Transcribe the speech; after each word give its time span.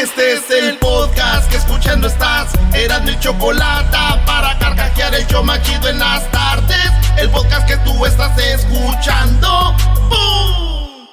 Este 0.00 0.34
es 0.34 0.48
el 0.50 0.78
podcast 0.78 1.50
que 1.50 1.56
escuchando 1.56 2.06
estás. 2.06 2.52
Eran 2.72 3.04
mi 3.04 3.18
chocolate 3.18 3.98
para 4.26 4.56
carcajear 4.60 5.12
el 5.12 5.26
yo 5.26 5.42
machido 5.42 5.88
en 5.88 5.98
las 5.98 6.30
tardes. 6.30 6.92
El 7.16 7.28
podcast 7.30 7.66
que 7.66 7.76
tú 7.78 8.06
estás 8.06 8.38
escuchando. 8.38 9.74
¡Bum! 10.08 11.08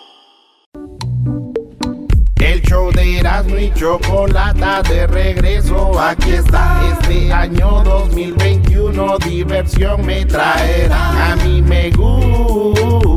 El 2.36 2.62
show 2.62 2.92
de 2.92 3.18
Erasmo 3.22 3.58
y 3.58 3.74
Chocolata 3.74 4.84
de 4.84 5.08
regreso, 5.08 6.00
aquí 6.00 6.34
está. 6.34 6.80
Este 6.94 7.34
año 7.34 7.82
2021 7.84 9.18
diversión 9.18 10.06
me 10.06 10.24
traerá. 10.26 11.32
A 11.32 11.36
mí 11.38 11.60
me 11.64 11.90
gusta 11.90 13.16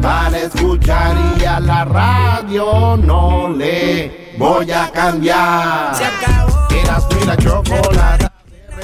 para 0.00 0.38
escuchar 0.38 1.14
y 1.38 1.44
a 1.44 1.60
la 1.60 1.84
radio 1.84 2.96
no 2.96 3.50
le 3.50 4.27
voy 4.38 4.70
a 4.70 4.90
cambiar. 4.90 5.94
Se 5.94 6.04
acabó. 6.04 6.68
Erasmo 6.70 7.20
y 7.20 7.26
la 7.26 7.36
Chocolata 7.36 8.32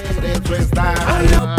regreso 0.04 0.54
está. 0.56 0.94
La 0.94 1.56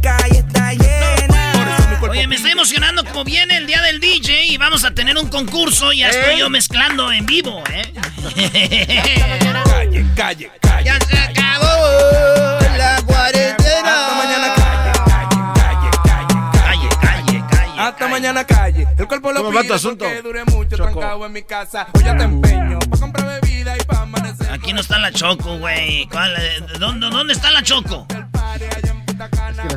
calle 0.00 0.38
está 0.38 0.72
llena. 0.72 1.98
Oye, 2.08 2.26
me 2.26 2.36
estoy 2.36 2.52
emocionando 2.52 3.04
como 3.04 3.24
viene 3.24 3.56
el 3.56 3.66
día 3.66 3.82
del 3.82 4.00
DJ 4.00 4.46
y 4.46 4.56
vamos 4.56 4.84
a 4.84 4.92
tener 4.92 5.16
un 5.18 5.28
concurso. 5.28 5.92
Ya 5.92 6.08
estoy 6.08 6.38
yo 6.38 6.50
mezclando 6.50 7.12
en 7.12 7.26
vivo, 7.26 7.62
¿eh? 7.70 7.92
Calle, 9.64 10.06
calle, 10.16 10.50
calle. 10.60 10.84
Ya 10.84 10.98
se 10.98 11.18
acabó 11.18 11.66
la 12.78 13.02
cuarentena. 13.04 13.59
Mañana 18.20 18.44
calle. 18.44 18.86
El 18.98 19.06
cuerpo 19.08 19.32
lo 19.32 19.40
¿Cómo 19.42 19.52
va 19.54 19.60
pide 19.62 19.68
tu 19.68 19.74
asunto? 19.74 20.04
porque 20.04 20.22
dure 20.22 20.44
mucho 20.44 20.76
Choco. 20.76 20.90
trancado 20.90 21.26
en 21.26 21.32
mi 21.32 21.42
casa. 21.42 21.86
Hoy 21.94 22.04
ya 22.04 22.16
te 22.16 22.24
empeño 22.24 22.78
pa' 22.90 22.98
comprar 22.98 23.40
bebida 23.40 23.76
y 23.76 23.84
pa' 23.84 24.02
amanecer. 24.02 24.50
Aquí 24.52 24.72
no 24.72 24.80
está 24.80 24.98
la 24.98 25.10
Choco, 25.12 25.58
güey. 25.58 26.06
¿Cuál, 26.10 26.34
eh, 26.36 26.62
¿Dónde, 26.78 27.08
¿Dónde 27.08 27.32
está 27.32 27.50
la 27.50 27.62
Choco? 27.62 28.06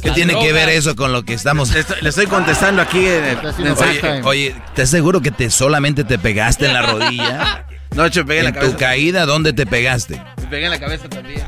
¿Qué 0.02 0.12
tiene 0.12 0.38
que 0.40 0.54
ver 0.54 0.70
eso 0.70 0.96
con 0.96 1.12
lo 1.12 1.24
que 1.24 1.34
estamos? 1.34 1.72
Le 1.74 1.80
estoy, 1.82 2.02
le 2.02 2.09
estoy 2.09 2.28
contestando 2.28 2.82
aquí 2.82 3.06
en 3.06 3.24
el 3.26 3.38
mensaje. 3.59 4.00
Oye, 4.12 4.22
oye, 4.24 4.56
¿estás 4.68 4.90
seguro 4.90 5.22
que 5.22 5.32
te 5.32 5.50
solamente 5.50 6.03
te 6.03 6.18
pegaste 6.20 6.66
en 6.68 6.74
la 6.74 6.82
rodilla? 6.92 7.66
No, 7.96 8.08
che, 8.09 8.24
pegué 8.24 8.40
en 8.40 8.44
la 8.46 8.50
¿En 8.50 8.56
tu 8.56 8.59
cabeza. 8.62 8.78
caída 8.78 9.26
dónde 9.26 9.53
te 9.53 9.66
pegaste? 9.66 10.22
Me 10.42 10.48
pegué 10.48 10.66
en 10.66 10.72
la 10.72 10.80
cabeza 10.80 11.08
también. 11.09 11.44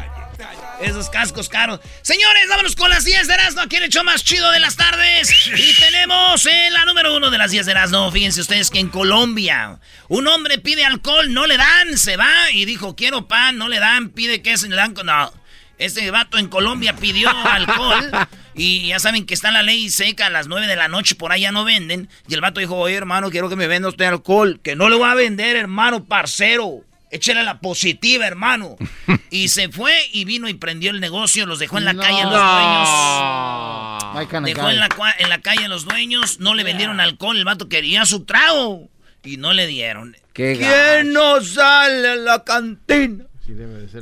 Esos 0.81 1.09
cascos 1.09 1.49
caros. 1.49 1.79
Señores, 2.01 2.47
vámonos 2.49 2.75
con 2.75 2.89
las 2.89 3.05
10 3.05 3.27
de 3.27 3.33
Erasmo. 3.33 3.61
Aquí 3.61 3.77
en 3.77 3.83
el 3.83 4.03
más 4.03 4.23
chido 4.23 4.51
de 4.51 4.59
las 4.59 4.75
tardes. 4.75 5.33
Y 5.47 5.73
tenemos 5.79 6.45
en 6.45 6.73
la 6.73 6.85
número 6.85 7.15
uno 7.15 7.29
de 7.29 7.37
las 7.37 7.51
10 7.51 7.65
de 7.65 7.71
Erasmo. 7.71 8.11
Fíjense 8.11 8.41
ustedes 8.41 8.69
que 8.69 8.79
en 8.79 8.89
Colombia 8.89 9.79
un 10.07 10.27
hombre 10.27 10.57
pide 10.57 10.85
alcohol, 10.85 11.33
no 11.33 11.47
le 11.47 11.57
dan, 11.57 11.97
se 11.97 12.17
va 12.17 12.51
y 12.51 12.65
dijo, 12.65 12.95
quiero 12.95 13.27
pan, 13.27 13.57
no 13.57 13.69
le 13.69 13.79
dan, 13.79 14.09
pide 14.09 14.41
queso, 14.41 14.67
le 14.67 14.75
dan... 14.75 14.93
No, 15.03 15.33
este 15.77 16.09
vato 16.09 16.37
en 16.37 16.47
Colombia 16.47 16.95
pidió 16.95 17.29
alcohol 17.29 18.09
y 18.53 18.87
ya 18.87 18.99
saben 18.99 19.25
que 19.25 19.33
está 19.33 19.51
la 19.51 19.61
ley 19.61 19.89
seca 19.89 20.27
a 20.27 20.29
las 20.29 20.47
9 20.47 20.67
de 20.67 20.77
la 20.77 20.87
noche, 20.87 21.15
por 21.15 21.35
ya 21.35 21.51
no 21.51 21.65
venden. 21.65 22.07
Y 22.29 22.33
el 22.33 22.41
vato 22.41 22.61
dijo, 22.61 22.77
oye 22.77 22.95
hermano, 22.95 23.29
quiero 23.29 23.49
que 23.49 23.57
me 23.57 23.67
venda 23.67 23.89
usted 23.89 24.05
alcohol, 24.05 24.61
que 24.63 24.77
no 24.77 24.89
le 24.89 24.95
voy 24.95 25.09
a 25.09 25.15
vender, 25.15 25.57
hermano, 25.57 26.05
parcero. 26.05 26.84
Échale 27.11 27.43
la 27.43 27.59
positiva, 27.59 28.25
hermano. 28.27 28.75
Y 29.29 29.49
se 29.49 29.69
fue 29.69 29.93
y 30.11 30.25
vino 30.25 30.49
y 30.49 30.53
prendió 30.55 30.91
el 30.91 30.99
negocio, 30.99 31.45
los 31.45 31.59
dejó 31.59 31.77
en 31.77 31.85
la 31.85 31.95
calle 31.95 32.21
a 32.21 32.25
los 32.25 32.33
dueños. 34.31 34.45
Dejó 34.45 34.69
en 34.69 34.79
la, 34.79 34.89
en 35.19 35.29
la 35.29 35.41
calle 35.41 35.65
a 35.65 35.67
los 35.67 35.85
dueños, 35.85 36.39
no 36.39 36.53
le 36.53 36.63
vendieron 36.63 36.99
alcohol, 36.99 37.37
el 37.37 37.45
vato 37.45 37.69
quería 37.69 38.05
su 38.05 38.25
trago 38.25 38.89
y 39.23 39.37
no 39.37 39.53
le 39.53 39.67
dieron. 39.67 40.15
Qué 40.33 40.57
¿Quién 40.57 41.13
no 41.13 41.41
sale 41.41 42.09
a 42.09 42.15
la 42.15 42.43
cantina? 42.43 43.25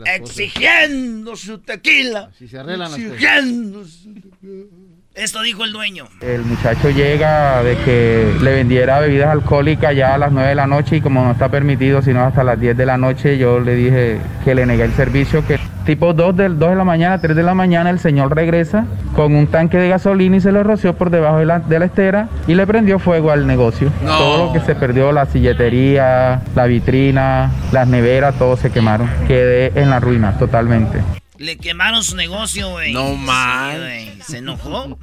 Exigiendo 0.06 1.36
su 1.36 1.60
tequila. 1.60 2.32
Exigiendo 2.34 3.86
su 3.86 4.14
tequila. 4.14 4.83
Esto 5.16 5.44
dijo 5.44 5.64
el 5.64 5.72
dueño. 5.72 6.06
El 6.22 6.44
muchacho 6.44 6.90
llega 6.90 7.62
de 7.62 7.78
que 7.78 8.34
le 8.42 8.52
vendiera 8.52 9.00
bebidas 9.00 9.30
alcohólicas 9.30 9.96
ya 9.96 10.16
a 10.16 10.18
las 10.18 10.32
9 10.32 10.50
de 10.50 10.56
la 10.56 10.66
noche 10.66 10.96
y 10.96 11.02
como 11.02 11.24
no 11.24 11.32
está 11.32 11.50
permitido 11.50 12.02
sino 12.02 12.24
hasta 12.24 12.44
las 12.44 12.60
10 12.60 12.76
de 12.76 12.86
la 12.88 12.98
noche, 12.98 13.38
yo 13.38 13.60
le 13.60 13.76
dije 13.76 14.18
que 14.44 14.56
le 14.56 14.66
negué 14.66 14.86
el 14.86 14.94
servicio, 14.94 15.46
que 15.46 15.60
tipo 15.86 16.14
2 16.14 16.36
de, 16.36 16.50
2 16.50 16.70
de 16.72 16.76
la 16.76 16.84
mañana, 16.84 17.22
3 17.22 17.36
de 17.36 17.44
la 17.44 17.54
mañana 17.54 17.92
el 17.92 18.00
señor 18.00 18.36
regresa 18.36 18.86
con 19.16 19.36
un 19.36 19.46
tanque 19.46 19.78
de 19.78 19.90
gasolina 19.90 20.38
y 20.38 20.42
se 20.42 20.52
lo 20.52 20.64
roció 20.64 20.96
por 20.96 21.12
debajo 21.12 21.38
de 21.38 21.46
la, 21.46 21.60
de 21.60 21.78
la 21.78 21.86
estera 21.86 22.30
y 22.48 22.56
le 22.56 22.66
prendió 22.66 22.98
fuego 22.98 23.30
al 23.30 23.46
negocio. 23.46 23.92
No. 24.04 24.18
Todo 24.18 24.46
lo 24.48 24.54
que 24.54 24.62
se 24.62 24.74
perdió, 24.74 25.12
la 25.12 25.28
silletería, 25.28 26.42
la 26.56 26.66
vitrina, 26.66 27.52
las 27.72 27.88
neveras, 27.88 28.34
todo 28.40 28.58
se 28.58 28.72
quemaron. 28.72 29.08
Quedé 29.28 29.80
en 29.80 29.92
la 29.92 30.00
ruina 30.00 30.40
totalmente. 30.40 31.02
Le 31.44 31.58
quemaron 31.58 32.04
su 32.06 32.16
negocio, 32.16 32.70
güey. 32.70 32.94
No 32.94 33.10
Sí, 33.10 33.16
man. 33.18 33.78
güey. 33.80 34.22
Se 34.26 34.38
enojó. 34.38 34.98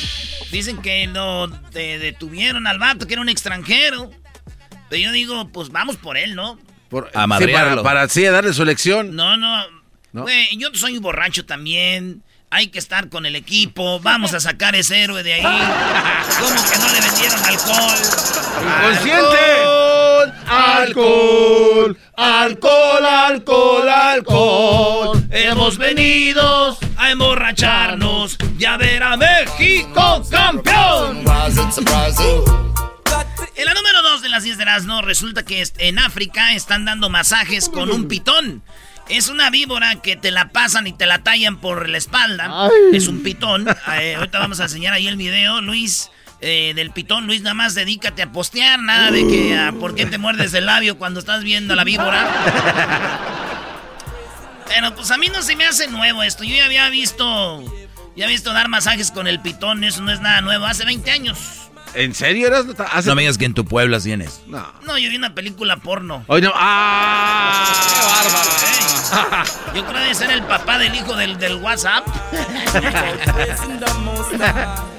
Dicen 0.50 0.82
que 0.82 1.06
lo 1.06 1.46
de- 1.46 1.98
detuvieron 1.98 2.66
al 2.66 2.78
vato, 2.78 3.06
que 3.06 3.14
era 3.14 3.22
un 3.22 3.28
extranjero. 3.28 4.10
Pero 4.90 5.02
yo 5.02 5.12
digo, 5.12 5.48
pues 5.48 5.68
vamos 5.70 5.96
por 5.96 6.16
él, 6.16 6.34
¿no? 6.34 6.58
Por, 6.88 7.10
A 7.14 7.26
sí, 7.38 7.46
para, 7.46 7.82
para 7.82 8.08
sí 8.08 8.22
darle 8.24 8.52
su 8.52 8.64
lección. 8.64 9.14
No, 9.14 9.36
no. 9.36 9.62
¿No? 10.12 10.22
Güey, 10.22 10.56
yo 10.56 10.68
soy 10.74 10.96
un 10.96 11.02
borracho 11.02 11.44
también. 11.44 12.22
Hay 12.50 12.68
que 12.68 12.78
estar 12.78 13.08
con 13.08 13.26
el 13.26 13.34
equipo. 13.36 13.98
Vamos 14.00 14.32
a 14.34 14.40
sacar 14.40 14.76
ese 14.76 15.02
héroe 15.02 15.22
de 15.22 15.34
ahí. 15.34 15.42
¿Cómo 16.40 16.54
que 16.70 16.78
no 16.78 16.92
le 16.92 17.00
vendieron 17.00 17.40
alcohol? 17.44 17.98
¡Inconsciente! 18.62 19.16
Alcohol, 19.16 19.83
alcohol, 20.46 21.96
alcohol, 22.16 23.88
alcohol. 23.88 25.24
Hemos 25.30 25.78
venido 25.78 26.76
a 26.96 27.10
emborracharnos 27.10 28.36
y 28.58 28.64
a 28.64 28.76
ver 28.76 29.02
a 29.02 29.16
México 29.16 30.22
campeón. 30.30 31.24
En 33.56 33.64
la 33.66 33.74
número 33.74 34.02
2 34.02 34.22
de 34.22 34.28
las 34.28 34.42
10 34.42 34.56
de 34.56 34.62
Erasmo, 34.62 35.02
resulta 35.02 35.44
que 35.44 35.62
en 35.78 35.98
África 35.98 36.52
están 36.54 36.84
dando 36.84 37.08
masajes 37.08 37.68
con 37.68 37.90
un 37.90 38.08
pitón. 38.08 38.62
Es 39.08 39.28
una 39.28 39.50
víbora 39.50 39.96
que 39.96 40.16
te 40.16 40.30
la 40.30 40.48
pasan 40.48 40.86
y 40.86 40.92
te 40.92 41.06
la 41.06 41.22
tallan 41.22 41.58
por 41.58 41.88
la 41.88 41.98
espalda. 41.98 42.68
Es 42.92 43.06
un 43.06 43.22
pitón. 43.22 43.66
Eh, 44.00 44.14
ahorita 44.14 44.38
vamos 44.38 44.60
a 44.60 44.64
enseñar 44.64 44.94
ahí 44.94 45.06
el 45.06 45.16
video, 45.16 45.60
Luis, 45.60 46.10
eh, 46.46 46.74
del 46.74 46.90
pitón. 46.90 47.26
Luis, 47.26 47.40
nada 47.40 47.54
más 47.54 47.74
dedícate 47.74 48.20
a 48.20 48.30
postear, 48.30 48.78
nada 48.80 49.10
de 49.10 49.26
que 49.26 49.56
ah, 49.56 49.72
por 49.80 49.94
qué 49.94 50.04
te 50.04 50.18
muerdes 50.18 50.52
el 50.52 50.66
labio 50.66 50.98
cuando 50.98 51.18
estás 51.20 51.42
viendo 51.42 51.72
a 51.72 51.76
la 51.76 51.84
víbora. 51.84 52.28
Pero 54.68 54.94
pues 54.94 55.10
a 55.10 55.16
mí 55.16 55.28
no 55.28 55.40
se 55.40 55.56
me 55.56 55.64
hace 55.64 55.88
nuevo 55.88 56.22
esto. 56.22 56.44
Yo 56.44 56.54
ya 56.54 56.66
había 56.66 56.88
visto. 56.90 57.64
Ya 58.14 58.26
he 58.26 58.28
visto 58.28 58.52
dar 58.52 58.68
masajes 58.68 59.10
con 59.10 59.26
el 59.26 59.40
pitón, 59.40 59.84
eso 59.84 60.02
no 60.02 60.12
es 60.12 60.20
nada 60.20 60.42
nuevo. 60.42 60.66
Hace 60.66 60.84
20 60.84 61.10
años. 61.10 61.38
¿En 61.94 62.14
serio 62.14 62.48
eras? 62.48 62.66
Hace... 62.92 63.08
No 63.08 63.14
me 63.14 63.22
digas 63.22 63.38
que 63.38 63.46
en 63.46 63.54
tu 63.54 63.64
pueblo 63.64 63.96
así 63.96 64.10
tienes. 64.10 64.42
No. 64.46 64.66
No, 64.82 64.98
yo 64.98 65.08
vi 65.08 65.16
una 65.16 65.34
película 65.34 65.78
porno. 65.78 66.24
Hoy 66.26 66.42
no. 66.42 66.52
¡Ah! 66.54 67.72
Ey, 69.74 69.80
Yo 69.80 69.86
creo 69.86 70.08
que 70.08 70.14
ser 70.14 70.30
el 70.30 70.42
papá 70.42 70.76
del 70.76 70.94
hijo 70.94 71.16
del, 71.16 71.38
del 71.38 71.54
WhatsApp. 71.56 72.06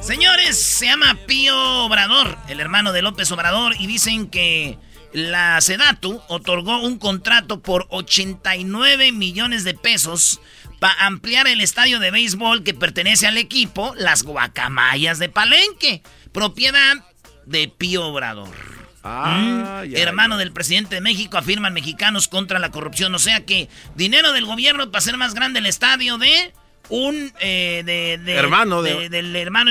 Señores, 0.00 0.56
se 0.62 0.86
llama 0.86 1.16
Pío 1.26 1.56
Obrador, 1.84 2.38
el 2.48 2.60
hermano 2.60 2.92
de 2.92 3.02
López 3.02 3.30
Obrador, 3.32 3.74
y 3.78 3.88
dicen 3.88 4.28
que 4.28 4.78
la 5.12 5.60
Sedatu 5.60 6.22
otorgó 6.28 6.78
un 6.80 6.98
contrato 6.98 7.60
por 7.60 7.86
89 7.90 9.10
millones 9.10 9.64
de 9.64 9.74
pesos 9.74 10.40
para 10.78 11.06
ampliar 11.06 11.48
el 11.48 11.60
estadio 11.60 11.98
de 11.98 12.12
béisbol 12.12 12.62
que 12.62 12.72
pertenece 12.74 13.26
al 13.26 13.36
equipo, 13.36 13.94
las 13.96 14.22
Guacamayas 14.22 15.18
de 15.18 15.28
Palenque, 15.28 16.02
propiedad 16.32 17.04
de 17.44 17.66
Pío 17.68 18.06
Obrador. 18.06 18.54
Ah, 19.02 19.82
Mm. 19.84 19.90
ya, 19.90 19.98
Hermano 19.98 20.36
del 20.36 20.52
presidente 20.52 20.94
de 20.94 21.00
México, 21.00 21.36
afirman 21.36 21.72
mexicanos 21.72 22.28
contra 22.28 22.60
la 22.60 22.70
corrupción. 22.70 23.12
O 23.16 23.18
sea 23.18 23.44
que 23.44 23.68
dinero 23.96 24.32
del 24.32 24.46
gobierno 24.46 24.86
para 24.92 24.98
hacer 25.00 25.16
más 25.16 25.34
grande 25.34 25.58
el 25.58 25.66
estadio 25.66 26.18
de 26.18 26.52
un 26.88 27.32
eh, 27.40 27.82
de, 27.84 28.18
de- 28.18 28.34
Hermano 28.34 28.82
de- 28.82 29.08
del 29.08 29.34
hermano 29.36 29.70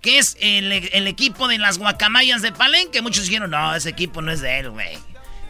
que 0.00 0.18
es 0.18 0.36
el, 0.40 0.70
el 0.72 1.06
equipo 1.06 1.48
de 1.48 1.58
las 1.58 1.78
guacamayas 1.78 2.42
de 2.42 2.52
Palenque. 2.52 3.02
Muchos 3.02 3.24
dijeron, 3.26 3.50
no, 3.50 3.74
ese 3.74 3.88
equipo 3.90 4.22
no 4.22 4.30
es 4.32 4.40
de 4.40 4.60
él, 4.60 4.70
güey. 4.70 4.98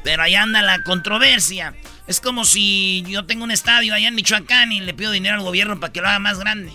Pero 0.05 0.23
ahí 0.23 0.35
anda 0.35 0.63
la 0.63 0.83
controversia. 0.83 1.75
Es 2.07 2.21
como 2.21 2.45
si 2.45 3.05
yo 3.07 3.25
tengo 3.25 3.45
un 3.45 3.51
estadio 3.53 3.95
allá 3.95 4.09
en 4.09 4.15
Michoacán 4.15 4.73
y 4.73 4.81
le 4.81 4.95
pido 4.95 5.13
dinero 5.13 5.37
al 5.37 5.43
gobierno 5.43 5.79
para 5.79 5.93
que 5.93 6.01
lo 6.01 6.09
haga 6.09 6.19
más 6.19 6.39
grande. 6.39 6.73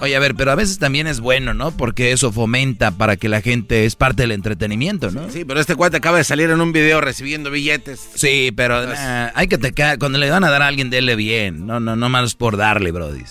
Oye, 0.00 0.14
a 0.14 0.18
ver, 0.18 0.34
pero 0.34 0.50
a 0.50 0.56
veces 0.56 0.78
también 0.78 1.06
es 1.06 1.20
bueno, 1.20 1.54
¿no? 1.54 1.74
Porque 1.74 2.12
eso 2.12 2.30
fomenta 2.30 2.90
para 2.90 3.16
que 3.16 3.28
la 3.30 3.40
gente 3.40 3.86
es 3.86 3.96
parte 3.96 4.24
del 4.24 4.32
entretenimiento, 4.32 5.10
¿no? 5.10 5.30
Sí, 5.30 5.44
pero 5.46 5.58
este 5.60 5.74
cuate 5.74 5.96
acaba 5.96 6.18
de 6.18 6.24
salir 6.24 6.50
en 6.50 6.60
un 6.60 6.72
video 6.72 7.00
recibiendo 7.00 7.50
billetes. 7.50 8.06
Sí, 8.14 8.52
pero 8.54 8.84
nah, 8.84 9.30
hay 9.34 9.46
que 9.48 9.56
te 9.56 9.72
cuando 9.98 10.18
le 10.18 10.28
van 10.28 10.44
a 10.44 10.50
dar 10.50 10.60
a 10.62 10.66
alguien, 10.66 10.90
dele 10.90 11.16
bien. 11.16 11.66
No, 11.66 11.80
no, 11.80 11.96
no 11.96 12.08
más 12.10 12.34
por 12.34 12.56
darle, 12.58 12.90
Brody. 12.92 13.22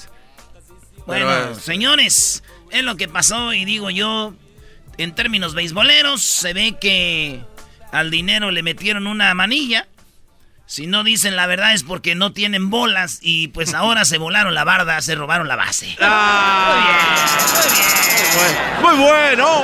Bueno, 1.05 1.27
Pero, 1.27 1.51
eh, 1.51 1.55
señores, 1.55 2.43
es 2.71 2.83
lo 2.83 2.95
que 2.97 3.07
pasó 3.07 3.53
y 3.53 3.65
digo 3.65 3.89
yo, 3.89 4.33
en 4.97 5.13
términos 5.15 5.53
beisboleros, 5.53 6.21
se 6.23 6.53
ve 6.53 6.77
que 6.79 7.41
al 7.91 8.09
dinero 8.11 8.51
le 8.51 8.63
metieron 8.63 9.07
una 9.07 9.33
manilla. 9.33 9.87
Si 10.67 10.87
no 10.87 11.03
dicen 11.03 11.35
la 11.35 11.45
verdad 11.45 11.73
es 11.73 11.83
porque 11.83 12.15
no 12.15 12.33
tienen 12.33 12.71
bolas 12.71 13.19
y 13.21 13.49
pues 13.49 13.73
ahora 13.75 14.03
se 14.03 14.17
volaron 14.17 14.55
la 14.55 14.63
barda, 14.63 14.99
se 15.01 15.13
robaron 15.15 15.47
la 15.47 15.55
base. 15.55 15.95
Muy 18.81 18.95
bueno, 18.97 19.63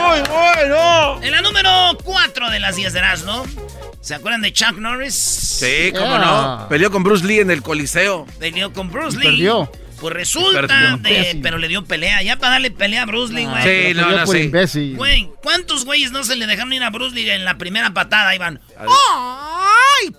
muy 0.00 0.20
bueno. 0.28 1.22
En 1.22 1.30
la 1.32 1.40
número 1.42 1.96
4 2.04 2.50
de 2.50 2.60
las 2.60 2.76
10 2.76 2.92
de 2.92 2.98
Erasmo, 2.98 3.44
¿se 4.00 4.14
acuerdan 4.14 4.42
de 4.42 4.52
Chuck 4.52 4.76
Norris? 4.78 5.14
Sí, 5.14 5.92
cómo 5.96 6.18
no. 6.18 6.66
Peleó 6.68 6.90
con 6.90 7.02
Bruce 7.02 7.24
Lee 7.26 7.40
en 7.40 7.50
el 7.50 7.62
Coliseo. 7.62 8.26
Peleó 8.38 8.72
con 8.72 8.90
Bruce 8.90 9.16
Y 9.16 9.20
Lee. 9.20 9.26
perdió. 9.26 9.72
Pues 10.00 10.12
resulta, 10.14 10.96
de, 10.98 11.38
pero 11.42 11.58
le 11.58 11.68
dio 11.68 11.84
pelea. 11.84 12.22
Ya 12.22 12.36
para 12.36 12.52
darle 12.52 12.70
pelea 12.70 13.02
a 13.02 13.06
Bruce 13.06 13.32
Lee, 13.32 13.46
güey. 13.46 13.62
Sí, 13.62 13.94
no, 13.94 14.10
no, 14.10 14.24
por 14.24 14.36
sí. 14.36 14.42
imbécil. 14.44 14.96
Güey, 14.96 15.30
¿cuántos 15.42 15.84
güeyes 15.84 16.12
no 16.12 16.22
se 16.24 16.36
le 16.36 16.46
dejaron 16.46 16.72
ir 16.72 16.82
a 16.82 16.90
Bruce 16.90 17.14
Lee 17.14 17.30
en 17.30 17.44
la 17.44 17.56
primera 17.56 17.90
patada? 17.94 18.34
Iban. 18.34 18.60
¡Ay! 18.78 20.14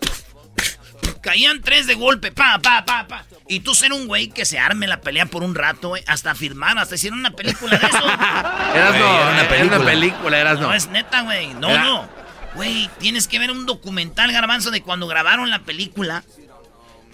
Caían 1.21 1.61
tres 1.61 1.87
de 1.87 1.95
golpe, 1.95 2.31
pa, 2.31 2.59
pa, 2.61 2.85
pa, 2.85 3.07
pa. 3.07 3.25
Y 3.49 3.59
tú 3.61 3.73
ser 3.75 3.91
un 3.93 4.07
güey 4.07 4.29
que 4.29 4.45
se 4.45 4.59
arme 4.59 4.87
la 4.87 5.01
pelea 5.01 5.25
por 5.25 5.43
un 5.43 5.55
rato, 5.55 5.89
güey, 5.89 6.03
hasta 6.07 6.35
firmar, 6.35 6.77
hasta 6.77 6.95
hicieron 6.95 7.19
una 7.19 7.31
película 7.31 7.77
de 7.77 7.85
eso. 7.85 7.97
Eras 8.75 8.89
Güey, 8.91 8.99
no, 9.01 9.17
era 9.19 9.29
una 9.29 9.39
era 9.41 9.49
película. 9.49 9.77
una 9.77 9.85
película, 9.85 10.39
eras 10.39 10.59
no. 10.59 10.67
No, 10.67 10.73
es 10.73 10.87
neta, 10.89 11.21
güey. 11.21 11.53
No, 11.55 11.69
Era- 11.69 11.83
no. 11.83 12.09
Güey, 12.55 12.89
tienes 12.99 13.27
que 13.27 13.39
ver 13.39 13.51
un 13.51 13.65
documental, 13.65 14.31
garbanzo, 14.31 14.71
de 14.71 14.81
cuando 14.81 15.05
grabaron 15.07 15.49
la 15.49 15.59
película. 15.59 16.23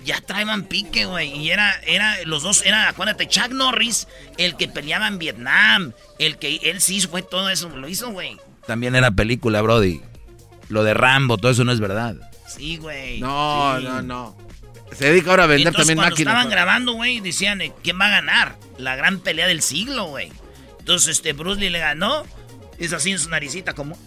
Ya 0.03 0.19
traían 0.21 0.63
pique, 0.63 1.05
güey. 1.05 1.31
Y 1.37 1.51
era, 1.51 1.73
era, 1.85 2.17
los 2.25 2.43
dos, 2.43 2.65
era, 2.65 2.89
acuérdate, 2.89 3.27
Chuck 3.27 3.49
Norris, 3.51 4.07
el 4.37 4.55
que 4.57 4.67
peleaba 4.67 5.07
en 5.07 5.17
Vietnam. 5.17 5.93
El 6.19 6.37
que, 6.37 6.57
él 6.63 6.81
sí 6.81 6.99
fue 7.01 7.21
todo 7.21 7.49
eso, 7.49 7.69
lo 7.69 7.87
hizo, 7.87 8.11
güey. 8.11 8.37
También 8.67 8.95
era 8.95 9.11
película, 9.11 9.61
Brody. 9.61 10.01
Lo 10.69 10.83
de 10.83 10.93
Rambo, 10.93 11.37
todo 11.37 11.51
eso 11.51 11.63
no 11.63 11.71
es 11.71 11.79
verdad. 11.79 12.15
Sí, 12.47 12.77
güey. 12.77 13.19
No, 13.19 13.75
Sí. 13.79 13.85
no, 13.85 14.01
no. 14.01 14.37
Se 14.91 15.05
dedica 15.05 15.31
ahora 15.31 15.45
a 15.45 15.47
vender 15.47 15.67
Entonces, 15.67 15.87
también 15.87 15.97
cuando 15.97 16.13
máquinas. 16.13 16.33
estaban 16.33 16.51
grabando, 16.51 16.93
güey, 16.93 17.19
decían, 17.19 17.61
eh, 17.61 17.73
¿quién 17.83 17.99
va 17.99 18.05
a 18.07 18.11
ganar? 18.11 18.55
La 18.77 18.95
gran 18.95 19.19
pelea 19.19 19.47
del 19.47 19.61
siglo, 19.61 20.05
güey. 20.05 20.31
Entonces, 20.79 21.17
este, 21.17 21.33
Bruce 21.33 21.59
Lee 21.59 21.69
le 21.69 21.79
ganó. 21.79 22.25
Hizo 22.79 22.95
así 22.97 23.11
en 23.11 23.19
su 23.19 23.29
naricita, 23.29 23.73
como... 23.73 23.97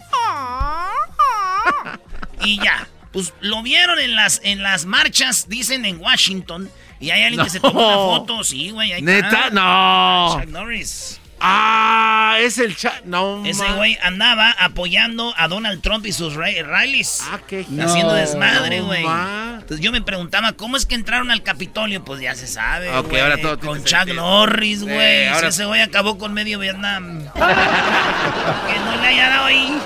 y 2.41 2.57
ya. 2.63 2.87
Pues 3.17 3.33
lo 3.39 3.63
vieron 3.63 3.97
en 3.99 4.13
las, 4.15 4.41
en 4.43 4.61
las 4.61 4.85
marchas, 4.85 5.49
dicen, 5.49 5.85
en 5.85 5.99
Washington. 5.99 6.69
Y 6.99 7.09
hay 7.09 7.23
alguien 7.23 7.43
que 7.45 7.49
se 7.49 7.59
tomó 7.59 7.79
una 7.87 7.95
foto. 8.19 8.43
Sí, 8.43 8.69
güey, 8.69 9.01
Neta, 9.01 9.27
está. 9.27 9.49
no. 9.49 10.37
Chuck 10.39 10.49
Norris. 10.51 11.19
Ah, 11.39 12.37
es 12.39 12.59
el 12.59 12.75
chat. 12.75 13.03
No, 13.05 13.43
Ese 13.43 13.65
güey 13.73 13.97
andaba 14.03 14.51
apoyando 14.59 15.33
a 15.35 15.47
Donald 15.47 15.81
Trump 15.81 16.05
y 16.05 16.11
sus 16.11 16.35
ra- 16.35 16.47
rallies. 16.63 17.21
Ah, 17.31 17.39
qué 17.47 17.61
Haciendo 17.61 18.09
No, 18.09 18.13
desmadre, 18.13 18.79
no, 18.81 18.85
güey. 18.85 19.03
Entonces 19.03 19.79
yo 19.79 19.91
me 19.91 20.01
preguntaba, 20.03 20.53
¿cómo 20.53 20.77
es 20.77 20.85
que 20.85 20.93
entraron 20.93 21.31
al 21.31 21.41
Capitolio? 21.41 22.03
Pues 22.05 22.21
ya 22.21 22.35
se 22.35 22.45
sabe, 22.45 22.89
Ok, 22.97 23.13
ahora 23.15 23.37
todo 23.41 23.57
tiene 23.57 23.75
Con 23.75 23.83
Chuck 23.83 23.97
sentido. 23.99 24.15
Norris, 24.23 24.79
Sí, 24.79 24.85
güey. 24.85 25.27
ahora- 25.27 25.39
Si 25.51 25.57
ese 25.61 25.65
güey 25.65 25.81
acabó 25.81 26.19
con 26.19 26.33
medio 26.33 26.59
Vietnam. 26.59 27.19
que 27.33 28.79
no 28.79 28.95
le 29.01 29.07
haya 29.07 29.29
dado 29.29 29.45
ahí. 29.45 29.77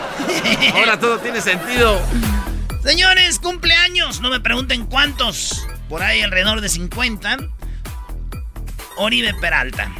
Ahora 0.74 1.00
todo 1.00 1.18
tiene 1.20 1.40
sentido. 1.42 2.02
Señores, 2.84 3.38
cumpleaños. 3.40 4.22
No 4.22 4.30
me 4.30 4.40
pregunten 4.40 4.86
cuántos. 4.86 5.68
Por 5.88 6.02
ahí 6.02 6.22
alrededor 6.22 6.62
de 6.62 6.70
50. 6.70 7.38
Oribe 8.98 9.34
Peralta. 9.36 9.92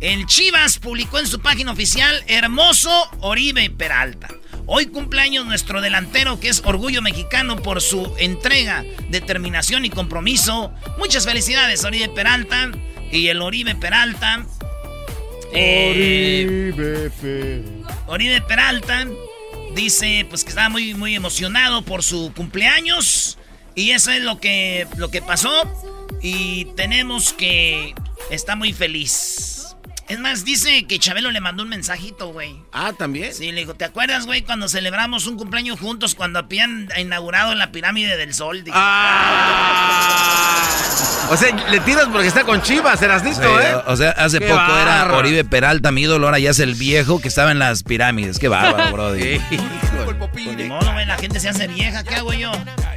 El 0.00 0.26
Chivas 0.26 0.78
publicó 0.78 1.18
en 1.18 1.26
su 1.26 1.40
página 1.40 1.72
oficial 1.72 2.22
Hermoso 2.26 3.08
Oribe 3.20 3.70
Peralta. 3.70 4.28
Hoy 4.66 4.86
cumpleaños 4.86 5.46
nuestro 5.46 5.80
delantero 5.80 6.38
que 6.38 6.48
es 6.48 6.62
orgullo 6.64 7.02
mexicano 7.02 7.60
por 7.62 7.80
su 7.80 8.14
entrega, 8.18 8.84
determinación 9.10 9.84
y 9.84 9.90
compromiso. 9.90 10.72
Muchas 10.98 11.24
felicidades 11.24 11.84
Oribe 11.84 12.08
Peralta 12.08 12.70
y 13.10 13.28
el 13.28 13.42
Oribe 13.42 13.74
Peralta. 13.74 14.46
eh, 15.52 16.72
Oribe 18.06 18.40
Peralta 18.42 19.06
dice 19.74 20.26
pues 20.28 20.44
que 20.44 20.50
estaba 20.50 20.68
muy, 20.68 20.94
muy 20.94 21.14
emocionado 21.14 21.82
por 21.82 22.02
su 22.02 22.32
cumpleaños. 22.34 23.38
Y 23.74 23.90
eso 23.90 24.10
es 24.10 24.22
lo 24.22 24.38
que, 24.38 24.86
lo 24.96 25.10
que 25.10 25.22
pasó. 25.22 25.50
Y 26.20 26.66
tenemos 26.76 27.32
que... 27.32 27.94
Está 28.30 28.54
muy 28.56 28.72
feliz. 28.72 29.61
Es 30.08 30.18
más, 30.18 30.44
dice 30.44 30.84
que 30.86 30.98
Chabelo 30.98 31.30
le 31.30 31.40
mandó 31.40 31.62
un 31.62 31.68
mensajito, 31.70 32.28
güey. 32.28 32.56
Ah, 32.72 32.92
también. 32.96 33.32
Sí, 33.32 33.50
le 33.52 33.60
dijo, 33.60 33.74
¿te 33.74 33.84
acuerdas, 33.84 34.26
güey, 34.26 34.42
cuando 34.42 34.68
celebramos 34.68 35.26
un 35.26 35.36
cumpleaños 35.36 35.80
juntos 35.80 36.14
cuando 36.14 36.40
habían 36.40 36.88
inaugurado 36.98 37.54
la 37.54 37.72
pirámide 37.72 38.16
del 38.16 38.34
sol? 38.34 38.62
Dijo, 38.64 38.76
Ah. 38.78 40.58
O 41.30 41.36
sea, 41.36 41.54
le 41.70 41.80
tiras 41.80 42.08
porque 42.12 42.26
está 42.28 42.44
con 42.44 42.60
Chivas, 42.60 43.00
eras 43.00 43.22
Sí, 43.22 43.28
listo, 43.28 43.60
¿eh? 43.60 43.74
o, 43.86 43.96
sea, 43.96 44.10
hace 44.10 44.38
Qué 44.38 44.48
poco 44.48 44.76
era. 44.76 45.14
Oribe 45.16 45.44
Peralta, 45.44 45.90
mi 45.90 46.02
ídolo, 46.02 46.26
ahora 46.26 46.38
ya 46.38 46.50
es 46.50 46.58
el 46.58 46.74
viejo 46.74 47.20
que 47.20 47.28
estaba 47.28 47.52
en 47.52 47.58
las 47.58 47.84
pirámides. 47.84 48.38
Qué 48.38 48.48
bárbaro, 48.48 48.92
Brody. 48.92 49.40
Pues 50.30 50.56
ni 50.56 50.64
modo, 50.64 50.92
güey, 50.92 51.04
la 51.04 51.16
gente 51.16 51.40
se 51.40 51.48
hace 51.48 51.66
vieja, 51.66 52.04
¿qué 52.04 52.14
hago 52.14 52.32
yo? 52.32 52.52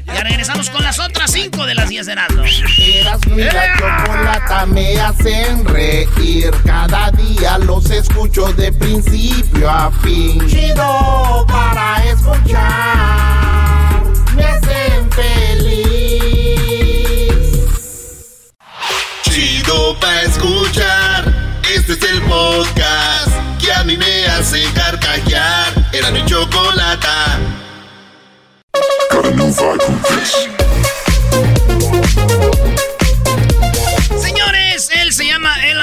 Ya 0.05 0.23
regresamos 0.23 0.69
con 0.69 0.83
las 0.83 0.99
otras 0.99 1.31
cinco 1.31 1.65
de 1.65 1.73
las 1.73 1.89
10 1.89 2.05
de 2.05 2.11
Erasmo. 2.11 2.43
Erasmo 2.43 3.39
y 3.39 3.43
la 3.43 3.77
chocolata 3.77 4.65
me 4.67 4.99
hacen 4.99 5.65
reír. 5.65 6.51
Cada 6.63 7.09
día 7.11 7.57
los 7.57 7.89
escucho 7.89 8.53
de 8.53 8.71
principio 8.71 9.69
a 9.69 9.91
fin. 10.03 10.47
Chido 10.47 11.45
para 11.47 12.03
escuchar. 12.05 14.03
Me 14.35 14.43
hacen 14.43 15.11
feliz. 15.11 16.05
Chido 19.23 19.99
para 19.99 20.21
escuchar. 20.21 21.33
Este 21.73 21.93
es 21.93 22.03
el 22.03 22.21
podcast 22.21 23.31
que 23.59 23.73
a 23.73 23.83
mí 23.83 23.97
me 23.97 24.27
hace 24.27 24.63
carcajear. 24.73 25.73
Era 25.91 26.11
mi 26.11 26.23
Got 29.11 29.25
a 29.25 29.31
new 29.31 29.51
vibe 29.51 29.81
from 29.81 29.95
this. 30.03 30.64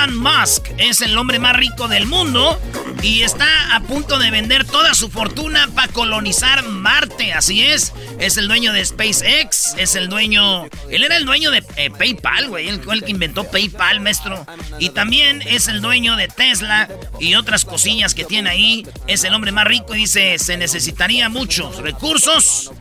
Elon 0.03 0.17
Musk, 0.17 0.69
es 0.79 1.01
el 1.01 1.17
hombre 1.17 1.39
más 1.39 1.55
rico 1.55 1.87
del 1.87 2.07
mundo 2.07 2.61
y 3.03 3.23
está 3.23 3.77
a 3.77 3.81
punto 3.81 4.19
de 4.19 4.33
vender 4.33 4.65
toda 4.65 4.95
su 4.95 5.09
fortuna 5.09 5.69
para 5.75 5.93
colonizar 5.93 6.65
Marte, 6.65 7.33
así 7.33 7.63
es. 7.63 7.93
Es 8.19 8.37
el 8.37 8.49
dueño 8.49 8.73
de 8.73 8.85
SpaceX, 8.85 9.75
es 9.77 9.95
el 9.95 10.09
dueño... 10.09 10.65
Él 10.91 11.05
era 11.05 11.17
el 11.17 11.25
dueño 11.25 11.53
de 11.53 11.65
eh, 11.77 11.91
PayPal, 11.91 12.49
güey, 12.49 12.69
fue 12.81 12.95
el 12.95 13.05
que 13.05 13.13
inventó 13.13 13.45
PayPal, 13.45 14.01
maestro. 14.01 14.45
Y 14.81 14.91
también 14.91 15.41
es 15.43 15.69
el 15.69 15.81
dueño 15.81 16.17
de 16.17 16.27
Tesla 16.27 16.89
y 17.21 17.37
otras 17.37 17.65
cosillas 17.65 18.15
que 18.15 18.25
tiene 18.25 18.51
ahí. 18.51 18.87
Es 19.07 19.23
el 19.23 19.35
hombre 19.35 19.53
más 19.53 19.67
rico 19.67 19.95
y 19.95 19.99
dice, 19.99 20.37
se 20.39 20.57
necesitaría 20.57 21.29
muchos 21.29 21.77
recursos 21.79 22.73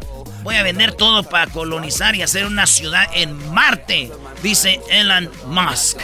Voy 0.44 0.56
a 0.56 0.64
vender 0.64 0.94
todo 0.94 1.24
para 1.24 1.52
colonizar 1.52 2.16
y 2.16 2.24
hacer 2.24 2.46
una 2.46 2.66
ciudad 2.66 3.06
en 3.14 3.54
Marte, 3.54 4.12
dice 4.42 4.80
Elon 4.90 5.30
Musk. 5.46 6.00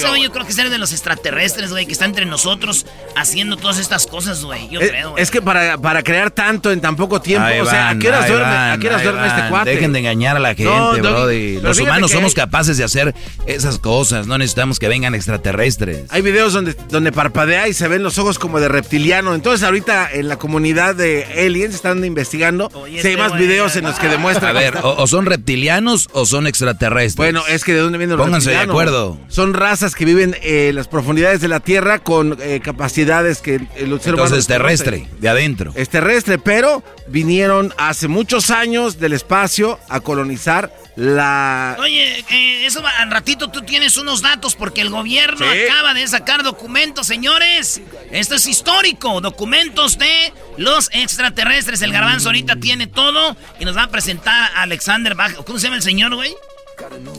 Güey 0.00 0.22
yo 0.22 0.32
creo 0.32 0.44
que 0.44 0.50
es 0.52 0.56
de 0.56 0.78
los 0.78 0.92
extraterrestres, 0.92 1.70
güey, 1.70 1.86
que 1.86 1.92
está 1.92 2.04
entre 2.04 2.24
nosotros 2.26 2.86
haciendo 3.16 3.56
todas 3.56 3.78
estas 3.78 4.06
cosas, 4.06 4.44
güey. 4.44 4.68
Yo 4.68 4.80
Es, 4.80 4.90
creo, 4.90 5.10
güey. 5.10 5.22
es 5.22 5.30
que 5.30 5.42
para, 5.42 5.76
para 5.78 6.02
crear 6.02 6.30
tanto 6.30 6.70
en 6.70 6.80
tan 6.80 6.96
poco 6.96 7.20
tiempo, 7.20 7.46
Ahí 7.46 7.60
o 7.60 7.64
sea, 7.64 7.82
¿a 7.82 7.84
van, 7.88 7.98
qué 7.98 8.08
horas 8.08 8.24
ahí 8.24 8.30
duerme, 8.30 8.46
van, 8.52 8.70
¿a 8.70 8.78
qué 8.78 8.86
horas 8.88 9.02
duerme 9.02 9.26
este 9.26 9.40
van. 9.40 9.50
cuate? 9.50 9.70
Dejen 9.70 9.92
de 9.92 9.98
engañar 9.98 10.36
a 10.36 10.40
la 10.40 10.54
gente, 10.54 10.64
No, 10.64 10.92
brody. 10.92 11.60
Los 11.60 11.78
humanos 11.80 12.10
que 12.10 12.16
somos 12.16 12.30
hay- 12.32 12.34
capaces 12.36 12.78
de 12.78 12.84
hacer 12.84 13.14
esas 13.46 13.78
cosas. 13.78 14.26
No 14.26 14.38
necesitamos 14.38 14.78
que 14.78 14.88
vengan 14.88 15.14
extraterrestres. 15.14 16.04
Hay 16.10 16.22
videos 16.22 16.52
donde, 16.52 16.74
donde 16.88 17.12
parpadea 17.12 17.68
y 17.68 17.74
se 17.74 17.88
ven 17.88 18.02
los 18.02 18.18
ojos 18.18 18.38
como 18.38 18.60
de 18.60 18.68
reptiliano. 18.68 19.34
Entonces 19.34 19.64
ahorita 19.64 20.08
en 20.12 20.28
la 20.28 20.36
comunidad 20.38 20.94
de 20.94 21.26
aliens 21.46 21.74
están 21.74 22.04
investigando 22.04 22.70
Oye, 22.74 23.00
si 23.02 23.08
hay 23.08 23.12
este 23.14 23.16
más 23.22 23.30
güey, 23.32 23.42
videos 23.42 23.76
en 23.76 23.84
los 23.84 23.98
que 23.98 24.08
demuestran... 24.08 24.56
A 24.56 24.58
ver, 24.60 24.78
o, 24.82 24.94
o 25.02 25.06
son 25.06 25.26
reptilianos 25.26 26.08
o 26.12 26.26
son 26.26 26.46
extraterrestres. 26.46 27.16
Bueno, 27.16 27.42
es 27.48 27.64
que 27.64 27.72
de 27.72 27.80
dónde 27.80 27.98
vienen 27.98 28.16
los 28.16 28.24
Pónganse 28.24 28.50
de 28.50 28.56
reptilianos? 28.58 28.72
acuerdo. 28.92 29.18
Son 29.28 29.54
razas 29.54 29.81
que 29.90 30.04
viven 30.04 30.36
eh, 30.42 30.68
en 30.68 30.76
las 30.76 30.86
profundidades 30.88 31.40
de 31.40 31.48
la 31.48 31.60
Tierra 31.60 31.98
con 31.98 32.38
eh, 32.40 32.60
capacidades 32.62 33.40
que 33.42 33.54
el 33.56 33.66
ser 33.68 33.86
humano 33.86 33.98
Entonces 34.06 34.38
es 34.38 34.46
terrestre, 34.46 35.08
de 35.18 35.28
adentro. 35.28 35.72
Es 35.74 35.88
terrestre, 35.88 36.38
pero 36.38 36.82
vinieron 37.08 37.74
hace 37.76 38.06
muchos 38.08 38.50
años 38.50 38.98
del 39.00 39.12
espacio 39.12 39.78
a 39.88 40.00
colonizar 40.00 40.72
la... 40.96 41.76
Oye, 41.80 42.24
eh, 42.30 42.66
eso 42.66 42.82
va- 42.82 42.90
al 42.98 43.10
ratito 43.10 43.50
tú 43.50 43.62
tienes 43.62 43.96
unos 43.96 44.22
datos 44.22 44.54
porque 44.54 44.80
el 44.82 44.90
gobierno 44.90 45.44
Sí. 45.50 45.58
acaba 45.68 45.94
de 45.94 46.06
sacar 46.06 46.42
documentos, 46.42 47.06
señores. 47.06 47.80
Esto 48.12 48.34
es 48.36 48.46
histórico, 48.46 49.20
documentos 49.20 49.98
de 49.98 50.32
los 50.58 50.88
extraterrestres. 50.92 51.82
El 51.82 51.92
garbanzo 51.92 52.28
ahorita 52.28 52.56
tiene 52.56 52.86
todo 52.86 53.36
y 53.58 53.64
nos 53.64 53.76
va 53.76 53.84
a 53.84 53.90
presentar 53.90 54.50
a 54.54 54.62
Alexander 54.62 55.14
Bach. 55.14 55.34
¿Cómo 55.44 55.58
se 55.58 55.64
llama 55.64 55.76
el 55.76 55.82
señor, 55.82 56.14
güey? 56.14 56.32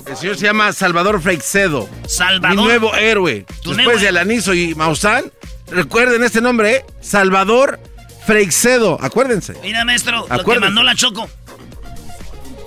El 0.05 0.17
señor 0.17 0.37
se 0.37 0.45
llama 0.45 0.73
Salvador 0.73 1.21
Freixedo. 1.21 1.89
Salvador. 2.07 2.57
Mi 2.57 2.63
nuevo 2.63 2.95
héroe. 2.95 3.45
Después 3.47 3.77
nuevo 3.77 3.99
de. 3.99 4.07
Alanizo 4.07 4.53
y 4.53 4.75
Maussan, 4.75 5.31
recuerden 5.69 6.23
este 6.23 6.41
nombre, 6.41 6.75
¿eh? 6.75 6.85
Salvador 7.01 7.79
Freixedo. 8.25 8.97
Acuérdense. 9.01 9.53
Mira, 9.61 9.85
maestro, 9.85 10.27
lo 10.29 10.43
que 10.43 10.59
mandó 10.59 10.83
la 10.83 10.95
Choco. 10.95 11.29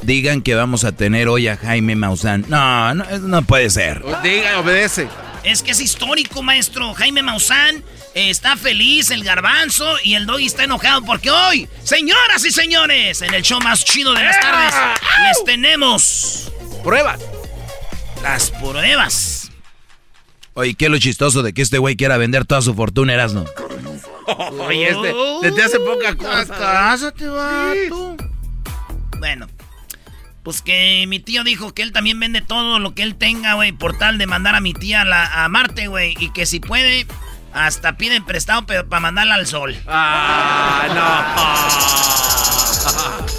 Digan 0.03 0.41
que 0.41 0.55
vamos 0.55 0.85
a 0.85 0.93
tener 0.93 1.29
hoy 1.29 1.49
a 1.49 1.57
Jaime 1.57 1.97
Maussan. 1.97 2.45
No, 2.49 2.95
no, 2.95 3.43
puede 3.43 3.69
ser. 3.71 4.03
Diga, 4.23 4.61
obedece. 4.61 5.09
Es 5.43 5.63
que 5.63 5.73
es 5.73 5.81
histórico, 5.81 6.43
maestro. 6.43 6.95
Jaime 6.95 7.23
Maussan 7.23 7.83
eh, 8.15 8.31
está 8.31 8.57
feliz, 8.57 9.11
el 9.11 9.23
garbanzo 9.23 9.87
y 10.03 10.15
el 10.15 10.27
doggy 10.27 10.47
está 10.47 10.65
enojado 10.65 11.03
porque 11.03 11.31
hoy, 11.31 11.69
señoras 11.83 12.45
y 12.45 12.51
señores, 12.51 13.21
en 13.23 13.35
el 13.35 13.43
show 13.43 13.61
más 13.61 13.85
chido 13.85 14.15
de 14.15 14.23
las 14.23 14.41
tardes, 14.41 14.75
les 15.23 15.45
tenemos 15.45 16.53
Pruebas. 16.87 17.21
las 18.23 18.51
pruebas. 18.53 19.51
Oye, 20.55 20.75
¿qué 20.75 20.85
es 20.85 20.91
lo 20.93 20.99
chistoso 20.99 21.43
de 21.43 21.53
que 21.53 21.61
este 21.63 21.79
güey 21.79 21.97
quiera 21.97 22.17
vender 22.17 22.45
toda 22.45 22.63
su 22.63 22.75
fortuna, 22.75 23.13
Erasno? 23.13 23.45
Oye, 24.61 24.91
este, 24.91 25.13
desde 25.43 25.65
hace 25.65 25.81
poca 25.81 26.15
cosa. 26.15 26.47
Cásate, 26.47 27.27
vato. 27.27 28.17
Bueno, 29.19 29.49
pues 30.45 30.63
que 30.63 31.05
mi 31.09 31.19
tío 31.19 31.43
dijo 31.43 31.75
que 31.75 31.83
él 31.83 31.91
también 31.91 32.21
vende 32.21 32.41
todo 32.41 32.79
lo 32.79 32.95
que 32.95 33.03
él 33.03 33.17
tenga, 33.17 33.55
güey, 33.55 33.73
por 33.73 33.99
tal 33.99 34.17
de 34.17 34.29
mandar 34.29 34.55
a 34.55 34.61
mi 34.61 34.73
tía 34.73 35.01
a, 35.01 35.05
la- 35.05 35.45
a 35.45 35.49
Marte, 35.49 35.89
güey, 35.89 36.15
y 36.21 36.31
que 36.31 36.47
si 36.47 36.61
puede, 36.61 37.05
hasta 37.53 37.97
piden 37.97 38.25
prestado 38.25 38.65
pero 38.65 38.89
para 38.89 39.01
mandarla 39.01 39.35
al 39.35 39.49
sol. 39.49 39.77
Ah, 39.89 40.87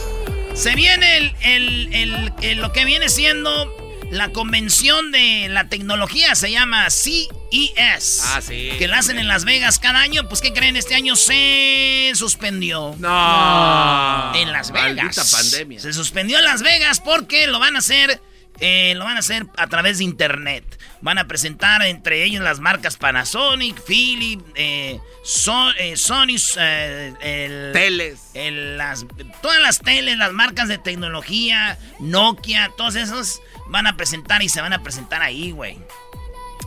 Se 0.67 0.75
viene 0.75 1.15
el, 1.17 1.35
el- 1.43 1.93
el- 1.93 2.33
el- 2.41 2.57
lo 2.59 2.73
que 2.73 2.83
viene 2.83 3.07
siendo 3.07 3.73
la 4.11 4.33
convención 4.33 5.13
de 5.13 5.47
la 5.49 5.69
tecnología, 5.69 6.35
se 6.35 6.51
llama 6.51 6.89
CES. 6.89 8.21
Ah, 8.25 8.41
sí. 8.41 8.71
Que 8.77 8.89
la 8.89 8.97
hacen 8.99 9.17
en 9.17 9.29
Las 9.29 9.45
Vegas 9.45 9.79
cada 9.79 10.01
año. 10.01 10.27
Pues, 10.27 10.41
¿qué 10.41 10.51
creen? 10.51 10.75
Este 10.75 10.93
año 10.95 11.15
se 11.15 12.11
suspendió. 12.15 12.95
no. 12.99 14.35
En 14.35 14.51
Las 14.51 14.71
Vegas. 14.73 14.95
Maldita 15.15 15.23
pandemia. 15.31 15.79
Se 15.79 15.93
suspendió 15.93 16.37
en 16.37 16.43
Las 16.43 16.61
Vegas 16.63 16.99
porque 16.99 17.47
lo 17.47 17.59
van 17.59 17.77
a 17.77 17.79
hacer. 17.79 18.19
eh, 18.59 18.93
lo 18.97 19.05
van 19.05 19.15
a 19.15 19.19
hacer 19.19 19.45
a 19.55 19.67
través 19.67 19.99
de 19.99 20.03
internet. 20.03 20.65
Van 21.01 21.17
a 21.19 21.27
presentar 21.27 21.81
entre 21.83 22.23
ellos 22.23 22.43
las 22.43 22.59
marcas 22.59 22.97
Panasonic, 22.97 23.79
Philips, 23.83 24.43
eh, 24.55 24.99
So- 25.23 25.71
eh, 25.77 25.95
Sony, 25.95 26.37
eh, 26.57 27.13
el- 27.21 27.71
Teles. 27.73 28.31
el- 28.33 28.77
las, 28.77 29.05
todas 29.41 29.61
las 29.61 29.79
teles, 29.79 30.17
las 30.17 30.31
marcas 30.33 30.67
de 30.67 30.77
tecnología, 30.77 31.77
Nokia, 31.99 32.71
todos 32.77 32.95
esos 32.95 33.41
van 33.67 33.85
a 33.87 33.95
presentar 33.97 34.41
y 34.41 34.49
se 34.49 34.61
van 34.61 34.73
a 34.73 34.81
presentar 34.83 35.21
ahí, 35.21 35.51
güey. 35.51 35.77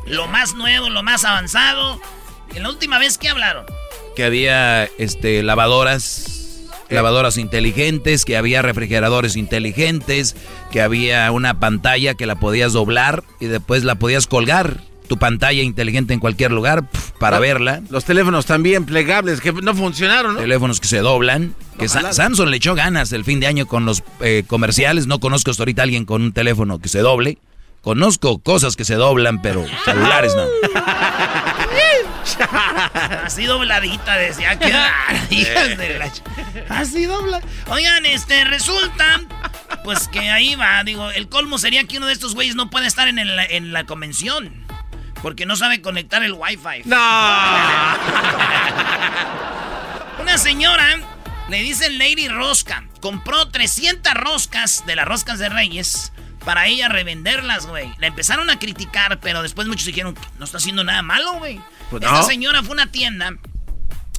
Lo 0.06 0.26
más 0.28 0.54
nuevo, 0.54 0.88
lo 0.90 1.02
más 1.02 1.24
avanzado. 1.24 2.00
En 2.54 2.62
la 2.62 2.68
última 2.68 2.98
vez 2.98 3.18
que 3.18 3.28
hablaron. 3.28 3.66
Que 4.16 4.24
había 4.24 4.84
este, 4.98 5.42
lavadoras, 5.42 6.49
lavadoras 6.90 7.38
inteligentes, 7.38 8.24
que 8.24 8.36
había 8.36 8.62
refrigeradores 8.62 9.36
inteligentes, 9.36 10.36
que 10.70 10.80
había 10.82 11.30
una 11.32 11.58
pantalla 11.60 12.14
que 12.14 12.26
la 12.26 12.34
podías 12.40 12.72
doblar 12.72 13.22
y 13.40 13.46
después 13.46 13.84
la 13.84 13.94
podías 13.94 14.26
colgar. 14.26 14.80
Tu 15.08 15.16
pantalla 15.18 15.62
inteligente 15.62 16.14
en 16.14 16.20
cualquier 16.20 16.52
lugar 16.52 16.84
para 17.18 17.38
Ah. 17.38 17.40
verla. 17.40 17.80
Los 17.90 18.04
teléfonos 18.04 18.46
también 18.46 18.84
plegables 18.86 19.40
que 19.40 19.52
no 19.52 19.74
funcionaron, 19.74 20.34
¿no? 20.34 20.40
Teléfonos 20.40 20.78
que 20.78 20.86
se 20.86 20.98
doblan. 20.98 21.54
Que 21.80 21.88
Sa-. 21.88 22.12
Samsung 22.12 22.48
le 22.48 22.58
echó 22.58 22.76
ganas 22.76 23.12
el 23.12 23.24
fin 23.24 23.40
de 23.40 23.48
año 23.48 23.66
con 23.66 23.84
los 23.86 24.04
eh, 24.20 24.44
comerciales. 24.46 25.08
No 25.08 25.18
conozco 25.18 25.50
hasta 25.50 25.62
ahorita 25.64 25.82
a 25.82 25.84
alguien 25.84 26.04
con 26.04 26.22
un 26.22 26.32
teléfono 26.32 26.78
que 26.78 26.88
se 26.88 27.00
doble. 27.00 27.38
Conozco 27.80 28.38
cosas 28.38 28.76
que 28.76 28.84
se 28.84 28.94
doblan, 28.94 29.42
pero 29.42 29.64
celulares 29.84 30.32
no. 30.36 30.44
Así 33.24 33.44
dobladita, 33.46 34.16
decía 34.16 34.58
que. 34.58 34.68
hijas 35.30 35.68
de 35.78 35.98
la 35.98 36.10
Así 36.68 37.06
dobla. 37.06 37.40
Oigan, 37.68 38.06
este, 38.06 38.44
resulta. 38.44 39.20
Pues 39.84 40.08
que 40.08 40.30
ahí 40.30 40.54
va, 40.56 40.82
digo, 40.84 41.10
el 41.10 41.28
colmo 41.28 41.58
sería 41.58 41.84
que 41.84 41.98
uno 41.98 42.06
de 42.06 42.12
estos 42.12 42.34
güeyes 42.34 42.54
no 42.54 42.70
puede 42.70 42.86
estar 42.86 43.08
en, 43.08 43.18
el- 43.18 43.38
en 43.38 43.72
la 43.72 43.84
convención. 43.84 44.66
Porque 45.22 45.44
no 45.46 45.56
sabe 45.56 45.80
conectar 45.82 46.22
el 46.22 46.32
wifi. 46.32 46.82
No. 46.86 46.96
Una 50.20 50.38
señora, 50.38 50.98
le 51.48 51.62
dicen 51.62 51.98
Lady 51.98 52.28
Rosca, 52.28 52.84
compró 53.00 53.48
300 53.48 54.14
roscas 54.14 54.84
de 54.86 54.96
las 54.96 55.06
roscas 55.06 55.38
de 55.38 55.48
Reyes 55.48 56.12
para 56.44 56.66
ella 56.66 56.88
revenderlas, 56.88 57.66
güey. 57.66 57.92
La 57.98 58.06
empezaron 58.06 58.50
a 58.50 58.58
criticar, 58.58 59.20
pero 59.20 59.42
después 59.42 59.68
muchos 59.68 59.86
dijeron, 59.86 60.16
no 60.38 60.44
está 60.44 60.58
haciendo 60.58 60.84
nada 60.84 61.02
malo, 61.02 61.34
güey. 61.34 61.60
Pues 61.90 62.02
Esta 62.02 62.18
no. 62.18 62.22
señora 62.26 62.62
fue 62.62 62.70
a 62.70 62.72
una 62.72 62.92
tienda 62.92 63.34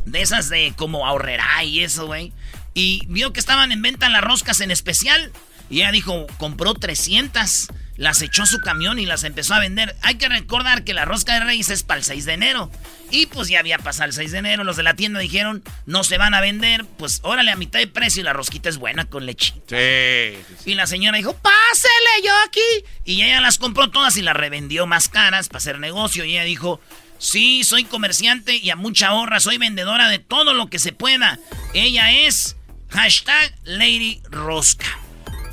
de 0.05 0.21
esas 0.21 0.49
de 0.49 0.73
como 0.75 1.05
ahorrerá 1.05 1.63
y 1.63 1.81
eso, 1.81 2.05
güey. 2.07 2.33
Y 2.73 3.03
vio 3.07 3.33
que 3.33 3.39
estaban 3.39 3.71
en 3.71 3.81
venta 3.81 4.09
las 4.09 4.23
roscas 4.23 4.61
en 4.61 4.71
especial. 4.71 5.31
Y 5.69 5.79
ella 5.79 5.91
dijo, 5.91 6.27
compró 6.37 6.73
300. 6.73 7.67
Las 7.97 8.21
echó 8.21 8.45
su 8.45 8.59
camión 8.59 8.99
y 8.99 9.05
las 9.05 9.23
empezó 9.23 9.53
a 9.53 9.59
vender. 9.59 9.95
Hay 10.01 10.15
que 10.15 10.29
recordar 10.29 10.83
que 10.83 10.93
la 10.93 11.05
rosca 11.05 11.33
de 11.33 11.41
Reyes 11.41 11.69
es 11.69 11.83
para 11.83 11.99
el 11.99 12.03
6 12.03 12.25
de 12.25 12.33
enero. 12.33 12.71
Y 13.11 13.25
pues 13.25 13.49
ya 13.49 13.59
había 13.59 13.77
pasado 13.77 14.05
el 14.07 14.13
6 14.13 14.31
de 14.31 14.37
enero. 14.39 14.63
Los 14.63 14.77
de 14.77 14.83
la 14.83 14.95
tienda 14.95 15.19
dijeron, 15.19 15.63
no 15.85 16.03
se 16.03 16.17
van 16.17 16.33
a 16.33 16.41
vender. 16.41 16.85
Pues 16.97 17.19
órale 17.23 17.51
a 17.51 17.55
mitad 17.55 17.79
de 17.79 17.87
precio 17.87 18.21
y 18.21 18.23
la 18.23 18.33
rosquita 18.33 18.69
es 18.69 18.77
buena 18.77 19.05
con 19.05 19.25
lechita. 19.25 19.75
Sí. 19.77 20.37
Y 20.65 20.75
la 20.75 20.87
señora 20.87 21.17
dijo, 21.17 21.35
pásele 21.35 22.25
yo 22.25 22.31
aquí. 22.45 22.85
Y 23.03 23.23
ella 23.23 23.41
las 23.41 23.57
compró 23.57 23.89
todas 23.89 24.15
y 24.17 24.21
las 24.21 24.35
revendió 24.35 24.87
más 24.87 25.09
caras 25.09 25.49
para 25.49 25.57
hacer 25.57 25.79
negocio. 25.79 26.23
Y 26.23 26.31
ella 26.31 26.43
dijo, 26.43 26.79
sí, 27.17 27.63
soy 27.63 27.83
comerciante 27.83 28.55
y 28.55 28.69
a 28.69 28.75
mucha 28.75 29.13
honra, 29.13 29.39
soy 29.39 29.57
vendedora 29.57 30.09
de 30.09 30.19
todo 30.19 30.53
lo 30.53 30.69
que 30.69 30.79
se 30.79 30.93
pueda. 30.93 31.39
Ella 31.73 32.11
es 32.11 32.55
hashtag 32.89 33.53
Lady 33.63 34.21
Rosca. 34.29 34.87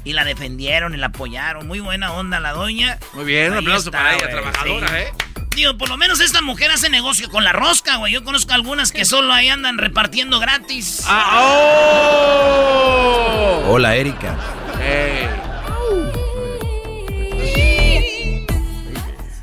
Y 0.08 0.14
la 0.14 0.24
defendieron 0.24 0.94
y 0.94 0.96
la 0.96 1.08
apoyaron. 1.08 1.66
Muy 1.66 1.80
buena 1.80 2.14
onda 2.14 2.40
la 2.40 2.52
doña. 2.52 2.98
Muy 3.12 3.26
bien, 3.26 3.52
un 3.52 3.58
aplauso 3.58 3.90
está, 3.90 3.98
para 3.98 4.14
ella, 4.14 4.30
trabajadora, 4.30 4.88
sí. 4.88 4.94
¿eh? 4.94 5.12
Digo, 5.54 5.76
por 5.76 5.90
lo 5.90 5.98
menos 5.98 6.20
esta 6.20 6.40
mujer 6.40 6.70
hace 6.70 6.88
negocio 6.88 7.28
con 7.28 7.44
la 7.44 7.52
rosca, 7.52 7.96
güey. 7.96 8.14
Yo 8.14 8.24
conozco 8.24 8.54
algunas 8.54 8.90
que 8.90 9.04
solo 9.04 9.34
ahí 9.34 9.50
andan 9.50 9.76
repartiendo 9.76 10.40
gratis. 10.40 11.02
Ah, 11.06 11.42
¡Oh! 12.22 13.64
Hola, 13.66 13.96
Erika. 13.96 14.34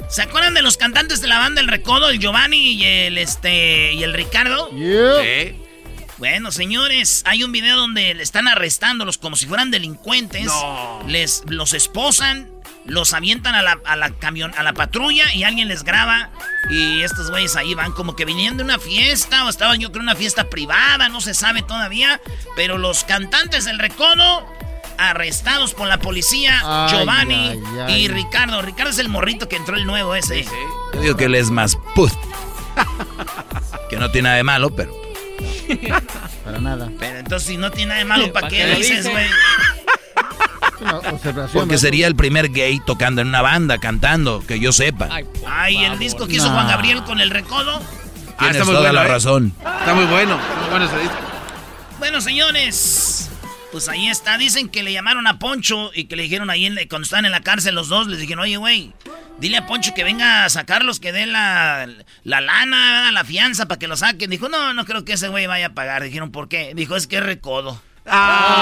¿Se 0.10 0.24
acuerdan 0.24 0.56
de 0.56 0.64
los 0.64 0.78
cantantes 0.78 1.22
de 1.22 1.28
la 1.28 1.38
banda 1.38 1.62
El 1.62 1.68
Recodo, 1.68 2.10
el 2.10 2.18
Giovanni 2.18 2.72
y 2.72 2.86
el 2.86 3.20
este 3.20 3.94
y 3.94 4.02
el 4.02 4.16
Ricardo? 4.16 4.72
Sí. 4.72 5.62
Bueno, 6.18 6.52
señores, 6.52 7.24
hay 7.26 7.44
un 7.44 7.52
video 7.52 7.76
donde 7.78 8.14
le 8.14 8.24
están 8.24 8.48
arrestándolos 8.48 9.18
como 9.18 9.36
si 9.36 9.48
fueran 9.48 9.70
delincuentes. 9.72 10.46
No. 10.46 11.02
Les 11.08 11.44
los 11.48 11.74
esposan, 11.74 12.50
los 12.86 13.14
avientan 13.14 13.54
a 13.54 13.62
la, 13.62 13.80
a 13.86 13.98
la 13.98 14.12
camión, 14.12 14.54
a 14.58 14.64
la 14.64 14.74
patrulla 14.74 15.34
y 15.34 15.44
alguien 15.44 15.68
les 15.68 15.84
graba. 15.84 16.30
Y 16.72 17.02
estos 17.02 17.30
güeyes 17.30 17.58
ahí 17.58 17.74
van 17.74 17.92
como 17.92 18.16
que 18.16 18.24
venían 18.24 18.56
de 18.56 18.64
una 18.64 18.80
fiesta 18.80 19.44
o 19.46 19.50
estaban 19.50 19.80
yo 19.80 19.90
creo 19.92 20.04
en 20.04 20.08
una 20.10 20.16
fiesta 20.16 20.50
privada, 20.50 21.10
no 21.10 21.20
se 21.20 21.34
sabe 21.34 21.64
todavía. 21.64 22.22
Pero 22.56 22.78
los 22.78 23.04
cantantes 23.04 23.66
del 23.66 23.78
Recodo 23.78 24.48
arrestados 24.98 25.74
por 25.74 25.90
la 25.90 25.98
policía, 26.00 26.62
Ay, 26.64 26.92
Giovanni 26.94 27.50
ay, 27.50 27.60
ay. 27.88 28.02
y 28.04 28.08
Ricardo. 28.08 28.62
Ricardo 28.62 28.92
es 28.92 29.00
el 29.00 29.10
morrito 29.10 29.50
que 29.50 29.58
entró 29.58 29.76
el 29.76 29.86
nuevo 29.86 30.16
ese. 30.16 30.46
Yo 30.94 31.02
digo 31.02 31.18
que 31.18 31.26
él 31.26 31.36
es 31.36 31.52
más 31.52 31.78
put. 31.94 32.14
que 33.90 33.98
no 33.98 34.10
tiene 34.12 34.28
nada 34.30 34.38
de 34.38 34.44
malo, 34.44 34.74
pero. 34.74 35.05
Para 36.44 36.60
nada. 36.60 36.90
Pero 37.00 37.20
entonces 37.20 37.48
si 37.48 37.58
no 37.58 37.72
tiene 37.72 37.90
nada 37.90 38.00
de 38.00 38.06
malo, 38.06 38.34
¿para 38.34 38.48
¿Pa' 38.48 38.50
qué 38.50 38.68
lo 38.68 38.76
dices, 38.78 38.98
dice? 38.98 39.12
güey? 39.12 39.26
Es 39.26 40.82
una 40.82 40.98
observación. 40.98 41.50
Porque 41.54 41.78
sería 41.78 42.08
el 42.08 42.16
primer 42.16 42.50
gay 42.50 42.80
tocando 42.86 43.22
en 43.22 43.30
una 43.30 43.42
banda, 43.42 43.78
cantando, 43.78 44.44
que 44.46 44.60
yo 44.60 44.72
sepa. 44.72 45.10
Ay, 45.48 45.84
el 45.86 45.98
disco 46.00 46.28
que 46.28 46.36
hizo 46.36 46.50
Juan 46.50 46.68
Gabriel 46.68 47.04
con 47.04 47.20
el 47.20 47.30
recodo. 47.30 47.82
Ah, 48.38 48.50
Tienes 48.50 48.66
toda 48.66 48.92
la 48.92 49.06
¿eh? 49.06 49.08
razón. 49.08 49.54
Está 49.60 49.94
muy 49.94 50.06
bueno. 50.06 50.38
Muy 50.38 50.70
bueno 50.70 50.86
ese 50.86 51.00
disco. 51.00 51.16
Bueno, 52.00 52.20
señores, 52.20 53.30
pues 53.76 53.90
ahí 53.90 54.08
está. 54.08 54.38
Dicen 54.38 54.70
que 54.70 54.84
le 54.84 54.94
llamaron 54.94 55.28
a 55.28 55.38
Poncho 55.38 55.92
y 55.94 56.06
que 56.06 56.16
le 56.16 56.24
dijeron 56.24 56.50
ahí 56.50 56.74
cuando 56.88 57.04
estaban 57.04 57.26
en 57.26 57.34
la 57.34 57.42
cárcel 57.42 57.76
los 57.76 57.90
dos, 57.90 58.08
les 58.08 58.22
dijeron, 58.22 58.44
oye, 58.44 58.56
güey, 58.56 58.94
dile 59.38 59.58
a 59.58 59.68
Poncho 59.68 59.94
que 59.94 60.06
venga 60.06 60.46
a 60.46 60.50
sacarlos, 60.50 61.02
que 61.02 61.12
dé 61.12 61.26
la, 61.26 61.86
la 62.24 62.40
lana, 62.40 63.12
la 63.12 63.26
fianza 63.26 63.66
para 63.66 63.78
que 63.78 63.90
lo 63.90 63.98
saquen. 63.98 64.30
Dijo, 64.30 64.48
no, 64.48 64.74
no 64.74 64.86
creo 64.86 65.04
que 65.04 65.12
ese 65.12 65.28
güey 65.28 65.46
vaya 65.46 65.66
a 65.66 65.74
pagar. 65.74 66.04
Dijeron, 66.04 66.32
¿por 66.32 66.48
qué? 66.48 66.72
Dijo, 66.74 66.96
es 66.96 67.06
que 67.06 67.20
recodo. 67.20 67.82
Ah, 68.06 68.56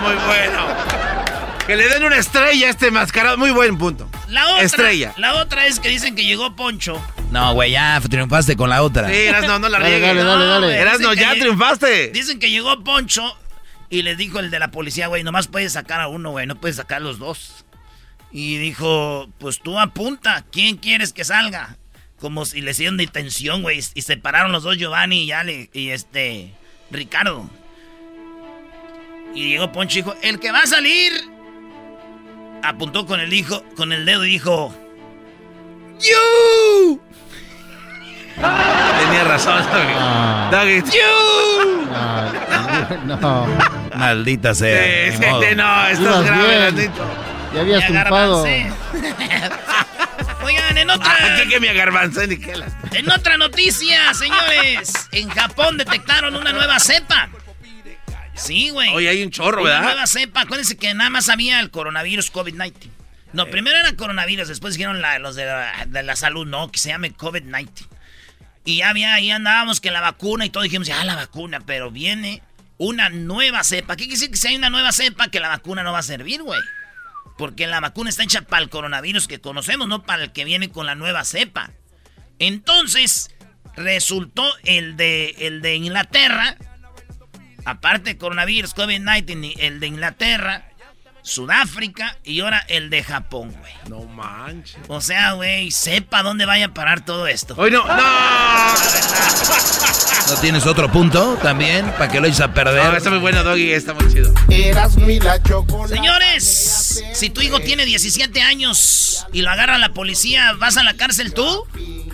muy 0.00 0.16
bueno. 0.26 0.66
Que 1.64 1.76
le 1.76 1.88
den 1.90 2.02
una 2.02 2.16
estrella 2.16 2.66
a 2.66 2.70
este 2.70 2.90
mascarado. 2.90 3.38
Muy 3.38 3.52
buen 3.52 3.78
punto. 3.78 4.10
La 4.32 4.48
otra, 4.48 4.62
Estrella. 4.62 5.14
La 5.18 5.34
otra 5.34 5.66
es 5.66 5.78
que 5.78 5.88
dicen 5.90 6.14
que 6.16 6.24
llegó 6.24 6.56
Poncho. 6.56 7.00
No, 7.30 7.52
güey, 7.54 7.72
ya 7.72 8.00
triunfaste 8.00 8.56
con 8.56 8.70
la 8.70 8.82
otra. 8.82 9.08
Sí, 9.08 9.14
Erasno, 9.14 9.58
no 9.58 9.68
la 9.68 9.78
Dale, 9.78 9.90
riegues. 9.98 10.24
dale, 10.24 10.44
dale, 10.46 10.66
No. 10.66 10.70
Erasno, 10.72 11.10
Dicen 11.10 11.24
ya 11.24 11.34
que- 11.34 11.40
triunfaste. 11.40 12.08
Dicen 12.08 12.38
que 12.38 12.50
llegó 12.50 12.82
Poncho 12.82 13.22
y 13.90 14.02
les 14.02 14.16
dijo 14.16 14.38
el 14.40 14.50
de 14.50 14.58
la 14.58 14.70
policía, 14.70 15.06
güey, 15.08 15.22
nomás 15.22 15.48
puedes 15.48 15.72
sacar 15.74 16.00
a 16.00 16.08
uno, 16.08 16.30
güey, 16.30 16.46
no 16.46 16.56
puedes 16.60 16.76
sacar 16.76 16.98
a 16.98 17.00
los 17.00 17.18
dos. 17.18 17.64
Y 18.30 18.56
dijo, 18.56 19.28
pues 19.38 19.60
tú 19.60 19.78
apunta, 19.78 20.44
¿quién 20.50 20.78
quieres 20.78 21.12
que 21.12 21.24
salga? 21.24 21.76
Como 22.18 22.46
si 22.46 22.62
le 22.62 22.70
hicieron 22.70 22.96
detención, 22.96 23.60
güey, 23.60 23.80
y 23.94 24.00
separaron 24.02 24.52
los 24.52 24.62
dos 24.62 24.78
Giovanni 24.78 25.24
y 25.24 25.32
Ale, 25.32 25.68
y 25.74 25.90
este, 25.90 26.54
Ricardo. 26.90 27.50
Y 29.34 29.48
llegó 29.48 29.72
Poncho 29.72 29.98
y 29.98 30.02
dijo, 30.02 30.14
el 30.22 30.38
que 30.38 30.52
va 30.52 30.60
a 30.60 30.66
salir, 30.66 31.12
apuntó 32.62 33.06
con 33.06 33.20
el 33.20 33.32
hijo, 33.32 33.62
con 33.76 33.92
el 33.92 34.04
dedo 34.04 34.24
y 34.24 34.30
dijo, 34.30 34.74
¡You! 36.00 37.00
Tenía 38.36 39.24
razón, 39.24 39.62
Doggy. 39.70 39.92
Ah. 39.96 40.48
Doggy. 40.50 40.82
Ah, 41.94 42.32
no. 43.04 43.46
Maldita 43.96 44.54
sea. 44.54 44.82
Sí, 44.82 45.10
ni 45.18 45.24
sí, 45.24 45.30
modo. 45.30 45.42
sí, 45.42 45.54
no, 45.54 45.86
estás 45.88 46.00
Ibas 46.00 46.24
grave. 46.26 46.90
Ya 47.54 47.60
habías 47.60 47.90
garbancé. 47.90 48.72
Oigan, 50.44 50.78
en 50.78 50.90
otra... 50.90 51.12
Ah, 51.20 51.40
¿qué 51.48 51.60
me 51.60 51.72
ni 52.26 52.36
qué 52.38 52.56
la- 52.56 52.66
En 52.92 53.08
otra 53.10 53.36
noticia, 53.36 54.12
señores, 54.14 55.08
en 55.12 55.28
Japón 55.28 55.76
detectaron 55.76 56.34
una 56.34 56.52
nueva 56.52 56.80
cepa. 56.80 57.28
Sí, 58.44 58.70
güey. 58.70 58.90
Oye, 58.94 59.08
hay 59.08 59.22
un 59.22 59.30
chorro, 59.30 59.62
Una 59.62 59.70
¿verdad? 59.70 59.82
nueva 59.84 60.06
cepa. 60.06 60.40
Acuérdense 60.42 60.76
que 60.76 60.92
nada 60.94 61.10
más 61.10 61.28
había 61.28 61.60
el 61.60 61.70
coronavirus 61.70 62.32
COVID-19. 62.32 62.72
No, 63.32 63.46
primero 63.46 63.78
era 63.78 63.94
coronavirus, 63.96 64.48
después 64.48 64.74
dijeron 64.74 65.00
la- 65.00 65.18
los 65.18 65.34
de 65.36 65.46
la, 65.46 65.86
de 65.86 66.02
la 66.02 66.16
salud, 66.16 66.46
no, 66.46 66.70
que 66.70 66.78
se 66.78 66.90
llame 66.90 67.14
COVID-19. 67.14 67.86
Y 68.64 68.78
ya 68.78 68.90
había, 68.90 69.14
ahí 69.14 69.30
andábamos 69.30 69.80
que 69.80 69.90
la 69.90 70.00
vacuna 70.00 70.44
y 70.46 70.50
todo, 70.50 70.62
dijimos, 70.62 70.86
ya 70.86 71.02
la 71.04 71.16
vacuna, 71.16 71.60
pero 71.66 71.90
viene 71.90 72.42
una 72.78 73.08
nueva 73.08 73.64
cepa. 73.64 73.96
¿Qué 73.96 74.04
quiere 74.04 74.14
decir 74.18 74.30
que 74.30 74.36
si 74.36 74.48
hay 74.48 74.56
una 74.56 74.70
nueva 74.70 74.92
cepa 74.92 75.28
que 75.28 75.40
la 75.40 75.48
vacuna 75.48 75.82
no 75.82 75.92
va 75.92 76.00
a 76.00 76.02
servir, 76.02 76.42
güey? 76.42 76.60
Porque 77.38 77.66
la 77.66 77.80
vacuna 77.80 78.10
está 78.10 78.22
hecha 78.22 78.42
para 78.42 78.62
el 78.62 78.68
coronavirus 78.68 79.26
que 79.28 79.40
conocemos, 79.40 79.88
no 79.88 80.02
para 80.02 80.24
el 80.24 80.32
que 80.32 80.44
viene 80.44 80.70
con 80.70 80.84
la 80.86 80.94
nueva 80.94 81.24
cepa. 81.24 81.70
Entonces, 82.38 83.30
resultó 83.76 84.44
el 84.64 84.96
de, 84.96 85.34
el 85.38 85.62
de 85.62 85.76
Inglaterra, 85.76 86.56
aparte 87.64 88.16
coronavirus, 88.16 88.74
COVID-19, 88.74 89.54
el 89.58 89.80
de 89.80 89.86
Inglaterra, 89.86 90.64
Sudáfrica 91.22 92.16
y 92.24 92.40
ahora 92.40 92.64
el 92.68 92.90
de 92.90 93.04
Japón, 93.04 93.54
güey. 93.58 93.72
No 93.88 94.04
manches. 94.04 94.76
O 94.88 95.00
sea, 95.00 95.32
güey, 95.32 95.70
sepa 95.70 96.22
dónde 96.22 96.46
vaya 96.46 96.66
a 96.66 96.74
parar 96.74 97.04
todo 97.04 97.26
esto. 97.28 97.54
Hoy 97.56 97.70
no, 97.70 97.86
no. 97.86 97.94
¿No 100.28 100.34
tienes 100.40 100.66
otro 100.66 100.90
punto 100.90 101.38
también 101.42 101.86
para 101.92 102.10
que 102.10 102.20
lo 102.20 102.26
eches 102.26 102.40
a 102.40 102.52
perder? 102.52 102.84
No, 102.84 102.96
está 102.96 103.10
muy 103.10 103.18
bueno, 103.18 103.42
Doggy, 103.44 103.72
está 103.72 103.94
muy 103.94 104.12
chido. 104.12 104.32
Eras 104.48 104.96
mi 104.96 105.20
la 105.20 105.40
chocolate. 105.42 105.94
Señores, 105.94 106.81
si 107.14 107.30
tu 107.30 107.40
hijo 107.40 107.60
tiene 107.60 107.84
17 107.84 108.42
años 108.42 109.26
y 109.32 109.42
lo 109.42 109.50
agarra 109.50 109.78
la 109.78 109.92
policía, 109.92 110.52
¿vas 110.58 110.76
a 110.76 110.82
la 110.82 110.94
cárcel 110.94 111.32
tú? 111.32 111.64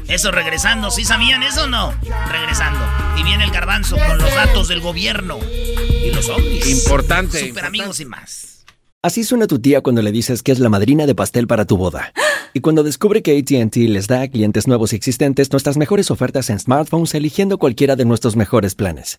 Eso 0.08 0.30
regresando, 0.30 0.90
¿sí 0.90 1.04
sabían 1.04 1.42
eso 1.42 1.64
o 1.64 1.66
no? 1.66 1.94
Regresando. 2.30 2.80
Y 3.18 3.22
viene 3.24 3.44
el 3.44 3.50
garbanzo 3.50 3.96
con 3.96 4.18
los 4.18 4.34
datos 4.34 4.68
del 4.68 4.80
gobierno 4.80 5.38
y 6.04 6.10
los 6.10 6.28
ovnis. 6.28 6.66
Importante, 6.66 7.48
Super 7.48 7.66
amigos 7.66 8.00
y 8.00 8.04
más. 8.06 8.64
Así 9.02 9.22
suena 9.22 9.46
tu 9.46 9.60
tía 9.60 9.80
cuando 9.80 10.02
le 10.02 10.10
dices 10.10 10.42
que 10.42 10.50
es 10.50 10.58
la 10.58 10.68
madrina 10.68 11.06
de 11.06 11.14
pastel 11.14 11.46
para 11.46 11.66
tu 11.66 11.76
boda. 11.76 12.12
Y 12.52 12.60
cuando 12.60 12.82
descubre 12.82 13.22
que 13.22 13.38
ATT 13.38 13.76
les 13.76 14.06
da 14.08 14.22
a 14.22 14.28
clientes 14.28 14.66
nuevos 14.66 14.92
y 14.92 14.96
existentes 14.96 15.52
nuestras 15.52 15.76
mejores 15.76 16.10
ofertas 16.10 16.50
en 16.50 16.58
smartphones 16.58 17.14
eligiendo 17.14 17.58
cualquiera 17.58 17.94
de 17.94 18.04
nuestros 18.04 18.34
mejores 18.34 18.74
planes. 18.74 19.18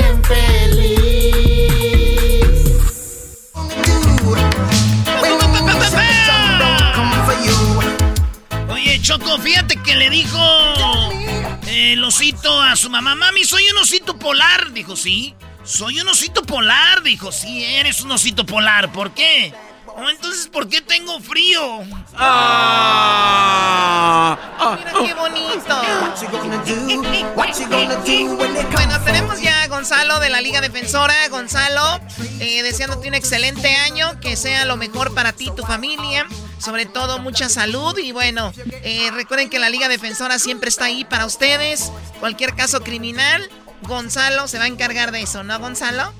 Choco, 9.01 9.39
fíjate 9.39 9.77
que 9.81 9.95
le 9.95 10.09
dijo 10.11 10.39
el 11.67 12.03
osito 12.03 12.61
a 12.61 12.75
su 12.75 12.89
mamá, 12.89 13.15
mami, 13.15 13.43
soy 13.45 13.63
un 13.71 13.79
osito 13.79 14.17
polar. 14.17 14.71
Dijo, 14.73 14.95
sí. 14.95 15.33
Soy 15.63 15.99
un 15.99 16.07
osito 16.07 16.43
polar. 16.43 17.01
Dijo, 17.01 17.31
sí, 17.31 17.63
eres 17.63 18.01
un 18.01 18.11
osito 18.11 18.45
polar. 18.45 18.91
¿Por 18.91 19.13
qué? 19.13 19.53
Oh, 19.95 20.09
entonces, 20.09 20.47
¿por 20.47 20.67
qué 20.69 20.81
tengo 20.81 21.19
frío? 21.19 21.81
Ah. 22.15 23.17
Mira 24.77 24.91
qué 25.05 25.13
bonito. 25.13 25.81
Bueno, 28.73 28.99
tenemos 29.03 29.41
ya 29.41 29.63
a 29.63 29.67
Gonzalo 29.67 30.19
de 30.19 30.29
la 30.29 30.39
Liga 30.41 30.61
Defensora. 30.61 31.13
Gonzalo, 31.29 31.99
eh, 32.39 32.63
deseándote 32.63 33.07
un 33.09 33.13
excelente 33.15 33.75
año, 33.75 34.19
que 34.19 34.35
sea 34.37 34.65
lo 34.65 34.77
mejor 34.77 35.13
para 35.13 35.33
ti 35.33 35.47
y 35.47 35.51
tu 35.55 35.63
familia. 35.63 36.25
sobre 36.59 36.85
todo 36.85 37.17
mucha 37.17 37.49
salud 37.49 37.97
y 37.97 38.11
bueno, 38.11 38.53
eh, 38.83 39.09
recuerden 39.11 39.49
que 39.49 39.57
la 39.57 39.69
Liga 39.71 39.87
Defensora 39.87 40.37
siempre 40.37 40.69
está 40.69 40.85
ahí 40.85 41.03
para 41.05 41.25
ustedes. 41.25 41.91
Cualquier 42.19 42.53
caso 42.55 42.81
criminal, 42.81 43.49
Gonzalo 43.81 44.47
se 44.47 44.59
va 44.59 44.65
a 44.65 44.67
encargar 44.67 45.11
de 45.11 45.23
eso, 45.23 45.41
¿no, 45.43 45.57
Gonzalo? 45.59 46.13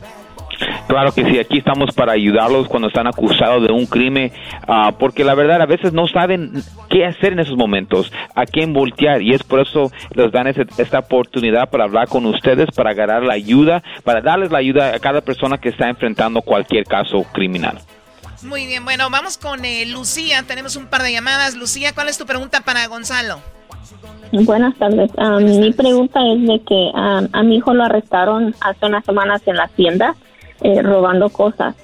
Claro 0.88 1.14
que 1.14 1.24
sí, 1.26 1.40
aquí 1.40 1.60
estamos 1.60 1.94
para 1.96 2.14
ayudarlos 2.14 2.68
cuando 2.68 2.88
están 2.88 3.08
acusados 3.08 3.66
de 3.66 3.74
un 3.74 3.86
crimen, 3.86 4.32
ah, 4.68 4.94
porque 4.98 5.24
la 5.24 5.36
verdad 5.36 5.62
a 5.62 5.66
veces 5.66 5.94
no 5.94 6.08
saben 6.08 6.64
qué 6.90 7.06
hacer 7.06 7.34
en 7.34 7.40
esos 7.40 7.58
momentos, 7.58 8.12
a 8.36 8.46
quién 8.46 8.74
voltear, 8.74 9.22
y 9.22 9.34
es 9.34 9.44
por 9.44 9.62
eso 9.62 9.92
les 10.14 10.32
dan 10.32 10.48
esta 10.48 11.00
oportunidad 11.00 11.70
para 11.70 11.86
hablar 11.86 12.08
con 12.08 12.26
ustedes, 12.26 12.70
para 12.76 12.92
agarrar 12.92 13.24
la 13.24 13.34
ayuda, 13.34 13.84
para 14.04 14.22
darles 14.22 14.52
la 14.52 14.60
ayuda 14.60 14.96
a 14.96 15.00
cada 15.00 15.22
persona 15.22 15.58
que 15.58 15.70
está 15.70 15.90
enfrentando 15.90 16.42
cualquier 16.42 16.86
caso 16.86 17.24
criminal. 17.32 17.80
Muy 18.44 18.66
bien, 18.66 18.84
bueno, 18.84 19.10
vamos 19.12 19.38
con 19.38 19.64
eh, 19.66 19.86
Lucía, 19.86 20.44
tenemos 20.48 20.76
un 20.76 20.88
par 20.88 21.04
de 21.04 21.12
llamadas. 21.12 21.56
Lucía, 21.56 21.94
¿cuál 21.94 22.10
es 22.10 22.18
tu 22.18 22.26
pregunta 22.26 22.62
para 22.62 22.88
Gonzalo? 22.88 23.40
Buenas 24.32 24.76
tardes. 24.78 25.12
Ah, 25.18 25.38
mi 25.40 25.72
pregunta 25.74 26.20
es 26.26 26.42
de 26.48 26.62
que 26.62 26.92
ah, 26.96 27.22
a 27.34 27.44
mi 27.44 27.58
hijo 27.58 27.74
lo 27.74 27.84
arrestaron 27.84 28.56
hace 28.62 28.86
unas 28.86 29.06
semanas 29.06 29.42
en 29.46 29.58
la 29.58 29.68
tienda 29.68 30.16
eh, 30.62 30.82
robando 30.82 31.30
cosas. 31.30 31.76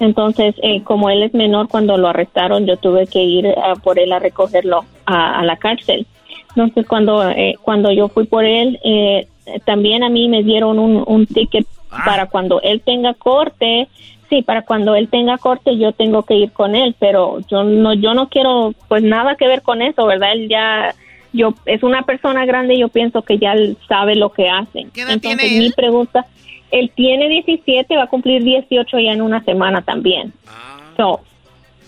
Entonces, 0.00 0.54
eh, 0.62 0.82
como 0.82 1.10
él 1.10 1.22
es 1.22 1.34
menor, 1.34 1.68
cuando 1.68 1.96
lo 1.96 2.08
arrestaron, 2.08 2.66
yo 2.66 2.76
tuve 2.76 3.06
que 3.06 3.22
ir 3.22 3.46
eh, 3.46 3.54
por 3.82 3.98
él 3.98 4.12
a 4.12 4.18
recogerlo 4.18 4.84
a, 5.06 5.42
la 5.44 5.56
cárcel. 5.56 6.06
Entonces, 6.50 6.86
cuando, 6.86 7.22
cuando 7.62 7.92
yo 7.92 8.08
fui 8.08 8.26
por 8.26 8.44
él, 8.44 8.78
también 9.64 10.02
a 10.02 10.08
mí 10.08 10.28
me 10.28 10.42
dieron 10.42 10.78
un, 10.78 11.04
un 11.06 11.26
ticket 11.26 11.66
ah. 11.90 12.02
para 12.04 12.26
cuando 12.26 12.60
él 12.62 12.80
tenga 12.84 13.14
corte. 13.14 13.88
Sí, 14.28 14.42
para 14.42 14.62
cuando 14.62 14.94
él 14.94 15.08
tenga 15.08 15.38
corte 15.38 15.78
yo 15.78 15.92
tengo 15.92 16.22
que 16.24 16.34
ir 16.34 16.52
con 16.52 16.74
él, 16.74 16.94
pero 16.98 17.38
yo 17.48 17.64
no 17.64 17.94
yo 17.94 18.12
no 18.12 18.28
quiero 18.28 18.74
pues 18.86 19.02
nada 19.02 19.36
que 19.36 19.48
ver 19.48 19.62
con 19.62 19.80
eso, 19.80 20.04
¿verdad? 20.04 20.32
Él 20.32 20.48
ya 20.48 20.94
yo 21.32 21.54
es 21.64 21.82
una 21.82 22.02
persona 22.02 22.44
grande 22.44 22.74
y 22.74 22.80
yo 22.80 22.88
pienso 22.88 23.22
que 23.22 23.38
ya 23.38 23.54
sabe 23.88 24.16
lo 24.16 24.30
que 24.30 24.50
hace. 24.50 24.86
Entonces, 24.94 25.58
mi 25.58 25.70
pregunta 25.70 26.26
él 26.70 26.92
tiene 26.94 27.28
17, 27.28 27.96
va 27.96 28.04
a 28.04 28.08
cumplir 28.08 28.42
18 28.42 28.98
ya 28.98 29.12
en 29.12 29.22
una 29.22 29.42
semana 29.44 29.82
también. 29.82 30.32
So, 30.96 31.20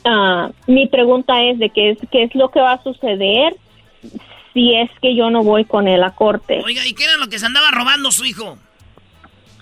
ah, 0.05 0.51
mi 0.67 0.87
pregunta 0.87 1.43
es 1.43 1.59
de 1.59 1.71
qué 1.71 1.91
es, 1.91 1.99
qué 2.11 2.25
es 2.25 2.35
lo 2.35 2.51
que 2.51 2.61
va 2.61 2.73
a 2.73 2.83
suceder 2.83 3.57
si 4.55 4.75
es 4.75 4.91
que 5.01 5.15
yo 5.15 5.31
no 5.31 5.43
voy 5.43 5.65
con 5.65 5.89
él 5.89 6.03
a 6.03 6.11
corte. 6.11 6.61
Oiga, 6.65 6.87
¿y 6.87 6.95
qué 6.95 7.05
era 7.05 7.17
lo 7.17 7.29
que 7.29 7.39
se 7.39 7.47
andaba 7.47 7.71
robando 7.71 8.11
su 8.11 8.25
hijo? 8.25 8.59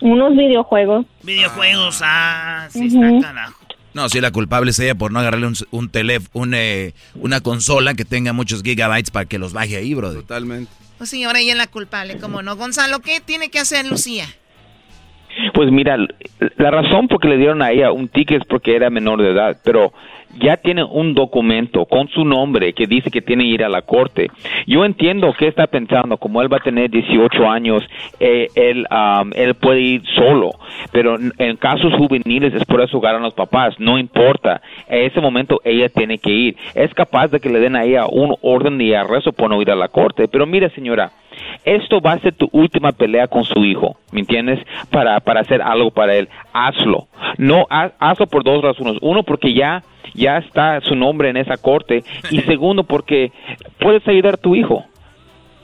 Unos 0.00 0.37
videojuegos. 0.37 1.07
Videojuegos, 1.22 2.00
ah, 2.02 2.68
sí 2.70 2.87
está 2.87 3.20
carajo. 3.20 3.59
No, 3.94 4.09
si 4.09 4.20
la 4.20 4.31
culpable 4.31 4.70
es 4.70 4.78
ella 4.78 4.94
por 4.94 5.11
no 5.11 5.18
agarrarle 5.18 5.48
un, 5.48 5.57
un 5.72 5.88
teléfono, 5.90 6.57
eh, 6.57 6.94
una 7.16 7.40
consola 7.40 7.94
que 7.94 8.04
tenga 8.04 8.33
muchos 8.33 8.62
gigabytes 8.62 9.11
para 9.11 9.26
que 9.26 9.38
los 9.38 9.52
baje 9.52 9.76
ahí, 9.76 9.94
bro. 9.94 10.12
Totalmente. 10.12 10.70
Pues 10.98 11.11
sí, 11.11 11.24
ahora 11.24 11.40
ella 11.40 11.52
es 11.52 11.59
la 11.59 11.66
culpable, 11.66 12.18
¿cómo 12.18 12.42
no? 12.42 12.54
Gonzalo, 12.57 13.00
¿qué 13.00 13.20
tiene 13.20 13.50
que 13.50 13.59
hacer 13.59 13.87
Lucía? 13.87 14.26
Pues 15.53 15.70
mira, 15.70 15.96
la 16.57 16.70
razón 16.70 17.09
por 17.09 17.20
que 17.20 17.29
le 17.29 17.37
dieron 17.37 17.62
a 17.62 17.70
ella 17.70 17.92
un 17.92 18.09
ticket 18.09 18.42
es 18.42 18.46
porque 18.46 18.77
era 18.77 18.90
menor 18.90 19.20
de 19.22 19.31
edad, 19.31 19.57
pero 19.64 19.92
ya 20.40 20.57
tiene 20.57 20.85
un 20.85 21.14
documento 21.14 21.87
con 21.87 22.09
su 22.09 22.24
nombre 22.24 22.72
que 22.72 22.87
dice 22.87 23.11
que 23.11 23.22
tiene 23.22 23.44
que 23.44 23.51
ir 23.51 23.64
a 23.64 23.68
la 23.68 23.83
corte. 23.83 24.29
Yo 24.66 24.85
entiendo 24.85 25.33
que 25.33 25.48
está 25.48 25.66
pensando, 25.66 26.16
como 26.18 26.42
él 26.42 26.53
va 26.53 26.59
a 26.59 26.61
tener 26.61 26.90
18 26.90 27.48
años, 27.48 27.83
eh, 28.20 28.48
él, 28.55 28.87
él 29.35 29.55
puede 29.55 29.81
ir 29.81 30.03
solo, 30.14 30.51
pero 30.92 31.16
en 31.16 31.57
casos 31.57 31.92
juveniles 31.94 32.55
es 32.55 32.64
por 32.64 32.81
eso 32.81 33.01
ganan 33.01 33.22
los 33.22 33.35
papás, 33.35 33.74
no 33.79 33.98
importa, 33.98 34.61
en 34.88 35.07
ese 35.07 35.20
momento 35.20 35.61
ella 35.64 35.88
tiene 35.88 36.18
que 36.18 36.31
ir. 36.31 36.57
Es 36.74 36.92
capaz 36.94 37.29
de 37.29 37.40
que 37.40 37.48
le 37.48 37.61
den 37.61 37.77
a 37.77 37.85
ella 37.85 38.07
un 38.07 38.37
orden 38.42 38.79
de 38.79 38.96
arresto 38.96 39.33
por 39.33 39.51
no 39.51 39.61
ir 39.62 39.70
a 39.70 39.77
la 39.77 39.88
corte, 39.88 40.29
pero 40.29 40.46
mire 40.46 40.70
señora, 40.70 41.11
esto 41.64 42.00
va 42.00 42.12
a 42.12 42.18
ser 42.20 42.34
tu 42.34 42.48
última 42.52 42.92
pelea 42.92 43.28
con 43.28 43.44
su 43.44 43.64
hijo, 43.64 43.96
¿me 44.12 44.20
entiendes? 44.20 44.61
Para, 44.90 45.20
para 45.20 45.40
hacer 45.40 45.62
algo 45.62 45.90
para 45.90 46.14
él, 46.14 46.28
hazlo. 46.52 47.08
No, 47.37 47.66
hazlo 47.70 48.26
por 48.26 48.44
dos 48.44 48.62
razones. 48.62 48.98
Uno, 49.00 49.22
porque 49.22 49.54
ya, 49.54 49.82
ya 50.14 50.38
está 50.38 50.80
su 50.80 50.94
nombre 50.94 51.30
en 51.30 51.37
esa 51.37 51.56
corte. 51.56 52.02
Y 52.30 52.40
segundo, 52.42 52.84
porque 52.84 53.32
puedes 53.78 54.06
ayudar 54.08 54.34
a 54.34 54.38
tu 54.38 54.54
hijo 54.54 54.84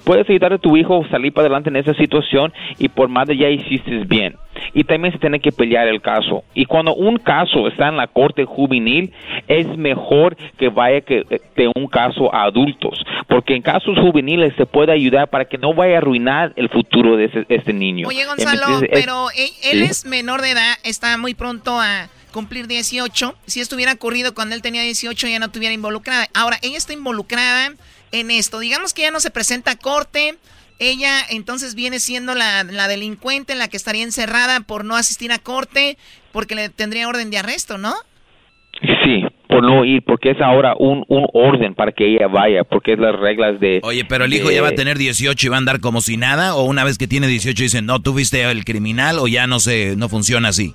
puedes 0.05 0.29
ayudar 0.29 0.53
a 0.53 0.59
tu 0.59 0.77
hijo 0.77 1.05
a 1.05 1.09
salir 1.09 1.33
para 1.33 1.47
adelante 1.47 1.71
en 1.71 1.77
esa 1.77 1.95
situación 1.95 2.53
y 2.79 2.89
por 2.89 3.09
más 3.09 3.27
de 3.27 3.37
ya 3.37 3.49
hiciste 3.49 4.05
bien. 4.05 4.37
Y 4.73 4.85
también 4.85 5.13
se 5.13 5.19
tiene 5.19 5.41
que 5.41 5.51
pelear 5.51 5.89
el 5.89 6.01
caso. 6.01 6.45
Y 6.55 6.67
cuando 6.67 6.95
un 6.95 7.17
caso 7.17 7.67
está 7.67 7.89
en 7.89 7.97
la 7.97 8.07
corte 8.07 8.45
juvenil, 8.45 9.13
es 9.49 9.67
mejor 9.77 10.37
que 10.59 10.69
vaya 10.69 11.01
que 11.01 11.25
eh, 11.29 11.41
de 11.57 11.71
un 11.75 11.89
caso 11.89 12.33
a 12.33 12.45
adultos, 12.45 13.05
porque 13.29 13.55
en 13.57 13.63
casos 13.63 13.99
juveniles 13.99 14.55
se 14.57 14.67
puede 14.67 14.93
ayudar 14.93 15.29
para 15.29 15.47
que 15.47 15.59
no 15.59 15.75
vaya 15.75 15.97
a 15.97 15.99
arruinar 15.99 16.53
el 16.57 16.69
futuro 16.69 17.17
de 17.17 17.47
este 17.49 17.73
niño. 17.73 18.07
Oye, 18.09 18.25
Gonzalo, 18.25 18.81
pero 18.93 19.29
él, 19.37 19.83
es 19.83 20.05
menor 20.05 20.43
de 20.43 20.51
edad, 20.51 20.75
está 20.85 21.17
muy 21.19 21.35
pronto 21.35 21.81
a 21.81 22.09
cumplir 22.33 22.67
18. 22.67 23.35
Si 23.47 23.61
esto 23.61 23.77
hubiera 23.77 23.93
ocurrido 23.93 24.35
cuando 24.35 24.55
él 24.55 24.63
tenía 24.63 24.83
18, 24.83 25.29
ya 25.29 25.39
no 25.39 25.47
estuviera 25.47 25.73
involucrada. 25.73 26.29
Ahora, 26.35 26.59
ella 26.63 26.77
está 26.77 26.93
involucrada 26.93 27.73
en 28.15 28.31
esto. 28.31 28.59
Digamos 28.59 28.95
que 28.95 29.03
ya 29.03 29.11
no 29.11 29.21
se 29.21 29.31
presenta 29.31 29.73
a 29.73 29.77
corte. 29.77 30.37
Ella 30.79 31.21
entonces 31.31 31.75
viene 31.75 32.01
siendo 32.01 32.35
la, 32.35 32.65
la 32.65 32.89
delincuente, 32.89 33.55
la 33.55 33.69
que 33.69 33.77
estaría 33.77 34.03
encerrada 34.03 34.61
por 34.61 34.85
no 34.85 34.97
asistir 34.97 35.31
a 35.33 35.39
corte, 35.39 35.97
porque 36.33 36.55
le 36.55 36.69
tendría 36.69 37.09
orden 37.09 37.31
de 37.31 37.39
arresto, 37.39 37.79
¿no? 37.79 37.95
Sí, 39.05 39.25
por 39.49 39.63
no 39.63 39.85
ir, 39.85 40.03
porque 40.05 40.33
es 40.33 40.41
ahora 40.41 40.75
un, 40.77 41.05
un 41.09 41.27
orden 41.33 41.75
para 41.75 41.93
que 41.93 42.07
ella 42.07 42.27
vaya, 42.27 42.65
porque 42.65 42.95
es 42.95 42.99
las 42.99 43.15
reglas 43.19 43.61
de... 43.61 43.81
Oye, 43.85 44.05
pero 44.05 44.25
el 44.25 44.35
hijo 44.35 44.51
ya 44.51 44.63
va 44.63 44.69
a 44.69 44.75
tener 44.75 44.99
18 44.99 45.47
y 45.47 45.49
va 45.49 45.57
a 45.57 45.59
andar 45.59 45.81
como 45.81 46.01
si 46.01 46.17
nada, 46.17 46.57
o 46.57 46.65
una 46.65 46.83
vez 46.83 46.99
que 46.99 47.07
tiene 47.07 47.29
18 47.29 47.63
dicen, 47.63 47.87
no, 47.87 48.03
tú 48.03 48.13
fuiste 48.13 48.43
el 48.43 48.65
criminal, 48.65 49.19
o 49.21 49.29
ya 49.29 49.47
no 49.47 49.61
se, 49.61 49.95
no 49.97 50.09
funciona 50.09 50.49
así. 50.49 50.75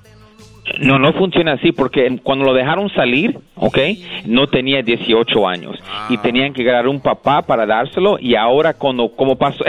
No, 0.78 0.98
no 0.98 1.12
funciona 1.12 1.52
así 1.54 1.72
porque 1.72 2.20
cuando 2.22 2.44
lo 2.44 2.54
dejaron 2.54 2.88
salir, 2.90 3.38
¿ok? 3.56 3.78
No 4.26 4.46
tenía 4.46 4.82
18 4.82 5.48
años 5.48 5.76
y 6.08 6.16
ah. 6.16 6.22
tenían 6.22 6.52
que 6.52 6.62
ganar 6.62 6.86
un 6.88 7.00
papá 7.00 7.42
para 7.42 7.66
dárselo 7.66 8.18
y 8.20 8.34
ahora 8.34 8.74
cuando 8.74 9.08
como 9.14 9.36
pasó 9.36 9.64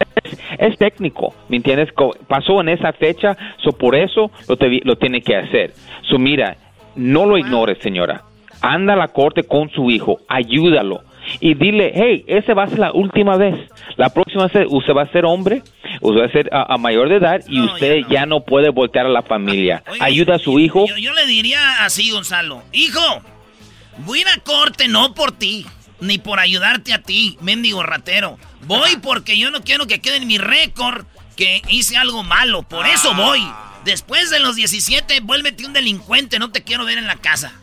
es, 0.58 0.78
técnico, 0.78 1.34
¿me 1.50 1.58
entiendes? 1.58 1.90
Pasó 2.28 2.62
en 2.62 2.70
esa 2.70 2.94
fecha, 2.94 3.38
so 3.58 3.72
por 3.72 3.96
eso 3.96 4.32
lo, 4.48 4.56
lo 4.84 4.96
tiene 4.96 5.22
que 5.22 5.36
hacer. 5.36 5.74
So 6.10 6.18
mira, 6.18 6.56
no 6.96 7.26
lo 7.26 7.38
ignores, 7.38 7.80
señora. 7.80 8.22
Anda 8.62 8.94
a 8.94 8.98
la 8.98 9.08
corte 9.08 9.44
con 9.44 9.70
su 9.70 9.90
hijo, 9.90 10.20
ayúdalo 10.28 11.02
y 11.40 11.54
dile, 11.54 11.92
hey, 11.94 12.24
esa 12.28 12.54
va 12.54 12.64
a 12.64 12.68
ser 12.68 12.80
la 12.80 12.92
última 12.92 13.38
vez. 13.38 13.56
La 13.98 14.10
próxima 14.10 14.48
vez 14.48 14.68
usted 14.70 14.94
va 14.94 15.04
a 15.04 15.12
ser 15.12 15.26
hombre, 15.26 15.64
usted 16.02 16.22
va 16.22 16.26
a 16.26 16.32
ser 16.32 16.50
a, 16.52 16.78
mayor 16.78 17.10
de 17.10 17.16
edad 17.18 17.42
y 17.48 17.62
usted 17.62 18.02
ya 18.10 18.26
no. 18.26 18.42
puede 18.42 18.70
voltear 18.70 19.06
a 19.06 19.10
la 19.10 19.22
familia. 19.22 19.84
Ayuda 20.00 20.36
a 20.36 20.40
su 20.40 20.60
hijo. 20.60 20.86
Yo, 20.98 21.14
le 21.14 21.26
diría 21.26 21.84
así, 21.84 22.12
Gonzalo. 22.12 22.64
Hijo, 22.72 23.22
voy 24.00 24.22
a 24.22 24.40
corte 24.42 24.88
no 24.88 25.14
por 25.14 25.32
ti, 25.32 25.66
ni 26.00 26.18
por 26.18 26.40
ayudarte 26.40 26.94
a 26.94 27.02
ti, 27.02 27.38
mendigo 27.42 27.84
ratero. 27.84 28.38
Voy 28.66 28.98
porque 29.02 29.38
yo 29.38 29.52
no 29.52 29.62
quiero 29.62 29.88
que 29.88 30.02
quede 30.02 30.18
en 30.18 30.28
mi 30.28 30.38
récord 30.38 31.06
que 31.36 31.62
hice 31.70 31.98
algo 31.98 32.24
malo. 32.24 32.64
Por 32.64 32.86
eso 32.88 33.12
ah. 33.14 33.18
voy. 33.18 33.42
Después 33.86 34.30
de 34.30 34.40
los 34.40 34.56
17, 34.56 35.22
vuélvete 35.22 35.66
un 35.66 35.74
delincuente. 35.74 36.40
No 36.40 36.52
te 36.52 36.64
quiero 36.64 36.86
ver 36.86 36.98
en 36.98 37.08
la 37.08 37.16
casa. 37.16 37.61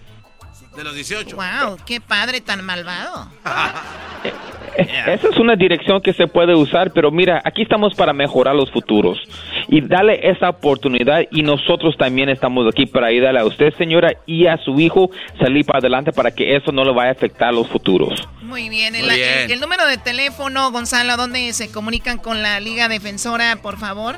De 0.79 0.85
los 0.85 0.95
18. 0.95 1.35
Wow, 1.35 1.77
qué 1.85 2.01
padre 2.01 2.41
tan 2.41 2.65
malvado. 2.65 3.27
Esa 4.77 5.29
es 5.29 5.37
una 5.37 5.57
dirección 5.57 6.01
que 6.01 6.13
se 6.13 6.29
puede 6.29 6.55
usar, 6.55 6.93
pero 6.93 7.11
mira, 7.11 7.43
aquí 7.45 7.63
estamos 7.63 7.97
para 7.97 8.13
mejorar 8.13 8.55
los 8.55 8.71
futuros 8.71 9.19
y 9.67 9.81
darle 9.81 10.21
esa 10.23 10.51
oportunidad 10.51 11.23
y 11.33 11.43
nosotros 11.43 11.97
también 11.99 12.29
estamos 12.29 12.65
aquí 12.69 12.87
para 12.87 13.09
ayudarle 13.09 13.41
a 13.41 13.45
usted, 13.45 13.75
señora, 13.77 14.13
y 14.25 14.47
a 14.47 14.57
su 14.59 14.79
hijo 14.79 15.11
salir 15.41 15.67
para 15.67 15.81
adelante 15.81 16.13
para 16.13 16.31
que 16.31 16.55
eso 16.55 16.71
no 16.71 16.85
le 16.85 16.93
vaya 16.93 17.09
a 17.09 17.13
afectar 17.13 17.53
los 17.53 17.67
futuros. 17.67 18.29
Muy 18.43 18.69
bien. 18.69 18.95
El, 18.95 19.11
el 19.11 19.61
número 19.61 19.85
de 19.85 19.99
teléfono, 19.99 20.71
Gonzalo, 20.71 21.17
¿dónde 21.17 21.53
se 21.55 21.73
comunican 21.73 22.19
con 22.19 22.41
la 22.41 22.61
Liga 22.61 22.89
Defensora, 22.89 23.57
por 23.61 23.79
favor? 23.79 24.15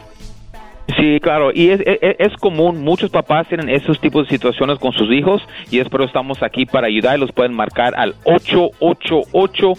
Sí, 1.00 1.18
claro, 1.20 1.50
y 1.52 1.70
es, 1.70 1.80
es, 1.84 2.36
común, 2.36 2.84
muchos 2.84 3.10
papás 3.10 3.48
tienen 3.48 3.70
esos 3.70 3.98
tipos 4.00 4.26
de 4.26 4.34
situaciones 4.36 4.78
con 4.78 4.92
sus 4.92 5.10
hijos 5.10 5.40
y 5.70 5.78
es 5.78 5.88
por 5.88 6.02
eso 6.02 6.08
estamos 6.08 6.42
aquí 6.42 6.66
para 6.66 6.88
ayudar 6.88 7.16
y 7.16 7.20
los 7.20 7.32
pueden 7.32 7.54
marcar 7.54 7.94
al 7.96 8.14
888 8.24 9.72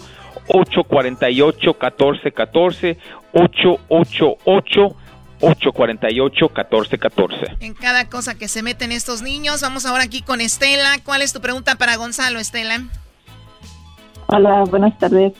848 0.48 1.76
1414 1.80 2.98
888 3.32 4.96
848 5.40 6.46
1414 6.46 7.56
En 7.60 7.74
cada 7.74 8.08
cosa 8.08 8.36
que 8.36 8.48
se 8.48 8.62
meten 8.62 8.90
estos 8.92 9.22
niños, 9.22 9.62
vamos 9.62 9.86
ahora 9.86 10.04
aquí 10.04 10.22
con 10.22 10.40
Estela. 10.40 10.98
¿Cuál 11.04 11.22
es 11.22 11.32
tu 11.32 11.40
pregunta 11.40 11.76
para 11.76 11.96
Gonzalo, 11.96 12.38
Estela? 12.38 12.80
Hola, 14.26 14.64
buenas 14.64 14.98
tardes. 14.98 15.34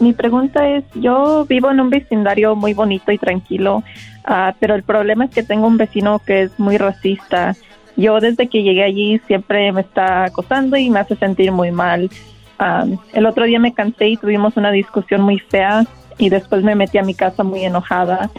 mi 0.00 0.12
pregunta 0.12 0.68
es, 0.68 0.84
yo 0.94 1.44
vivo 1.48 1.70
en 1.70 1.80
un 1.80 1.90
vecindario 1.90 2.54
muy 2.56 2.72
bonito 2.72 3.12
y 3.12 3.18
tranquilo, 3.18 3.82
Ah, 4.24 4.54
pero 4.58 4.74
el 4.74 4.82
problema 4.82 5.26
es 5.26 5.30
que 5.30 5.42
tengo 5.42 5.66
un 5.66 5.76
vecino 5.76 6.18
que 6.18 6.42
es 6.42 6.58
muy 6.58 6.78
racista. 6.78 7.54
Yo 7.96 8.20
desde 8.20 8.48
que 8.48 8.62
llegué 8.62 8.82
allí 8.82 9.20
siempre 9.26 9.70
me 9.70 9.82
está 9.82 10.24
acosando 10.24 10.76
y 10.76 10.90
me 10.90 11.00
hace 11.00 11.14
sentir 11.16 11.52
muy 11.52 11.70
mal. 11.70 12.10
Am, 12.58 12.98
el 13.12 13.26
otro 13.26 13.44
día 13.44 13.58
me 13.58 13.74
cansé 13.74 14.08
y 14.08 14.16
tuvimos 14.16 14.56
una 14.56 14.70
discusión 14.70 15.20
muy 15.20 15.38
fea 15.38 15.84
y 16.18 16.30
después 16.30 16.62
me 16.62 16.74
metí 16.74 16.98
a 16.98 17.02
mi 17.02 17.14
casa 17.14 17.44
muy 17.44 17.64
enojada. 17.64 18.30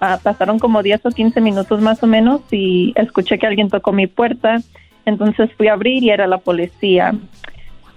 Ah, 0.00 0.18
pasaron 0.22 0.58
como 0.58 0.82
10 0.82 1.06
o 1.06 1.10
15 1.10 1.40
minutos 1.40 1.80
más 1.80 2.02
o 2.02 2.06
menos 2.06 2.42
y 2.50 2.92
escuché 2.96 3.38
que 3.38 3.46
alguien 3.46 3.70
tocó 3.70 3.92
mi 3.92 4.06
puerta. 4.06 4.58
Entonces 5.06 5.50
fui 5.56 5.68
a 5.68 5.72
abrir 5.72 6.02
y 6.02 6.10
era 6.10 6.26
la 6.26 6.38
policía. 6.38 7.14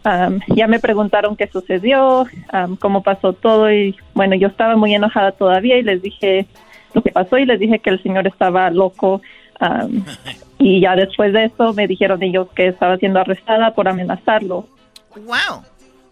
Am, 0.05 0.39
ya 0.47 0.67
me 0.67 0.79
preguntaron 0.79 1.35
qué 1.35 1.47
sucedió, 1.47 2.25
am, 2.51 2.77
cómo 2.77 3.03
pasó 3.03 3.33
todo 3.33 3.71
y 3.71 3.95
bueno, 4.13 4.35
yo 4.35 4.47
estaba 4.47 4.75
muy 4.75 4.93
enojada 4.93 5.31
todavía 5.33 5.77
y 5.77 5.83
les 5.83 6.01
dije 6.01 6.47
lo 6.93 7.01
que 7.01 7.11
pasó 7.11 7.37
y 7.37 7.45
les 7.45 7.59
dije 7.59 7.79
que 7.79 7.89
el 7.89 8.01
señor 8.03 8.27
estaba 8.27 8.69
loco. 8.69 9.21
am, 9.59 10.05
y 10.59 10.81
ya 10.81 10.95
después 10.95 11.33
de 11.33 11.45
eso 11.45 11.73
me 11.73 11.87
dijeron 11.87 12.21
ellos 12.23 12.47
que 12.55 12.67
estaba 12.67 12.97
siendo 12.97 13.19
arrestada 13.19 13.73
por 13.73 13.87
amenazarlo. 13.87 14.67
Wow. 15.15 15.63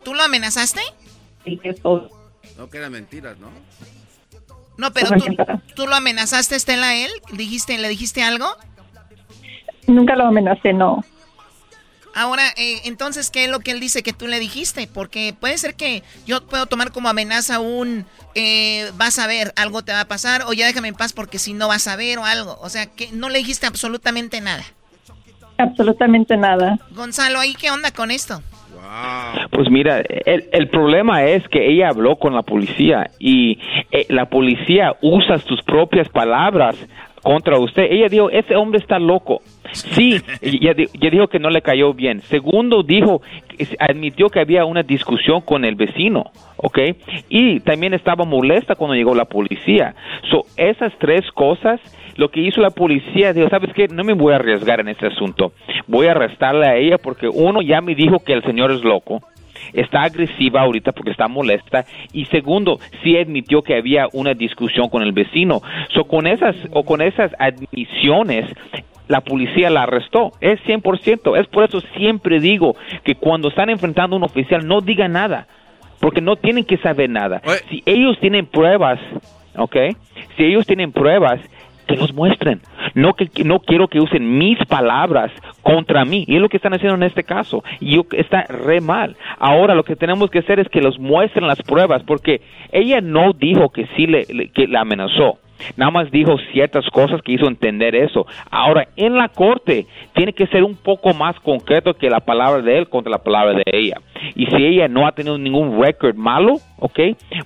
¿Tú 0.03 0.13
lo 0.13 0.23
amenazaste? 0.23 0.81
Y 1.45 1.59
eso 1.63 2.09
No 2.57 2.69
quedan 2.69 2.91
mentiras, 2.91 3.37
¿no? 3.39 3.47
No, 4.77 4.91
pero 4.91 5.09
tú, 5.11 5.35
tú 5.75 5.87
lo 5.87 5.95
amenazaste, 5.95 6.55
Estela, 6.55 6.89
a 6.89 6.95
él. 6.95 7.11
¿Dijiste, 7.33 7.77
¿Le 7.77 7.87
dijiste 7.87 8.23
algo? 8.23 8.47
nunca 9.87 10.15
lo 10.15 10.25
amenacé, 10.25 10.73
no. 10.73 11.03
Ahora, 12.13 12.43
eh, 12.57 12.81
entonces, 12.85 13.31
¿qué 13.31 13.45
es 13.45 13.49
lo 13.49 13.59
que 13.59 13.71
él 13.71 13.79
dice 13.79 14.03
que 14.03 14.13
tú 14.13 14.27
le 14.27 14.39
dijiste? 14.39 14.87
Porque 14.93 15.33
puede 15.39 15.57
ser 15.57 15.75
que 15.75 16.03
yo 16.25 16.45
puedo 16.45 16.65
tomar 16.65 16.91
como 16.91 17.09
amenaza 17.09 17.59
un, 17.59 18.05
eh, 18.35 18.91
vas 18.97 19.17
a 19.19 19.27
ver, 19.27 19.53
algo 19.55 19.81
te 19.81 19.93
va 19.93 20.01
a 20.01 20.07
pasar, 20.07 20.43
o 20.47 20.53
ya 20.53 20.65
déjame 20.65 20.89
en 20.89 20.95
paz 20.95 21.13
porque 21.13 21.39
si 21.39 21.53
no 21.53 21.67
vas 21.67 21.87
a 21.87 21.95
ver 21.95 22.17
o 22.19 22.25
algo. 22.25 22.57
O 22.61 22.69
sea, 22.69 22.87
que 22.87 23.09
no 23.13 23.29
le 23.29 23.39
dijiste 23.39 23.65
absolutamente 23.67 24.41
nada. 24.41 24.63
Absolutamente 25.57 26.37
nada. 26.37 26.79
Gonzalo, 26.91 27.39
¿ahí 27.39 27.53
qué 27.53 27.71
onda 27.71 27.91
con 27.91 28.11
esto? 28.11 28.41
Pues 29.51 29.69
mira, 29.69 30.01
el, 30.01 30.49
el 30.51 30.67
problema 30.67 31.23
es 31.23 31.47
que 31.47 31.71
ella 31.71 31.89
habló 31.89 32.17
con 32.17 32.35
la 32.35 32.41
policía 32.41 33.09
y 33.19 33.57
eh, 33.91 34.05
la 34.09 34.25
policía 34.25 34.97
usa 35.01 35.39
sus 35.39 35.61
propias 35.63 36.09
palabras 36.09 36.75
contra 37.21 37.57
usted. 37.59 37.83
Ella 37.89 38.07
dijo, 38.09 38.29
ese 38.29 38.55
hombre 38.55 38.79
está 38.79 38.99
loco. 38.99 39.41
Sí, 39.73 40.19
ella, 40.41 40.73
di- 40.73 40.87
ella 40.93 41.09
dijo 41.09 41.27
que 41.27 41.39
no 41.39 41.49
le 41.49 41.61
cayó 41.61 41.93
bien. 41.93 42.21
Segundo, 42.21 42.83
dijo, 42.83 43.21
admitió 43.79 44.27
que 44.29 44.39
había 44.39 44.65
una 44.65 44.83
discusión 44.83 45.41
con 45.41 45.65
el 45.65 45.75
vecino, 45.75 46.25
¿ok? 46.57 46.79
Y 47.29 47.59
también 47.61 47.93
estaba 47.93 48.25
molesta 48.25 48.75
cuando 48.75 48.95
llegó 48.95 49.15
la 49.15 49.25
policía. 49.25 49.95
So, 50.29 50.43
esas 50.57 50.91
tres 50.99 51.21
cosas, 51.33 51.79
lo 52.17 52.29
que 52.29 52.41
hizo 52.41 52.59
la 52.61 52.71
policía, 52.71 53.33
dijo, 53.33 53.49
¿sabes 53.49 53.71
qué? 53.73 53.87
No 53.87 54.03
me 54.03 54.13
voy 54.13 54.33
a 54.33 54.37
arriesgar 54.37 54.79
en 54.79 54.89
este 54.89 55.07
asunto. 55.07 55.53
Voy 55.87 56.07
a 56.07 56.11
arrestarla 56.11 56.71
a 56.71 56.75
ella 56.77 56.97
porque 56.97 57.27
uno 57.27 57.61
ya 57.61 57.81
me 57.81 57.95
dijo 57.95 58.19
que 58.19 58.33
el 58.33 58.43
señor 58.43 58.71
es 58.71 58.83
loco 58.83 59.21
está 59.73 60.03
agresiva 60.03 60.61
ahorita 60.61 60.91
porque 60.91 61.11
está 61.11 61.27
molesta. 61.27 61.85
Y 62.13 62.25
segundo 62.25 62.79
sí 63.03 63.17
admitió 63.17 63.61
que 63.61 63.75
había 63.75 64.07
una 64.13 64.33
discusión 64.33 64.89
con 64.89 65.03
el 65.03 65.11
vecino. 65.11 65.61
So 65.93 66.05
con 66.05 66.27
esas 66.27 66.55
o 66.71 66.83
con 66.83 67.01
esas 67.01 67.31
admisiones 67.39 68.49
la 69.07 69.21
policía 69.21 69.69
la 69.69 69.83
arrestó. 69.83 70.31
Es 70.39 70.59
100% 70.61 71.39
es 71.39 71.47
por 71.47 71.63
eso 71.63 71.81
siempre 71.97 72.39
digo 72.39 72.75
que 73.03 73.15
cuando 73.15 73.49
están 73.49 73.69
enfrentando 73.69 74.15
a 74.15 74.19
un 74.19 74.23
oficial 74.23 74.67
no 74.67 74.81
diga 74.81 75.07
nada 75.07 75.47
porque 75.99 76.21
no 76.21 76.35
tienen 76.35 76.63
que 76.63 76.77
saber 76.77 77.09
nada. 77.09 77.41
Si 77.69 77.83
ellos 77.85 78.17
tienen 78.19 78.45
pruebas 78.47 78.99
¿ok? 79.57 79.75
si 80.37 80.43
ellos 80.43 80.65
tienen 80.65 80.91
pruebas 80.91 81.39
que 81.87 81.95
los 81.95 82.13
muestren. 82.13 82.61
No 82.93 83.13
que 83.13 83.29
no 83.43 83.59
quiero 83.59 83.87
que 83.87 83.99
usen 83.99 84.37
mis 84.37 84.57
palabras 84.65 85.31
contra 85.61 86.05
mí. 86.05 86.25
Y 86.27 86.35
es 86.35 86.41
lo 86.41 86.49
que 86.49 86.57
están 86.57 86.73
haciendo 86.73 86.95
en 86.95 87.03
este 87.03 87.23
caso. 87.23 87.63
Y 87.79 87.95
yo, 87.95 88.03
está 88.11 88.43
re 88.43 88.81
mal. 88.81 89.15
Ahora 89.39 89.75
lo 89.75 89.83
que 89.83 89.95
tenemos 89.95 90.29
que 90.29 90.39
hacer 90.39 90.59
es 90.59 90.67
que 90.69 90.81
los 90.81 90.99
muestren 90.99 91.47
las 91.47 91.61
pruebas, 91.61 92.03
porque 92.03 92.41
ella 92.71 93.01
no 93.01 93.33
dijo 93.33 93.69
que 93.69 93.87
sí 93.95 94.07
le, 94.07 94.25
le- 94.29 94.49
que 94.49 94.67
la 94.67 94.81
amenazó. 94.81 95.37
Nada 95.77 95.91
más 95.91 96.09
dijo 96.09 96.37
ciertas 96.51 96.83
cosas 96.89 97.21
que 97.21 97.33
hizo 97.33 97.45
entender 97.47 97.93
eso. 97.95 98.25
Ahora, 98.49 98.87
en 98.95 99.15
la 99.15 99.27
corte 99.29 99.85
tiene 100.15 100.33
que 100.33 100.47
ser 100.47 100.63
un 100.63 100.75
poco 100.75 101.13
más 101.13 101.39
concreto 101.41 101.93
que 101.93 102.09
la 102.09 102.19
palabra 102.19 102.63
de 102.63 102.79
él 102.79 102.89
contra 102.89 103.11
la 103.11 103.19
palabra 103.21 103.53
de 103.53 103.63
ella. 103.71 103.97
Y 104.35 104.45
si 104.47 104.55
ella 104.55 104.87
no 104.87 105.07
ha 105.07 105.11
tenido 105.13 105.37
ningún 105.37 105.81
récord 105.81 106.15
malo, 106.15 106.59
¿ok? 106.77 106.99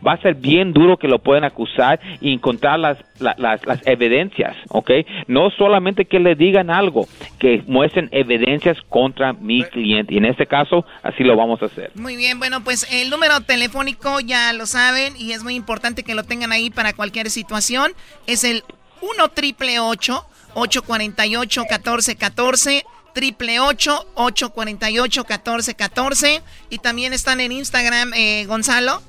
Va 0.06 0.14
a 0.14 0.22
ser 0.22 0.36
bien 0.36 0.74
duro 0.74 0.98
que 0.98 1.08
lo 1.08 1.20
puedan 1.20 1.44
acusar 1.44 2.00
y 2.22 2.34
encontrar 2.34 2.80
las, 2.80 2.98
la- 3.20 3.36
las, 3.38 3.66
las 3.66 3.86
evidencias, 3.88 4.56
¿ok? 4.70 4.92
No 5.28 5.50
solamente 5.52 6.06
que 6.06 6.20
le 6.20 6.36
digan 6.36 6.70
algo, 6.70 7.08
que 7.40 7.64
muestren 7.68 8.10
evidencias 8.12 8.78
contra 8.90 9.34
mi 9.34 9.64
cliente. 9.64 10.14
Y 10.14 10.18
en 10.18 10.26
este 10.26 10.46
caso, 10.48 10.86
así 11.04 11.24
lo 11.24 11.36
vamos 11.36 11.62
a 11.62 11.66
hacer. 11.66 11.92
Muy 11.96 12.16
bien, 12.16 12.40
bueno, 12.40 12.64
pues 12.64 12.88
el 12.92 13.10
número 13.10 13.42
telefónico 13.42 14.20
ya 14.20 14.54
lo 14.54 14.66
saben 14.66 15.14
y 15.18 15.32
es 15.34 15.44
muy 15.44 15.56
importante 15.56 16.04
que 16.04 16.16
lo 16.16 16.24
tengan 16.24 16.52
ahí 16.52 16.70
para 16.70 16.94
cualquier 16.94 17.30
situación. 17.30 17.92
Es 18.28 18.44
el 18.44 18.64
1 19.02 19.28
triple 19.34 19.80
848 19.80 21.62
1414 21.62 22.84
triple 23.16 23.60
848 23.60 25.24
1414 25.24 26.44
y 26.70 26.78
también 26.78 27.14
están 27.14 27.40
en 27.40 27.52
Instagram, 27.54 28.14
eh, 28.14 28.46
Gonzalo. 28.46 29.02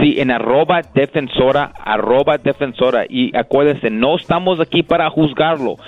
Sí, 0.00 0.20
en 0.20 0.30
arroba 0.30 0.82
defensora, 0.94 1.72
arroba 1.84 2.38
defensora. 2.38 3.06
Y 3.08 3.36
acuérdense, 3.36 3.90
no 3.90 4.14
estamos 4.14 4.60
aquí 4.60 4.84
para 4.84 5.10
juzgarlo, 5.10 5.78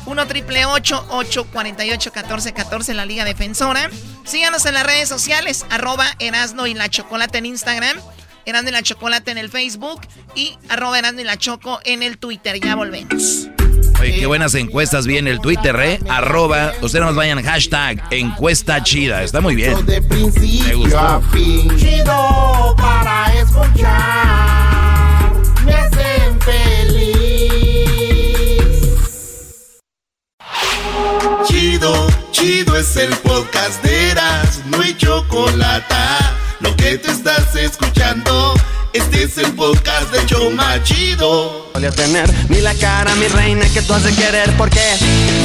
1 0.06 0.28
triple 0.28 0.66
848 0.66 2.12
1414 2.14 2.94
la 2.94 3.06
Liga 3.06 3.26
Defensora. 3.26 3.90
Síganos 4.26 4.66
en 4.66 4.74
las 4.76 4.86
redes 4.86 5.10
sociales, 5.10 5.66
arroba 5.70 6.06
Erasno 6.20 6.68
y 6.68 6.74
la 6.74 6.90
Chocolate 6.90 7.40
en 7.40 7.46
Instagram, 7.48 7.98
Erasno 8.46 8.70
y 8.70 8.74
la 8.74 8.84
Chocolate 8.84 9.32
en 9.32 9.38
el 9.38 9.50
Facebook 9.50 10.02
y 10.36 10.58
arroba 10.70 11.00
Erasno 11.00 11.22
y 11.22 11.24
la 11.24 11.38
Choco 11.38 11.80
en 11.86 12.04
el 12.04 12.18
Twitter. 12.18 12.60
Ya 12.60 12.76
volvemos. 12.76 13.48
Oye, 14.00 14.16
qué 14.20 14.26
buenas 14.28 14.56
encuestas 14.56 15.06
vi 15.06 15.18
en 15.18 15.28
el 15.28 15.42
Twitter, 15.42 15.76
¿eh? 15.82 16.00
Arroba, 16.10 16.72
ustedes 16.82 17.04
nos 17.06 17.16
vayan 17.16 17.44
hashtag 17.44 18.02
encuesta 18.12 18.82
chida. 18.82 19.24
Está 19.24 19.42
muy 19.42 19.56
bien. 19.56 19.86
De 19.86 20.00
Me 20.00 20.08
principio 20.08 20.78
gustó. 20.78 21.00
a 21.00 21.22
fin. 21.34 21.78
Chido 21.78 22.76
para 22.78 23.34
escuchar. 23.34 25.34
Me 25.66 25.74
hacen 25.74 26.40
feliz. 26.42 27.02
Chido, 31.46 32.08
chido 32.32 32.78
es 32.78 32.96
el 32.96 33.10
podcast 33.18 33.84
de 33.84 34.12
Eras, 34.12 34.62
no 34.68 34.80
hay 34.82 34.96
chocolate. 34.96 35.96
Lo 36.60 36.76
que 36.76 36.98
te 36.98 37.12
estás 37.12 37.56
escuchando, 37.56 38.54
este 38.92 39.24
es 39.24 39.38
el 39.38 39.54
podcast 39.54 40.12
de 40.12 40.26
Choma 40.26 40.84
Chido. 40.84 41.70
Voy 41.74 41.86
a 41.86 41.92
tener 41.92 42.30
ni 42.50 42.60
la 42.60 42.74
cara, 42.76 43.16
mi 43.16 43.28
reina, 43.28 43.66
que 43.74 43.82
tú 43.82 43.94
has 43.94 44.04
de 44.04 44.14
querer 44.14 44.52
porque 44.58 44.82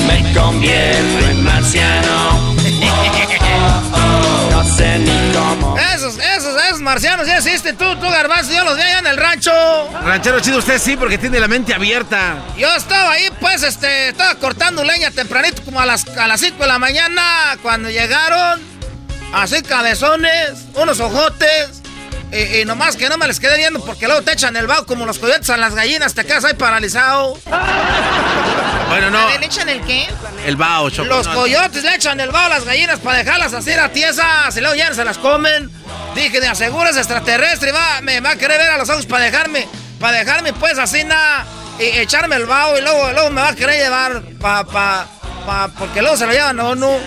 me 0.09 0.33
convierto 0.33 1.27
en 1.31 1.45
marciano. 1.45 2.55
No 4.51 4.65
sé 4.77 4.99
ni 4.99 5.33
cómo. 5.33 5.77
Esos, 5.95 6.17
esos, 6.19 6.61
esos 6.65 6.81
marcianos 6.81 7.27
ya 7.27 7.37
existen. 7.39 7.77
Tú, 7.77 7.85
tú, 7.97 8.09
garbanzo, 8.09 8.53
yo 8.53 8.65
los 8.65 8.77
vi 8.77 8.83
allá 8.83 8.99
en 9.01 9.07
el 9.07 9.17
rancho. 9.17 9.53
Ranchero 10.05 10.41
chido, 10.41 10.59
usted 10.59 10.81
sí, 10.81 10.97
porque 10.97 11.19
tiene 11.19 11.39
la 11.39 11.49
mente 11.49 11.75
abierta. 11.75 12.37
Yo 12.57 12.75
estaba 12.75 13.13
ahí, 13.13 13.29
pues, 13.41 13.63
este, 13.63 14.09
estaba 14.09 14.35
cortando 14.37 14.83
leña 14.83 15.11
tempranito, 15.11 15.63
como 15.63 15.81
a 15.81 15.87
las, 15.87 16.07
a 16.17 16.27
las 16.27 16.41
5 16.41 16.59
de 16.59 16.67
la 16.67 16.79
mañana, 16.79 17.23
cuando 17.63 17.91
llegaron, 17.91 18.61
así 19.35 19.63
cabezones, 19.63 20.53
unos 20.75 21.01
ojotes, 21.01 21.83
y, 22.33 22.61
y 22.61 22.65
nomás 22.65 22.97
que 22.97 23.09
no 23.09 23.17
me 23.17 23.27
les 23.27 23.39
quedé 23.39 23.57
viendo 23.59 23.85
porque 23.85 24.07
luego 24.07 24.23
te 24.23 24.33
echan 24.33 24.57
el 24.57 24.67
vaho 24.67 24.87
como 24.87 25.07
los 25.07 25.19
coyotes 25.19 25.51
a 25.51 25.57
las 25.57 25.75
gallinas, 25.75 26.15
te 26.15 26.25
quedas 26.25 26.45
ahí 26.45 26.55
paralizado. 26.55 27.39
Bueno, 28.87 29.11
no. 29.11 29.29
¿le 29.39 29.47
echan 29.47 29.69
el 29.69 29.81
qué? 29.81 30.07
El 30.47 30.55
bao, 30.55 30.89
Choco. 30.89 31.09
Los 31.09 31.27
no. 31.27 31.35
coyotes 31.35 31.83
le 31.83 31.97
echan 31.97 32.21
el 32.21 32.31
vaho 32.31 32.47
a 32.47 32.49
las 32.51 32.65
gallinas 32.65 33.01
para 33.01 33.19
dejarlas 33.19 33.53
así 33.53 33.73
a 33.73 33.89
tiesas 33.89 34.57
y 34.57 34.61
luego 34.61 34.77
ya 34.77 34.89
no 34.89 34.95
se 34.95 35.05
las 35.05 35.19
comen. 35.19 35.69
Dije, 36.15 36.41
de 36.41 36.47
aseguras 36.47 36.97
extraterrestre, 36.97 37.73
va, 37.73 38.01
me 38.03 38.21
va 38.21 38.33
a 38.33 38.37
querer 38.37 38.59
ver 38.59 38.71
a 38.71 38.79
los 38.79 38.89
ojos 38.89 39.07
para 39.07 39.25
dejarme, 39.25 39.67
para 39.99 40.19
dejarme 40.19 40.53
pues 40.53 40.79
así 40.79 41.03
nada, 41.03 41.45
y 41.81 41.85
echarme 41.99 42.37
el 42.37 42.47
vaho 42.47 42.79
y 42.79 42.83
luego, 42.83 43.11
luego 43.13 43.31
me 43.31 43.41
va 43.41 43.49
a 43.49 43.55
querer 43.57 43.83
llevar 43.83 44.23
pa, 44.41 44.65
pa, 44.65 45.09
pa, 45.45 45.69
porque 45.77 46.01
luego 46.01 46.17
se 46.17 46.27
lo 46.27 46.33
llevan 46.33 46.61
a 46.61 46.65
uno. 46.65 46.99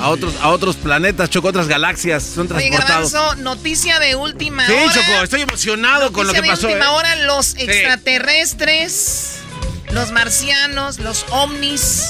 A 0.00 0.08
otros, 0.08 0.34
a 0.40 0.48
otros 0.50 0.76
planetas, 0.76 1.30
Choco, 1.30 1.48
otras 1.48 1.68
galaxias, 1.68 2.22
son 2.22 2.46
Oye, 2.52 2.68
transportados. 2.70 3.12
Garbanzo, 3.12 3.42
noticia 3.42 3.98
de 4.00 4.16
última 4.16 4.66
Sí, 4.66 4.72
hora. 4.72 4.92
Choco, 4.92 5.22
estoy 5.22 5.40
emocionado 5.42 6.12
con 6.12 6.26
lo 6.26 6.32
que 6.32 6.38
Noticia 6.38 6.54
pasó. 6.54 6.66
de 6.68 6.72
última 6.74 6.90
¿eh? 6.90 6.94
hora, 6.96 7.16
los 7.26 7.46
Sí. 7.46 7.62
extraterrestres, 7.62 9.38
los 9.92 10.10
marcianos, 10.12 10.98
los 10.98 11.24
ovnis, 11.30 12.08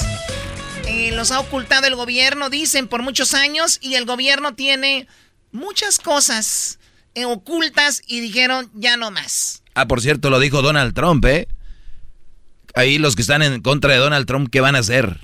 eh, 0.85 1.11
los 1.13 1.31
ha 1.31 1.39
ocultado 1.39 1.87
el 1.87 1.95
gobierno, 1.95 2.49
dicen, 2.49 2.87
por 2.87 3.01
muchos 3.03 3.33
años, 3.33 3.77
y 3.81 3.95
el 3.95 4.05
gobierno 4.05 4.53
tiene 4.55 5.07
muchas 5.51 5.99
cosas 5.99 6.79
eh, 7.15 7.25
ocultas 7.25 8.01
y 8.07 8.21
dijeron, 8.21 8.71
ya 8.73 8.97
no 8.97 9.11
más. 9.11 9.61
Ah, 9.75 9.87
por 9.87 10.01
cierto, 10.01 10.29
lo 10.31 10.39
dijo 10.39 10.61
Donald 10.61 10.93
Trump, 10.95 11.23
¿eh? 11.25 11.47
Ahí 12.75 12.97
los 12.97 13.15
que 13.15 13.21
están 13.21 13.43
en 13.43 13.61
contra 13.61 13.93
de 13.93 13.99
Donald 13.99 14.25
Trump, 14.25 14.49
¿qué 14.51 14.61
van 14.61 14.75
a 14.75 14.79
hacer? 14.79 15.19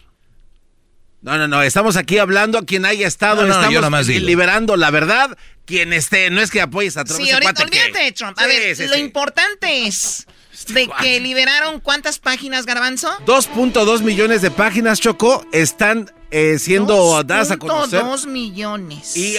No, 1.21 1.37
no, 1.37 1.47
no, 1.49 1.61
estamos 1.61 1.97
aquí 1.97 2.17
hablando 2.17 2.57
a 2.59 2.65
quien 2.65 2.85
haya 2.85 3.05
estado, 3.07 3.41
No, 3.41 3.47
no, 3.47 3.53
estamos 3.53 3.73
yo 3.73 3.81
nomás 3.81 4.07
digo. 4.07 4.25
liberando 4.25 4.77
la 4.77 4.89
verdad. 4.89 5.37
Quien 5.65 5.91
esté, 5.93 6.29
no 6.29 6.41
es 6.41 6.49
que 6.49 6.61
apoyes 6.61 6.95
a 6.97 7.03
Trump. 7.03 7.21
Sí, 7.21 7.29
ahorita, 7.29 7.61
olvídate 7.63 7.99
de 7.99 8.11
Trump. 8.13 8.39
A 8.39 8.43
Sí, 8.43 8.47
ver, 8.47 8.75
sí, 8.75 8.87
lo 8.87 8.93
sí. 8.95 8.99
importante 9.01 9.85
es 9.85 10.25
de 10.69 10.89
que 11.01 11.19
liberaron 11.19 11.79
cuántas 11.79 12.19
páginas, 12.19 12.65
Garbanzo? 12.65 13.09
2.2 13.25 14.01
millones 14.01 14.41
de 14.41 14.49
páginas, 14.49 14.99
Choco, 14.99 15.45
están 15.51 16.09
eh, 16.31 16.57
siendo 16.57 17.21
dadas 17.23 17.51
a 17.51 17.57
conocer. 17.57 18.01
2 18.01 18.25
millones. 18.25 19.15
Y 19.15 19.35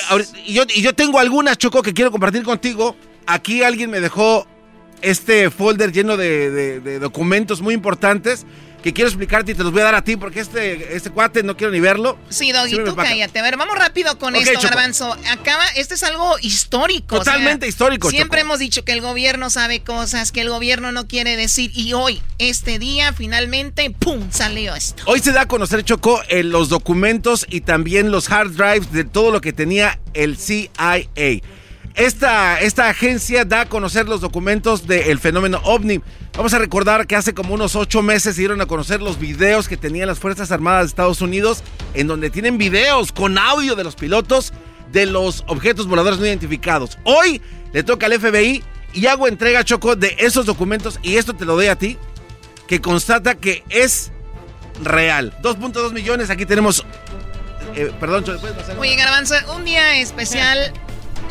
yo, 0.49 0.65
y 0.75 0.83
yo 0.83 0.95
tengo 0.95 1.19
algunas, 1.19 1.57
Choco, 1.59 1.83
que 1.83 1.95
quiero 1.95 2.11
compartir 2.13 2.43
contigo. 2.43 2.95
Aquí 3.27 3.63
alguien 3.63 3.91
me 3.91 4.01
dejó 4.01 4.47
este 5.03 5.51
folder 5.51 5.93
lleno 5.93 6.17
de, 6.17 6.51
de- 6.51 6.81
de 6.81 6.99
documentos 6.99 7.61
muy 7.63 7.75
importantes 7.75 8.45
que 8.83 8.93
quiero 8.93 9.09
explicarte 9.09 9.53
y 9.53 9.55
te 9.55 9.63
los 9.63 9.73
voy 9.73 9.83
a 9.83 9.85
dar 9.85 9.95
a 9.95 10.05
ti 10.05 10.17
porque 10.17 10.41
este, 10.41 10.97
este 10.97 11.11
cuate 11.11 11.43
no 11.43 11.57
quiero 11.57 11.73
ni 11.73 11.81
verlo. 11.81 12.19
Sí, 12.31 12.53
Doggy, 12.53 12.83
tú 12.85 12.97
cállate. 12.97 13.39
A 13.39 13.43
ver, 13.43 13.57
vamos 13.57 13.77
rápido 13.77 14.19
con 14.19 14.35
esto, 14.37 14.53
Choco. 14.55 14.69
Garbanzo. 14.69 15.17
Acaba, 15.31 15.65
este 15.77 15.95
es 15.95 16.03
algo 16.03 16.37
histórico. 16.41 17.17
o 17.17 17.25
sea, 17.25 17.35
Totalmente 17.35 17.69
histórico, 17.69 18.11
Siempre 18.11 18.41
Choco. 18.41 18.49
hemos 18.49 18.59
dicho 18.59 18.85
que 18.85 18.93
el 18.93 19.01
gobierno 19.01 19.51
sabe 19.51 19.81
cosas, 19.81 20.33
que 20.33 20.41
el 20.41 20.49
gobierno 20.49 20.93
no 20.93 21.07
quiere 21.07 21.37
decir. 21.37 21.71
Y 21.75 21.93
hoy, 21.93 22.23
este 22.39 22.79
día, 22.79 23.13
finalmente, 23.13 23.91
¡pum! 23.91 24.31
salió 24.31 24.75
esto. 24.75 25.03
Hoy 25.07 25.21
se 25.21 25.33
da 25.33 25.43
a 25.43 25.49
conocer, 25.49 25.85
Choco, 25.85 26.23
eh, 26.29 26.43
los 26.43 26.69
documentos 26.69 27.47
y 27.49 27.61
también 27.63 28.11
los 28.11 28.31
hard 28.31 28.53
drives 28.53 28.93
de 28.93 29.05
todo 29.05 29.31
lo 29.31 29.41
que 29.41 29.53
tenía 29.53 29.99
el 30.15 30.37
CIA. 30.37 30.71
Esta, 31.95 32.61
esta 32.61 32.89
agencia 32.89 33.45
da 33.45 33.63
a 33.63 33.69
conocer 33.69 34.09
los 34.09 34.21
documentos 34.21 34.87
del 34.87 35.19
fenómeno 35.19 35.61
ovni. 35.65 36.01
Vamos 36.41 36.55
a 36.55 36.59
recordar 36.59 37.07
que 37.07 37.17
hace 37.17 37.35
como 37.35 37.53
unos 37.53 37.77
ocho 37.77 38.01
meses 38.01 38.35
se 38.35 38.41
dieron 38.41 38.63
a 38.63 38.67
conocer 38.67 39.03
los 39.03 39.19
videos 39.19 39.69
que 39.69 39.77
tenían 39.77 40.07
las 40.07 40.19
Fuerzas 40.19 40.51
Armadas 40.51 40.85
de 40.85 40.87
Estados 40.87 41.21
Unidos, 41.21 41.63
en 41.93 42.07
donde 42.07 42.31
tienen 42.31 42.57
videos 42.57 43.13
con 43.13 43.37
audio 43.37 43.77
de 43.77 43.85
los 43.85 43.95
pilotos 43.95 44.55
de 44.91 45.05
los 45.05 45.45
objetos 45.49 45.87
voladores 45.87 46.19
no 46.19 46.25
identificados. 46.25 46.97
Hoy 47.05 47.43
le 47.75 47.83
toca 47.83 48.07
al 48.07 48.19
FBI 48.19 48.65
y 48.95 49.07
hago 49.07 49.29
entrega, 49.29 49.65
Choco, 49.65 49.97
de 49.97 50.17
esos 50.19 50.47
documentos, 50.47 50.99
y 51.03 51.19
esto 51.19 51.35
te 51.35 51.45
lo 51.45 51.57
doy 51.57 51.67
a 51.67 51.77
ti, 51.77 51.99
que 52.67 52.81
constata 52.81 53.35
que 53.35 53.63
es 53.69 54.11
real. 54.83 55.37
2.2 55.43 55.93
millones, 55.93 56.31
aquí 56.31 56.47
tenemos... 56.47 56.87
eh, 57.75 57.93
perdón, 58.01 58.25
Choco, 58.25 58.41
¿puedes 58.41 58.57
pasar? 58.57 58.79
Oye, 58.79 58.97
Garbanzo, 58.97 59.35
un 59.55 59.67
día 59.67 60.01
especial. 60.01 60.73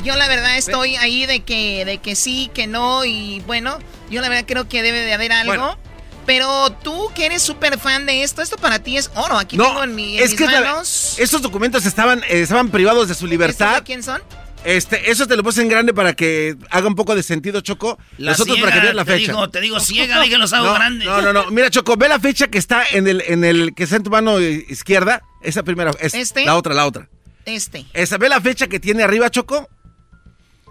Yo 0.03 0.15
la 0.15 0.27
verdad 0.27 0.55
estoy 0.55 0.97
ahí 0.97 1.25
de 1.25 1.39
que, 1.39 1.83
de 1.83 1.97
que 1.97 2.15
sí, 2.15 2.51
que 2.53 2.67
no. 2.67 3.05
Y 3.05 3.41
bueno, 3.47 3.79
yo 4.09 4.21
la 4.21 4.29
verdad 4.29 4.45
creo 4.47 4.67
que 4.67 4.81
debe 4.81 4.99
de 5.01 5.13
haber 5.13 5.31
algo. 5.31 5.51
Bueno. 5.51 5.77
Pero 6.25 6.69
tú 6.83 7.09
que 7.15 7.25
eres 7.25 7.41
súper 7.41 7.79
fan 7.79 8.05
de 8.05 8.21
esto, 8.21 8.41
esto 8.43 8.55
para 8.57 8.77
ti 8.79 8.97
es 8.97 9.09
oro. 9.15 9.37
Aquí 9.39 9.57
tengo 9.57 9.83
en, 9.83 9.95
mi, 9.95 10.17
en 10.17 10.23
es 10.23 10.31
mis 10.31 10.39
que 10.39 10.45
la- 10.45 10.61
manos. 10.61 11.15
estos 11.17 11.41
documentos 11.41 11.85
estaban, 11.87 12.19
eh, 12.29 12.41
estaban 12.41 12.69
privados 12.69 13.07
de 13.07 13.15
su 13.15 13.25
¿Estos 13.25 13.29
libertad. 13.29 13.77
de 13.77 13.83
quién 13.83 14.03
son? 14.03 14.21
Este, 14.63 15.09
eso 15.09 15.25
te 15.25 15.35
lo 15.37 15.41
puse 15.43 15.61
en 15.61 15.69
grande 15.69 15.91
para 15.93 16.13
que 16.13 16.55
haga 16.69 16.85
un 16.87 16.93
poco 16.93 17.15
de 17.15 17.23
sentido, 17.23 17.61
Choco. 17.61 17.97
La 18.17 18.31
Nosotros 18.31 18.57
ciega, 18.57 18.69
para 18.69 18.79
que 18.79 18.85
veas 18.85 18.95
la 18.95 19.05
te 19.05 19.11
fecha. 19.13 19.31
digo- 19.31 19.49
te 19.49 19.61
digo 19.61 19.79
ciega, 19.79 20.21
dije 20.21 20.37
los 20.37 20.53
hago 20.53 20.65
no, 20.67 20.73
grandes. 20.73 21.07
No, 21.07 21.21
no, 21.21 21.33
no. 21.33 21.49
Mira, 21.49 21.69
Choco, 21.71 21.95
ve 21.97 22.07
la 22.09 22.19
fecha 22.19 22.47
que 22.47 22.57
está 22.59 22.83
en 22.91 23.07
el, 23.07 23.23
en 23.25 23.43
el, 23.43 23.73
que 23.73 23.83
está 23.85 23.95
en 23.95 24.03
tu 24.03 24.09
mano 24.11 24.39
izquierda. 24.39 25.23
Esa 25.41 25.63
primera, 25.63 25.91
es 25.99 26.13
¿Este? 26.13 26.45
la 26.45 26.57
otra, 26.57 26.75
la 26.75 26.85
otra. 26.85 27.09
Este. 27.45 27.85
Esa, 27.93 28.17
ve 28.17 28.29
la 28.29 28.39
fecha 28.41 28.67
que 28.67 28.79
tiene 28.79 29.01
arriba, 29.01 29.31
Choco. 29.31 29.67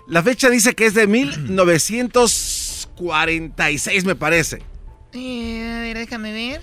La 0.06 0.22
fecha 0.22 0.48
dice 0.50 0.74
que 0.74 0.86
es 0.86 0.94
de 0.94 1.06
1946, 3.00 4.04
me 4.04 4.14
parece. 4.14 4.62
Eh, 5.12 5.72
a 5.76 5.80
ver, 5.80 5.96
déjame 5.98 6.32
ver. 6.32 6.60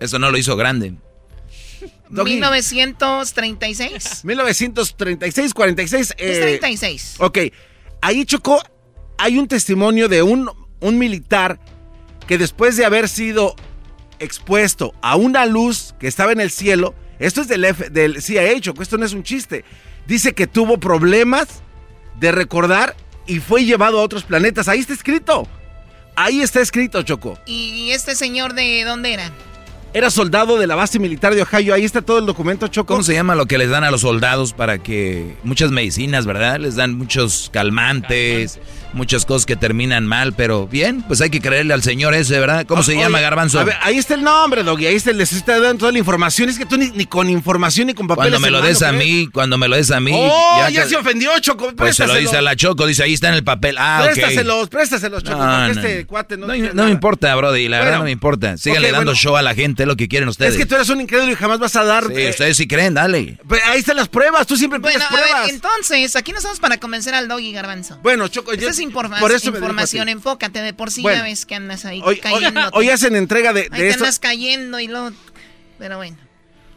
Eso 0.00 0.18
no 0.18 0.30
lo 0.30 0.38
hizo 0.38 0.56
grande. 0.56 0.94
Doggy. 2.08 2.32
1936. 2.34 4.24
1936, 4.24 5.54
46. 5.54 6.14
Es 6.18 6.36
eh, 6.38 6.40
36. 6.58 7.14
Ok, 7.18 7.38
ahí 8.00 8.24
Choco, 8.24 8.60
hay 9.18 9.38
un 9.38 9.46
testimonio 9.48 10.08
de 10.08 10.22
un, 10.22 10.50
un 10.80 10.98
militar 10.98 11.58
que 12.26 12.38
después 12.38 12.76
de 12.76 12.84
haber 12.84 13.08
sido 13.08 13.54
expuesto 14.18 14.92
a 15.02 15.16
una 15.16 15.46
luz 15.46 15.94
que 15.98 16.08
estaba 16.08 16.32
en 16.32 16.40
el 16.40 16.50
cielo, 16.50 16.94
esto 17.18 17.40
es 17.40 17.48
del, 17.48 17.64
F- 17.64 17.90
del 17.90 18.20
CIA, 18.22 18.60
Choco, 18.60 18.82
esto 18.82 18.98
no 18.98 19.06
es 19.06 19.12
un 19.12 19.22
chiste, 19.22 19.64
dice 20.06 20.34
que 20.34 20.46
tuvo 20.46 20.78
problemas 20.78 21.48
de 22.18 22.32
recordar 22.32 22.96
y 23.30 23.38
fue 23.38 23.64
llevado 23.64 24.00
a 24.00 24.02
otros 24.02 24.24
planetas. 24.24 24.66
Ahí 24.66 24.80
está 24.80 24.92
escrito. 24.92 25.46
Ahí 26.16 26.40
está 26.40 26.60
escrito, 26.60 27.00
Choco. 27.02 27.38
¿Y 27.46 27.92
este 27.92 28.16
señor 28.16 28.54
de 28.54 28.82
dónde 28.84 29.12
era? 29.12 29.30
Era 29.92 30.08
soldado 30.10 30.56
de 30.56 30.68
la 30.68 30.76
base 30.76 31.00
militar 31.00 31.34
de 31.34 31.42
Ohio. 31.42 31.74
Ahí 31.74 31.84
está 31.84 32.00
todo 32.00 32.18
el 32.20 32.26
documento, 32.26 32.68
Choco. 32.68 32.94
¿Cómo 32.94 33.02
se 33.02 33.12
llama 33.12 33.34
lo 33.34 33.46
que 33.46 33.58
les 33.58 33.70
dan 33.70 33.82
a 33.82 33.90
los 33.90 34.02
soldados 34.02 34.52
para 34.52 34.78
que 34.78 35.34
muchas 35.42 35.72
medicinas, 35.72 36.26
¿verdad? 36.26 36.60
Les 36.60 36.76
dan 36.76 36.94
muchos 36.94 37.50
calmantes, 37.52 38.60
muchas 38.92 39.24
cosas 39.24 39.46
que 39.46 39.56
terminan 39.56 40.06
mal, 40.06 40.32
pero 40.32 40.66
bien, 40.68 41.02
pues 41.02 41.20
hay 41.20 41.30
que 41.30 41.40
creerle 41.40 41.74
al 41.74 41.82
señor 41.82 42.14
ese, 42.14 42.38
¿verdad? 42.38 42.66
¿Cómo 42.66 42.82
se 42.82 42.92
Oye, 42.92 43.00
llama, 43.00 43.20
Garbanzo? 43.20 43.58
a 43.58 43.64
ver, 43.64 43.76
ahí 43.82 43.98
está 43.98 44.14
el 44.14 44.22
nombre, 44.22 44.62
Doggy. 44.62 44.86
Ahí 44.86 44.94
está, 44.94 45.12
les 45.12 45.32
está 45.32 45.58
dando 45.58 45.80
toda 45.80 45.92
la 45.92 45.98
información. 45.98 46.48
Es 46.48 46.58
que 46.58 46.66
tú 46.66 46.76
ni, 46.76 46.90
ni 46.90 47.06
con 47.06 47.28
información 47.28 47.88
ni 47.88 47.94
con 47.94 48.06
papeles. 48.06 48.30
Cuando 48.30 48.46
me 48.46 48.50
lo 48.50 48.62
des 48.62 48.82
a 48.82 48.92
mí, 48.92 49.28
cuando 49.32 49.58
me 49.58 49.66
lo 49.66 49.74
des 49.74 49.90
a 49.90 49.98
mí. 49.98 50.12
Oh, 50.14 50.68
ya, 50.70 50.86
se 50.86 50.96
ofendió, 50.96 51.30
Choco. 51.40 51.74
Pues 51.74 51.96
se 51.96 52.06
lo 52.06 52.14
dice 52.14 52.36
a 52.36 52.42
la 52.42 52.54
Choco, 52.54 52.86
dice 52.86 53.02
ahí 53.02 53.14
está 53.14 53.28
en 53.28 53.34
el 53.34 53.44
papel. 53.44 53.76
Ah. 53.78 54.02
Préstaselos, 54.04 54.68
préstaselos, 54.68 55.24
Choco. 55.24 55.38
No, 55.38 55.66
este 55.66 56.06
cuate 56.06 56.36
no, 56.36 56.46
No, 56.46 56.54
no 56.74 56.84
me 56.84 56.90
importa, 56.90 57.34
Brody, 57.34 57.66
la 57.68 57.80
verdad 57.80 57.98
no 57.98 58.04
me 58.04 58.10
importa. 58.12 58.56
Síganle 58.56 58.88
ok, 58.88 58.92
dando 58.92 59.10
bueno. 59.10 59.18
show 59.18 59.36
a 59.36 59.42
la 59.42 59.54
gente, 59.54 59.79
es 59.82 59.88
lo 59.88 59.96
que 59.96 60.08
quieren 60.08 60.28
ustedes. 60.28 60.52
Es 60.52 60.58
que 60.58 60.66
tú 60.66 60.74
eres 60.74 60.88
un 60.88 61.00
incrédulo 61.00 61.32
y 61.32 61.34
jamás 61.34 61.58
vas 61.58 61.74
a 61.76 61.84
dar. 61.84 62.06
Sí, 62.06 62.12
eh, 62.16 62.30
ustedes 62.30 62.56
sí 62.56 62.66
creen, 62.68 62.94
dale. 62.94 63.38
pero 63.48 63.62
ahí 63.66 63.80
están 63.80 63.96
las 63.96 64.08
pruebas. 64.08 64.46
Tú 64.46 64.56
siempre 64.56 64.78
Bueno, 64.78 64.98
pides 64.98 65.10
a 65.10 65.14
ver, 65.14 65.24
pruebas. 65.24 65.50
entonces, 65.50 66.16
aquí 66.16 66.32
no 66.32 66.38
estamos 66.38 66.60
para 66.60 66.78
convencer 66.78 67.14
al 67.14 67.28
doggy 67.28 67.52
garbanzo. 67.52 67.98
Bueno, 68.02 68.28
Choco, 68.28 68.52
Esa 68.52 68.62
yo- 68.62 68.68
es 68.70 68.78
informa- 68.80 69.18
por 69.20 69.32
eso 69.32 69.48
información, 69.50 70.08
enfócate 70.08 70.60
de 70.62 70.72
por 70.72 70.90
sí 70.90 71.02
Bueno. 71.02 71.18
ya 71.18 71.24
ves 71.24 71.46
que 71.46 71.54
andas 71.54 71.84
ahí 71.84 72.00
Hoy, 72.04 72.18
cayendo. 72.18 72.70
hoy 72.72 72.88
hacen 72.90 73.16
entrega 73.16 73.52
de, 73.52 73.62
Ahí 73.62 73.68
de 73.68 73.76
te 73.78 73.88
esto. 73.88 74.04
andas 74.04 74.18
cayendo 74.18 74.78
y 74.80 74.88
luego... 74.88 75.10
Pero 75.78 75.96
bueno. 75.96 76.16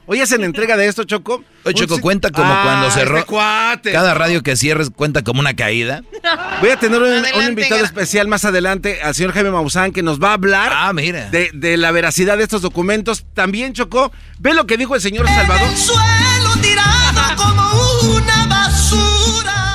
Hoy 0.06 0.20
hacen 0.20 0.44
entrega 0.44 0.76
de 0.76 0.88
esto, 0.88 1.06
Choco. 1.06 1.44
Oye, 1.64 1.76
Choco, 1.76 2.00
cuenta 2.02 2.30
como 2.32 2.52
Ah, 2.52 2.62
cuando 2.64 2.92
cerró. 2.92 3.20
este 3.20 3.30
cuate. 3.30 3.92
Cada 3.94 4.14
radio 4.14 4.44
que 4.44 4.58
cierres 4.58 4.90
cuenta 4.90 5.24
como 5.24 5.40
una 5.40 5.56
caída. 5.56 6.04
Voy 6.62 6.70
a 6.72 6.78
tener 6.78 7.02
un, 7.02 7.24
invitado 7.48 7.84
especial 7.86 8.28
más 8.28 8.44
adelante, 8.44 9.02
al 9.02 9.16
señor 9.16 9.32
Jaime 9.34 9.52
Maussan, 9.52 9.92
que 9.94 10.04
nos 10.04 10.22
va 10.22 10.32
a 10.32 10.34
hablar 10.34 10.72
Ah, 10.76 10.92
mira. 10.94 11.30
de, 11.30 11.52
de 11.54 11.78
la 11.78 11.92
veracidad 11.92 12.38
de 12.38 12.44
estos 12.44 12.62
documentos. 12.62 13.24
También, 13.34 13.72
Chocó, 13.74 14.12
ve 14.40 14.54
lo 14.54 14.66
que 14.68 14.76
dijo 14.78 14.94
el 14.96 15.02
señor 15.02 15.26
Salvador. 15.28 15.70
Suelo 15.78 16.62
tirado 16.62 17.36
como 17.38 18.14
una 18.18 18.46
basura. 18.48 19.73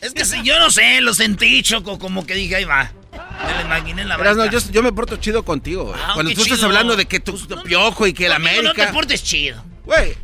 Es 0.00 0.14
que 0.14 0.24
si 0.24 0.42
yo 0.42 0.58
no 0.58 0.70
sé, 0.70 1.00
lo 1.00 1.12
sentí, 1.14 1.62
Choco, 1.62 1.98
como 1.98 2.26
que 2.26 2.34
dije, 2.34 2.56
ahí 2.56 2.64
va. 2.64 2.92
Me 3.12 3.54
lo 3.54 3.60
imaginé 3.62 4.02
en 4.02 4.08
la 4.08 4.16
Verás, 4.16 4.36
no, 4.36 4.46
yo, 4.46 4.58
yo 4.70 4.82
me 4.82 4.92
porto 4.92 5.16
chido 5.16 5.44
contigo. 5.44 5.94
Ah, 5.96 6.12
Cuando 6.14 6.32
tú 6.32 6.42
estás 6.42 6.62
hablando 6.62 6.96
de 6.96 7.06
que 7.06 7.20
tú, 7.20 7.36
tu 7.36 7.62
piojo 7.62 8.06
y 8.06 8.12
que 8.12 8.26
el 8.26 8.32
América. 8.32 8.62
No 8.62 8.74
te 8.74 8.86
portes 8.92 9.22
chido. 9.22 9.62
Güey, 9.84 10.14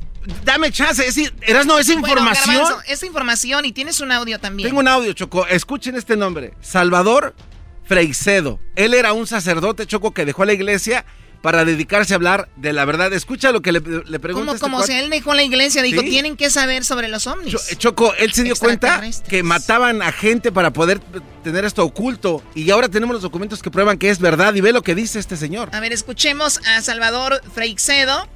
dame 0.45 0.71
chance. 0.71 1.07
Es, 1.07 1.17
eras 1.43 1.67
no, 1.67 1.79
es 1.79 1.87
Bueno, 1.87 2.01
información. 2.01 2.57
Garbanzo, 2.57 2.83
esta 2.87 3.07
información 3.07 3.65
y 3.65 3.73
tienes 3.73 4.01
un 4.01 4.13
audio 4.13 4.39
también. 4.39 4.69
Tengo 4.69 4.81
un 4.81 4.89
audio, 4.89 5.13
Choco. 5.13 5.47
Escuchen 5.47 5.97
este 5.97 6.17
nombre. 6.17 6.55
Salvador 6.61 7.35
Freicedo. 7.85 8.61
Él 8.77 8.95
era 8.95 9.13
un 9.13 9.27
sacerdote, 9.27 9.87
Choco, 9.87 10.13
que 10.13 10.25
dejó 10.25 10.45
la 10.45 10.53
iglesia 10.53 11.05
para 11.43 11.65
dedicarse 11.65 12.13
a 12.15 12.17
hablar 12.17 12.49
de 12.57 12.73
la 12.73 12.85
verdad. 12.85 13.13
Escucha 13.13 13.53
lo 13.53 13.63
que 13.63 13.73
le, 13.73 13.81
le 13.81 14.19
pregunta 14.19 14.47
Como, 14.47 14.53
este 14.53 14.61
como 14.61 14.83
si 14.83 14.93
él 14.95 15.11
dejó 15.11 15.35
la 15.35 15.43
iglesia, 15.43 15.83
dijo, 15.83 16.01
Sí. 16.03 16.09
tienen 16.11 16.37
que 16.37 16.51
saber 16.51 16.85
sobre 16.85 17.09
los 17.09 17.27
ovnis. 17.27 17.53
Cho- 17.53 17.75
Choco, 17.77 18.15
él 18.15 18.33
se 18.33 18.43
dio 18.43 18.57
cuenta 18.57 19.03
que 19.29 19.43
mataban 19.43 20.03
a 20.03 20.11
gente 20.13 20.51
para 20.53 20.73
poder 20.73 21.01
tener 21.45 21.65
esto 21.65 21.85
oculto. 21.85 22.43
Y 22.55 22.71
ahora 22.71 22.89
tenemos 22.89 23.15
los 23.15 23.23
documentos 23.23 23.63
que 23.63 23.71
prueban 23.71 23.99
que 23.99 24.11
es 24.11 24.19
verdad. 24.19 24.55
Y 24.55 24.61
ve 24.61 24.73
lo 24.73 24.83
que 24.83 24.95
dice 24.95 25.19
este 25.19 25.37
señor. 25.37 25.71
A 25.73 25.81
ver, 25.81 25.93
escuchemos 25.93 26.61
a 26.67 26.81
Salvador 26.83 27.41
Freixedo, 27.55 28.27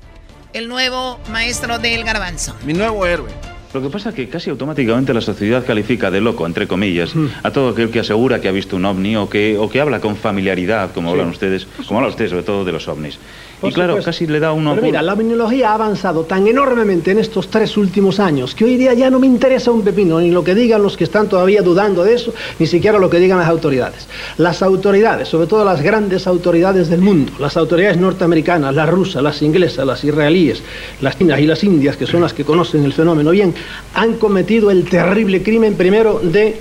el 0.52 0.68
nuevo 0.68 1.18
maestro 1.30 1.78
del 1.78 2.04
garbanzo. 2.04 2.56
Mi 2.64 2.72
nuevo 2.72 3.06
héroe. 3.06 3.30
Lo 3.72 3.80
que 3.80 3.88
pasa 3.88 4.08
es 4.08 4.16
que 4.16 4.28
casi 4.28 4.50
automáticamente 4.50 5.14
la 5.14 5.20
sociedad 5.20 5.64
califica 5.64 6.10
de 6.10 6.20
loco, 6.20 6.44
entre 6.44 6.66
comillas, 6.66 7.14
a 7.42 7.52
todo 7.52 7.68
aquel 7.68 7.90
que 7.90 8.00
asegura 8.00 8.40
que 8.40 8.48
ha 8.48 8.52
visto 8.52 8.74
un 8.74 8.84
ovni 8.84 9.14
o 9.16 9.28
que, 9.28 9.56
o 9.58 9.68
que 9.70 9.80
habla 9.80 10.00
con 10.00 10.16
familiaridad, 10.16 10.92
como 10.92 11.10
hablan 11.10 11.28
ustedes, 11.28 11.68
como 11.86 12.00
habla 12.00 12.10
usted 12.10 12.28
sobre 12.28 12.42
todo 12.42 12.64
de 12.64 12.72
los 12.72 12.88
ovnis. 12.88 13.18
Y 13.62 13.72
claro, 13.72 13.98
casi 14.02 14.26
le 14.26 14.40
da 14.40 14.52
uno... 14.52 14.74
Pero 14.74 14.86
mira, 14.86 15.02
la 15.02 15.14
minología 15.14 15.70
ha 15.70 15.74
avanzado 15.74 16.24
tan 16.24 16.46
enormemente 16.46 17.10
en 17.10 17.18
estos 17.18 17.48
tres 17.48 17.76
últimos 17.76 18.18
años 18.18 18.54
que 18.54 18.64
hoy 18.64 18.76
día 18.76 18.94
ya 18.94 19.10
no 19.10 19.18
me 19.18 19.26
interesa 19.26 19.70
un 19.70 19.82
pepino, 19.82 20.20
ni 20.20 20.30
lo 20.30 20.42
que 20.42 20.54
digan 20.54 20.82
los 20.82 20.96
que 20.96 21.04
están 21.04 21.28
todavía 21.28 21.62
dudando 21.62 22.02
de 22.02 22.14
eso, 22.14 22.32
ni 22.58 22.66
siquiera 22.66 22.98
lo 22.98 23.10
que 23.10 23.18
digan 23.18 23.38
las 23.38 23.48
autoridades. 23.48 24.08
Las 24.38 24.62
autoridades, 24.62 25.28
sobre 25.28 25.46
todo 25.46 25.64
las 25.64 25.82
grandes 25.82 26.26
autoridades 26.26 26.88
del 26.88 27.00
mundo, 27.00 27.32
las 27.38 27.56
autoridades 27.56 27.98
norteamericanas, 27.98 28.74
las 28.74 28.88
rusas, 28.88 29.22
las 29.22 29.42
inglesas, 29.42 29.86
las 29.86 30.02
israelíes, 30.04 30.62
las 31.00 31.18
chinas 31.18 31.40
y 31.40 31.46
las 31.46 31.62
indias, 31.62 31.96
que 31.96 32.06
son 32.06 32.22
las 32.22 32.32
que 32.32 32.44
conocen 32.44 32.84
el 32.84 32.92
fenómeno 32.92 33.30
bien, 33.30 33.54
han 33.94 34.14
cometido 34.14 34.70
el 34.70 34.84
terrible 34.88 35.42
crimen 35.42 35.74
primero 35.74 36.20
de 36.22 36.60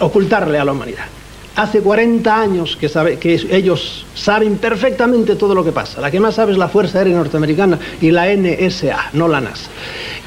ocultarle 0.00 0.58
a 0.58 0.64
la 0.64 0.72
humanidad. 0.72 1.04
Hace 1.60 1.82
40 1.82 2.40
años 2.40 2.74
que, 2.74 2.88
sabe, 2.88 3.18
que 3.18 3.34
ellos 3.50 4.06
saben 4.14 4.56
perfectamente 4.56 5.36
todo 5.36 5.54
lo 5.54 5.62
que 5.62 5.72
pasa. 5.72 6.00
La 6.00 6.10
que 6.10 6.18
más 6.18 6.36
sabe 6.36 6.52
es 6.52 6.58
la 6.58 6.68
Fuerza 6.68 6.96
Aérea 6.96 7.14
Norteamericana 7.18 7.78
y 8.00 8.10
la 8.10 8.34
NSA, 8.34 9.10
no 9.12 9.28
la 9.28 9.42
NASA. 9.42 9.68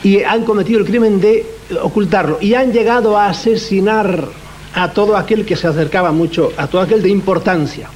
Y 0.04 0.22
han 0.22 0.44
cometido 0.44 0.80
el 0.80 0.86
crimen 0.86 1.20
de 1.20 1.44
ocultarlo. 1.82 2.38
Y 2.40 2.54
han 2.54 2.72
llegado 2.72 3.18
a 3.18 3.30
asesinar 3.30 4.28
a 4.76 4.92
todo 4.92 5.18
aquel 5.18 5.44
que 5.44 5.56
se 5.56 5.66
acercaba 5.66 6.12
mucho, 6.12 6.52
a 6.56 6.68
todo 6.68 6.82
aquel 6.82 7.02
de 7.02 7.10
importancia 7.10 7.90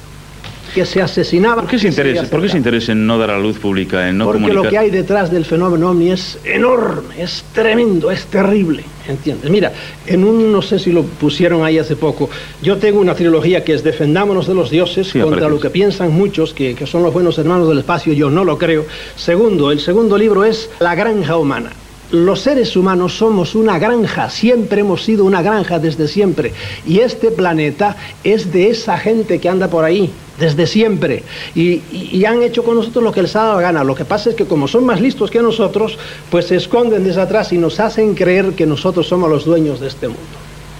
que 0.74 0.84
se 0.84 1.00
asesinaba. 1.00 1.62
¿Por 1.62 1.70
qué 1.70 1.78
se 1.78 1.86
interesa, 1.86 2.24
¿por 2.24 2.42
qué 2.42 2.48
se 2.48 2.56
interesa 2.56 2.90
en 2.90 3.06
no 3.06 3.18
dar 3.18 3.30
a 3.30 3.38
luz 3.38 3.60
pública, 3.60 4.08
en 4.08 4.18
no 4.18 4.24
Porque 4.24 4.40
comunicar? 4.40 4.64
lo 4.64 4.68
que 4.68 4.78
hay 4.78 4.90
detrás 4.90 5.30
del 5.30 5.44
fenómeno 5.44 5.90
ovni 5.90 6.10
es 6.10 6.40
enorme, 6.44 7.22
es 7.22 7.44
tremendo, 7.52 8.10
es 8.10 8.26
terrible, 8.26 8.82
¿entiendes? 9.08 9.50
Mira, 9.50 9.72
en 10.06 10.24
un, 10.24 10.52
no 10.52 10.62
sé 10.62 10.78
si 10.78 10.92
lo 10.92 11.02
pusieron 11.02 11.64
ahí 11.64 11.78
hace 11.78 11.96
poco, 11.96 12.28
yo 12.62 12.76
tengo 12.76 13.00
una 13.00 13.14
trilogía 13.14 13.64
que 13.64 13.74
es 13.74 13.82
Defendámonos 13.82 14.46
de 14.46 14.54
los 14.54 14.70
dioses 14.70 15.12
contra 15.12 15.48
lo 15.48 15.58
que 15.58 15.70
piensan 15.70 16.12
muchos, 16.12 16.52
que, 16.52 16.74
que 16.74 16.86
son 16.86 17.02
los 17.02 17.12
buenos 17.12 17.38
hermanos 17.38 17.68
del 17.68 17.78
espacio, 17.78 18.12
yo 18.12 18.30
no 18.30 18.44
lo 18.44 18.58
creo. 18.58 18.86
Segundo, 19.16 19.72
el 19.72 19.80
segundo 19.80 20.16
libro 20.18 20.44
es 20.44 20.70
La 20.80 20.94
granja 20.94 21.36
humana. 21.36 21.72
Los 22.10 22.40
seres 22.40 22.74
humanos 22.74 23.18
somos 23.18 23.54
una 23.54 23.78
granja, 23.78 24.30
siempre 24.30 24.80
hemos 24.80 25.04
sido 25.04 25.26
una 25.26 25.42
granja 25.42 25.78
desde 25.78 26.08
siempre. 26.08 26.52
Y 26.86 27.00
este 27.00 27.30
planeta 27.30 27.96
es 28.24 28.50
de 28.50 28.70
esa 28.70 28.96
gente 28.96 29.38
que 29.38 29.48
anda 29.50 29.68
por 29.68 29.84
ahí, 29.84 30.10
desde 30.38 30.66
siempre. 30.66 31.22
Y, 31.54 31.82
y- 31.92 32.10
y 32.12 32.24
han 32.24 32.42
hecho 32.42 32.62
con 32.64 32.76
nosotros 32.76 33.02
lo 33.04 33.12
que 33.12 33.22
les 33.22 33.34
ha 33.36 33.40
dado 33.44 33.56
la 33.56 33.62
gana. 33.62 33.84
Lo 33.84 33.94
que 33.94 34.04
pasa 34.04 34.30
es 34.30 34.36
que 34.36 34.44
como 34.46 34.68
son 34.68 34.84
más 34.86 35.00
listos 35.00 35.30
que 35.30 35.40
nosotros, 35.42 35.98
pues 36.30 36.46
se 36.46 36.56
esconden 36.56 37.04
desde 37.04 37.20
atrás 37.20 37.52
y 37.52 37.58
nos 37.58 37.80
hacen 37.80 38.14
creer 38.14 38.52
que 38.52 38.66
nosotros 38.66 39.06
somos 39.08 39.28
los 39.30 39.44
dueños 39.44 39.80
de 39.80 39.88
este 39.88 40.08
mundo. 40.08 40.22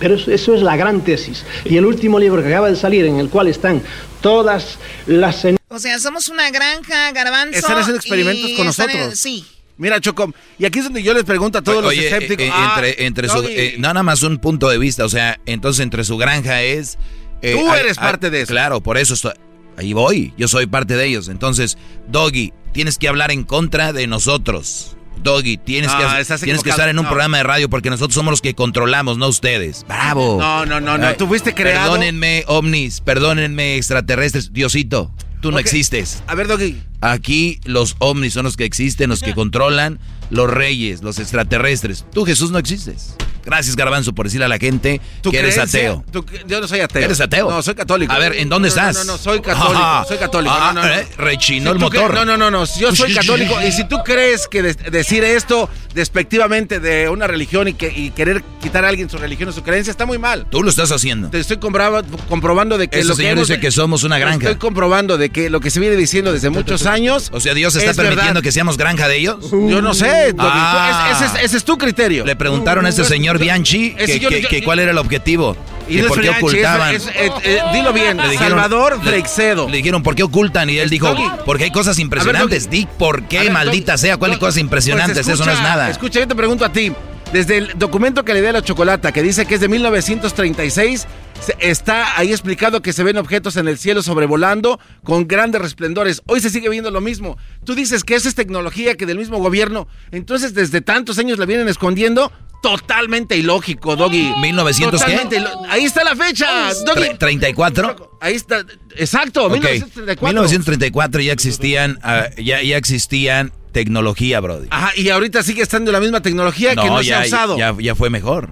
Pero 0.01 0.15
eso, 0.15 0.31
eso 0.31 0.55
es 0.55 0.63
la 0.63 0.77
gran 0.77 1.01
tesis. 1.03 1.45
Y 1.65 1.77
el 1.77 1.85
último 1.85 2.19
libro 2.21 2.41
que 2.43 2.49
acaba 2.49 2.71
de 2.71 2.77
salir, 2.77 3.05
en 3.05 3.17
el 3.19 3.29
cual 3.31 3.49
están 3.49 3.83
todas 4.21 4.79
las... 5.07 5.45
O 5.71 5.79
sea, 5.81 5.99
somos 5.99 6.29
una 6.29 6.51
granja, 6.51 7.11
garbanzo. 7.13 7.59
Están 7.59 7.79
haciendo 7.79 7.97
experimentos 7.99 8.51
y 8.51 8.55
con 8.57 8.67
nosotros. 8.67 8.95
en- 8.97 9.17
sí. 9.17 9.45
Mira, 9.77 10.01
Choco, 10.01 10.33
y 10.59 10.65
aquí 10.65 10.79
es 10.81 10.85
donde 10.87 11.03
yo 11.05 11.15
les 11.15 11.23
pregunto 11.25 11.59
a 11.59 11.63
todos 11.63 11.85
Oye, 11.85 11.97
los 11.97 12.05
escépticos. 12.07 12.45
eh, 12.45 12.49
eh, 12.49 12.53
ah, 12.53 12.75
entre, 12.85 13.07
entre 13.07 13.29
su, 13.29 13.37
Doggy, 13.43 13.55
eh, 13.57 13.75
no, 13.79 13.89
nada 13.89 14.03
más 14.03 14.23
un 14.25 14.39
punto 14.39 14.69
de 14.69 14.77
vista, 14.79 15.05
o 15.05 15.09
sea, 15.09 15.39
entonces 15.47 15.83
entre 15.85 16.03
su 16.03 16.17
granja 16.17 16.63
es... 16.63 16.99
eh, 17.43 17.53
Tú 17.57 17.73
eres 17.73 17.97
parte 17.97 18.29
de 18.31 18.41
eso. 18.41 18.53
Claro, 18.53 18.81
por 18.81 18.99
eso 18.99 19.15
estoy, 19.15 19.33
ahí 19.79 19.93
voy, 19.93 20.35
yo 20.37 20.49
soy 20.49 20.66
parte 20.66 20.97
de 20.97 21.07
ellos. 21.07 21.29
Entonces, 21.29 21.79
Doggy, 22.09 22.53
tienes 22.72 22.99
que 22.99 23.09
hablar 23.09 23.31
en 23.31 23.45
contra 23.45 23.93
de 23.93 24.07
nosotros. 24.07 24.97
Doggy, 25.22 25.57
tienes, 25.57 25.91
No, 25.91 25.99
que, 25.99 26.20
estás 26.20 26.41
tienes 26.43 26.62
que 26.62 26.70
estar 26.70 26.89
en 26.89 26.99
un 26.99 27.05
no. 27.05 27.09
programa 27.11 27.39
de 27.39 27.43
radio 27.43 27.68
porque 27.68 27.91
nosotros 27.91 28.14
somos 28.14 28.31
los 28.31 28.41
que 28.41 28.55
controlamos, 28.55 29.18
no 29.18 29.26
ustedes. 29.29 29.85
¡Bravo! 29.89 30.39
No, 30.41 30.64
no, 30.64 30.81
no, 30.81 30.97
no, 30.97 31.07
Ay, 31.09 31.16
tú 31.18 31.26
fuiste 31.26 31.55
creado- 31.55 31.93
Perdónenme, 31.93 32.45
ovnis, 32.47 33.01
perdónenme, 33.01 33.76
extraterrestres. 33.76 34.53
Diosito, 34.53 35.12
tú 35.41 35.51
no 35.51 35.59
existes. 35.59 36.22
A 36.29 36.35
ver, 36.37 36.47
Doggy. 36.47 36.81
Aquí 37.01 37.59
los 37.64 37.97
ovnis 37.99 38.33
son 38.35 38.45
los 38.45 38.57
que 38.57 38.64
existen, 38.64 39.09
los 39.11 39.20
que 39.22 39.35
controlan, 39.35 39.99
los 40.31 40.51
reyes, 40.51 41.03
los 41.03 41.18
extraterrestres. 41.18 42.05
Tú, 42.12 42.24
Jesús, 42.24 42.51
no 42.51 42.59
existes. 42.59 43.14
Gracias, 43.45 43.76
Garbanzo, 43.76 44.12
por 44.14 44.26
decirle 44.26 44.45
a 44.45 44.49
la 44.49 44.59
gente 44.59 45.01
¿Tu 45.22 45.31
que 45.31 45.39
eres 45.39 45.57
ateo. 45.57 46.05
¿Tu- 46.12 46.22
yo 46.47 46.61
no 46.61 46.68
soy 46.68 46.81
ateo. 46.81 47.03
¿Eres 47.03 47.18
ateo? 47.20 47.49
No, 47.51 47.62
soy 47.62 47.74
católico. 47.74 48.12
A 48.12 48.18
ver, 48.18 48.35
¿en 48.35 48.51
dónde 48.51 48.68
No, 48.68 48.74
no, 48.76 48.89
estás? 48.89 49.07
No, 49.07 49.12
no, 49.12 49.18
soy 49.18 49.41
católico. 49.41 49.79
Ajá. 49.81 50.05
soy 50.07 50.18
católico. 50.18 50.55
Ah, 50.55 50.72
no, 50.74 50.83
no, 50.83 50.87
no. 50.89 50.95
eh, 50.95 51.09
rechinó 51.16 51.70
Si 51.70 51.72
el 51.72 51.79
tú 51.79 51.81
motor. 51.81 52.12
No, 52.14 52.24
no, 52.26 52.37
no, 52.37 52.51
no. 52.51 52.64
Yo 52.79 52.95
soy 52.95 53.14
católico 53.14 53.55
y 53.66 53.72
si 53.72 53.85
tú 53.89 53.99
crees 54.05 54.47
que 54.49 54.62
de- 54.62 54.74
decir 54.91 55.24
esto 55.24 55.70
despectivamente 55.99 56.80
de 56.80 57.09
una 57.09 57.26
religión 57.26 57.68
y, 57.68 57.74
que, 57.74 57.92
y 57.94 58.11
querer 58.11 58.42
quitar 58.62 58.84
a 58.84 58.88
alguien 58.88 59.11
su 59.11 59.18
religión 59.18 59.49
o 59.51 59.53
su 59.53 59.62
creencia 59.62 59.90
está 59.90 60.07
muy 60.07 60.16
mal. 60.18 60.46
Tú 60.51 60.62
lo 60.62 60.70
estás 60.70 60.90
haciendo. 60.92 61.28
Te 61.28 61.38
estoy 61.40 61.59
comprobando 61.59 62.78
de 62.78 62.88
que 62.88 63.01
Ese 63.01 63.09
lo 63.09 63.14
que 63.14 63.22
señor 63.22 63.32
hemos- 63.32 63.49
dice 63.49 63.61
que 63.61 63.70
somos 63.70 64.05
una 64.05 64.18
granja. 64.18 64.36
Estoy 64.38 64.55
comprobando 64.57 65.18
de 65.18 65.30
que 65.30 65.51
lo 65.51 65.61
que 65.61 65.70
se 65.70 65.80
viene 65.80 65.96
diciendo 65.96 66.32
desde 66.32 66.51
muchos 66.51 66.86
años. 66.86 67.30
O 67.32 67.40
sea, 67.40 67.53
Dios 67.55 67.74
está 67.76 67.90
es 67.90 67.96
permitiendo 67.96 68.26
verdad. 68.34 68.42
que 68.42 68.53
seamos 68.53 68.76
granja 68.78 69.09
de 69.09 69.16
ellos. 69.18 69.51
Yo 69.51 69.82
no 69.82 69.92
sé, 69.94 70.34
Ah. 70.38 71.12
ese, 71.14 71.24
es, 71.38 71.44
ese 71.44 71.57
es 71.59 71.64
tu 71.64 71.76
criterio. 71.76 72.24
Le 72.24 72.36
preguntaron 72.36 72.86
a 72.86 72.88
este 72.88 73.05
señor 73.05 73.38
Bianchi 73.38 73.90
que, 73.94 74.20
que- 74.20 74.42
que 74.42 74.62
cuál 74.62 74.78
era 74.78 74.92
el 74.92 74.99
objetivo. 74.99 75.57
Y 75.89 75.97
no 76.03 76.09
por 76.09 76.20
qué 76.20 76.30
ocultaban. 76.30 76.95
es- 76.95 77.07
es- 77.07 77.14
eh, 77.14 77.30
eh, 77.45 77.61
dilo 77.72 77.93
bien, 77.93 78.16
Le 78.16 78.28
dijeron- 78.30 78.51
Salvador 78.59 79.01
Freixedo. 79.03 79.68
Le 79.68 79.76
dijeron, 79.78 80.03
¿por 80.03 80.14
qué 80.14 80.22
ocultan? 80.22 80.68
Y 80.70 80.78
él 80.78 80.91
dijo, 80.91 81.14
porque 81.45 81.64
hay 81.64 81.70
cosas 81.70 81.99
impresionantes. 81.99 82.68
Di 82.70 82.86
por 82.99 83.22
qué, 83.24 83.41
ver, 83.41 83.53
maldita 83.53 83.97
sea, 83.97 84.16
cuáles 84.16 84.36
Doggy, 84.39 84.47
cosas 84.47 84.59
impresionantes. 84.61 85.24
pues 85.24 85.28
Eso 85.34 85.45
no 85.47 85.53
es 85.53 85.61
nada. 85.62 85.91
Escucha, 85.91 86.20
yo 86.20 86.28
te 86.28 86.34
pregunto 86.34 86.64
a 86.64 86.72
ti. 86.72 86.93
Desde 87.32 87.59
el 87.59 87.72
documento 87.78 88.24
que 88.24 88.32
le 88.32 88.41
di 88.41 88.47
a 88.47 88.53
la 88.53 88.62
chocolata, 88.62 89.12
que 89.12 89.22
dice 89.22 89.45
que 89.45 89.57
es 89.57 89.61
de 89.61 89.68
1936, 89.68 91.07
se- 91.45 91.57
está 91.61 92.18
ahí 92.18 92.30
explicado 92.30 92.80
que 92.80 92.93
se 92.95 93.03
ven 93.05 93.18
objetos 93.18 93.57
en 93.57 93.68
el 93.68 93.76
cielo 93.78 94.03
sobrevolando 94.03 94.80
con 95.05 95.28
grandes 95.28 95.61
resplendores. 95.61 96.22
Hoy 96.26 96.41
se 96.41 96.49
sigue 96.51 96.68
viendo 96.70 96.91
lo 96.91 97.01
mismo. 97.03 97.36
Tú 97.64 97.74
dices 97.74 98.03
que 98.03 98.14
eso 98.14 98.28
es 98.28 98.34
tecnología 98.34 98.95
que 98.97 99.05
del 99.07 99.18
mismo 99.18 99.39
gobierno. 99.39 99.89
Entonces, 100.11 100.55
desde 100.55 100.80
tantos 100.80 101.18
años 101.18 101.39
la 101.39 101.45
vienen 101.47 101.68
escondiendo. 101.68 102.32
Totalmente 102.63 103.37
ilógico, 103.37 103.95
Doggy. 103.97 104.33
1900 104.41 105.01
qué? 105.03 105.13
Totalmente 105.13 105.37
ilo- 105.39 105.63
Ahí 105.69 105.85
está 105.85 106.03
la 106.05 106.17
fecha, 106.17 106.73
Doggy. 106.85 107.01
Tre- 107.17 107.19
¿34? 107.19 108.09
Ahí 108.21 108.35
está, 108.35 108.65
exacto, 108.97 109.45
Ok. 109.47 109.53
1934. 109.53 110.27
1934 110.29 111.21
ya 111.21 111.33
existían, 111.33 111.99
ah, 112.03 112.27
ya, 112.37 112.61
ya 112.63 112.77
existían 112.77 113.53
tecnología, 113.73 114.41
Brody. 114.41 114.67
Ajá, 114.71 114.91
y 114.97 115.09
ahorita 115.11 115.43
sigue 115.45 115.63
estando 115.63 115.93
la 115.93 116.01
misma 116.01 116.21
tecnología 116.21 116.71
que 116.75 116.87
no 116.87 117.01
ya, 117.01 117.19
se 117.19 117.35
ha 117.35 117.37
usado. 117.37 117.59
Ya, 117.59 117.75
ya 117.79 117.95
fue 117.95 118.11
mejor. 118.11 118.51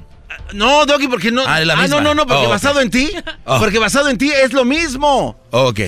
No, 0.52 0.86
Doggy, 0.86 1.08
porque 1.08 1.32
no. 1.32 1.42
Ah, 1.46 1.60
la 1.60 1.74
no, 1.74 1.82
misma. 1.82 2.00
no, 2.00 2.14
no, 2.14 2.26
porque 2.26 2.46
Oh, 2.46 2.50
basado 2.50 2.80
en 2.80 2.90
ti. 2.90 3.10
Oh. 3.44 3.58
Porque 3.58 3.78
basado 3.80 4.08
en 4.08 4.18
ti 4.18 4.30
es 4.30 4.52
lo 4.52 4.64
mismo. 4.64 5.36
Ok. 5.50 5.80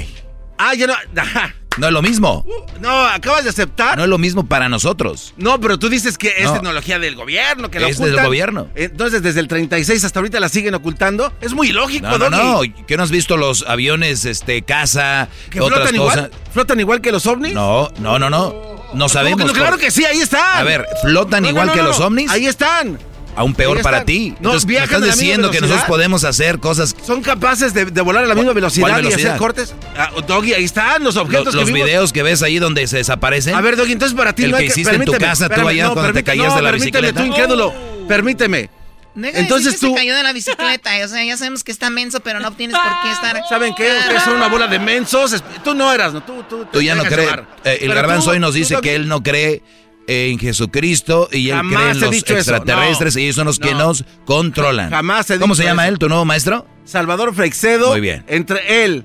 Ah, 0.58 0.74
ya 0.74 0.88
no. 0.88 0.94
ajá. 1.20 1.54
No 1.78 1.86
es 1.86 1.92
lo 1.92 2.02
mismo. 2.02 2.44
No, 2.80 3.06
acabas 3.06 3.44
de 3.44 3.50
aceptar. 3.50 3.96
No 3.96 4.04
es 4.04 4.10
lo 4.10 4.18
mismo 4.18 4.46
para 4.46 4.68
nosotros. 4.68 5.34
No, 5.36 5.60
pero 5.60 5.78
tú 5.78 5.88
dices 5.88 6.18
que 6.18 6.34
es 6.38 6.44
No. 6.44 6.54
tecnología 6.54 6.98
del 6.98 7.14
gobierno, 7.14 7.70
que 7.70 7.80
la 7.80 7.88
Es 7.88 7.98
del 7.98 8.20
gobierno. 8.20 8.68
Entonces, 8.74 9.22
desde 9.22 9.40
el 9.40 9.48
36 9.48 10.04
hasta 10.04 10.18
ahorita 10.18 10.40
la 10.40 10.48
siguen 10.48 10.74
ocultando. 10.74 11.32
Es 11.40 11.52
muy 11.54 11.68
ilógico, 11.70 12.06
No, 12.06 12.18
no, 12.18 12.30
no. 12.30 12.60
¿Qué 12.86 12.96
no 12.96 13.02
has 13.02 13.10
visto 13.10 13.36
los 13.36 13.64
aviones, 13.66 14.24
este, 14.24 14.62
casa, 14.62 15.28
¿Que 15.50 15.60
otras 15.60 15.80
flotan 15.80 15.96
cosas? 15.96 16.16
igual? 16.16 16.30
¿Flotan 16.52 16.80
igual 16.80 17.00
que 17.00 17.12
los 17.12 17.26
ovnis? 17.26 17.54
No, 17.54 17.90
no, 17.98 18.18
no, 18.18 18.28
no. 18.30 18.78
No 18.94 19.08
sabemos. 19.08 19.42
¿Cómo 19.42 19.52
que 19.52 19.58
no? 19.58 19.64
Claro 19.66 19.78
que 19.78 19.90
sí, 19.90 20.04
ahí 20.04 20.20
están. 20.20 20.58
A 20.58 20.62
ver, 20.62 20.86
¿flotan 21.02 21.44
igual 21.44 21.72
que 21.72 21.82
los 21.82 22.00
ovnis? 22.00 22.30
Ahí 22.30 22.46
están. 22.46 22.98
Aún 23.38 23.54
peor 23.54 23.80
para 23.82 24.04
ti. 24.04 24.30
No, 24.30 24.36
Entonces, 24.50 24.66
me 24.66 24.70
viajan 24.72 25.02
estás 25.02 25.16
diciendo 25.18 25.50
que 25.50 25.58
velocidad. 25.58 25.76
nosotros 25.76 25.88
podemos 25.96 26.24
hacer 26.24 26.58
cosas. 26.58 26.94
Son 27.06 27.22
capaces 27.22 27.72
de, 27.72 27.84
de 27.86 28.00
volar 28.00 28.24
a 28.24 28.26
la 28.26 28.34
misma 28.34 28.52
velocidad, 28.52 28.88
¿Cuál 28.88 29.04
y 29.04 29.08
hacer 29.08 29.10
velocidad? 29.18 29.38
cortes. 29.38 29.74
Ah, 29.96 30.10
Doggy, 30.26 30.54
ahí 30.54 30.64
están 30.64 31.02
los 31.04 31.16
objetos 31.16 31.54
los 31.54 31.64
que 31.66 31.72
vimos. 31.72 31.86
videos 31.86 32.12
que 32.12 32.22
ves 32.22 32.42
ahí 32.42 32.58
donde 32.58 32.86
se 32.86 32.96
desaparecen. 32.98 33.54
A 33.54 33.60
ver, 33.60 33.76
Doggy, 33.76 33.92
entonces 33.92 34.16
para 34.16 34.32
ti 34.34 34.44
El 34.44 34.50
no 34.50 34.56
hay 34.56 34.64
que 34.66 34.74
que 34.74 34.80
hiciste 34.80 34.94
en 34.94 35.04
tu 35.04 35.12
permíteme, 35.12 35.30
casa, 35.30 35.48
tú 35.48 35.68
allá 35.68 35.84
cuando 35.90 35.94
te 35.94 36.06
permíteme, 36.22 36.24
caías 36.24 36.54
de 36.56 36.62
la 36.62 36.70
permíteme, 36.72 37.00
bicicleta. 37.08 37.20
tú 37.20 37.26
incrédulo. 37.26 37.74
Permíteme. 38.08 38.70
Deja 39.14 39.32
de 39.34 39.40
Entonces 39.40 39.74
que 39.74 39.80
tú- 39.80 39.88
se 39.90 39.94
cayó 39.96 40.14
de 40.16 40.22
la 40.22 40.32
bicicleta. 40.32 40.90
O 41.04 41.08
sea, 41.08 41.24
ya 41.24 41.36
sabemos 41.36 41.64
que 41.64 41.72
está 41.72 41.90
menso, 41.90 42.20
pero 42.20 42.38
no 42.40 42.52
tienes 42.52 42.76
por 42.76 43.02
qué 43.02 43.10
estar. 43.12 43.42
¿Saben 43.48 43.74
qué? 43.76 43.98
Ustedes 44.00 44.22
son 44.22 44.34
una 44.34 44.48
bola 44.48 44.66
de 44.68 44.78
mensos. 44.78 45.42
Tú 45.64 45.74
no 45.74 45.92
eras, 45.92 46.12
¿no? 46.12 46.22
Tú, 46.22 46.44
tú, 46.48 46.66
Tú 46.72 46.80
ya 46.82 46.94
no 46.94 47.04
crees. 47.04 47.30
Eh, 47.64 47.78
el 47.82 47.94
garbanzo 47.94 48.26
tú- 48.26 48.30
hoy 48.32 48.38
nos 48.40 48.50
tú, 48.52 48.58
dice 48.58 48.76
que 48.80 48.94
él 48.94 49.08
no 49.08 49.22
cree 49.22 49.62
en 50.10 50.38
Jesucristo 50.38 51.28
y 51.30 51.50
él 51.50 51.56
Jamás 51.56 51.74
cree 51.80 51.90
en 51.92 52.00
los 52.00 52.10
dicho 52.10 52.34
extraterrestres 52.34 53.14
no. 53.14 53.20
y 53.20 53.24
ellos 53.24 53.36
son 53.36 53.44
los 53.46 53.58
que 53.58 53.72
No. 53.72 53.78
nos 53.78 54.04
controlan. 54.24 54.90
Jamás 54.90 55.28
he 55.30 55.38
¿Cómo 55.38 55.54
dicho 55.54 55.62
se 55.62 55.68
llama 55.68 55.84
eso. 55.84 55.92
él, 55.92 55.98
tu 55.98 56.08
nuevo 56.08 56.24
maestro? 56.24 56.66
Salvador 56.84 57.34
Freixedo. 57.34 57.90
Muy 57.90 58.00
bien. 58.00 58.24
Entre 58.26 58.84
él, 58.84 59.04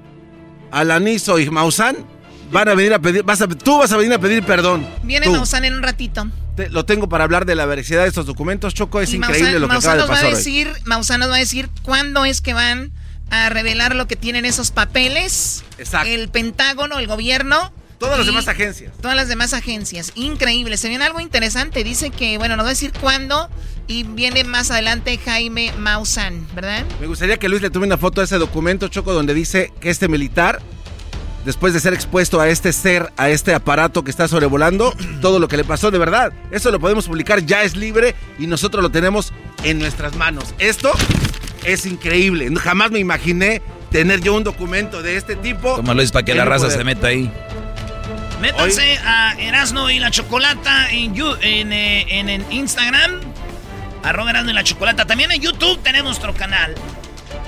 Alanizo 0.72 1.40
y 1.40 1.50
Maussan 1.50 1.98
van 2.52 2.70
a 2.70 2.74
venir 2.76 2.94
a 2.94 3.00
pedir. 3.00 3.24
Vas 3.24 3.42
a, 3.42 3.48
tú 3.48 3.80
vas 3.80 3.92
a 3.92 3.98
venir 3.98 4.14
a 4.14 4.20
pedir 4.20 4.44
perdón. 4.44 4.88
Viene 5.04 5.26
Tú. 5.28 5.34
Maussan 5.34 5.66
en 5.66 5.74
un 5.76 5.84
ratito. 5.84 6.26
Te- 6.56 6.70
lo 6.70 6.86
tengo 6.86 7.10
para 7.10 7.24
hablar 7.24 7.46
de 7.46 7.56
la 7.56 7.66
veracidad 7.66 8.04
de 8.04 8.08
estos 8.10 8.26
documentos. 8.26 8.74
Choco, 8.74 9.02
es 9.02 9.12
Y 9.12 9.18
increíble 9.18 9.52
Maussan- 9.58 9.60
lo 9.60 9.68
que 9.68 9.74
Maussan 9.74 9.92
acaba 10.00 10.04
de 10.06 10.12
nos 10.14 10.24
va 10.24 10.26
a 10.26 10.30
hoy. 10.30 10.36
decir, 10.38 10.72
Maussan 10.86 11.20
nos 11.20 11.30
va 11.30 11.36
a 11.36 11.40
decir 11.40 11.70
cuándo 11.82 12.26
es 12.26 12.42
que 12.42 12.54
van 12.54 12.92
a 13.30 13.50
revelar 13.50 13.96
lo 13.96 14.08
que 14.08 14.16
tienen 14.16 14.46
esos 14.46 14.72
papeles. 14.72 15.64
Exacto. 15.80 16.08
El 16.10 16.30
Pentágono, 16.30 17.00
el 17.00 17.08
gobierno. 17.08 17.74
Todas 18.04 18.18
las 18.18 18.28
demás 18.28 18.48
agencias. 18.50 18.92
Todas 19.02 19.16
las 19.16 19.28
demás 19.30 19.54
agencias. 19.54 20.12
Increíble. 20.16 20.76
Se 20.76 20.90
viene 20.90 21.06
algo 21.06 21.22
interesante. 21.22 21.84
Dice 21.86 22.10
que, 22.10 22.38
bueno, 22.38 22.58
nos 22.58 22.66
va 22.66 22.70
a 22.70 22.74
decir 22.74 22.92
cuándo. 23.00 23.50
Y 23.88 24.04
viene 24.04 24.44
más 24.44 24.72
adelante 24.72 25.18
Jaime 25.18 25.72
Maussan, 25.78 26.46
¿verdad? 26.54 26.86
Me 27.00 27.08
gustaría 27.08 27.38
que 27.38 27.48
Luis 27.48 27.62
le 27.62 27.70
tome 27.70 27.86
una 27.86 27.98
foto 27.98 28.22
a 28.22 28.24
ese 28.26 28.38
documento, 28.38 28.88
Choco, 28.88 29.14
donde 29.14 29.34
dice 29.34 29.72
que 29.80 29.90
este 29.90 30.08
militar 30.08 30.62
después 31.46 31.74
de 31.74 31.80
ser 31.80 31.94
expuesto 31.94 32.40
a 32.40 32.48
este 32.48 32.72
ser, 32.72 33.12
a 33.18 33.30
este 33.30 33.54
aparato 33.54 34.04
que 34.04 34.12
está 34.12 34.28
sobrevolando, 34.28 34.94
todo 35.22 35.40
lo 35.40 35.48
que 35.48 35.58
le 35.58 35.64
pasó 35.64 35.92
de 35.92 35.98
verdad. 35.98 36.34
Eso 36.52 36.72
lo 36.72 36.80
podemos 36.80 37.08
publicar, 37.08 37.46
ya 37.46 37.64
es 37.64 37.76
libre 37.76 38.16
y 38.40 38.48
nosotros 38.48 38.84
lo 38.84 38.90
tenemos 38.90 39.34
en 39.64 39.80
nuestras 39.80 40.16
manos. 40.16 40.54
Esto 40.60 40.92
es 41.66 41.86
increíble. 41.86 42.50
Jamás 42.58 42.92
me 42.92 43.00
imaginé 43.00 43.62
tener 43.92 44.22
yo 44.22 44.34
un 44.36 44.44
documento 44.44 45.02
de 45.02 45.18
este 45.18 45.36
tipo. 45.36 45.76
Como 45.76 45.94
lo 45.94 46.02
es 46.02 46.12
para 46.12 46.26
que 46.26 46.36
la 46.36 46.46
raza 46.46 46.70
se 46.70 46.84
meta 46.84 47.08
ahí. 47.08 47.32
Métanse 48.44 49.00
a 49.06 49.36
Erasno 49.40 49.90
y 49.90 50.00
la 50.00 50.12
Chocolata 50.12 50.90
en, 50.92 51.16
en, 51.16 51.72
eh, 51.72 52.06
en, 52.10 52.28
en 52.28 52.52
Instagram. 52.52 53.22
Arroba 54.04 54.32
Erasno 54.32 54.52
y 54.52 54.54
la 54.54 54.66
Chocolata. 54.66 55.06
También 55.06 55.32
en 55.32 55.42
YouTube 55.42 55.82
tenemos 55.82 56.20
nuestro 56.20 56.34
canal. 56.34 56.76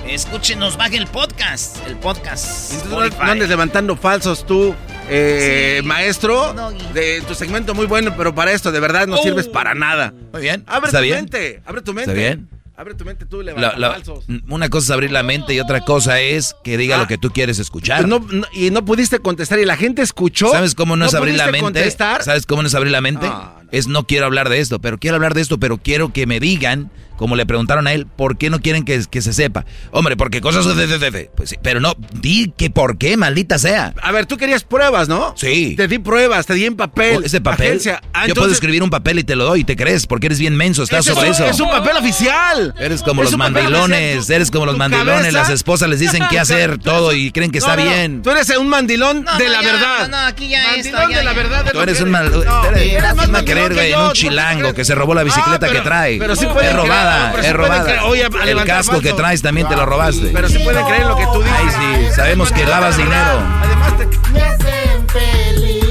Escúchenos, 0.08 0.78
baje 0.78 0.96
el 0.96 1.06
podcast. 1.06 1.86
El 1.86 1.96
podcast. 1.96 2.72
Entonces, 2.72 3.18
no 3.18 3.24
andes 3.24 3.46
levantando 3.50 3.94
falsos 3.94 4.46
tú, 4.46 4.74
eh, 5.10 5.82
maestro. 5.84 6.54
De 6.94 7.20
tu 7.28 7.34
segmento 7.34 7.74
muy 7.74 7.84
bueno, 7.84 8.14
pero 8.16 8.34
para 8.34 8.52
esto 8.52 8.72
de 8.72 8.80
verdad 8.80 9.06
no 9.06 9.18
sirves 9.18 9.48
para 9.48 9.74
nada. 9.74 10.14
Muy 10.32 10.40
bien. 10.40 10.64
Abre 10.66 10.86
¿Está 10.88 11.00
tu 11.00 11.04
bien? 11.04 11.16
mente. 11.16 11.60
Abre 11.66 11.82
tu 11.82 11.92
mente. 11.92 12.10
¿Está 12.12 12.18
bien? 12.18 12.48
Abre 12.78 12.94
tu 12.94 13.06
mente 13.06 13.24
tú, 13.24 13.38
La- 13.42 13.52
levanta 13.54 13.78
la- 13.78 13.90
falsos. 13.92 14.24
una 14.50 14.68
cosa 14.68 14.84
es 14.84 14.90
abrir 14.90 15.10
la 15.10 15.22
mente 15.22 15.54
y 15.54 15.60
otra 15.60 15.80
cosa 15.80 16.20
es 16.20 16.54
que 16.62 16.76
diga 16.76 16.96
Ah. 16.96 16.98
lo 16.98 17.06
que 17.06 17.16
tú 17.16 17.30
quieres 17.30 17.58
escuchar. 17.58 18.06
No- 18.06 18.18
no- 18.30 18.46
y 18.52 18.70
no 18.70 18.84
pudiste 18.84 19.18
contestar 19.20 19.58
y 19.58 19.64
la 19.64 19.76
gente 19.78 20.02
escuchó. 20.02 20.50
¿Sabes 20.50 20.74
cómo 20.74 20.94
no, 20.94 21.06
es 21.06 21.14
abrir 21.14 21.36
la 21.36 21.46
mente? 21.46 21.60
contestar? 21.60 22.22
¿Sabes 22.22 22.44
cómo 22.44 22.60
no 22.62 22.68
es 22.68 22.74
abrir 22.74 22.92
la 22.92 23.00
mente? 23.00 23.30
Es 23.72 23.86
no 23.88 24.06
quiero 24.06 24.26
hablar 24.26 24.50
de 24.50 24.60
esto, 24.60 24.78
pero 24.78 24.98
quiero 24.98 25.16
hablar 25.16 25.32
de 25.32 25.40
esto, 25.40 25.58
pero 25.58 25.78
quiero 25.78 26.12
que 26.12 26.26
me 26.26 26.38
digan, 26.38 26.90
como 27.16 27.36
le 27.36 27.46
preguntaron 27.46 27.86
a 27.86 27.92
él, 27.92 28.06
¿por 28.06 28.36
qué 28.38 28.50
no 28.50 28.60
quieren 28.60 28.84
que, 28.84 29.02
que 29.10 29.22
se 29.22 29.32
sepa? 29.32 29.64
Hombre, 29.90 30.16
porque 30.16 30.40
cosas 30.40 30.64
de, 30.66 30.86
de- 30.86 30.98
de- 30.98 31.10
de- 31.10 31.30
Pues 31.36 31.50
sí, 31.50 31.56
pero 31.62 31.80
no, 31.80 31.94
di 32.12 32.52
que 32.56 32.70
por 32.70 32.98
qué, 32.98 33.16
maldita 33.16 33.58
sea. 33.58 33.94
A 34.02 34.12
ver, 34.12 34.26
tú 34.26 34.36
querías 34.36 34.64
pruebas, 34.64 35.08
¿no? 35.08 35.34
Sí. 35.36 35.74
Te 35.76 35.88
di 35.88 35.98
pruebas, 35.98 36.46
te 36.46 36.54
di 36.54 36.64
en 36.66 36.76
papel. 36.76 37.24
Ese 37.24 37.40
papel. 37.40 37.66
Agencia. 37.68 38.02
Ah, 38.12 38.26
yo 38.26 38.34
puedo 38.34 38.50
escribir 38.52 38.82
un 38.82 38.90
papel 38.90 39.18
y 39.18 39.24
te 39.24 39.36
lo 39.36 39.44
doy 39.44 39.60
y 39.60 39.64
te 39.64 39.76
crees, 39.76 40.06
porque 40.06 40.26
eres 40.26 40.38
bien 40.38 40.56
menso, 40.56 40.82
estás 40.82 41.04
sobre 41.04 41.28
es, 41.30 41.36
eso. 41.40 41.46
Es 41.46 41.60
un 41.60 41.70
papel 41.70 41.96
oficial. 41.96 42.74
Eres 42.78 43.02
como 43.02 43.22
Es 43.22 43.30
los 43.30 43.38
mandilones, 43.38 44.28
eres 44.30 44.50
como 44.50 44.66
los 44.66 44.76
mandilones, 44.76 45.14
cabeza- 45.32 45.38
las 45.38 45.50
esposas 45.50 45.88
les 45.88 46.00
dicen 46.00 46.22
qué 46.30 46.38
hacer 46.38 46.78
todo 46.82 47.12
y 47.12 47.30
creen 47.32 47.50
que 47.50 47.60
No, 47.60 47.66
está 47.66 47.76
no, 47.76 47.82
bien. 47.90 48.22
Tú 48.22 48.30
eres 48.30 48.48
un 48.56 48.68
mandilón 48.68 49.24
No, 49.24 49.38
de 49.38 49.46
no, 49.46 49.52
la 49.52 49.62
ya, 49.62 49.72
verdad. 49.72 49.98
No, 50.02 50.08
no, 50.08 50.26
aquí 50.26 50.48
ya 50.48 50.62
Mandilón 50.66 51.10
ya, 51.10 51.18
de 51.18 51.24
la 51.24 51.30
ya. 51.32 51.36
verdad. 51.36 51.66
es 51.66 51.72
Tú 51.72 51.80
eres 51.80 52.00
un 52.00 52.10
No, 52.12 52.18
eres, 52.18 52.92
eres 52.92 53.14
mandilón 53.14 53.72
güey, 53.74 53.90
yo, 53.92 54.06
un 54.08 54.12
chilango 54.12 54.74
que 54.74 54.84
se 54.84 54.94
robó 54.94 55.14
la 55.14 55.22
bicicleta 55.22 55.66
Ah, 55.66 55.72
que 55.72 55.80
trae. 55.80 56.18
pero 56.18 56.36
sí 56.36 56.44
es 56.46 56.52
pueden 56.52 56.76
robada, 57.06 57.40
es 57.40 57.52
robada. 57.52 58.04
Oye, 58.04 58.28
El 58.46 58.64
casco 58.64 59.00
que 59.00 59.12
traes 59.12 59.42
también 59.42 59.68
te 59.68 59.76
lo 59.76 59.86
robaste. 59.86 60.30
Pero 60.32 60.48
sí 60.48 60.58
pueden 60.58 60.84
creer 60.86 61.06
lo 61.06 61.16
que 61.16 61.26
tú 61.26 61.42
dices. 61.42 61.76
Ay, 61.78 62.06
sí, 62.08 62.14
sabemos 62.14 62.52
que 62.52 62.64
lavas 62.64 62.96
dinero. 62.96 63.42
Además 63.62 63.96
te... 63.96 64.06
Me 64.32 64.42
hacen 64.42 65.08
feliz. 65.08 65.86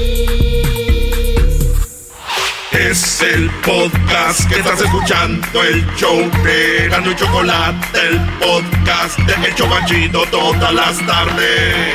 Es 2.72 3.22
el 3.22 3.50
podcast 3.64 4.46
que 4.50 4.56
estás 4.56 4.80
escuchando, 4.82 5.62
el 5.62 5.86
show 5.96 6.30
de 6.44 6.88
Gano 6.90 7.10
y 7.10 7.16
Chocolate, 7.16 7.98
el 8.08 8.20
podcast 8.38 9.18
de 9.20 9.46
El 9.46 9.54
Chocachito 9.54 10.26
todas 10.30 10.74
las 10.74 10.98
tardes. 11.06 11.94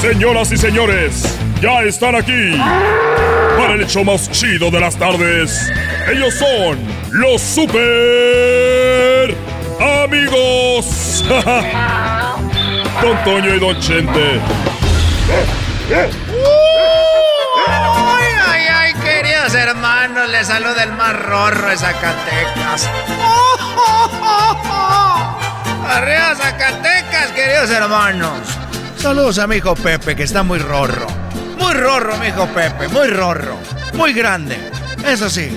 Señoras 0.00 0.50
y 0.50 0.56
señores, 0.56 1.38
ya 1.60 1.82
están 1.82 2.16
aquí 2.16 2.56
el 3.74 3.82
hecho 3.82 4.04
más 4.04 4.30
chido 4.30 4.70
de 4.70 4.80
las 4.80 4.96
tardes. 4.96 5.70
Ellos 6.10 6.34
son 6.34 6.78
los 7.12 7.40
super 7.40 9.34
amigos. 10.04 11.24
Don 13.02 13.24
Toño 13.24 13.54
y 13.54 13.60
Don 13.60 13.80
Chente. 13.80 14.40
Ay, 15.92 16.10
ay, 18.46 18.66
ay, 18.72 18.94
queridos 18.94 19.54
hermanos, 19.54 20.28
les 20.28 20.46
saluda 20.46 20.82
el 20.84 20.92
más 20.92 21.14
rorro 21.14 21.68
de 21.68 21.76
Zacatecas. 21.76 22.88
Arriba 25.88 26.34
Zacatecas, 26.36 27.30
queridos 27.34 27.70
hermanos. 27.70 28.38
Saludos 28.96 29.38
a 29.38 29.46
mi 29.46 29.56
hijo 29.56 29.74
Pepe, 29.74 30.14
que 30.14 30.24
está 30.24 30.42
muy 30.42 30.58
rorro. 30.58 31.06
Muy 31.58 31.72
rorro, 31.74 32.16
mi 32.18 32.28
hijo 32.28 32.46
Pepe, 32.48 32.88
muy 32.88 33.08
rorro. 33.08 33.56
Muy 33.94 34.12
grande. 34.12 34.56
Eso 35.06 35.28
sí, 35.30 35.50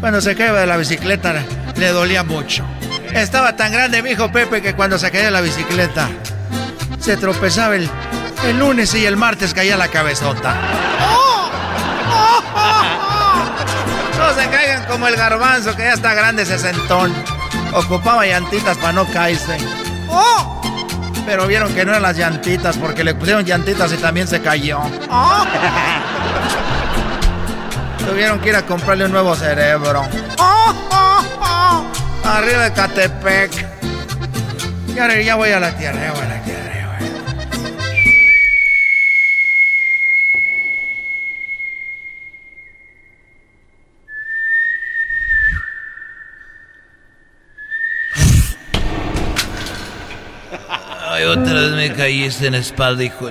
cuando 0.00 0.20
se 0.20 0.34
caía 0.36 0.52
de 0.52 0.66
la 0.66 0.76
bicicleta 0.76 1.34
le 1.76 1.88
dolía 1.88 2.22
mucho. 2.22 2.64
Estaba 3.12 3.56
tan 3.56 3.72
grande 3.72 4.02
mi 4.02 4.10
hijo 4.10 4.30
Pepe 4.30 4.60
que 4.60 4.74
cuando 4.74 4.98
se 4.98 5.10
caía 5.10 5.26
de 5.26 5.30
la 5.30 5.40
bicicleta 5.40 6.08
se 7.00 7.16
tropezaba 7.16 7.76
el, 7.76 7.88
el 8.46 8.58
lunes 8.58 8.94
y 8.94 9.06
el 9.06 9.16
martes 9.16 9.54
caía 9.54 9.76
la 9.76 9.88
cabezota. 9.88 10.54
No 14.18 14.34
se 14.34 14.48
caigan 14.50 14.84
como 14.86 15.06
el 15.08 15.16
garbanzo 15.16 15.74
que 15.76 15.84
ya 15.84 15.94
está 15.94 16.12
grande 16.14 16.44
sesentón. 16.44 17.12
Ocupaba 17.72 18.26
llantitas 18.26 18.76
para 18.78 18.92
no 18.92 19.06
caerse. 19.06 19.56
¡Oh! 20.08 20.60
Pero 21.24 21.46
vieron 21.46 21.72
que 21.74 21.84
no 21.84 21.92
eran 21.92 22.02
las 22.02 22.16
llantitas 22.16 22.76
porque 22.76 23.04
le 23.04 23.14
pusieron 23.14 23.44
llantitas 23.44 23.92
y 23.92 23.96
también 23.96 24.26
se 24.26 24.40
cayó. 24.40 24.80
Tuvieron 28.08 28.40
que 28.40 28.48
ir 28.48 28.56
a 28.56 28.62
comprarle 28.62 29.04
un 29.04 29.12
nuevo 29.12 29.36
cerebro. 29.36 30.02
¡Oh, 30.38 30.74
oh, 30.90 31.22
oh! 31.40 31.84
Arriba 32.26 32.64
de 32.64 32.72
Catepec. 32.72 33.50
Ya, 34.94 35.20
ya 35.20 35.34
voy 35.36 35.50
a 35.50 35.60
la 35.60 35.76
tierra, 35.76 36.00
ya 36.00 36.12
voy 36.12 36.22
a 36.22 36.28
la 36.28 36.42
tierra. 36.42 36.58
otra 51.28 51.52
vez 51.52 51.72
me 51.72 51.92
caíste 51.92 52.46
en 52.46 52.52
la 52.52 52.58
espalda, 52.58 53.04
hijo. 53.04 53.30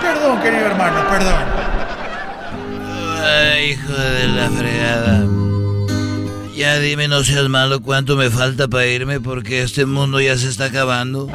Perdón, 0.00 0.40
querido 0.40 0.66
hermano, 0.66 1.08
perdón. 1.08 1.59
Hijo 3.62 3.92
de 3.92 4.28
la 4.28 4.50
fregada. 4.50 5.26
Ya 6.56 6.78
dime, 6.78 7.08
no 7.08 7.24
seas 7.24 7.48
malo, 7.48 7.80
cuánto 7.80 8.16
me 8.16 8.28
falta 8.30 8.68
para 8.68 8.86
irme 8.86 9.20
porque 9.20 9.62
este 9.62 9.86
mundo 9.86 10.20
ya 10.20 10.36
se 10.36 10.48
está 10.48 10.66
acabando. 10.66 11.30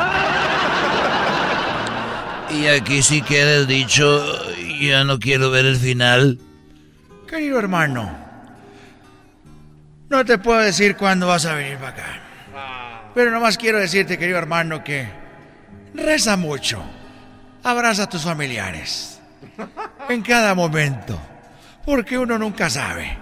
Y 2.52 2.68
aquí 2.68 3.02
sí 3.02 3.22
queda 3.22 3.56
el 3.56 3.68
dicho, 3.68 4.24
ya 4.80 5.04
no 5.04 5.20
quiero 5.20 5.50
ver 5.52 5.66
el 5.66 5.78
final. 5.78 6.40
Querido 7.28 7.58
hermano, 7.58 8.16
no 10.10 10.26
te 10.26 10.38
puedo 10.38 10.60
decir 10.60 10.96
cuándo 10.96 11.28
vas 11.28 11.46
a 11.46 11.56
venir 11.56 11.78
para 11.78 11.90
acá. 11.90 12.22
Pero 13.16 13.32
nomás 13.32 13.58
quiero 13.58 13.80
decirte, 13.80 14.18
querido 14.18 14.38
hermano, 14.38 14.84
que 14.84 15.10
reza 15.94 16.38
mucho. 16.38 16.84
Abraza 17.64 18.04
a 18.04 18.10
tus 18.10 18.24
familiares. 18.24 19.20
En 20.10 20.22
cada 20.22 20.54
momento. 20.54 21.20
Porque 21.86 22.18
uno 22.18 22.38
nunca 22.38 22.70
sabe. 22.70 23.18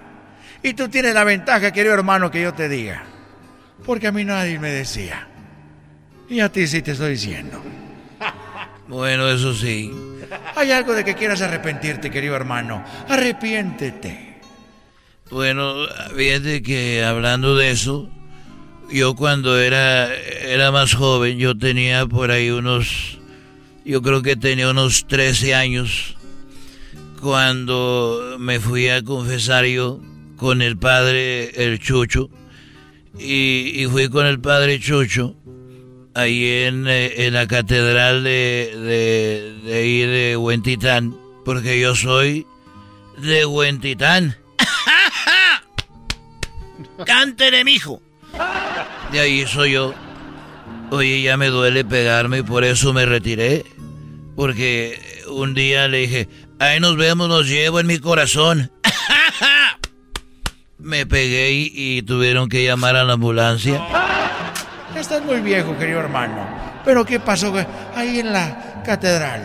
Y 0.62 0.72
tú 0.74 0.88
tienes 0.88 1.14
la 1.14 1.24
ventaja, 1.24 1.72
querido 1.72 1.94
hermano, 1.94 2.30
que 2.30 2.42
yo 2.42 2.54
te 2.54 2.68
diga. 2.68 3.04
Porque 3.84 4.06
a 4.06 4.12
mí 4.12 4.24
nadie 4.24 4.58
me 4.58 4.70
decía. 4.70 5.28
Y 6.28 6.40
a 6.40 6.50
ti 6.50 6.66
sí 6.66 6.82
te 6.82 6.92
estoy 6.92 7.12
diciendo. 7.12 7.62
Bueno, 8.86 9.26
eso 9.30 9.54
sí. 9.54 9.90
Hay 10.54 10.70
algo 10.70 10.92
de 10.92 11.04
que 11.04 11.14
quieras 11.14 11.40
arrepentirte, 11.40 12.10
querido 12.10 12.36
hermano. 12.36 12.84
Arrepiéntete. 13.08 14.40
Bueno, 15.30 15.74
fíjate 16.14 16.62
que 16.62 17.02
hablando 17.02 17.56
de 17.56 17.70
eso, 17.70 18.10
yo 18.90 19.16
cuando 19.16 19.58
era, 19.58 20.14
era 20.14 20.70
más 20.70 20.94
joven, 20.94 21.38
yo 21.38 21.56
tenía 21.56 22.06
por 22.06 22.30
ahí 22.30 22.50
unos, 22.50 23.18
yo 23.86 24.02
creo 24.02 24.22
que 24.22 24.36
tenía 24.36 24.68
unos 24.68 25.06
13 25.06 25.54
años, 25.54 26.16
cuando 27.24 28.36
me 28.38 28.60
fui 28.60 28.90
a 28.90 29.02
confesar 29.02 29.64
yo 29.64 29.98
con 30.36 30.60
el 30.60 30.76
padre, 30.76 31.64
el 31.64 31.78
Chucho, 31.78 32.28
y, 33.18 33.82
y 33.82 33.86
fui 33.86 34.10
con 34.10 34.26
el 34.26 34.40
padre 34.40 34.78
Chucho, 34.78 35.34
ahí 36.12 36.64
en, 36.64 36.86
eh, 36.86 37.26
en 37.26 37.32
la 37.32 37.46
catedral 37.46 38.24
de, 38.24 38.74
de, 38.76 39.58
de 39.64 39.74
ahí 39.74 40.00
de 40.02 40.36
Huentitán, 40.36 41.16
porque 41.46 41.80
yo 41.80 41.94
soy 41.94 42.46
de 43.16 43.46
Huentitán. 43.46 44.36
Cántele, 47.06 47.64
mijo. 47.64 48.02
De 49.12 49.20
ahí 49.20 49.46
soy 49.46 49.72
yo. 49.72 49.94
Oye, 50.90 51.22
ya 51.22 51.38
me 51.38 51.46
duele 51.46 51.86
pegarme 51.86 52.40
y 52.40 52.42
por 52.42 52.64
eso 52.64 52.92
me 52.92 53.06
retiré. 53.06 53.64
Porque 54.36 55.22
un 55.28 55.54
día 55.54 55.88
le 55.88 55.98
dije, 55.98 56.28
ahí 56.58 56.80
nos 56.80 56.96
vemos, 56.96 57.28
nos 57.28 57.46
llevo 57.46 57.80
en 57.80 57.86
mi 57.86 57.98
corazón. 57.98 58.70
me 60.78 61.06
pegué 61.06 61.52
y, 61.52 61.72
y 61.74 62.02
tuvieron 62.02 62.48
que 62.48 62.64
llamar 62.64 62.96
a 62.96 63.04
la 63.04 63.14
ambulancia. 63.14 63.82
Estás 64.94 65.22
muy 65.24 65.40
viejo, 65.40 65.76
querido 65.78 66.00
hermano. 66.00 66.46
Pero 66.84 67.04
¿qué 67.04 67.18
pasó 67.18 67.54
ahí 67.94 68.20
en 68.20 68.32
la 68.32 68.82
catedral? 68.84 69.42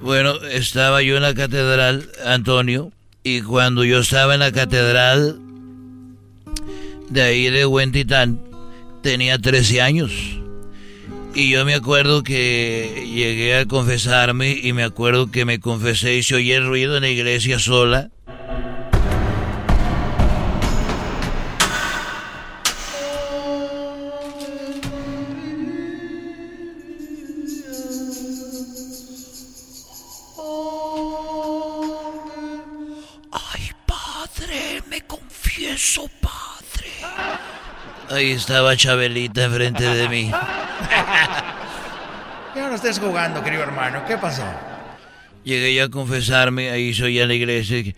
Bueno, 0.00 0.34
estaba 0.50 1.02
yo 1.02 1.16
en 1.16 1.22
la 1.22 1.34
catedral, 1.34 2.08
Antonio, 2.24 2.92
y 3.22 3.42
cuando 3.42 3.84
yo 3.84 4.00
estaba 4.00 4.34
en 4.34 4.40
la 4.40 4.52
catedral 4.52 5.38
de 7.10 7.22
ahí 7.22 7.50
de 7.50 7.66
Huentitán, 7.66 8.40
tenía 9.02 9.38
13 9.38 9.82
años. 9.82 10.12
Y 11.38 11.50
yo 11.50 11.64
me 11.64 11.76
acuerdo 11.76 12.24
que 12.24 13.06
llegué 13.14 13.56
a 13.56 13.64
confesarme 13.64 14.58
y 14.60 14.72
me 14.72 14.82
acuerdo 14.82 15.30
que 15.30 15.44
me 15.44 15.60
confesé 15.60 16.16
y 16.16 16.24
se 16.24 16.34
el 16.52 16.66
ruido 16.66 16.96
en 16.96 17.02
la 17.02 17.10
iglesia 17.10 17.60
sola. 17.60 18.10
Ay, 33.30 33.70
padre, 33.86 34.82
me 34.90 35.02
confieso, 35.02 36.10
padre. 36.20 36.90
Ahí 38.10 38.32
estaba 38.32 38.76
Chabelita 38.76 39.44
enfrente 39.44 39.84
de 39.84 40.08
mí. 40.08 40.32
Ya 42.54 42.68
no 42.68 42.74
estés 42.74 42.98
jugando, 42.98 43.42
querido 43.44 43.62
hermano. 43.62 44.04
¿Qué 44.04 44.16
pasó? 44.16 44.42
Llegué 45.44 45.74
ya 45.74 45.84
a 45.84 45.88
confesarme, 45.88 46.70
ahí 46.70 46.92
soy 46.92 47.20
a 47.20 47.26
la 47.26 47.34
iglesia. 47.34 47.94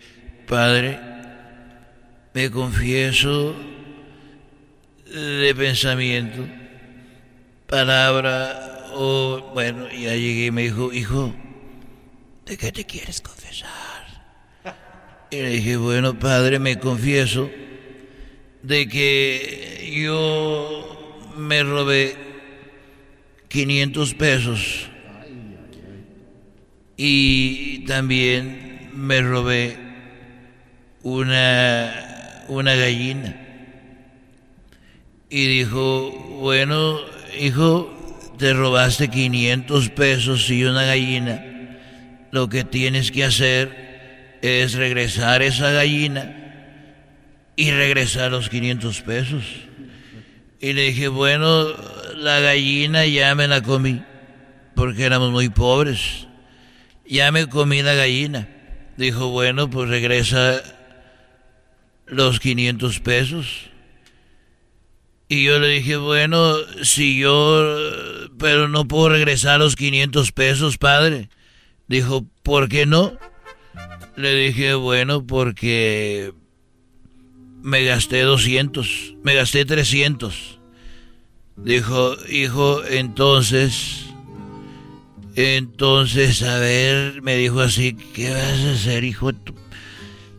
Padre, 0.47 0.99
me 2.33 2.51
confieso 2.51 3.55
de 5.05 5.55
pensamiento, 5.55 6.45
palabra, 7.67 8.87
o 8.93 9.51
bueno, 9.53 9.89
ya 9.89 10.13
llegué 10.15 10.45
y 10.45 10.51
me 10.51 10.63
dijo, 10.63 10.93
hijo, 10.93 11.33
¿de 12.45 12.57
qué 12.57 12.71
te 12.71 12.85
quieres 12.85 13.19
confesar? 13.19 13.69
Y 15.31 15.37
le 15.37 15.49
dije, 15.49 15.77
bueno, 15.77 16.19
padre, 16.19 16.59
me 16.59 16.77
confieso 16.77 17.49
de 18.61 18.87
que 18.87 19.91
yo 19.93 21.31
me 21.35 21.63
robé 21.63 22.30
500 23.51 24.13
pesos 24.13 24.89
y 26.95 27.79
también 27.85 28.89
me 28.93 29.21
robé 29.21 29.77
una, 31.03 32.45
una 32.47 32.75
gallina. 32.75 33.35
Y 35.29 35.47
dijo, 35.47 36.11
bueno, 36.39 36.99
hijo, 37.39 37.91
te 38.37 38.53
robaste 38.53 39.09
500 39.09 39.89
pesos 39.89 40.49
y 40.49 40.63
una 40.63 40.85
gallina. 40.85 41.43
Lo 42.31 42.47
que 42.47 42.63
tienes 42.63 43.11
que 43.11 43.25
hacer 43.25 44.37
es 44.41 44.75
regresar 44.75 45.41
esa 45.41 45.71
gallina 45.71 46.37
y 47.57 47.71
regresar 47.71 48.31
los 48.31 48.47
500 48.47 49.01
pesos. 49.01 49.43
Y 50.61 50.73
le 50.73 50.83
dije, 50.83 51.07
bueno, 51.07 51.67
la 52.21 52.39
gallina 52.39 53.05
ya 53.07 53.33
me 53.33 53.47
la 53.47 53.63
comí, 53.63 54.03
porque 54.75 55.03
éramos 55.03 55.31
muy 55.31 55.49
pobres. 55.49 56.27
Ya 57.05 57.31
me 57.31 57.47
comí 57.47 57.81
la 57.81 57.95
gallina. 57.95 58.47
Dijo, 58.95 59.29
bueno, 59.29 59.69
pues 59.69 59.89
regresa 59.89 60.61
los 62.05 62.39
500 62.39 62.99
pesos. 62.99 63.71
Y 65.27 65.45
yo 65.45 65.59
le 65.59 65.69
dije, 65.69 65.97
bueno, 65.97 66.55
si 66.83 67.17
yo, 67.19 67.65
pero 68.37 68.67
no 68.67 68.87
puedo 68.87 69.09
regresar 69.09 69.59
los 69.59 69.75
500 69.75 70.31
pesos, 70.31 70.77
padre. 70.77 71.29
Dijo, 71.87 72.25
¿por 72.43 72.69
qué 72.69 72.85
no? 72.85 73.17
Le 74.15 74.35
dije, 74.35 74.75
bueno, 74.75 75.25
porque 75.25 76.33
me 77.63 77.83
gasté 77.83 78.21
200, 78.21 79.15
me 79.23 79.33
gasté 79.33 79.65
300. 79.65 80.60
Dijo, 81.63 82.15
hijo, 82.27 82.83
entonces, 82.85 84.05
entonces, 85.35 86.41
a 86.41 86.57
ver, 86.57 87.21
me 87.21 87.35
dijo 87.35 87.61
así, 87.61 87.93
¿qué 87.93 88.31
vas 88.31 88.59
a 88.61 88.71
hacer, 88.71 89.03
hijo? 89.03 89.31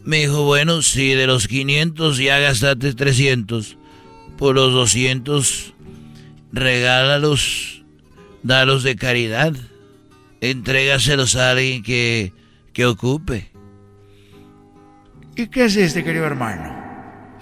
Me 0.04 0.18
dijo, 0.18 0.42
bueno, 0.42 0.82
si 0.82 1.14
de 1.14 1.28
los 1.28 1.46
500 1.46 2.18
ya 2.18 2.40
gastaste 2.40 2.94
300, 2.94 3.78
por 4.36 4.56
los 4.56 4.72
200, 4.72 5.74
regálalos, 6.50 7.84
dalos 8.42 8.82
de 8.82 8.96
caridad, 8.96 9.52
entrégaselos 10.40 11.36
a 11.36 11.52
alguien 11.52 11.84
que, 11.84 12.32
que 12.72 12.84
ocupe. 12.84 13.52
¿Y 15.36 15.46
qué 15.46 15.66
hiciste, 15.66 16.02
querido 16.02 16.26
hermano? 16.26 16.82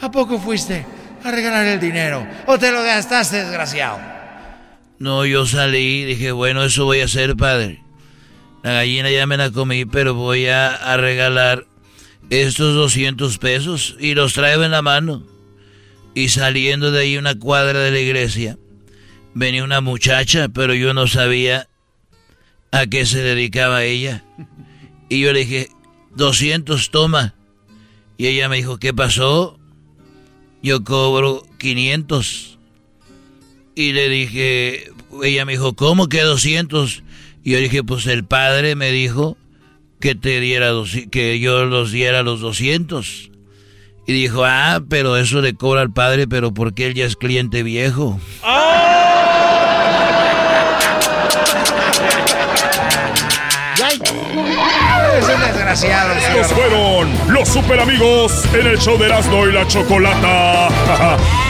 ¿A 0.02 0.10
poco 0.10 0.38
fuiste 0.38 0.84
a 1.24 1.30
regalar 1.30 1.66
el 1.66 1.80
dinero? 1.80 2.26
¿O 2.46 2.58
te 2.58 2.72
lo 2.72 2.82
gastaste, 2.82 3.36
desgraciado? 3.44 3.98
No, 4.98 5.24
yo 5.24 5.46
salí 5.46 6.02
y 6.02 6.04
dije, 6.04 6.32
bueno, 6.32 6.64
eso 6.64 6.84
voy 6.84 7.00
a 7.00 7.06
hacer, 7.06 7.36
padre. 7.36 7.82
La 8.62 8.72
gallina 8.72 9.10
ya 9.10 9.26
me 9.26 9.36
la 9.36 9.50
comí, 9.50 9.84
pero 9.86 10.14
voy 10.14 10.46
a, 10.46 10.74
a 10.74 10.96
regalar 10.96 11.66
estos 12.28 12.74
200 12.74 13.38
pesos 13.38 13.96
y 13.98 14.14
los 14.14 14.34
traigo 14.34 14.64
en 14.64 14.70
la 14.70 14.82
mano. 14.82 15.26
Y 16.14 16.28
saliendo 16.28 16.90
de 16.90 17.00
ahí 17.00 17.16
una 17.16 17.38
cuadra 17.38 17.80
de 17.80 17.90
la 17.90 18.00
iglesia, 18.00 18.58
venía 19.34 19.64
una 19.64 19.80
muchacha, 19.80 20.48
pero 20.48 20.74
yo 20.74 20.92
no 20.92 21.06
sabía 21.06 21.68
a 22.72 22.86
qué 22.86 23.06
se 23.06 23.22
dedicaba 23.22 23.84
ella. 23.84 24.24
Y 25.08 25.20
yo 25.20 25.32
le 25.32 25.40
dije, 25.40 25.68
200, 26.16 26.90
toma. 26.90 27.34
Y 28.16 28.26
ella 28.26 28.48
me 28.48 28.56
dijo, 28.56 28.78
¿qué 28.78 28.92
pasó? 28.92 29.59
Yo 30.62 30.84
cobro 30.84 31.46
500. 31.58 32.58
Y 33.74 33.92
le 33.92 34.08
dije, 34.08 34.90
ella 35.22 35.44
me 35.44 35.52
dijo, 35.52 35.74
¿cómo 35.74 36.08
que 36.08 36.22
200? 36.22 37.02
Y 37.42 37.52
yo 37.52 37.58
dije, 37.58 37.82
pues 37.82 38.06
el 38.06 38.24
padre 38.24 38.74
me 38.74 38.90
dijo 38.90 39.36
que 40.00 40.14
te 40.14 40.40
diera, 40.40 40.72
que 41.10 41.40
yo 41.40 41.64
los 41.64 41.92
diera 41.92 42.22
los 42.22 42.40
200. 42.40 43.30
Y 44.06 44.12
dijo, 44.12 44.44
ah, 44.44 44.82
pero 44.88 45.16
eso 45.16 45.40
le 45.40 45.54
cobra 45.54 45.82
al 45.82 45.92
padre, 45.92 46.26
pero 46.26 46.52
porque 46.52 46.86
él 46.86 46.94
ya 46.94 47.04
es 47.04 47.16
cliente 47.16 47.62
viejo. 47.62 48.20
Es 55.20 55.28
un 55.28 55.40
desgraciado, 55.40 56.14
Estos 56.14 56.52
fueron 56.54 57.12
los 57.28 57.46
super 57.46 57.78
amigos 57.78 58.46
en 58.54 58.66
el 58.66 58.78
show 58.78 58.96
de 58.96 59.04
Erasmo 59.04 59.46
y 59.46 59.52
la 59.52 59.66
Chocolata. 59.66 60.68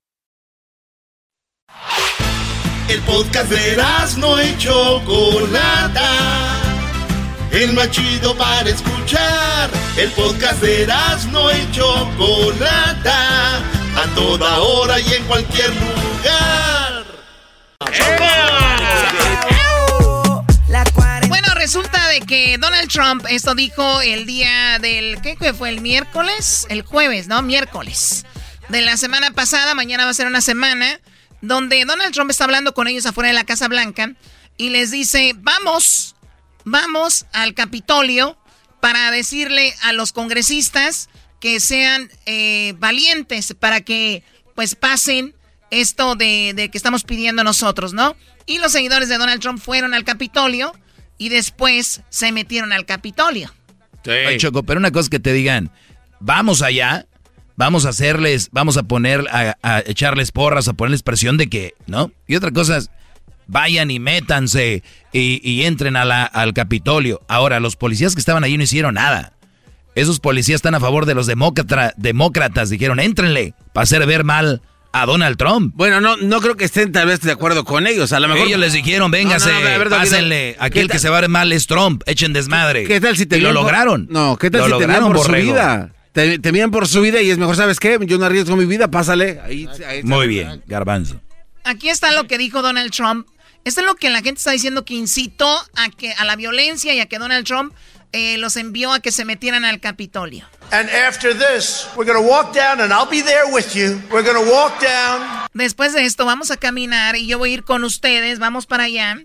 El 2.91 2.99
podcast 3.03 3.49
de 3.49 3.77
no 4.17 4.43
y 4.43 4.57
Chocolata. 4.57 6.09
El 7.49 7.71
más 7.71 7.89
chido 7.89 8.35
para 8.35 8.69
escuchar. 8.69 9.69
El 9.95 10.11
podcast 10.11 10.61
de 10.61 10.85
no 11.31 11.49
y 11.53 11.71
Chocolata. 11.71 13.59
A 13.95 14.05
toda 14.13 14.59
hora 14.59 14.99
y 14.99 15.13
en 15.13 15.23
cualquier 15.23 15.69
lugar. 15.69 17.05
Bueno, 21.29 21.47
resulta 21.55 22.09
de 22.09 22.19
que 22.19 22.57
Donald 22.57 22.91
Trump 22.91 23.25
esto 23.29 23.55
dijo 23.55 24.01
el 24.01 24.25
día 24.25 24.79
del... 24.79 25.21
¿Qué 25.21 25.53
fue? 25.53 25.69
¿El 25.69 25.79
miércoles? 25.79 26.67
El 26.67 26.81
jueves, 26.81 27.29
¿no? 27.29 27.41
Miércoles. 27.41 28.25
De 28.67 28.81
la 28.81 28.97
semana 28.97 29.31
pasada, 29.31 29.75
mañana 29.75 30.03
va 30.03 30.11
a 30.11 30.13
ser 30.13 30.27
una 30.27 30.41
semana 30.41 30.99
donde 31.41 31.83
Donald 31.85 32.13
Trump 32.13 32.31
está 32.31 32.45
hablando 32.45 32.73
con 32.73 32.87
ellos 32.87 33.05
afuera 33.05 33.29
de 33.29 33.33
la 33.33 33.43
Casa 33.43 33.67
Blanca 33.67 34.13
y 34.57 34.69
les 34.69 34.91
dice, 34.91 35.33
vamos, 35.37 36.15
vamos 36.63 37.25
al 37.33 37.53
Capitolio 37.53 38.37
para 38.79 39.11
decirle 39.11 39.73
a 39.83 39.93
los 39.93 40.11
congresistas 40.11 41.09
que 41.39 41.59
sean 41.59 42.09
eh, 42.25 42.73
valientes 42.77 43.55
para 43.59 43.81
que 43.81 44.23
pues 44.55 44.75
pasen 44.75 45.33
esto 45.71 46.15
de, 46.15 46.53
de, 46.55 46.69
que 46.69 46.77
estamos 46.77 47.03
pidiendo 47.03 47.43
nosotros, 47.43 47.93
¿no? 47.93 48.15
Y 48.45 48.59
los 48.59 48.73
seguidores 48.73 49.09
de 49.09 49.17
Donald 49.17 49.41
Trump 49.41 49.59
fueron 49.59 49.93
al 49.93 50.03
Capitolio 50.03 50.73
y 51.17 51.29
después 51.29 52.01
se 52.09 52.31
metieron 52.31 52.73
al 52.73 52.85
Capitolio. 52.85 53.53
Sí. 54.03 54.37
Choco, 54.37 54.63
pero 54.63 54.79
una 54.79 54.91
cosa 54.91 55.09
que 55.09 55.19
te 55.19 55.33
digan, 55.33 55.71
vamos 56.19 56.61
allá, 56.61 57.05
vamos 57.55 57.85
a 57.85 57.89
hacerles, 57.89 58.49
vamos 58.51 58.77
a 58.77 58.83
poner, 58.83 59.25
a, 59.31 59.57
a 59.61 59.79
echarles 59.85 60.31
porras, 60.31 60.67
a 60.67 60.73
ponerles 60.73 61.03
presión 61.03 61.37
de 61.37 61.47
que, 61.47 61.73
¿no? 61.87 62.11
Y 62.27 62.35
otra 62.35 62.51
cosa 62.51 62.77
es, 62.77 62.89
vayan 63.47 63.91
y 63.91 63.99
métanse 63.99 64.83
y, 65.11 65.41
y 65.49 65.65
entren 65.65 65.95
a 65.95 66.05
la, 66.05 66.23
al 66.23 66.53
Capitolio. 66.53 67.21
Ahora, 67.27 67.59
los 67.59 67.75
policías 67.75 68.13
que 68.15 68.19
estaban 68.21 68.43
allí 68.43 68.57
no 68.57 68.63
hicieron 68.63 68.95
nada. 68.95 69.33
Esos 69.93 70.19
policías 70.21 70.57
están 70.57 70.73
a 70.75 70.79
favor 70.79 71.05
de 71.05 71.15
los 71.15 71.27
demócrata, 71.27 71.93
demócratas. 71.97 72.69
Dijeron, 72.69 72.99
éntrenle 72.99 73.53
para 73.73 73.83
hacer 73.83 74.05
ver 74.05 74.23
mal 74.23 74.61
a 74.93 75.05
Donald 75.05 75.37
Trump. 75.37 75.73
Bueno, 75.75 75.99
no, 75.99 76.15
no 76.17 76.39
creo 76.39 76.55
que 76.55 76.63
estén 76.65 76.93
tal 76.93 77.07
vez 77.07 77.19
de 77.19 77.31
acuerdo 77.31 77.65
con 77.65 77.87
ellos. 77.87 78.13
A 78.13 78.21
lo 78.21 78.29
mejor 78.29 78.47
ellos 78.47 78.59
les 78.59 78.71
dijeron, 78.73 79.11
véngase, 79.11 79.51
no, 79.51 79.59
no, 79.59 79.69
no, 79.69 79.79
ver, 79.79 79.89
pásenle. 79.89 80.55
Aquí 80.59 80.79
el 80.79 80.89
que 80.89 80.99
se 80.99 81.09
va 81.09 81.17
a 81.17 81.21
ver 81.21 81.29
mal 81.29 81.51
es 81.51 81.67
Trump. 81.67 82.03
Echen 82.05 82.31
desmadre. 82.31 82.85
¿Qué 82.85 83.01
tal 83.01 83.17
si 83.17 83.25
te 83.25 83.37
y 83.37 83.41
lo 83.41 83.51
lograron? 83.51 84.07
No, 84.09 84.37
¿qué 84.37 84.49
tal 84.49 84.69
lo 84.69 84.77
si 84.77 84.81
temían 84.81 85.03
por 85.03 85.17
borrego. 85.17 85.47
su 85.47 85.53
vida? 85.53 85.89
Te, 86.11 86.39
temían 86.39 86.71
por 86.71 86.87
su 86.87 87.01
vida 87.01 87.21
y 87.21 87.29
es 87.29 87.37
mejor, 87.37 87.55
¿sabes 87.55 87.79
qué? 87.79 87.97
Yo 88.01 88.17
no 88.17 88.25
arriesgo 88.25 88.55
mi 88.55 88.65
vida, 88.65 88.89
pásale. 88.89 89.39
Ahí, 89.43 89.67
ahí 89.87 90.03
Muy 90.03 90.27
bien, 90.27 90.63
garbanzo. 90.67 91.21
Aquí 91.63 91.89
está 91.89 92.11
lo 92.11 92.27
que 92.27 92.37
dijo 92.37 92.61
Donald 92.61 92.91
Trump. 92.91 93.27
Esto 93.63 93.81
es 93.81 93.87
lo 93.87 93.95
que 93.95 94.09
la 94.09 94.21
gente 94.21 94.39
está 94.39 94.51
diciendo 94.51 94.85
que 94.85 94.95
incitó 94.95 95.61
a 95.75 95.89
que 95.89 96.13
a 96.13 96.25
la 96.25 96.35
violencia 96.35 96.93
y 96.93 96.99
a 96.99 97.05
que 97.05 97.19
Donald 97.19 97.45
Trump 97.45 97.73
eh, 98.11 98.37
los 98.39 98.57
envió 98.57 98.91
a 98.91 98.99
que 98.99 99.11
se 99.11 99.23
metieran 99.23 99.63
al 99.63 99.79
Capitolio. 99.79 100.45
And 100.71 100.89
after 100.89 101.33
this, 101.33 101.87
we're 101.95 102.05
going 102.05 102.21
to 102.21 102.27
walk 102.27 102.53
down 102.53 102.81
and 102.81 102.91
I'll 102.91 103.09
be 103.09 103.21
there 103.21 103.45
with 103.51 103.75
you. 103.75 104.01
We're 104.11 104.23
going 104.23 104.43
to 104.43 104.51
walk 104.51 104.81
down. 104.81 105.21
Después 105.53 105.93
de 105.93 106.05
esto 106.05 106.25
vamos 106.25 106.49
a 106.49 106.57
caminar 106.57 107.15
y 107.15 107.27
yo 107.27 107.37
voy 107.37 107.51
a 107.51 107.53
ir 107.55 107.63
con 107.63 107.83
ustedes, 107.83 108.39
vamos 108.39 108.65
para 108.65 108.85
allá. 108.85 109.17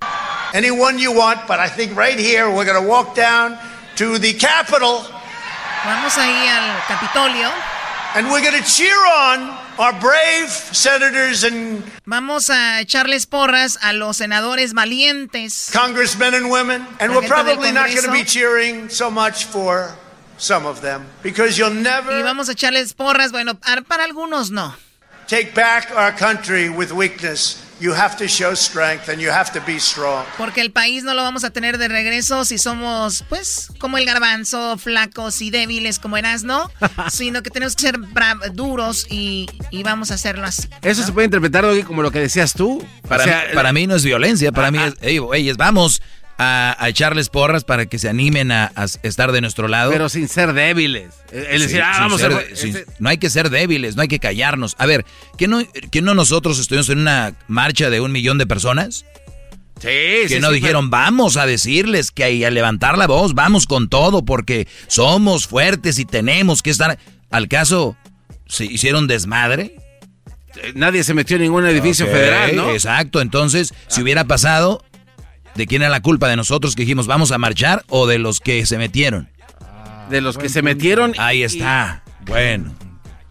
Anyone 0.53 0.99
you 0.99 1.13
want, 1.13 1.47
but 1.49 1.59
I 1.59 1.69
think 1.69 1.97
right 1.97 2.19
here 2.19 2.51
we're 2.51 2.65
going 2.65 2.81
to 2.81 2.89
walk 2.89 3.17
down 3.17 3.59
to 3.97 4.19
the 4.19 4.35
Capitol. 4.35 5.05
Vamos 5.85 6.17
ahí 6.19 6.49
al 6.49 6.83
Capitolio. 6.89 7.51
And 8.15 8.31
we're 8.31 8.41
going 8.41 8.61
to 8.61 8.67
cheer 8.67 8.97
on 8.97 9.51
our 9.79 9.93
brave 10.01 10.49
senators 10.49 11.45
and 11.45 11.83
Vamos 12.07 12.49
a 12.49 12.81
echarles 12.81 13.27
porras 13.27 13.79
a 13.83 13.93
los 13.93 14.17
senadores 14.17 14.73
valientes. 14.73 15.71
Congressmen 15.73 16.35
and 16.35 16.51
women. 16.51 16.87
And 16.99 17.15
we're 17.15 17.29
probably 17.29 17.73
not 17.73 17.91
going 17.91 18.05
to 18.05 18.13
be 18.13 18.25
cheering 18.25 18.89
so 18.89 19.11
much 19.11 19.45
for 19.45 19.95
some 20.39 20.65
of 20.67 20.81
them 20.81 21.07
because 21.23 21.59
you'll 21.59 21.75
never 21.75 22.11
Y 22.13 22.23
vamos 22.23 22.49
a 22.49 22.53
echarles 22.53 22.95
porras, 22.95 23.33
bueno, 23.33 23.55
para 23.61 24.05
algunos 24.05 24.51
no. 24.51 24.75
Take 25.27 25.55
back 25.55 25.91
our 25.91 26.13
country 26.13 26.71
with 26.71 26.93
weakness. 26.93 27.66
You 27.79 27.93
have 27.93 28.17
to 28.17 28.27
show 28.27 28.55
strength 28.55 29.11
and 29.11 29.21
you 29.21 29.31
have 29.31 29.53
to 29.53 29.61
be 29.67 29.79
strong. 29.79 30.25
Porque 30.39 30.63
el 30.63 30.71
país 30.71 31.05
no 31.05 31.13
lo 31.13 31.23
vamos 31.23 31.45
a 31.45 31.51
tener 31.51 31.77
de 31.77 31.89
regreso 31.89 32.47
si 32.47 32.57
somos, 32.57 33.23
pues, 33.29 33.71
como 33.79 33.99
el 33.99 34.07
garbanzo, 34.07 34.79
flacos 34.79 35.43
y 35.43 35.51
débiles 35.51 35.99
como 35.99 36.17
eras, 36.17 36.43
¿no? 36.43 36.71
Sino 37.11 37.43
que 37.43 37.51
tenemos 37.51 37.77
que 37.77 37.83
ser 37.83 37.99
duros 38.55 39.07
y, 39.11 39.47
y, 39.71 39.83
vamos 39.83 40.11
a 40.11 40.15
hacerlo 40.15 40.47
así. 40.47 40.69
Eso 40.81 41.03
¿no? 41.03 41.07
se 41.07 41.13
puede 41.13 41.27
interpretar, 41.27 41.65
Doggy, 41.65 41.83
como 41.83 42.01
lo 42.01 42.11
que 42.11 42.21
decías 42.21 42.55
tú. 42.55 42.83
Para, 43.07 43.25
o 43.25 43.27
sea, 43.27 43.45
mí, 43.49 43.55
para 43.55 43.73
mí 43.75 43.87
no 43.87 43.95
es 43.95 44.05
violencia, 44.05 44.53
para 44.53 44.69
ah, 44.69 44.71
mí 44.71 44.79
es, 44.79 44.95
hey, 45.03 45.21
ellos, 45.35 45.59
vamos. 45.59 46.01
A, 46.39 46.77
a, 46.79 46.89
echarles 46.91 47.31
porras 47.31 47.65
para 47.65 47.87
que 47.87 47.99
se 47.99 48.11
animen 48.11 48.53
a, 48.53 48.71
a, 48.77 48.85
estar 48.85 49.33
de 49.33 49.41
nuestro 49.41 49.69
lado. 49.69 49.91
Pero 49.91 50.11
sin 50.11 50.29
ser 50.29 50.53
débiles. 50.53 51.15
El 51.33 51.61
decir, 51.63 51.79
sí, 51.79 51.83
ah, 51.83 51.97
vamos 52.01 52.21
ser, 52.21 52.33
a 52.33 52.55
sin, 52.55 52.77
No 52.99 53.09
hay 53.09 53.17
que 53.17 53.31
ser 53.31 53.49
débiles, 53.49 53.97
no 53.97 54.03
hay 54.03 54.09
que 54.09 54.19
callarnos. 54.19 54.75
A 54.79 54.85
ver, 54.85 55.07
¿que 55.39 55.49
no, 55.49 55.63
que 55.91 56.03
no 56.03 56.15
nosotros 56.15 56.59
estuvimos 56.59 56.91
en 56.91 56.99
una 56.99 57.35
marcha 57.49 57.89
de 57.89 58.01
un 58.01 58.13
millón 58.13 58.37
de 58.37 58.47
personas? 58.47 59.07
Sí, 59.81 59.89
que 59.89 60.29
sí, 60.29 60.41
no 60.41 60.49
sí, 60.49 60.55
dijeron, 60.55 60.91
pero... 60.91 61.03
vamos 61.03 61.37
a 61.37 61.47
decirles 61.47 62.11
que 62.11 62.25
hay 62.25 62.45
a 62.45 62.51
levantar 62.51 62.97
la 62.97 63.07
voz, 63.07 63.35
vamos 63.35 63.67
con 63.67 63.89
todo, 63.89 64.25
porque 64.25 64.69
somos 64.87 65.47
fuertes 65.47 65.99
y 65.99 66.05
tenemos 66.05 66.63
que 66.63 66.71
estar. 66.71 66.99
Al 67.31 67.49
caso, 67.49 67.97
¿se 68.47 68.65
hicieron 68.65 69.07
desmadre? 69.07 69.77
Nadie 70.75 71.05
se 71.05 71.13
metió 71.13 71.37
en 71.37 71.43
ningún 71.43 71.67
edificio 71.67 72.07
okay, 72.07 72.17
federal, 72.17 72.57
¿no? 72.57 72.71
Exacto, 72.71 73.21
entonces, 73.21 73.75
si 73.89 74.01
hubiera 74.01 74.25
pasado, 74.25 74.83
¿De 75.57 75.67
quién 75.67 75.83
era 75.83 75.91
la 75.91 76.03
culpa? 76.03 76.29
¿De 76.29 76.37
nosotros 76.37 76.75
que 76.77 76.83
dijimos 76.83 77.07
vamos 77.07 77.33
a 77.33 77.39
marchar 77.39 77.85
o 77.89 78.07
de 78.07 78.19
los 78.19 78.41
que 78.41 78.67
se 78.67 78.77
metieron? 78.77 79.31
De 80.11 80.21
los 80.21 80.37
que 80.37 80.49
se 80.49 80.63
metieron. 80.63 81.15
Ahí 81.19 81.43
está. 81.43 82.03
Bueno, 82.27 82.75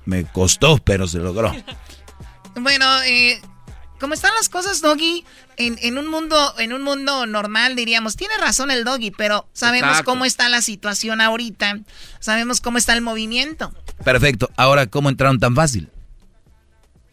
me 0.05 0.25
costó, 0.25 0.77
pero 0.77 1.07
se 1.07 1.19
logró. 1.19 1.55
Bueno, 2.55 2.85
eh, 3.03 3.41
como 3.99 4.13
están 4.13 4.31
las 4.35 4.49
cosas, 4.49 4.81
Doggy, 4.81 5.25
en, 5.57 5.77
en, 5.81 5.97
un 5.97 6.07
mundo, 6.07 6.55
en 6.57 6.73
un 6.73 6.81
mundo 6.81 7.25
normal 7.25 7.75
diríamos, 7.75 8.15
tiene 8.15 8.35
razón 8.37 8.71
el 8.71 8.83
Doggy, 8.83 9.11
pero 9.11 9.47
sabemos 9.53 9.91
Exacto. 9.91 10.11
cómo 10.11 10.25
está 10.25 10.49
la 10.49 10.61
situación 10.61 11.21
ahorita, 11.21 11.79
sabemos 12.19 12.59
cómo 12.61 12.77
está 12.77 12.93
el 12.93 13.01
movimiento. 13.01 13.73
Perfecto. 14.03 14.49
Ahora, 14.57 14.87
¿cómo 14.87 15.09
entraron 15.09 15.39
tan 15.39 15.55
fácil? 15.55 15.89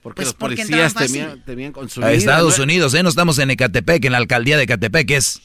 Porque 0.03 0.17
pues 0.17 0.29
los 0.29 0.35
policías 0.35 0.95
temían, 0.95 1.43
temían, 1.45 1.73
con 1.73 1.89
su 1.89 2.03
A 2.03 2.09
vida, 2.09 2.17
Estados 2.17 2.59
¿no? 2.59 2.65
Unidos, 2.65 2.93
¿eh? 2.95 3.03
No 3.05 3.09
estamos 3.09 3.39
en 3.39 3.51
Ecatepec, 3.51 4.05
en 4.05 4.13
la 4.13 4.19
alcaldía 4.19 4.57
de 4.57 4.65
Ecatepec, 4.65 5.07
que 5.07 5.17
es 5.17 5.41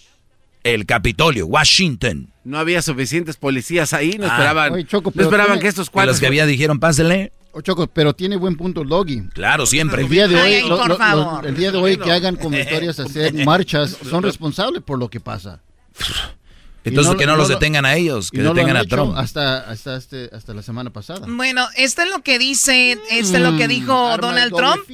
el 0.64 0.86
Capitolio, 0.86 1.46
Washington. 1.46 2.34
No 2.44 2.58
había 2.58 2.82
suficientes 2.82 3.38
policías 3.38 3.94
ahí, 3.94 4.18
no 4.18 4.26
ah. 4.26 4.30
esperaban, 4.30 4.74
Oye, 4.74 4.86
Choco, 4.86 5.12
no 5.14 5.24
esperaban 5.24 5.54
tiene, 5.54 5.62
que 5.62 5.68
estos 5.68 5.90
cuatro... 5.90 6.12
los 6.12 6.20
que 6.20 6.26
había 6.26 6.46
dijeron, 6.48 6.80
pásenle. 6.80 7.32
Oh, 7.52 7.62
Choco, 7.62 7.88
pero 7.88 8.14
tiene 8.14 8.36
buen 8.36 8.56
punto 8.56 8.82
el 8.82 8.90
Doggy. 8.90 9.30
Claro, 9.34 9.66
siempre. 9.66 10.02
El 10.02 10.10
día 10.10 10.28
de 10.28 10.36
hoy, 10.36 10.54
Ay, 10.54 10.68
lo, 10.68 10.78
por 10.78 10.88
lo, 10.90 10.98
favor. 10.98 11.44
lo, 11.44 11.50
el 11.50 11.56
día 11.56 11.72
de 11.72 11.78
hoy 11.78 11.98
que 11.98 12.12
hagan 12.12 12.36
comentarios, 12.36 13.00
hacer 13.00 13.34
marchas, 13.46 13.96
son 14.10 14.24
responsables 14.24 14.82
por 14.82 14.98
lo 14.98 15.10
que 15.10 15.20
pasa. 15.20 15.62
Entonces 16.90 17.14
no, 17.14 17.18
que 17.20 17.26
no, 17.26 17.34
no 17.34 17.38
los 17.38 17.48
detengan 17.48 17.86
a 17.86 17.96
ellos, 17.96 18.32
que 18.32 18.40
no 18.40 18.54
detengan 18.54 18.78
a 18.78 18.86
Trump. 18.86 19.18
Hasta, 19.18 19.60
hasta, 19.60 19.96
este, 19.98 20.30
hasta 20.34 20.54
la 20.54 20.62
semana 20.62 20.92
pasada. 20.92 21.26
Bueno, 21.28 21.68
esto 21.76 22.02
es 22.04 22.10
lo 22.10 22.22
que 22.22 22.40
dice, 22.40 22.98
esto 23.10 23.38
es 23.38 23.44
lo 23.44 23.58
que 23.58 23.68
dijo 23.68 24.18
Mm, 24.18 24.22
Donald 24.22 24.54
Trump. 24.56 24.90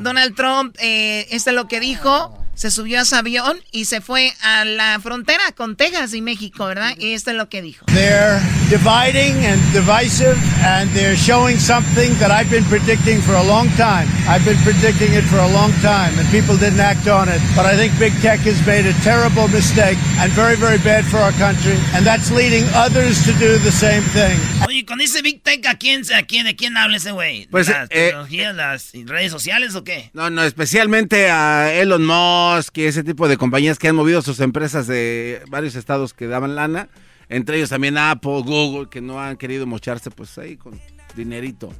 Donald 0.00 0.34
Trump, 0.34 0.76
eh, 0.80 1.26
esto 1.30 1.50
es 1.50 1.56
lo 1.56 1.68
que 1.68 1.80
dijo. 1.80 2.43
Se 2.54 2.70
subió 2.70 3.00
a 3.00 3.04
su 3.04 3.16
avión 3.16 3.58
y 3.72 3.86
se 3.86 4.00
fue 4.00 4.32
a 4.40 4.64
la 4.64 5.00
frontera 5.00 5.42
con 5.56 5.74
Texas 5.74 6.14
y 6.14 6.22
México, 6.22 6.66
¿verdad? 6.66 6.96
Y 6.98 7.12
esto 7.12 7.30
es 7.32 7.36
lo 7.36 7.48
que 7.48 7.62
dijo. 7.62 7.84
They're 7.86 8.40
dividing 8.70 9.44
and 9.44 9.60
divisive 9.72 10.38
and 10.62 10.88
they're 10.94 11.16
showing 11.16 11.58
something 11.58 12.16
that 12.20 12.30
I've 12.30 12.50
been 12.50 12.64
predicting 12.66 13.20
for 13.22 13.34
a 13.34 13.42
long 13.42 13.68
time. 13.76 14.06
I've 14.28 14.44
been 14.44 14.62
predicting 14.62 15.12
it 15.14 15.24
for 15.24 15.38
a 15.38 15.48
long 15.48 15.72
time 15.82 16.16
and 16.18 16.28
people 16.30 16.56
didn't 16.56 16.80
act 16.80 17.08
on 17.08 17.28
it. 17.28 17.42
But 17.56 17.66
I 17.66 17.76
think 17.76 17.98
big 17.98 18.14
tech 18.22 18.38
has 18.46 18.64
made 18.64 18.86
a 18.86 18.94
terrible 19.02 19.48
mistake 19.48 19.98
and 20.22 20.30
very, 20.32 20.54
very 20.54 20.78
bad 20.78 21.04
for 21.04 21.18
our 21.18 21.32
country. 21.32 21.76
And 21.92 22.06
that's 22.06 22.30
leading 22.30 22.64
others 22.74 23.24
to 23.26 23.32
do 23.32 23.58
the 23.58 23.72
same 23.72 24.02
thing. 24.14 24.38
Oye, 24.66 24.84
con 24.86 25.00
ese 25.00 25.22
Big 25.22 25.42
Tech, 25.42 25.66
¿a 25.66 25.74
quién, 25.76 26.02
a 26.14 26.22
quién, 26.22 26.46
¿de 26.46 26.54
quién 26.54 26.76
habla 26.76 26.98
ese 26.98 27.10
güey? 27.10 27.48
Pues, 27.50 27.68
¿Las 27.68 27.88
eh, 27.90 28.10
tecnologías, 28.10 28.54
las 28.54 28.92
redes 29.06 29.32
sociales 29.32 29.74
o 29.74 29.82
qué? 29.82 30.10
No, 30.14 30.30
no, 30.30 30.44
especialmente 30.44 31.30
a 31.30 31.72
Elon 31.74 32.06
Musk 32.06 32.43
y 32.74 32.82
ese 32.82 33.04
tipo 33.04 33.28
de 33.28 33.36
compañías 33.36 33.78
que 33.78 33.88
han 33.88 33.96
movido 33.96 34.22
sus 34.22 34.40
empresas 34.40 34.86
de 34.86 35.42
varios 35.48 35.74
estados 35.74 36.14
que 36.14 36.26
daban 36.26 36.54
lana. 36.54 36.88
Entre 37.28 37.56
ellos 37.56 37.70
también 37.70 37.96
Apple, 37.96 38.42
Google, 38.44 38.88
que 38.88 39.00
no 39.00 39.20
han 39.20 39.36
querido 39.36 39.66
mocharse 39.66 40.10
pues 40.10 40.36
ahí 40.38 40.56
con 40.56 40.78
dinerito. 41.16 41.72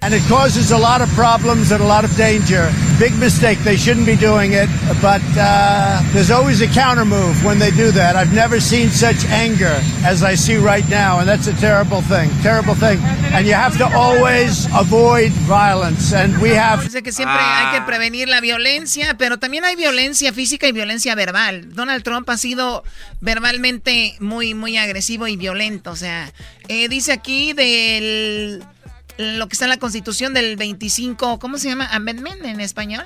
And 0.00 0.14
it 0.14 0.22
causes 0.28 0.70
a 0.70 0.78
lot 0.78 1.02
of 1.02 1.08
problems 1.10 1.72
and 1.72 1.82
a 1.82 1.86
lot 1.86 2.04
of 2.04 2.14
danger. 2.16 2.70
Big 2.98 3.12
mistake. 3.18 3.58
They 3.58 3.76
shouldn't 3.76 4.06
be 4.06 4.16
doing 4.16 4.52
it. 4.52 4.68
But 5.02 5.22
uh, 5.36 6.00
there's 6.12 6.30
always 6.30 6.60
a 6.60 6.68
counter 6.68 7.04
move 7.04 7.44
when 7.44 7.58
they 7.58 7.72
do 7.72 7.90
that. 7.90 8.14
I've 8.14 8.32
never 8.32 8.60
seen 8.60 8.90
such 8.90 9.26
anger 9.26 9.74
as 10.04 10.22
I 10.22 10.36
see 10.36 10.56
right 10.56 10.88
now. 10.88 11.18
And 11.18 11.28
that's 11.28 11.48
a 11.48 11.52
terrible 11.54 12.00
thing. 12.00 12.30
Terrible 12.42 12.74
thing. 12.74 13.00
And 13.34 13.44
you 13.46 13.54
have 13.54 13.76
to 13.78 13.86
always 13.94 14.66
avoid 14.72 15.32
violence. 15.46 16.12
And 16.14 16.40
we 16.40 16.50
have. 16.50 16.84
Dice 16.84 17.02
que 17.02 17.12
siempre 17.12 17.36
ah. 17.36 17.72
hay 17.72 17.78
que 17.78 17.84
prevenir 17.84 18.28
la 18.28 18.40
violencia, 18.40 19.16
pero 19.18 19.38
también 19.38 19.64
hay 19.64 19.74
violencia 19.74 20.32
física 20.32 20.68
y 20.68 20.72
violencia 20.72 21.16
verbal. 21.16 21.74
Donald 21.74 22.04
Trump 22.04 22.30
ha 22.30 22.38
sido 22.38 22.84
verbalmente 23.20 24.14
muy, 24.20 24.54
muy 24.54 24.76
agresivo 24.76 25.26
y 25.26 25.36
violento. 25.36 25.90
O 25.90 25.96
sea, 25.96 26.32
eh, 26.68 26.88
dice 26.88 27.12
aquí 27.12 27.52
del 27.52 28.64
lo 29.18 29.48
que 29.48 29.54
está 29.54 29.64
en 29.64 29.70
la 29.70 29.78
Constitución 29.78 30.32
del 30.32 30.56
25, 30.56 31.38
¿cómo 31.38 31.58
se 31.58 31.68
llama? 31.68 31.86
Amendment 31.92 32.44
en 32.44 32.60
español. 32.60 33.04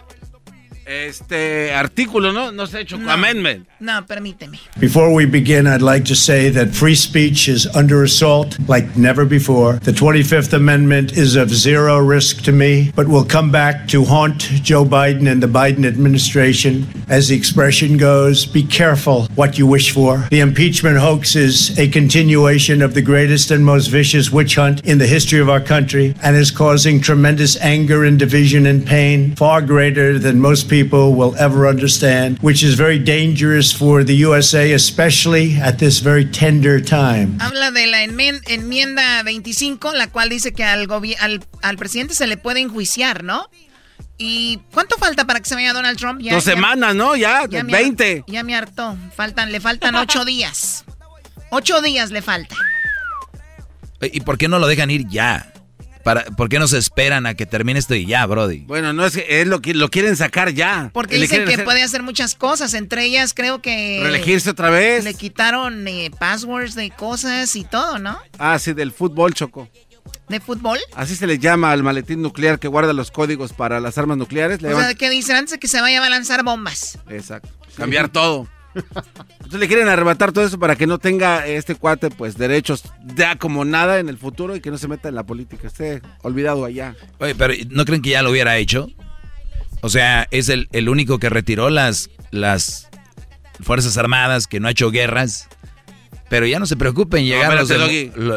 Este 0.87 1.73
artículo, 1.73 2.33
¿no? 2.33 2.53
No 2.53 2.67
sé, 2.67 2.85
Choco, 2.85 3.09
amendment. 3.09 3.67
No, 3.81 4.05
permíteme. 4.07 4.59
Before 4.79 5.13
we 5.13 5.27
begin, 5.27 5.67
I'd 5.67 5.83
like 5.83 6.05
to 6.07 6.15
say 6.15 6.51
that 6.51 6.75
free 6.75 6.95
speech 6.95 7.49
is 7.49 7.67
under 7.75 8.03
assault 8.03 8.59
like 8.69 8.97
never 8.97 9.25
before. 9.25 9.79
The 9.81 9.93
25th 9.93 10.53
Amendment 10.53 11.13
is 11.13 11.37
of 11.37 11.51
zero 11.51 11.99
risk 11.99 12.43
to 12.45 12.53
me, 12.53 12.93
but 12.95 13.09
will 13.09 13.25
come 13.25 13.51
back 13.51 13.89
to 13.89 14.05
haunt 14.05 14.41
Joe 14.63 14.85
Biden 14.85 15.31
and 15.31 15.43
the 15.43 15.47
Biden 15.47 15.85
administration. 15.87 16.87
As 17.09 17.29
the 17.29 17.37
expression 17.37 17.97
goes, 17.97 18.47
be 18.47 18.63
careful 18.63 19.27
what 19.35 19.59
you 19.59 19.67
wish 19.67 19.93
for. 19.93 20.27
The 20.31 20.41
impeachment 20.41 20.99
hoax 20.99 21.37
is 21.37 21.79
a 21.79 21.89
continuation 21.89 22.83
of 22.83 22.95
the 22.95 23.03
greatest 23.03 23.51
and 23.51 23.65
most 23.65 23.89
vicious 23.89 24.31
witch 24.31 24.57
hunt 24.57 24.85
in 24.85 24.99
the 24.99 25.07
history 25.07 25.41
of 25.41 25.49
our 25.49 25.61
country 25.61 26.15
and 26.23 26.37
is 26.37 26.51
causing 26.51 27.01
tremendous 27.01 27.57
anger 27.61 28.05
and 28.05 28.19
division 28.19 28.67
and 28.67 28.87
pain, 28.87 29.35
far 29.37 29.63
greater 29.63 30.19
than 30.19 30.41
most 30.41 30.69
people 30.73 31.13
will 31.15 31.35
ever 31.39 31.69
understand, 31.69 32.39
which 32.41 32.63
is 32.63 32.77
very 32.77 32.99
dangerous 32.99 33.71
for 33.71 34.03
the 34.03 34.15
USA, 34.25 34.73
especially 34.73 35.59
at 35.61 35.77
this 35.77 36.01
very 36.01 36.25
tender 36.25 36.81
time. 36.81 37.37
Habla 37.41 37.71
de 37.73 37.87
la 37.87 38.03
enmienda 38.05 39.23
25, 39.23 39.93
la 39.93 40.07
cual 40.07 40.31
dice 40.31 40.55
que 40.55 40.65
al, 40.65 40.89
al, 41.21 41.45
al 41.61 41.77
presidente 41.77 42.15
se 42.15 42.27
le 42.27 42.39
puede 42.39 42.61
enjuiciar, 42.61 43.23
¿no? 43.23 43.51
¿Y 44.17 44.61
cuánto 44.73 44.97
falta 44.97 45.27
para 45.27 45.41
que 45.41 45.49
se 45.51 45.55
vaya 45.57 45.75
Donald 45.75 45.99
Trump? 45.99 46.23
Ya, 46.23 46.33
Dos 46.33 46.45
semanas, 46.45 46.95
¿no? 46.95 47.17
Ya, 47.17 47.45
ya 47.51 47.63
20. 47.65 48.25
ya 48.27 48.43
me 48.43 48.55
hartó. 48.57 48.97
Faltan, 49.15 49.53
le 49.53 49.61
faltan 49.61 49.95
ocho 49.95 50.25
días. 50.33 50.85
Ocho 51.51 51.83
días 51.83 52.11
le 52.13 52.23
falta. 52.23 52.57
¿Y 54.01 54.21
por 54.21 54.39
qué 54.39 54.49
no 54.49 54.59
lo 54.59 54.67
dejan 54.67 54.91
ir 54.91 55.07
ya? 55.09 55.53
Para, 56.05 56.25
¿Por 56.25 56.49
qué 56.49 56.59
no 56.59 56.69
se 56.69 56.79
esperan 56.79 57.27
a 57.27 57.35
que 57.35 57.47
termine 57.47 57.79
esto 57.79 57.95
y 57.95 58.07
ya, 58.07 58.27
Brody? 58.27 58.61
Bueno, 58.67 58.93
no 58.93 59.05
es 59.05 59.15
que 59.15 59.41
es 59.41 59.47
lo 59.47 59.61
que 59.61 59.75
lo 59.75 59.89
quieren 59.89 60.17
sacar 60.17 60.53
ya. 60.53 60.91
Porque 60.93 61.17
dicen 61.17 61.45
que 61.47 61.59
puede 61.59 61.83
hacer 61.83 62.03
muchas 62.03 62.35
cosas, 62.35 62.75
entre 62.75 63.05
ellas 63.05 63.35
creo 63.35 63.63
que 63.63 64.01
reelegirse 64.03 64.51
otra 64.51 64.71
vez. 64.71 65.05
Le 65.05 65.15
quitaron 65.15 65.87
eh, 65.87 66.11
passwords 66.19 66.75
de 66.75 66.91
cosas 66.91 67.55
y 67.57 67.65
todo, 67.65 67.99
¿no? 67.99 68.19
Ah, 68.39 68.59
sí, 68.59 68.73
del 68.73 68.93
fútbol, 68.93 69.35
Choco. 69.35 69.69
¿De 70.29 70.41
fútbol? 70.41 70.79
Así 70.95 71.15
se 71.15 71.27
le 71.27 71.39
llama 71.39 71.73
al 71.73 71.83
maletín 71.83 72.23
nuclear 72.23 72.59
que 72.59 72.69
guarda 72.69 72.93
los 72.93 73.11
códigos 73.11 73.53
para 73.53 73.81
las 73.81 73.99
armas 73.99 74.17
nucleares. 74.17 74.63
o 74.63 74.81
sea, 74.81 74.95
¿qué 74.95 75.11
dicen 75.11 75.37
antes 75.37 75.53
de 75.53 75.59
que 75.59 75.69
se 75.69 75.81
vaya 75.81 76.05
a 76.05 76.09
lanzar 76.09 76.43
bombas? 76.43 76.99
Exacto. 77.09 77.49
Cambiar 77.77 78.09
todo. 78.09 78.49
Entonces 78.75 79.61
le 79.61 79.69
quieren 79.69 79.89
arrebatar 79.89 80.33
todo 80.33 80.45
eso 80.45 80.59
para 80.59 80.77
que 80.77 80.87
no 80.87 80.99
tenga 80.99 81.47
este 81.47 81.75
cuate 81.75 82.11
pues 82.11 82.39
derechos 82.39 82.85
ya 83.17 83.37
como 83.37 83.65
nada 83.65 83.99
en 83.99 84.09
el 84.09 84.19
futuro 84.19 84.57
y 84.57 84.61
que 84.61 84.71
no 84.71 84.79
se 84.79 84.89
meta 84.89 85.09
en 85.09 85.15
la 85.15 85.25
política, 85.25 85.67
esté 85.67 86.03
olvidado 86.23 86.65
allá. 86.65 86.95
Oye, 87.19 87.35
pero 87.35 87.55
¿no 87.71 87.85
creen 87.85 88.03
que 88.03 88.11
ya 88.11 88.23
lo 88.23 88.31
hubiera 88.31 88.57
hecho? 88.57 88.89
O 89.83 89.89
sea, 89.89 90.29
es 90.31 90.49
el, 90.49 90.69
el 90.73 90.89
único 90.89 91.19
que 91.19 91.29
retiró 91.29 91.69
las, 91.69 92.09
las 92.31 92.89
Fuerzas 93.61 93.97
Armadas, 93.99 94.47
que 94.47 94.61
no 94.61 94.69
ha 94.69 94.71
hecho 94.71 94.91
guerras. 94.91 95.49
Pero 96.29 96.47
ya 96.47 96.59
no 96.59 96.65
se 96.65 96.77
preocupen, 96.77 97.27
llegaron, 97.27 97.67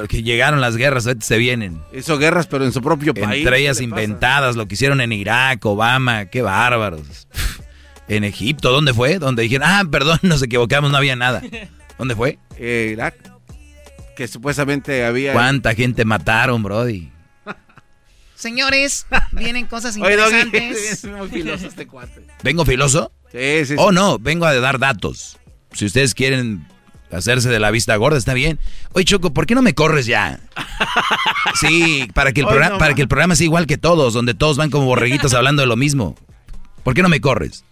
que 0.10 0.22
llegaron 0.22 0.60
las 0.60 0.76
guerras, 0.76 1.08
se 1.18 1.38
vienen. 1.38 1.82
Hizo 1.94 2.18
guerras, 2.18 2.46
pero 2.46 2.66
en 2.66 2.74
su 2.74 2.82
propio 2.82 3.14
país. 3.14 3.46
Entre 3.46 3.60
ellas 3.60 3.80
inventadas, 3.80 4.58
lo 4.58 4.68
que 4.68 4.74
hicieron 4.74 5.00
en 5.00 5.14
Irak, 5.14 5.66
Obama, 5.66 6.26
qué 6.26 6.42
bárbaros. 6.42 7.28
En 8.08 8.24
Egipto, 8.24 8.72
¿dónde 8.72 8.94
fue? 8.94 9.20
Donde 9.20 9.44
dijeron, 9.44 9.68
ah, 9.68 9.84
perdón, 9.90 10.20
nos 10.24 10.42
equivocamos, 10.42 10.92
no 10.92 10.98
había 10.98 11.16
nada. 11.16 11.42
¿Dónde 11.98 12.16
fue? 12.16 12.40
Eh, 12.58 12.90
Irak. 12.94 13.16
Que 14.16 14.28
supuestamente 14.28 15.06
había. 15.06 15.34
¿Cuánta 15.34 15.74
gente 15.74 16.06
mataron, 16.06 16.64
Brody? 16.64 17.12
Señores, 18.36 19.08
vienen 19.32 19.66
cosas 19.66 19.98
interesantes. 19.98 21.04
Oye, 21.04 21.14
muy 21.16 21.30
filoso 21.30 21.68
este 21.68 21.88
cuate. 21.88 22.26
¿Vengo 22.44 22.66
filoso? 22.66 23.12
Sí, 23.32 23.60
sí, 23.60 23.66
sí. 23.66 23.76
Oh, 23.78 23.92
no, 23.92 24.20
vengo 24.20 24.46
a 24.46 24.54
dar 24.56 24.78
datos. 24.78 25.38
Si 25.74 25.86
ustedes 25.86 26.14
quieren 26.14 26.66
hacerse 27.12 27.50
de 27.50 27.60
la 27.60 27.72
vista 27.72 27.96
gorda, 27.96 28.18
está 28.18 28.34
bien. 28.34 28.60
Oye, 28.94 29.06
Choco, 29.06 29.34
¿por 29.34 29.46
qué 29.46 29.56
no 29.56 29.62
me 29.62 29.74
corres 29.74 30.06
ya? 30.06 30.40
Sí, 31.60 32.08
para 32.14 32.34
que 32.34 32.42
el, 32.42 32.48
programa, 32.48 32.78
para 32.78 32.96
que 32.96 33.02
el 33.02 33.08
programa 33.08 33.36
sea 33.36 33.46
igual 33.46 33.66
que 33.66 33.78
todos, 33.78 34.14
donde 34.14 34.34
todos 34.34 34.58
van 34.58 34.70
como 34.70 34.88
borreguitos 34.88 35.34
hablando 35.34 35.62
de 35.62 35.68
lo 35.68 35.78
mismo. 35.78 36.16
¿Por 36.84 36.94
qué 36.94 37.02
no 37.02 37.08
me 37.08 37.22
corres? 37.22 37.64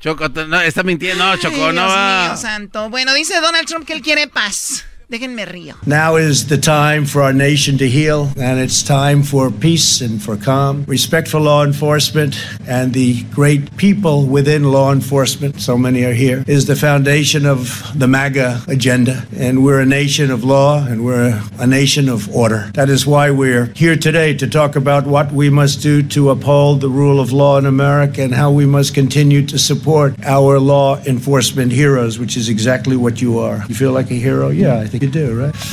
Choco, 0.00 0.28
no, 0.28 0.60
está 0.60 0.82
mintiendo, 0.82 1.24
no, 1.24 1.36
Choco, 1.36 1.72
no 1.72 1.86
va. 1.86 2.28
Mío, 2.28 2.36
santo. 2.36 2.90
Bueno, 2.90 3.14
dice 3.14 3.40
Donald 3.40 3.66
Trump 3.66 3.86
que 3.86 3.92
él 3.92 4.02
quiere 4.02 4.28
paz. 4.28 4.84
Déjenme 5.08 5.44
río. 5.46 5.74
Now 5.86 6.16
is 6.16 6.48
the 6.48 6.58
time 6.58 7.06
for 7.06 7.22
our 7.22 7.32
nation 7.32 7.78
to 7.78 7.88
heal, 7.88 8.28
and 8.36 8.58
it's 8.58 8.82
time 8.82 9.22
for 9.22 9.52
peace 9.52 10.00
and 10.00 10.20
for 10.20 10.36
calm, 10.36 10.84
respect 10.88 11.28
for 11.28 11.38
law 11.38 11.62
enforcement, 11.64 12.34
and 12.66 12.92
the 12.92 13.22
great 13.32 13.76
people 13.76 14.26
within 14.26 14.64
law 14.72 14.90
enforcement, 14.92 15.60
so 15.60 15.78
many 15.78 16.02
are 16.02 16.12
here, 16.12 16.42
is 16.48 16.66
the 16.66 16.74
foundation 16.74 17.46
of 17.46 17.88
the 17.94 18.08
MAGA 18.08 18.62
agenda. 18.66 19.24
And 19.38 19.62
we're 19.62 19.78
a 19.78 19.86
nation 19.86 20.32
of 20.32 20.42
law, 20.42 20.84
and 20.84 21.04
we're 21.04 21.40
a 21.56 21.66
nation 21.68 22.08
of 22.08 22.28
order. 22.34 22.68
That 22.74 22.88
is 22.88 23.06
why 23.06 23.30
we're 23.30 23.66
here 23.76 23.94
today 23.94 24.34
to 24.34 24.48
talk 24.48 24.74
about 24.74 25.06
what 25.06 25.30
we 25.30 25.50
must 25.50 25.82
do 25.82 26.02
to 26.02 26.30
uphold 26.30 26.80
the 26.80 26.90
rule 26.90 27.20
of 27.20 27.30
law 27.30 27.58
in 27.58 27.66
America 27.66 28.22
and 28.22 28.34
how 28.34 28.50
we 28.50 28.66
must 28.66 28.92
continue 28.92 29.46
to 29.46 29.56
support 29.56 30.16
our 30.24 30.58
law 30.58 30.98
enforcement 31.06 31.70
heroes, 31.70 32.18
which 32.18 32.36
is 32.36 32.48
exactly 32.48 32.96
what 32.96 33.22
you 33.22 33.38
are. 33.38 33.64
You 33.68 33.76
feel 33.76 33.92
like 33.92 34.10
a 34.10 34.14
hero? 34.14 34.48
Yeah, 34.48 34.80
I 34.80 34.86
think. 34.86 34.95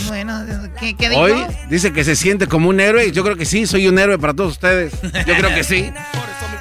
Bueno, 0.07 0.45
¿qué, 0.79 0.95
qué 0.95 1.09
dijo? 1.09 1.21
Hoy 1.21 1.33
dice 1.69 1.93
que 1.93 2.03
se 2.03 2.15
siente 2.15 2.47
como 2.47 2.69
un 2.69 2.79
héroe. 2.79 3.11
Yo 3.11 3.23
creo 3.23 3.35
que 3.35 3.45
sí, 3.45 3.65
soy 3.65 3.87
un 3.87 3.99
héroe 3.99 4.17
para 4.17 4.33
todos 4.33 4.53
ustedes. 4.53 4.93
Yo 5.01 5.35
creo 5.35 5.53
que 5.53 5.63
sí. 5.63 5.91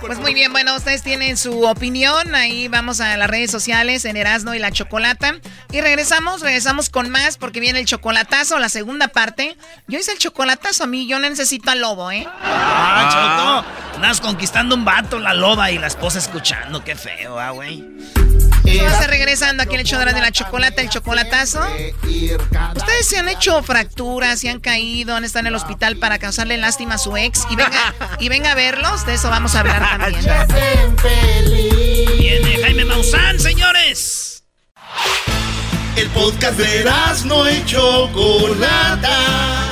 Pues 0.07 0.19
muy 0.19 0.35
bien, 0.35 0.53
bueno, 0.53 0.75
ustedes 0.77 1.03
tienen 1.03 1.37
su 1.37 1.63
opinión. 1.63 2.35
Ahí 2.35 2.69
vamos 2.69 3.01
a 3.01 3.17
las 3.17 3.31
redes 3.31 3.51
sociales 3.51 4.05
en 4.05 4.17
Erasno 4.17 4.55
y 4.55 4.59
la 4.59 4.73
Chocolata. 4.73 5.37
Y 5.71 5.81
regresamos, 5.81 6.41
regresamos 6.43 6.91
con 6.91 7.09
más 7.09 7.37
porque 7.39 7.61
viene 7.61 7.79
el 7.79 7.87
chocolatazo, 7.87 8.59
la 8.59 8.69
segunda 8.69 9.09
parte. 9.09 9.57
Yo 9.87 9.99
hice 9.99 10.13
el 10.13 10.19
chocolatazo 10.19 10.85
a 10.85 10.87
mí, 10.87 11.07
yo 11.07 11.19
necesito 11.19 11.71
al 11.71 11.81
lobo, 11.81 12.11
¿eh? 12.11 12.27
Ah, 12.43 13.63
Choco, 13.63 13.97
andas 13.97 14.21
conquistando 14.21 14.75
un 14.75 14.85
vato, 14.85 15.19
la 15.21 15.35
loba 15.35 15.71
y 15.71 15.79
la 15.79 15.87
esposa 15.87 16.19
escuchando. 16.19 16.83
Qué 16.83 16.97
feo, 16.97 17.39
ah, 17.39 17.51
güey. 17.51 17.85
Vamos 18.79 19.07
regresando 19.07 19.63
aquí 19.63 19.75
en 19.75 19.81
el 19.81 19.87
show 19.87 19.99
de 19.99 20.13
la 20.13 20.31
chocolate, 20.33 20.83
el 20.83 20.89
chocolatazo. 20.89 21.61
Ustedes 22.77 23.07
se 23.07 23.19
han 23.19 23.29
hecho 23.29 23.63
fracturas, 23.63 24.41
se 24.41 24.51
han 24.51 24.61
caído, 24.61 25.15
han 25.15 25.25
estado 25.25 25.41
en 25.41 25.47
el 25.49 25.55
hospital 25.55 25.97
para 25.97 26.19
causarle 26.19 26.57
lástima 26.57 26.95
a 26.95 26.99
su 26.99 27.17
ex 27.17 27.47
y 27.51 27.57
venga, 27.57 27.95
y 28.19 28.29
venga 28.29 28.53
a 28.53 28.55
verlos. 28.55 29.07
De 29.07 29.15
eso 29.15 29.31
vamos 29.31 29.55
a 29.55 29.61
hablar 29.61 29.99
también. 29.99 30.25
Viene 32.19 32.59
Jaime 32.63 32.85
Maussan, 32.85 33.39
señores. 33.39 34.45
El 35.97 36.09
podcast 36.09 36.59
de 36.59 36.85
no 37.27 37.47
hecho 37.47 38.09
Chocolata. 38.09 39.72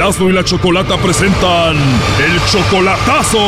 Erasmo 0.00 0.30
y 0.30 0.32
la 0.32 0.42
Chocolata 0.42 0.96
presentan 0.96 1.76
el 1.76 2.40
chocolatazo. 2.50 3.38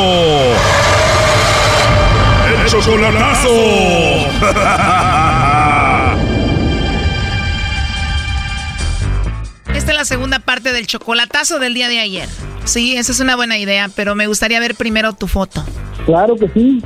El 2.46 2.66
chocolatazo. 2.68 3.48
Esta 9.74 9.92
es 9.92 9.96
la 9.96 10.04
segunda 10.04 10.40
parte 10.40 10.74
del 10.74 10.86
chocolatazo 10.86 11.58
del 11.58 11.72
día 11.72 11.88
de 11.88 12.00
ayer. 12.00 12.28
Sí, 12.66 12.98
esa 12.98 13.12
es 13.12 13.20
una 13.20 13.34
buena 13.34 13.56
idea, 13.56 13.88
pero 13.96 14.14
me 14.14 14.26
gustaría 14.26 14.60
ver 14.60 14.74
primero 14.74 15.14
tu 15.14 15.28
foto. 15.28 15.64
Claro 16.04 16.36
que 16.36 16.50
sí. 16.50 16.82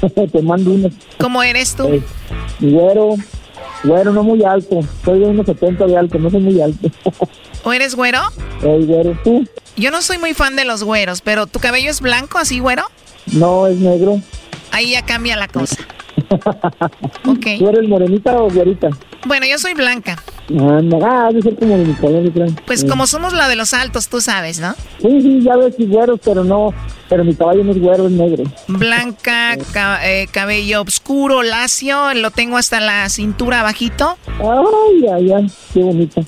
Te 0.32 0.42
mando 0.42 0.72
una. 0.72 0.88
¿Cómo 1.20 1.44
eres 1.44 1.76
tú? 1.76 1.86
Eh, 1.86 2.02
güero, 2.58 3.14
güero, 3.86 4.12
no 4.12 4.22
muy 4.22 4.44
alto. 4.44 4.80
Soy 5.04 5.20
de 5.20 5.26
unos 5.26 5.46
70 5.46 5.86
de 5.86 5.96
alto, 5.96 6.18
no 6.18 6.30
soy 6.30 6.40
muy 6.40 6.60
alto. 6.60 6.90
¿O 7.64 7.72
eres 7.72 7.94
güero? 7.94 8.20
Eh, 8.62 8.84
güero, 8.86 9.18
tú. 9.24 9.46
Yo 9.76 9.90
no 9.90 10.02
soy 10.02 10.18
muy 10.18 10.34
fan 10.34 10.56
de 10.56 10.64
los 10.64 10.82
güeros, 10.84 11.20
pero 11.20 11.46
¿tu 11.46 11.58
cabello 11.58 11.90
es 11.90 12.00
blanco 12.00 12.38
así, 12.38 12.60
güero? 12.60 12.84
No, 13.32 13.66
es 13.66 13.76
negro. 13.76 14.20
Ahí 14.70 14.92
ya 14.92 15.04
cambia 15.04 15.36
la 15.36 15.48
cosa. 15.48 15.76
ok. 17.26 17.46
¿Tú 17.58 17.68
eres 17.68 17.88
morenita 17.88 18.36
o 18.40 18.50
güerita? 18.50 18.88
Bueno, 19.26 19.46
yo 19.46 19.58
soy 19.58 19.74
blanca. 19.74 20.16
Ah, 20.48 21.28
debe 21.30 21.42
ser 21.42 21.56
como 21.56 21.76
de 21.76 21.84
mi 21.84 21.94
color, 21.94 22.22
yo 22.22 22.32
creo. 22.32 22.46
Pues 22.66 22.84
como 22.84 23.06
somos 23.06 23.32
la 23.32 23.48
de 23.48 23.56
los 23.56 23.74
altos, 23.74 24.08
tú 24.08 24.20
sabes, 24.20 24.60
¿no? 24.60 24.74
Sí, 25.00 25.20
sí, 25.20 25.40
ya 25.42 25.56
ves, 25.56 25.74
sí, 25.76 25.86
güeros, 25.86 26.20
pero 26.24 26.44
no, 26.44 26.72
pero 27.08 27.24
mi 27.24 27.34
caballo 27.34 27.64
no 27.64 27.72
es 27.72 27.80
güero, 27.80 28.06
es 28.06 28.12
negro. 28.12 28.44
Blanca, 28.68 29.56
ca- 29.72 30.08
eh, 30.08 30.28
cabello 30.30 30.82
oscuro, 30.82 31.42
lacio, 31.42 32.14
lo 32.14 32.30
tengo 32.30 32.56
hasta 32.56 32.78
la 32.80 33.08
cintura 33.08 33.62
bajito. 33.64 34.16
Ay, 34.38 35.06
ay, 35.12 35.32
ay, 35.32 35.50
qué 35.74 35.82
bonito. 35.82 36.20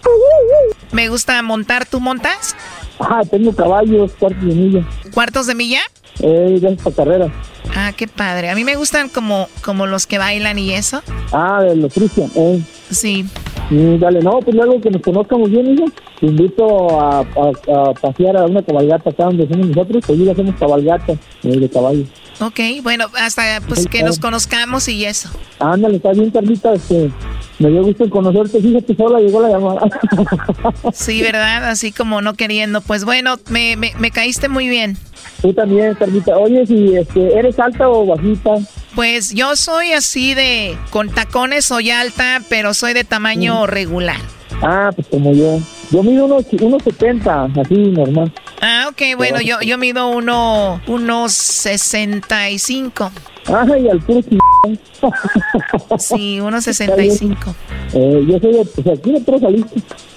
Me 0.90 1.08
gusta 1.08 1.40
montar, 1.42 1.86
¿tú 1.86 2.00
montas? 2.00 2.56
Ah, 3.00 3.22
tengo 3.28 3.52
caballos, 3.54 4.12
cuartos 4.18 4.44
de 4.44 4.54
milla. 4.54 4.88
¿Cuartos 5.12 5.46
de 5.46 5.54
milla? 5.54 5.80
Eh, 6.20 6.58
ya 6.60 6.70
para 6.82 6.96
carrera. 6.96 7.32
Ah, 7.76 7.92
qué 7.96 8.08
padre. 8.08 8.50
A 8.50 8.54
mí 8.54 8.64
me 8.64 8.76
gustan 8.76 9.08
como, 9.08 9.46
como 9.64 9.86
los 9.86 10.06
que 10.06 10.18
bailan 10.18 10.58
y 10.58 10.72
eso. 10.72 11.00
Ah, 11.32 11.62
de 11.62 11.76
los 11.76 11.96
eh. 11.96 12.62
Sí. 12.90 13.24
Mm, 13.70 13.98
dale, 13.98 14.20
no, 14.20 14.40
pues 14.40 14.56
luego 14.56 14.80
que 14.80 14.90
nos 14.90 15.02
conozcamos 15.02 15.50
bien, 15.50 15.74
hija, 15.74 15.84
te 16.18 16.26
invito 16.26 16.98
a, 16.98 17.20
a, 17.20 17.22
a 17.22 17.94
pasear 17.94 18.36
a 18.38 18.46
una 18.46 18.62
cabalgata 18.62 19.10
acá 19.10 19.24
donde 19.24 19.46
somos 19.46 19.66
nosotros, 19.68 20.04
pues 20.06 20.18
ya 20.18 20.32
hacemos 20.32 20.54
cabalgata 20.56 21.12
eh, 21.42 21.58
de 21.58 21.68
caballo. 21.68 22.04
Ok, 22.40 22.60
bueno, 22.82 23.06
hasta 23.18 23.60
pues 23.66 23.86
que 23.88 24.02
nos 24.02 24.18
conozcamos 24.20 24.86
y 24.88 25.04
eso. 25.04 25.28
Ándale, 25.58 25.96
está 25.96 26.12
bien, 26.12 26.30
Carlita, 26.30 26.72
este, 26.72 27.10
me 27.58 27.68
dio 27.70 27.82
gusto 27.82 28.04
en 28.04 28.10
conocerte, 28.10 28.60
fíjate, 28.60 28.94
sola 28.94 29.18
llegó 29.18 29.42
la 29.42 29.48
llamada. 29.48 29.80
Sí, 30.92 31.20
¿verdad? 31.22 31.68
Así 31.68 31.90
como 31.92 32.22
no 32.22 32.34
queriendo. 32.34 32.80
Pues 32.80 33.04
bueno, 33.04 33.36
me, 33.48 33.76
me, 33.76 33.92
me 33.98 34.10
caíste 34.12 34.48
muy 34.48 34.68
bien. 34.68 34.96
Tú 35.42 35.52
también, 35.52 35.94
Carlita. 35.94 36.36
Oye, 36.36 36.64
si 36.66 36.96
este, 36.96 37.36
eres 37.38 37.58
alta 37.58 37.88
o 37.88 38.06
bajita, 38.06 38.54
Pues 38.94 39.34
yo 39.34 39.56
soy 39.56 39.92
así 39.92 40.34
de, 40.34 40.76
con 40.90 41.08
tacones 41.10 41.64
soy 41.64 41.90
alta, 41.90 42.40
pero 42.48 42.72
soy 42.74 42.92
de 42.94 43.04
tamaño 43.04 43.66
regular. 43.66 44.16
ah, 44.62 44.90
pues 44.94 45.06
como 45.08 45.32
yo. 45.34 45.58
Yo 45.90 46.02
mido 46.02 46.26
unos, 46.26 46.44
unos 46.60 46.82
70, 46.82 47.44
así 47.44 47.74
normal. 47.74 48.30
Ah, 48.60 48.86
ok, 48.90 49.16
bueno, 49.16 49.40
yo, 49.40 49.60
yo 49.62 49.78
mido 49.78 50.08
uno, 50.10 50.80
unos 50.86 51.32
65. 51.32 53.10
Ay, 53.46 53.88
al 53.88 53.98
puro 54.00 54.20
Sí, 55.98 56.40
unos 56.40 56.64
65. 56.64 57.54
Eh, 57.94 58.26
yo 58.28 58.38
soy 58.38 58.52
de, 58.52 58.60
o 58.60 58.82
sea, 58.82 58.92
aquí 58.92 59.12
de. 59.12 59.64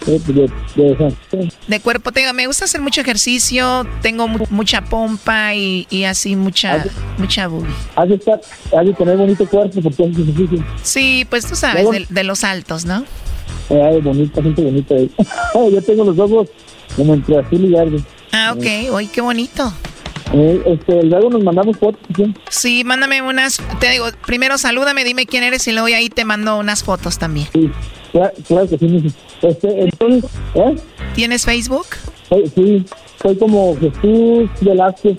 Eh, 0.08 0.20
de, 0.26 0.50
de, 0.76 1.14
de- 1.32 1.54
De 1.68 1.80
cuerpo, 1.80 2.12
te 2.12 2.22
digo, 2.22 2.34
me 2.34 2.48
gusta 2.48 2.66
hacer 2.66 2.82
mucho 2.82 3.00
ejercicio, 3.02 3.86
tengo 4.02 4.28
mu- 4.28 4.46
mucha 4.50 4.82
pompa 4.82 5.54
y, 5.54 5.86
y 5.92 6.04
así 6.06 6.36
mucha, 6.36 6.84
mucha 7.20 7.48
boobie. 7.48 7.70
has 7.96 8.10
de 8.10 8.16
estar, 8.16 8.42
has 8.76 8.86
de 8.86 8.94
tener 8.94 9.16
bonito 9.16 9.46
cuerpo 9.48 9.80
porque 9.82 10.04
haces 10.04 10.18
ejercicio. 10.28 10.66
Sí, 10.84 11.26
pues 11.30 11.46
tú 11.46 11.56
sabes, 11.56 11.90
de, 11.90 12.06
de 12.10 12.24
los 12.24 12.44
altos, 12.44 12.84
¿no? 12.86 13.06
Eh, 13.70 13.82
ay, 13.82 14.02
bonita, 14.02 14.42
gente 14.42 14.64
bonita. 14.64 14.96
eh. 14.98 15.10
yo 15.56 15.82
tengo 15.82 16.04
los 16.04 16.18
ojos 16.20 16.50
como 16.96 17.14
entre 17.14 17.38
azul 17.38 17.66
y 17.66 17.72
verde. 17.72 18.04
Ah, 18.32 18.54
ok, 18.56 18.94
uy, 18.94 19.08
qué 19.08 19.22
bonito. 19.22 19.72
Eh, 20.34 20.62
este, 20.66 21.04
luego 21.04 21.30
nos 21.30 21.44
mandamos 21.44 21.78
fotos. 21.78 22.02
¿sí? 22.16 22.34
Sí, 22.50 22.84
mándame 22.84 23.22
unas, 23.22 23.62
te 23.80 23.90
digo, 23.90 24.06
primero 24.26 24.58
salúdame, 24.58 25.04
dime 25.04 25.26
quién 25.26 25.44
eres 25.44 25.68
y 25.68 25.72
luego 25.72 25.88
ahí 25.88 26.10
te 26.10 26.26
mando 26.26 26.58
unas 26.58 26.84
fotos 26.84 27.18
también. 27.18 27.48
Sí, 27.52 27.70
claro, 28.12 28.34
claro 28.48 28.70
que 28.70 28.78
sí. 28.78 29.14
Este, 29.42 29.82
entonces, 29.82 30.32
¿eh? 30.56 30.76
¿Tienes 31.16 31.46
Facebook? 31.46 31.88
Sí, 32.56 32.86
soy 33.22 33.36
como 33.36 33.76
Jesús 33.78 34.50
Velázquez. 34.62 35.18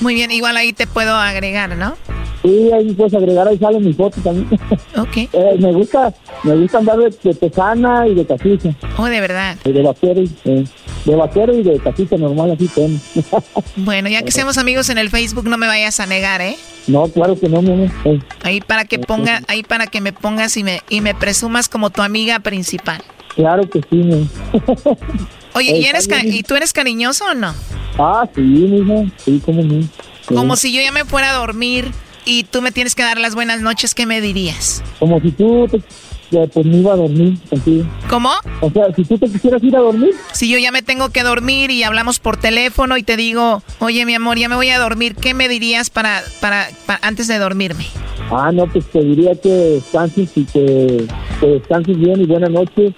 Muy 0.00 0.14
bien, 0.14 0.30
igual 0.30 0.56
ahí 0.56 0.72
te 0.72 0.86
puedo 0.86 1.14
agregar, 1.14 1.76
¿no? 1.76 1.94
Sí, 2.42 2.70
ahí 2.72 2.92
puedes 2.92 3.14
agregar, 3.14 3.48
ahí 3.48 3.56
sale 3.58 3.80
mi 3.80 3.92
foto 3.92 4.20
también. 4.20 4.48
Ok. 4.96 5.16
Eh, 5.16 5.56
me 5.58 5.72
gusta, 5.72 6.12
me 6.44 6.54
gusta 6.56 6.78
andar 6.78 6.98
de, 6.98 7.10
de 7.10 8.10
y 8.10 8.14
de 8.14 8.26
cachucha. 8.26 8.74
Oh, 8.96 9.06
de 9.06 9.20
verdad. 9.20 9.56
De 9.64 9.82
vaquero, 9.82 10.20
y- 10.22 10.30
eh, 10.44 10.64
de 11.04 11.16
vaquero 11.16 11.52
y 11.54 11.62
de 11.62 11.78
cachucha 11.80 12.16
normal, 12.16 12.52
así 12.52 12.68
tengo. 12.68 12.98
Bueno, 13.76 14.08
ya 14.08 14.22
que 14.22 14.30
seamos 14.30 14.58
amigos 14.58 14.88
en 14.90 14.98
el 14.98 15.10
Facebook, 15.10 15.48
no 15.48 15.56
me 15.58 15.66
vayas 15.66 15.98
a 16.00 16.06
negar, 16.06 16.40
¿eh? 16.42 16.56
no, 16.86 17.08
claro 17.08 17.38
que 17.38 17.48
no, 17.48 17.62
mi 17.62 17.72
amor. 17.72 17.90
Eh, 18.04 18.20
Ahí 18.42 18.60
para 18.60 18.84
que 18.84 18.98
ponga, 18.98 19.40
ahí 19.48 19.62
para 19.62 19.86
que 19.86 20.00
me 20.00 20.12
pongas 20.12 20.56
y 20.56 20.64
me, 20.64 20.80
y 20.88 21.00
me 21.00 21.14
presumas 21.14 21.68
como 21.68 21.90
tu 21.90 22.02
amiga 22.02 22.40
principal. 22.40 23.02
claro 23.34 23.68
que 23.68 23.80
sí, 23.90 23.96
mi. 23.96 24.28
Oye, 25.54 25.76
¿y, 25.78 25.84
eres. 25.84 26.08
¿y 26.24 26.42
tú 26.42 26.56
eres 26.56 26.72
cariñoso 26.72 27.24
o 27.26 27.34
no? 27.34 27.54
Ah, 27.98 28.28
sí, 28.34 28.40
mija, 28.40 29.10
sí, 29.24 29.40
cómo 29.44 29.62
no. 29.62 29.82
Sí. 29.82 30.34
Como 30.34 30.56
si 30.56 30.72
yo 30.72 30.82
ya 30.82 30.90
me 30.90 31.04
fuera 31.04 31.30
a 31.30 31.34
dormir 31.34 31.90
y 32.24 32.44
tú 32.44 32.60
me 32.62 32.72
tienes 32.72 32.94
que 32.94 33.02
dar 33.02 33.18
las 33.18 33.34
buenas 33.34 33.60
noches, 33.60 33.94
¿qué 33.94 34.06
me 34.06 34.20
dirías? 34.20 34.82
Como 34.98 35.20
si 35.20 35.30
tú 35.30 35.68
te, 35.70 35.76
eh, 35.76 36.48
pues 36.52 36.66
me 36.66 36.78
iba 36.78 36.94
a 36.94 36.96
dormir 36.96 37.38
contigo. 37.48 37.84
¿Cómo? 38.08 38.30
O 38.60 38.70
sea, 38.70 38.92
si 38.96 39.04
tú 39.04 39.16
te 39.18 39.26
quisieras 39.30 39.62
ir 39.62 39.76
a 39.76 39.80
dormir, 39.80 40.10
Si 40.32 40.48
yo 40.50 40.58
ya 40.58 40.72
me 40.72 40.82
tengo 40.82 41.10
que 41.10 41.22
dormir 41.22 41.70
y 41.70 41.82
hablamos 41.84 42.18
por 42.18 42.36
teléfono 42.36 42.96
y 42.96 43.02
te 43.04 43.16
digo, 43.16 43.62
oye 43.78 44.04
mi 44.06 44.14
amor, 44.14 44.38
ya 44.38 44.48
me 44.48 44.56
voy 44.56 44.70
a 44.70 44.78
dormir, 44.78 45.14
¿qué 45.14 45.34
me 45.34 45.48
dirías 45.48 45.90
para, 45.90 46.22
para, 46.40 46.68
para 46.86 46.98
antes 47.06 47.28
de 47.28 47.38
dormirme? 47.38 47.86
ah, 48.30 48.50
no, 48.52 48.66
pues 48.66 48.86
te 48.86 49.00
diría 49.00 49.34
que 49.36 49.48
descanses 49.48 50.30
y 50.36 50.44
que, 50.46 51.06
que 51.38 51.46
descanses 51.46 51.96
bien 51.98 52.20
y 52.20 52.24
buenas 52.26 52.50
noches. 52.50 52.92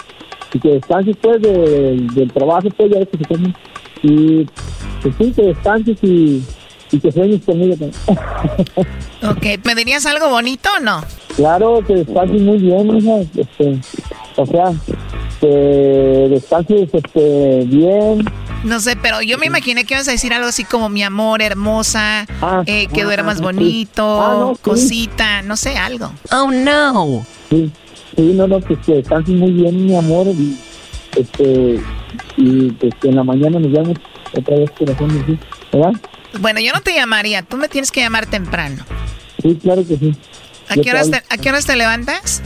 Y 0.56 0.60
que 0.60 0.68
descanses 0.70 1.16
pues 1.20 1.42
de- 1.42 2.06
del 2.14 2.32
trabajo, 2.32 2.68
pues 2.76 2.90
ya 2.90 2.98
ves 3.00 3.08
que 3.10 3.18
se 3.18 3.24
comen. 3.24 3.54
Y 4.02 4.44
que 5.02 5.12
sí, 5.18 5.32
que 5.32 5.42
descanses 5.42 5.98
y, 6.02 6.42
y 6.92 7.00
que 7.00 7.12
sueñes 7.12 7.44
conmigo 7.44 7.74
también. 7.76 7.92
Ok, 9.22 9.44
¿me 9.64 9.74
dirías 9.74 10.06
algo 10.06 10.28
bonito 10.28 10.68
o 10.76 10.80
no? 10.80 11.02
Claro, 11.36 11.82
que 11.86 11.94
descanses 11.96 12.40
muy 12.42 12.58
bien, 12.58 12.96
hija. 12.96 13.18
Este, 13.36 13.80
o 14.36 14.46
sea, 14.46 14.72
que 15.40 15.46
descanses 16.30 16.88
este, 16.92 17.64
bien. 17.64 18.24
No 18.64 18.78
sé, 18.80 18.96
pero 18.96 19.20
yo 19.22 19.36
me 19.38 19.46
imaginé 19.46 19.84
que 19.84 19.94
ibas 19.94 20.06
a 20.08 20.12
decir 20.12 20.32
algo 20.32 20.48
así 20.48 20.64
como 20.64 20.88
mi 20.88 21.02
amor, 21.02 21.42
hermosa, 21.42 22.26
eh, 22.66 22.86
que 22.92 23.02
ah, 23.02 23.04
duermas 23.04 23.38
sí. 23.38 23.42
bonito, 23.44 24.22
Ah, 24.22 24.34
no, 24.38 24.54
sí. 24.54 24.60
cosita, 24.62 25.42
no 25.42 25.56
sé, 25.56 25.76
algo. 25.76 26.10
Oh, 26.32 26.50
no. 26.50 27.24
Sí, 27.50 27.70
sí, 28.16 28.32
no, 28.34 28.46
no, 28.46 28.60
pues 28.60 28.78
que 28.84 28.94
descanses 28.94 29.34
muy 29.34 29.52
bien, 29.52 29.86
mi 29.86 29.96
amor. 29.96 30.26
Y, 30.28 30.56
este, 31.16 31.80
y 32.36 32.70
pues 32.72 32.94
que 33.00 33.08
en 33.08 33.16
la 33.16 33.24
mañana 33.24 33.58
nos 33.58 33.72
vemos 33.72 33.98
otra 34.32 34.56
vez 34.56 34.70
corazón, 34.72 35.24
¿sí? 35.26 35.38
¿verdad? 35.72 35.92
Bueno, 36.40 36.60
yo 36.60 36.72
no 36.72 36.80
te 36.80 36.94
llamaría, 36.94 37.42
tú 37.42 37.56
me 37.56 37.68
tienes 37.68 37.90
que 37.90 38.00
llamar 38.00 38.26
temprano. 38.26 38.84
Sí, 39.42 39.58
claro 39.62 39.86
que 39.86 39.96
sí. 39.96 40.14
¿A 40.68 40.74
qué 40.74 40.90
horas 40.90 41.10
te 41.10 41.20
te, 41.20 41.34
¿a 41.34 41.38
qué 41.38 41.48
horas 41.48 41.66
te 41.66 41.76
levantas? 41.76 42.42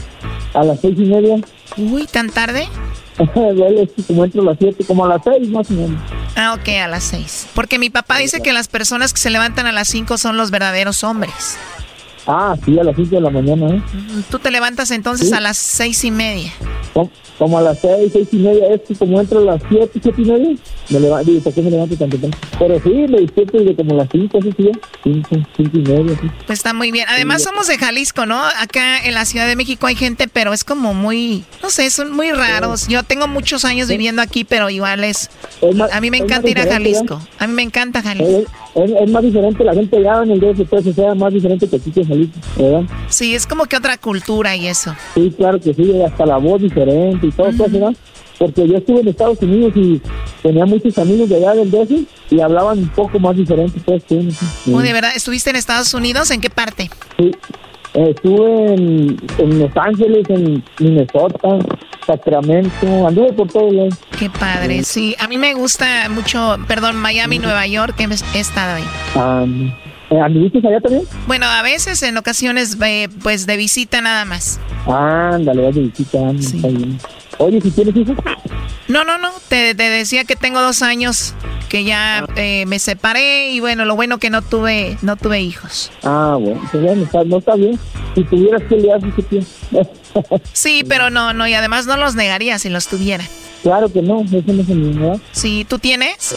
A 0.53 0.63
las 0.63 0.79
seis 0.79 0.95
y 0.97 1.05
media. 1.05 1.37
Uy, 1.77 2.05
¿tan 2.05 2.29
tarde? 2.29 2.67
Como 4.07 4.25
entro 4.25 4.41
a 4.41 4.45
las 4.45 4.57
siete, 4.57 4.83
como 4.85 5.05
a 5.05 5.09
las 5.09 5.21
seis 5.23 5.49
más 5.49 5.69
o 5.69 5.73
menos. 5.73 6.01
Ah, 6.35 6.55
ok, 6.59 6.69
a 6.81 6.87
las 6.87 7.03
seis. 7.03 7.47
Porque 7.53 7.77
mi 7.77 7.89
papá 7.89 8.17
dice 8.17 8.41
que 8.41 8.53
las 8.53 8.67
personas 8.67 9.13
que 9.13 9.19
se 9.19 9.29
levantan 9.29 9.67
a 9.67 9.71
las 9.71 9.89
cinco 9.89 10.17
son 10.17 10.37
los 10.37 10.49
verdaderos 10.49 11.03
hombres. 11.03 11.57
Ah, 12.27 12.55
sí, 12.63 12.77
a 12.79 12.83
las 12.83 12.95
cinco 12.95 13.15
de 13.15 13.21
la 13.21 13.29
mañana, 13.31 13.67
¿eh? 13.75 13.81
Tú 14.29 14.37
te 14.39 14.51
levantas 14.51 14.91
entonces 14.91 15.29
Sí. 15.29 15.33
a 15.35 15.39
las 15.39 15.57
seis 15.57 16.03
y 16.03 16.11
media. 16.11 16.51
Como, 16.93 17.09
como 17.39 17.57
a 17.57 17.61
las 17.61 17.79
seis, 17.79 18.11
seis 18.13 18.27
y 18.31 18.37
media. 18.37 18.67
Es 18.73 18.81
que 18.87 18.93
como 18.95 19.19
entro 19.19 19.39
a 19.39 19.43
las 19.43 19.61
siete, 19.67 19.99
siete 20.01 20.21
y 20.21 20.25
media, 20.25 20.55
me 20.89 20.99
levanto. 20.99 21.31
¿por 21.43 21.53
qué 21.53 21.61
me 21.63 21.71
levanto 21.71 21.95
tan 21.97 22.09
temprano? 22.11 22.35
Pero 22.59 22.79
sí, 22.83 22.89
me 22.89 23.21
despierto 23.21 23.57
desde 23.57 23.75
como 23.75 23.95
las 23.95 24.07
cinco, 24.11 24.37
así 24.37 24.51
sí, 24.55 24.71
cinco, 25.03 25.29
cinco 25.57 25.77
y 25.77 25.81
media, 25.81 26.17
sí. 26.21 26.29
Pues 26.45 26.59
está 26.59 26.73
muy 26.73 26.91
bien. 26.91 27.07
Además 27.09 27.41
somos 27.41 27.65
de 27.67 27.77
Jalisco, 27.79 28.25
¿no? 28.27 28.39
Acá 28.39 28.99
en 29.03 29.15
la 29.15 29.25
Ciudad 29.25 29.47
de 29.47 29.55
México 29.55 29.87
hay 29.87 29.95
gente, 29.95 30.27
pero 30.27 30.53
es 30.53 30.63
como 30.63 30.93
muy, 30.93 31.43
no 31.63 31.71
sé, 31.71 31.89
son 31.89 32.11
muy 32.11 32.29
raros. 32.31 32.87
Yo 32.87 33.01
tengo 33.03 33.27
muchos 33.27 33.65
años 33.65 33.87
viviendo 33.87 34.21
aquí, 34.21 34.43
pero 34.43 34.69
igual 34.69 35.03
es... 35.03 35.29
A 35.91 35.99
mí 36.01 36.11
me 36.11 36.17
encanta 36.17 36.47
ir 36.49 36.59
a 36.59 36.65
Jalisco. 36.71 37.19
A 37.39 37.47
mí 37.47 37.53
me 37.53 37.63
encanta 37.63 38.03
Jalisco. 38.03 38.51
Es, 38.75 38.91
es 38.91 39.11
más 39.11 39.23
diferente 39.23 39.63
la 39.63 39.73
gente 39.73 39.97
allá 39.97 40.23
en 40.23 40.31
el 40.31 40.39
DF, 40.39 40.69
pues, 40.69 40.87
o 40.87 40.93
sea, 40.93 41.13
más 41.15 41.33
diferente 41.33 41.67
que 41.67 41.75
aquí 41.75 41.91
que 41.91 42.05
Jalisco, 42.05 42.39
¿verdad? 42.57 42.83
Sí, 43.09 43.35
es 43.35 43.45
como 43.45 43.65
que 43.65 43.75
otra 43.75 43.97
cultura 43.97 44.55
y 44.55 44.67
eso. 44.67 44.95
Sí, 45.13 45.33
claro 45.35 45.59
que 45.59 45.73
sí, 45.73 46.01
hasta 46.01 46.25
la 46.25 46.37
voz 46.37 46.61
diferente 46.61 47.27
y 47.27 47.31
todo, 47.31 47.49
pues, 47.57 47.71
¿verdad? 47.71 47.93
Porque 48.39 48.67
yo 48.67 48.77
estuve 48.77 49.01
en 49.01 49.07
Estados 49.09 49.39
Unidos 49.41 49.73
y 49.75 50.01
tenía 50.41 50.65
muchos 50.65 50.97
amigos 50.97 51.29
de 51.29 51.35
allá 51.35 51.53
del 51.53 51.69
DF 51.69 51.91
y 52.31 52.39
hablaban 52.39 52.79
un 52.79 52.89
poco 52.89 53.19
más 53.19 53.35
diferente, 53.35 53.79
pues, 53.85 54.03
sí. 54.07 54.29
Oh, 54.73 54.79
¿de 54.81 54.93
verdad? 54.93 55.11
¿Estuviste 55.15 55.49
en 55.49 55.57
Estados 55.57 55.93
Unidos? 55.93 56.31
¿En 56.31 56.41
qué 56.41 56.49
parte? 56.49 56.89
Sí. 57.17 57.31
Estuve 57.93 58.73
en, 58.73 59.17
en 59.37 59.59
Los 59.59 59.75
Ángeles, 59.75 60.25
en 60.29 60.63
Minnesota, 60.79 61.59
Sacramento, 62.07 63.07
anduve 63.07 63.33
por 63.33 63.47
todos 63.49 63.73
lados. 63.73 63.95
Qué 64.17 64.29
padre, 64.29 64.83
sí. 64.83 65.15
A 65.19 65.27
mí 65.27 65.37
me 65.37 65.53
gusta 65.53 66.07
mucho, 66.09 66.57
perdón, 66.67 66.95
Miami, 66.95 67.39
Nueva 67.39 67.67
York, 67.67 67.95
he 67.99 68.39
estado 68.39 68.75
ahí. 68.75 68.83
Ah, 69.15 69.45
eh, 70.09 70.19
¿Anduviste 70.19 70.59
allá 70.67 70.79
también? 70.81 71.03
Bueno, 71.27 71.45
a 71.45 71.61
veces, 71.61 72.01
en 72.03 72.17
ocasiones, 72.17 72.77
eh, 72.81 73.07
pues 73.23 73.45
de 73.45 73.57
visita 73.57 74.01
nada 74.01 74.25
más. 74.25 74.59
Ándale, 74.85 75.63
vas 75.63 75.75
de 75.75 75.81
visita, 75.81 76.17
anda, 76.19 76.39
está 76.41 76.67
bien. 76.67 76.97
Oye, 77.41 77.59
si 77.59 77.71
tienes 77.71 77.95
hijos, 77.95 78.15
No, 78.87 79.03
no, 79.03 79.17
no, 79.17 79.29
te, 79.47 79.73
te 79.73 79.83
decía 79.89 80.25
que 80.25 80.35
tengo 80.35 80.61
dos 80.61 80.83
años 80.83 81.33
que 81.69 81.83
ya 81.83 82.27
eh, 82.35 82.65
me 82.67 82.77
separé 82.77 83.49
y 83.49 83.59
bueno, 83.59 83.83
lo 83.83 83.95
bueno 83.95 84.19
que 84.19 84.29
no 84.29 84.43
tuve 84.43 84.97
no 85.01 85.15
tuve 85.15 85.41
hijos. 85.41 85.91
Ah, 86.03 86.37
bueno, 86.39 86.61
pues 86.71 86.83
bueno, 86.83 87.03
está, 87.03 87.23
no 87.23 87.39
está 87.39 87.55
bien. 87.55 87.79
Si 88.13 88.23
tuvieras 88.25 88.61
que 88.69 88.75
le 88.75 88.93
haces 88.93 89.11
Sí, 90.53 90.83
pero 90.87 91.09
no, 91.09 91.33
no, 91.33 91.47
y 91.47 91.55
además 91.55 91.87
no 91.87 91.97
los 91.97 92.13
negaría 92.13 92.59
si 92.59 92.69
los 92.69 92.87
tuviera. 92.87 93.23
Claro 93.63 93.91
que 93.91 94.03
no, 94.03 94.21
eso 94.21 94.43
no 94.45 94.61
es 94.61 94.67
mi 94.67 95.19
Sí, 95.31 95.65
¿tú 95.67 95.79
tienes? 95.79 96.35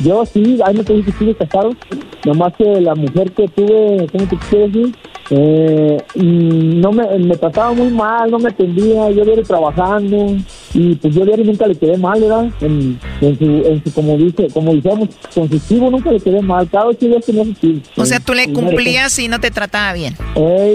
Yo 0.00 0.24
sí, 0.26 0.58
ahí 0.64 0.74
me 0.74 0.82
te 0.82 1.04
que 1.04 1.10
estuve 1.10 1.36
casado. 1.36 1.76
Nomás 2.24 2.52
que 2.56 2.64
la 2.80 2.96
mujer 2.96 3.30
que 3.30 3.46
tuve, 3.46 4.08
¿cómo 4.10 4.26
te 4.26 4.36
quiero 4.48 4.66
decir? 4.66 4.96
Eh, 5.30 5.98
no 6.16 6.92
me, 6.92 7.18
me 7.18 7.36
trataba 7.36 7.72
muy 7.72 7.88
mal, 7.88 8.30
no 8.30 8.38
me 8.38 8.48
atendía, 8.48 9.10
yo 9.10 9.24
viene 9.24 9.42
trabajando 9.42 10.36
y 10.74 10.94
pues 10.96 11.14
yo 11.14 11.24
diario 11.24 11.44
nunca 11.44 11.66
le 11.66 11.76
quedé 11.76 11.96
mal, 11.96 12.20
¿verdad? 12.20 12.50
En, 12.60 12.98
en, 13.20 13.38
su, 13.38 13.44
en 13.44 13.82
su, 13.84 13.92
como 13.92 14.16
dice, 14.16 14.48
como 14.52 14.74
decíamos, 14.74 15.08
consistivo 15.34 15.90
nunca 15.90 16.10
le 16.10 16.20
quedé 16.20 16.42
mal, 16.42 16.68
cada 16.68 16.86
ocho 16.86 17.06
días 17.06 17.24
tenía 17.24 17.44
su 17.44 17.80
O 17.96 18.04
sea, 18.04 18.20
tú 18.20 18.34
le 18.34 18.52
cumplías 18.52 19.18
y 19.18 19.28
no 19.28 19.40
te 19.40 19.50
trataba 19.50 19.92
bien. 19.92 20.16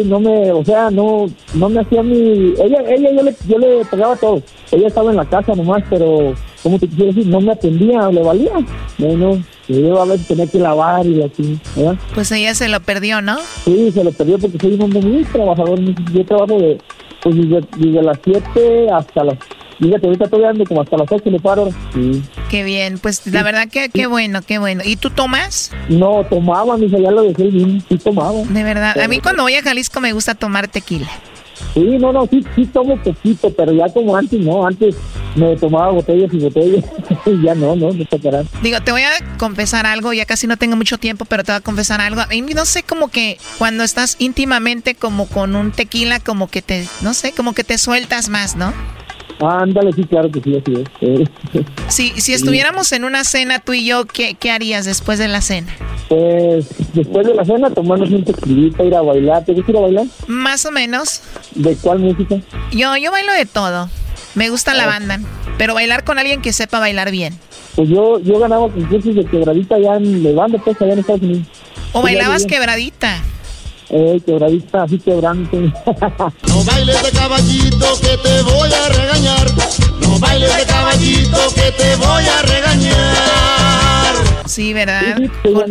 No 0.06 0.20
me, 0.20 0.52
o 0.52 0.64
sea, 0.64 0.89
no, 0.89 1.28
no 1.54 1.70
me 1.70 1.82
hacía 1.82 2.02
mi, 2.02 2.54
ella, 2.60 2.80
ella, 2.88 3.12
yo 3.12 3.24
le, 3.24 3.36
yo 3.48 3.58
le 3.58 3.86
pegaba 3.86 4.16
todo, 4.16 4.41
ella 4.72 4.88
estaba 4.88 5.12
en 5.12 5.18
la 5.18 5.26
casa 5.26 5.56
nomás, 5.56 5.84
pero, 5.89 6.34
¿cómo 6.64 6.80
te 6.80 6.88
quiero 6.88 7.14
decir? 7.14 7.28
No 7.28 7.41
me 7.41 7.52
atendía, 7.52 8.10
le 8.10 8.24
valía, 8.24 8.54
bueno, 9.68 9.88
yo 9.88 10.01
a 10.01 10.18
tenía 10.18 10.47
que 10.47 10.59
lavar 10.59 11.05
y 11.05 11.22
así, 11.24 11.59
¿verdad? 11.76 11.95
Pues 12.13 12.32
ella 12.32 12.53
se 12.55 12.68
lo 12.68 12.80
perdió, 12.80 13.22
¿no? 13.22 13.38
Sí, 13.65 13.91
se 13.91 14.03
lo 14.03 14.11
perdió 14.11 14.39
porque 14.39 14.57
soy 14.59 14.74
un 14.74 14.89
muy 14.89 15.24
trabajador, 15.26 15.80
yo 15.80 16.26
trabajo 16.26 16.59
de, 16.59 16.78
pues 17.22 17.36
desde, 17.36 18.01
las 18.01 18.18
7 18.24 18.88
hasta 18.91 19.24
las 19.24 19.38
Fíjate, 19.80 20.07
ahorita 20.07 20.26
estoy 20.26 20.41
dando 20.41 20.65
como 20.65 20.82
hasta 20.82 20.97
las 20.97 21.11
8 21.11 21.30
le 21.30 21.39
paro. 21.39 21.70
Sí. 21.93 22.24
Qué 22.49 22.63
bien, 22.63 22.97
pues 22.97 23.28
la 23.28 23.43
verdad 23.43 23.68
que 23.70 23.89
qué 23.89 24.07
bueno, 24.07 24.41
qué 24.41 24.57
bueno. 24.57 24.82
¿Y 24.84 24.95
tú 24.95 25.11
tomas? 25.11 25.72
No, 25.88 26.26
tomaba, 26.28 26.78
mi 26.78 26.89
ya 26.89 27.11
lo 27.11 27.22
dejé 27.22 27.43
bien, 27.43 27.84
sí 27.88 27.97
tomaba. 27.99 28.41
De 28.49 28.63
verdad, 28.63 28.99
a 28.99 29.07
mí 29.07 29.20
cuando 29.20 29.43
voy 29.43 29.53
a 29.53 29.61
Jalisco 29.61 30.01
me 30.01 30.13
gusta 30.13 30.34
tomar 30.34 30.68
tequila. 30.68 31.07
Sí, 31.74 31.97
no, 31.99 32.12
no, 32.12 32.28
sí, 32.28 32.43
sí 32.55 32.66
tomo 32.66 32.97
poquito, 33.01 33.51
pero 33.51 33.72
ya 33.72 33.88
como 33.89 34.16
antes, 34.16 34.39
no, 34.39 34.66
antes 34.66 34.95
me 35.36 35.55
tomaba 35.55 35.91
botellas 35.91 36.34
y 36.34 36.39
botellas, 36.39 36.86
y 37.26 37.41
ya 37.43 37.55
no, 37.55 37.76
no, 37.76 37.91
no 37.91 38.05
tocarán. 38.05 38.47
Digo, 38.62 38.82
te 38.82 38.91
voy 38.91 39.03
a 39.03 39.38
confesar 39.38 39.86
algo, 39.86 40.14
ya 40.14 40.26
casi 40.26 40.47
no 40.47 40.58
tengo 40.58 40.76
mucho 40.76 40.97
tiempo, 40.97 41.26
pero 41.26 41.43
te 41.43 41.51
voy 41.51 41.60
a 41.60 41.62
confesar 41.62 42.01
algo. 42.01 42.22
A 42.22 42.28
mí 42.28 42.41
no 42.41 42.66
sé, 42.66 42.84
como 42.84 43.10
que 43.10 43.38
cuando 43.58 43.84
estás 43.84 44.16
íntimamente 44.20 44.95
como 44.95 45.28
con 45.28 45.55
un 45.55 45.72
tequila, 45.72 46.20
como 46.20 46.49
que 46.49 46.62
te, 46.62 46.88
no 47.01 47.14
sé, 47.14 47.32
como 47.34 47.53
que 47.53 47.64
te 47.64 47.78
sueltas 47.78 48.30
más, 48.30 48.55
¿no? 48.55 48.74
Ándale, 49.40 49.94
sí, 49.94 50.04
claro 50.04 50.32
que 50.32 50.42
sí, 50.42 50.58
así 50.58 50.84
es. 51.02 51.30
Sí, 51.88 52.14
si 52.18 52.34
estuviéramos 52.34 52.92
en 52.92 53.04
una 53.04 53.24
cena 53.24 53.60
tú 53.60 53.74
y 53.74 53.86
yo, 53.86 54.06
¿qué, 54.06 54.36
¿qué 54.36 54.52
harías 54.52 54.86
después 54.86 55.20
de 55.20 55.28
la 55.28 55.42
cena? 55.42 55.74
Pues 56.10 56.70
después 56.94 57.28
de 57.28 57.34
la 57.34 57.46
cena 57.46 57.70
tomarnos 57.70 58.10
un 58.10 58.24
tequilita, 58.24 58.84
ir 58.84 58.96
a 58.96 59.02
bailar. 59.02 59.46
¿Te 59.46 59.54
gusta 59.54 59.72
ir 59.72 59.78
a 59.78 59.82
bailar? 59.82 60.06
Más 60.28 60.66
o 60.66 60.72
menos. 60.72 61.22
¿De 61.56 61.76
cuál 61.76 62.00
música? 62.00 62.36
Yo, 62.72 62.96
yo 62.98 63.12
bailo 63.12 63.34
de 63.34 63.46
todo. 63.46 63.90
Me 64.36 64.50
gusta 64.50 64.74
la 64.74 64.84
ah. 64.84 64.88
banda, 64.88 65.20
pero 65.58 65.74
bailar 65.74 66.04
con 66.04 66.20
alguien 66.20 66.42
que 66.42 66.54
sepa 66.54 66.80
bailar 66.80 67.12
bien. 67.12 67.34
Pues 67.76 67.90
yo, 67.90 68.20
yo 68.20 68.40
ganaba 68.40 68.70
concursos 68.70 69.16
de 69.16 69.26
quebradita 69.26 69.76
allá 69.76 69.98
en 69.98 70.24
de 70.24 70.34
banda, 70.34 70.60
pues 70.64 70.82
allá 70.82 70.94
en 70.94 71.00
Estados 71.00 71.22
Unidos. 71.22 71.48
¿O 71.94 72.02
bailabas 72.02 72.46
quebradita? 72.46 73.22
Eh, 73.90 74.22
quebradita, 74.26 74.84
así 74.84 75.00
quebrante. 75.00 75.58
no 76.48 76.64
bailes 76.66 77.04
de 77.04 77.12
caballito 77.12 78.00
que 78.02 78.18
te 78.18 78.42
voy 78.42 78.70
a 78.74 78.90
regañar. 78.90 79.48
No 80.02 80.20
bailes 80.20 80.56
de 80.58 80.66
caballito 80.66 81.40
que 81.56 81.72
te 81.72 81.96
voy 81.96 82.26
a 82.26 82.42
regañar. 82.42 84.26
Sí, 84.48 84.74
¿verdad? 84.74 85.18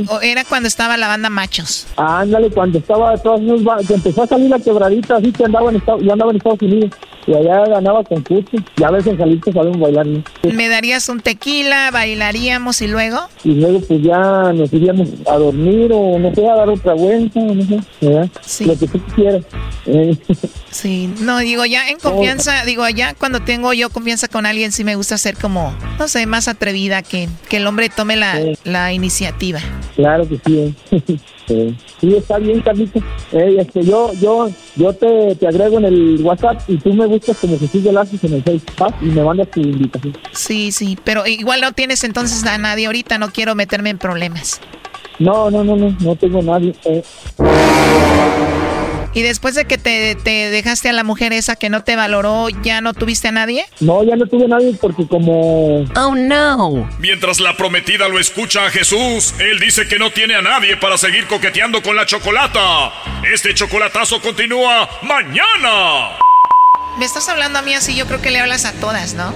O, 0.08 0.20
era 0.20 0.44
cuando 0.44 0.68
estaba 0.68 0.96
la 0.96 1.08
banda 1.08 1.30
Machos. 1.30 1.86
Ándale, 1.96 2.50
cuando 2.50 2.78
estaba 2.78 3.16
todos 3.18 3.40
que 3.86 3.94
empezó 3.94 4.22
a 4.22 4.26
salir 4.26 4.50
la 4.50 4.58
quebradita, 4.58 5.16
así 5.16 5.32
que 5.32 5.44
andaba 5.44 5.70
en 5.70 5.82
yo 5.86 6.12
andaba 6.12 6.30
en 6.30 6.36
Estados 6.36 6.62
Unidos 6.62 6.90
y 7.26 7.34
allá 7.34 7.66
ganaba 7.66 8.04
concursos 8.04 8.60
y 8.76 8.84
a 8.84 8.90
veces 8.90 9.12
en 9.12 9.18
Jalisco 9.18 9.52
sabemos 9.52 9.80
bailar. 9.80 10.06
¿Me 10.42 10.68
darías 10.68 11.08
un 11.08 11.20
tequila, 11.20 11.90
bailaríamos 11.90 12.80
y 12.82 12.86
luego? 12.86 13.18
Y 13.42 13.54
luego 13.54 13.80
pues 13.80 14.02
ya 14.02 14.52
nos 14.52 14.72
iríamos 14.72 15.08
a 15.28 15.36
dormir 15.36 15.90
o 15.92 16.18
no 16.18 16.34
sé, 16.34 16.48
a 16.48 16.54
dar 16.54 16.68
otra 16.68 16.94
vuelta, 16.94 17.40
no 17.40 17.62
sé, 17.64 17.80
¿verdad? 18.00 18.28
Sí. 18.42 18.64
Lo 18.64 18.78
que 18.78 18.86
tú 18.86 19.00
quieras. 19.14 19.44
Eh. 19.86 20.16
Sí, 20.70 21.12
no, 21.20 21.38
digo, 21.38 21.64
ya 21.64 21.88
en 21.88 21.98
confianza, 21.98 22.64
digo, 22.64 22.86
ya 22.88 23.14
cuando 23.14 23.40
tengo 23.40 23.72
yo 23.72 23.88
confianza 23.90 24.28
con 24.28 24.46
alguien 24.46 24.72
sí 24.72 24.84
me 24.84 24.94
gusta 24.94 25.16
ser 25.16 25.36
como, 25.36 25.74
no 25.98 26.06
sé, 26.06 26.26
más 26.26 26.48
atrevida, 26.48 27.02
que, 27.02 27.28
que 27.48 27.56
el 27.56 27.66
hombre 27.66 27.88
tome 27.88 28.16
la, 28.16 28.38
la 28.66 28.92
iniciativa. 28.92 29.60
Claro 29.94 30.28
que 30.28 30.38
sí. 30.44 30.74
Eh. 31.48 31.74
sí, 32.00 32.14
está 32.14 32.38
bien, 32.38 32.60
Carlito. 32.60 32.98
Eh, 33.32 33.56
este, 33.60 33.84
yo, 33.84 34.12
yo, 34.14 34.48
yo 34.74 34.92
te, 34.92 35.36
te, 35.36 35.46
agrego 35.46 35.78
en 35.78 35.84
el 35.86 36.20
WhatsApp 36.22 36.60
y 36.68 36.76
tú 36.76 36.92
me 36.92 37.06
buscas 37.06 37.38
como 37.38 37.56
sigue 37.56 37.92
Lazos 37.92 38.22
en 38.24 38.34
el 38.34 38.42
Facebook 38.42 38.94
y 39.00 39.06
me 39.06 39.22
mandas 39.22 39.50
tu 39.50 39.60
invitación. 39.60 40.16
Sí, 40.32 40.72
sí, 40.72 40.98
pero 41.04 41.26
igual 41.26 41.60
no 41.60 41.72
tienes 41.72 42.02
entonces 42.04 42.44
a 42.44 42.58
nadie 42.58 42.86
ahorita, 42.86 43.18
no 43.18 43.30
quiero 43.30 43.54
meterme 43.54 43.90
en 43.90 43.98
problemas. 43.98 44.60
No, 45.18 45.50
no, 45.50 45.64
no, 45.64 45.76
no, 45.76 45.96
no 46.00 46.16
tengo 46.16 46.42
nadie. 46.42 46.74
Eh. 46.84 47.02
¿Y 49.16 49.22
después 49.22 49.54
de 49.54 49.64
que 49.64 49.78
te, 49.78 50.14
dejaste 50.50 50.90
a 50.90 50.92
la 50.92 51.02
mujer 51.02 51.32
esa 51.32 51.56
que 51.56 51.70
no 51.70 51.82
te 51.82 51.96
valoró, 51.96 52.50
ya 52.62 52.82
no 52.82 52.92
tuviste 52.92 53.28
a 53.28 53.32
nadie? 53.32 53.64
No, 53.80 54.04
ya 54.04 54.14
no 54.14 54.26
tuve 54.26 54.44
a 54.44 54.48
nadie 54.48 54.76
porque 54.78 55.08
como... 55.08 55.84
Oh, 55.96 56.14
no. 56.14 56.86
Mientras 56.98 57.40
la 57.40 57.56
prometida 57.56 58.08
lo 58.08 58.20
escucha 58.20 58.66
a 58.66 58.70
Jesús, 58.70 59.32
él 59.40 59.58
dice 59.58 59.88
que 59.88 59.98
no 59.98 60.10
tiene 60.10 60.34
a 60.34 60.42
nadie 60.42 60.76
para 60.76 60.98
seguir 60.98 61.26
coqueteando 61.28 61.82
con 61.82 61.96
la 61.96 62.04
chocolata. 62.04 62.92
Este 63.32 63.54
chocolatazo 63.54 64.20
continúa 64.20 64.86
mañana. 65.00 66.18
Me 66.98 67.06
estás 67.06 67.26
hablando 67.30 67.60
a 67.60 67.62
mí 67.62 67.72
así, 67.72 67.96
yo 67.96 68.04
creo 68.04 68.20
que 68.20 68.30
le 68.30 68.40
hablas 68.40 68.66
a 68.66 68.72
todas, 68.72 69.14
¿no? 69.14 69.32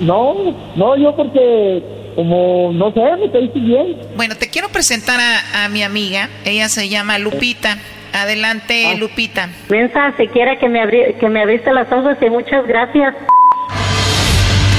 No, 0.00 0.74
no, 0.74 0.96
yo 0.96 1.14
porque 1.14 1.84
como, 2.16 2.72
no 2.72 2.92
sé, 2.92 3.00
me 3.16 3.28
te 3.28 3.60
bien. 3.60 3.96
Bueno, 4.16 4.34
te 4.34 4.50
quiero 4.50 4.70
presentar 4.70 5.20
a, 5.20 5.66
a 5.66 5.68
mi 5.68 5.84
amiga. 5.84 6.28
Ella 6.44 6.68
se 6.68 6.88
llama 6.88 7.16
Lupita. 7.18 7.78
Adelante, 8.12 8.86
ah. 8.86 8.94
Lupita. 8.94 9.48
Piensa, 9.68 10.12
si 10.16 10.28
quiere 10.28 10.58
que 10.58 10.68
me, 10.68 10.80
abri 10.80 11.14
que 11.18 11.28
me 11.28 11.42
abriste 11.42 11.72
las 11.72 11.90
ojos 11.92 12.16
y 12.20 12.30
muchas 12.30 12.66
gracias. 12.66 13.14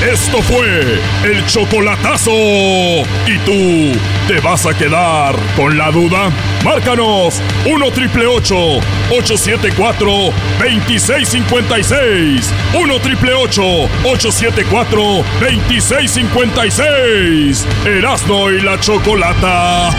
Esto 0.01 0.41
fue 0.41 0.99
el 1.23 1.45
chocolatazo. 1.45 2.32
¿Y 2.32 3.38
tú 3.45 3.91
te 4.27 4.39
vas 4.39 4.65
a 4.65 4.75
quedar 4.75 5.36
con 5.55 5.77
la 5.77 5.91
duda? 5.91 6.32
Márcanos 6.65 7.39
1 7.67 7.91
triple 7.91 8.25
874 8.25 10.11
2656. 10.59 12.51
1 12.73 12.99
triple 12.99 13.34
874 13.34 15.23
2656. 15.39 17.67
Erasno 17.86 18.49
y 18.49 18.59
la 18.61 18.79
chocolata. 18.79 19.91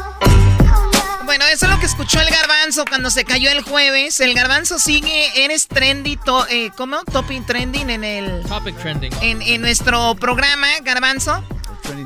Bueno, 1.31 1.45
eso 1.45 1.65
es 1.65 1.71
lo 1.71 1.79
que 1.79 1.85
escuchó 1.85 2.19
el 2.19 2.29
garbanzo 2.29 2.83
cuando 2.83 3.09
se 3.09 3.23
cayó 3.23 3.49
el 3.51 3.61
jueves. 3.61 4.19
El 4.19 4.33
garbanzo 4.33 4.77
sigue, 4.79 5.45
eres 5.45 5.69
trendy, 5.69 6.19
eh, 6.49 6.71
¿cómo? 6.75 7.05
Topic 7.05 7.45
trending 7.45 7.89
en 7.89 8.03
el... 8.03 8.43
Topic 8.49 8.77
trending. 8.77 9.13
En, 9.21 9.61
nuestro 9.61 10.13
programa, 10.15 10.67
garbanzo. 10.83 11.41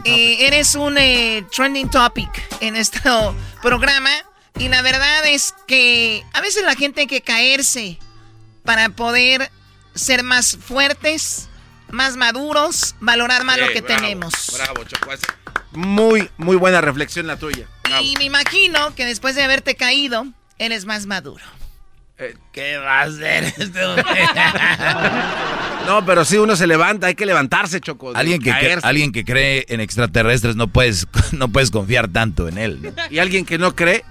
Eh, 0.03 0.45
eres 0.45 0.75
un 0.75 0.99
eh, 0.99 1.43
trending 1.51 1.89
topic 1.89 2.29
en 2.59 2.75
nuestro 2.75 3.35
programa. 3.63 4.11
Y 4.59 4.67
la 4.67 4.83
verdad 4.83 5.25
es 5.25 5.55
que 5.65 6.23
a 6.33 6.41
veces 6.41 6.63
la 6.63 6.75
gente 6.75 7.01
hay 7.01 7.07
que 7.07 7.21
caerse 7.21 7.97
para 8.63 8.89
poder 8.89 9.51
ser 9.95 10.21
más 10.21 10.55
fuertes 10.55 11.49
más 11.89 12.15
maduros, 12.15 12.93
valorar 12.99 13.43
más 13.43 13.57
lo 13.57 13.69
que 13.69 13.81
bravo, 13.81 14.01
tenemos. 14.01 14.33
Bravo, 14.53 14.83
Choco. 14.83 15.11
Es 15.75 15.87
Muy, 15.87 16.29
muy 16.37 16.55
buena 16.55 16.81
reflexión 16.81 17.27
la 17.27 17.37
tuya. 17.37 17.67
Bravo. 17.83 18.03
Y 18.03 18.15
me 18.17 18.25
imagino 18.25 18.95
que 18.95 19.05
después 19.05 19.35
de 19.35 19.43
haberte 19.43 19.75
caído, 19.75 20.25
eres 20.57 20.85
más 20.85 21.05
maduro. 21.05 21.43
¿Qué 22.53 22.77
va 22.77 23.01
a 23.01 23.03
hacer 23.03 23.43
este 23.57 23.81
No, 25.85 26.05
pero 26.05 26.23
si 26.23 26.37
uno 26.37 26.55
se 26.55 26.65
levanta, 26.65 27.07
hay 27.07 27.15
que 27.15 27.25
levantarse, 27.25 27.81
Choco. 27.81 28.13
Alguien 28.15 28.41
que, 28.41 28.51
alguien 28.83 29.11
que 29.11 29.25
cree 29.25 29.65
en 29.67 29.81
extraterrestres 29.81 30.55
no 30.55 30.69
puedes, 30.69 31.07
no 31.33 31.49
puedes 31.49 31.71
confiar 31.71 32.07
tanto 32.07 32.47
en 32.47 32.57
él. 32.57 32.81
¿no? 32.81 32.91
Y 33.09 33.19
alguien 33.19 33.45
que 33.45 33.57
no 33.57 33.75
cree. 33.75 34.03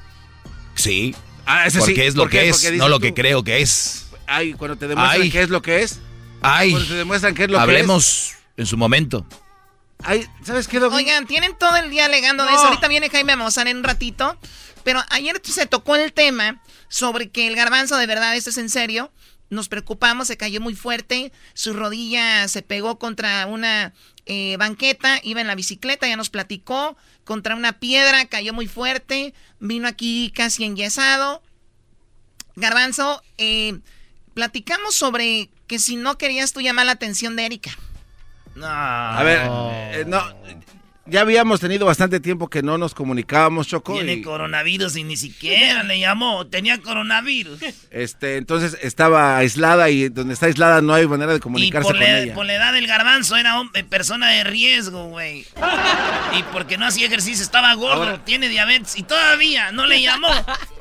Sí. 0.74 1.14
Ah, 1.46 1.66
ese 1.66 1.80
sí. 1.80 1.86
porque 1.86 2.06
es 2.06 2.14
lo 2.14 2.28
que 2.28 2.48
es, 2.48 2.72
no 2.74 2.88
lo 2.88 2.96
tú. 2.96 3.02
que 3.02 3.14
creo 3.14 3.42
que 3.42 3.62
es. 3.62 4.10
Ay, 4.26 4.52
cuando 4.52 4.76
te 4.76 4.86
demuestran 4.86 5.22
Ay. 5.22 5.30
qué 5.30 5.42
es 5.42 5.48
lo 5.48 5.62
que 5.62 5.82
es. 5.82 6.00
Ay, 6.42 6.72
Cuando 6.72 6.88
te 6.88 6.94
demuestran 6.94 7.34
qué 7.34 7.44
es 7.44 7.50
lo 7.50 7.58
hablemos 7.58 8.34
en 8.58 8.66
su 8.66 8.76
momento. 8.76 9.26
Ay, 10.04 10.26
¿sabes 10.42 10.68
qué? 10.68 10.78
Oigan, 10.78 11.26
tienen 11.26 11.56
todo 11.58 11.76
el 11.76 11.90
día 11.90 12.04
alegando 12.04 12.44
de 12.44 12.52
eso. 12.52 12.66
Ahorita 12.66 12.88
viene 12.88 13.08
Jaime 13.08 13.36
Maussan 13.36 13.68
en 13.68 13.78
un 13.78 13.84
ratito. 13.84 14.38
Pero 14.84 15.02
ayer 15.08 15.40
se 15.42 15.66
tocó 15.66 15.96
el 15.96 16.12
tema 16.12 16.62
sobre 16.88 17.30
que 17.30 17.46
el 17.46 17.56
garbanzo, 17.56 17.96
de 17.96 18.06
verdad, 18.06 18.36
esto 18.36 18.50
es 18.50 18.58
en 18.58 18.68
serio. 18.68 19.10
Nos 19.48 19.68
preocupamos, 19.68 20.28
se 20.28 20.36
cayó 20.36 20.60
muy 20.60 20.74
fuerte. 20.74 21.32
Su 21.54 21.72
rodilla 21.72 22.46
se 22.48 22.62
pegó 22.62 22.98
contra 22.98 23.46
una 23.46 23.94
eh, 24.26 24.56
banqueta, 24.58 25.20
iba 25.22 25.40
en 25.40 25.46
la 25.46 25.54
bicicleta, 25.54 26.06
ya 26.06 26.16
nos 26.16 26.30
platicó. 26.30 26.96
Contra 27.24 27.54
una 27.54 27.78
piedra, 27.78 28.26
cayó 28.26 28.52
muy 28.52 28.68
fuerte. 28.68 29.32
Vino 29.58 29.88
aquí 29.88 30.32
casi 30.34 30.64
enyesado. 30.64 31.42
Garbanzo, 32.56 33.22
eh, 33.38 33.80
platicamos 34.34 34.94
sobre 34.94 35.50
que 35.66 35.78
si 35.78 35.96
no 35.96 36.18
querías 36.18 36.52
tú 36.52 36.60
llamar 36.60 36.86
la 36.86 36.92
atención 36.92 37.36
de 37.36 37.46
Erika. 37.46 37.70
No. 38.54 38.66
A 38.66 39.22
ver, 39.22 39.40
eh, 40.00 40.04
no. 40.06 40.22
Ya 41.06 41.20
habíamos 41.20 41.60
tenido 41.60 41.84
bastante 41.84 42.18
tiempo 42.18 42.48
que 42.48 42.62
no 42.62 42.78
nos 42.78 42.94
comunicábamos, 42.94 43.68
Choco. 43.68 43.92
Tiene 43.92 44.14
y, 44.14 44.22
coronavirus 44.22 44.96
y 44.96 45.04
ni 45.04 45.18
siquiera 45.18 45.82
le 45.82 45.98
llamó. 45.98 46.46
Tenía 46.46 46.80
coronavirus. 46.80 47.60
este, 47.90 48.38
entonces 48.38 48.78
estaba 48.80 49.36
aislada 49.36 49.90
y 49.90 50.08
donde 50.08 50.32
está 50.32 50.46
aislada 50.46 50.80
no 50.80 50.94
hay 50.94 51.06
manera 51.06 51.32
de 51.32 51.36
Y 51.36 51.40
comunicarse 51.40 51.86
por 51.86 51.96
con 51.98 52.00
la, 52.06 52.20
ella. 52.20 52.34
por 52.34 52.46
la 52.46 52.54
edad 52.54 52.72
del 52.72 52.86
garbanzo 52.86 53.36
era 53.36 53.60
hombre- 53.60 53.84
persona 53.84 54.30
de 54.30 54.44
riesgo, 54.44 55.08
güey. 55.08 55.44
Y 56.38 56.42
porque 56.54 56.78
no 56.78 56.86
hacía 56.86 57.06
ejercicio, 57.06 57.44
estaba 57.44 57.74
gordo, 57.74 58.04
Ahora- 58.04 58.24
tiene 58.24 58.48
diabetes 58.48 58.96
y 58.96 59.02
todavía 59.02 59.72
no 59.72 59.84
le 59.84 60.00
llamó. 60.00 60.28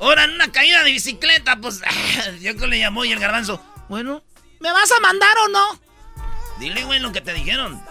Ahora 0.00 0.24
en 0.24 0.30
una 0.30 0.50
caída 0.50 0.82
de 0.84 0.90
bicicleta, 0.92 1.56
pues 1.56 1.82
yo 2.40 2.56
que 2.56 2.66
le 2.66 2.78
llamó 2.78 3.04
y 3.04 3.12
el 3.12 3.18
garbanzo, 3.18 3.60
bueno, 3.90 4.22
¿Me 4.60 4.72
vas 4.72 4.90
a 4.90 5.00
mandar 5.00 5.36
o 5.44 5.48
no? 5.48 5.80
Dile, 6.58 6.84
güey, 6.84 7.00
lo 7.00 7.12
que 7.12 7.20
te 7.20 7.32
dijeron. 7.34 7.82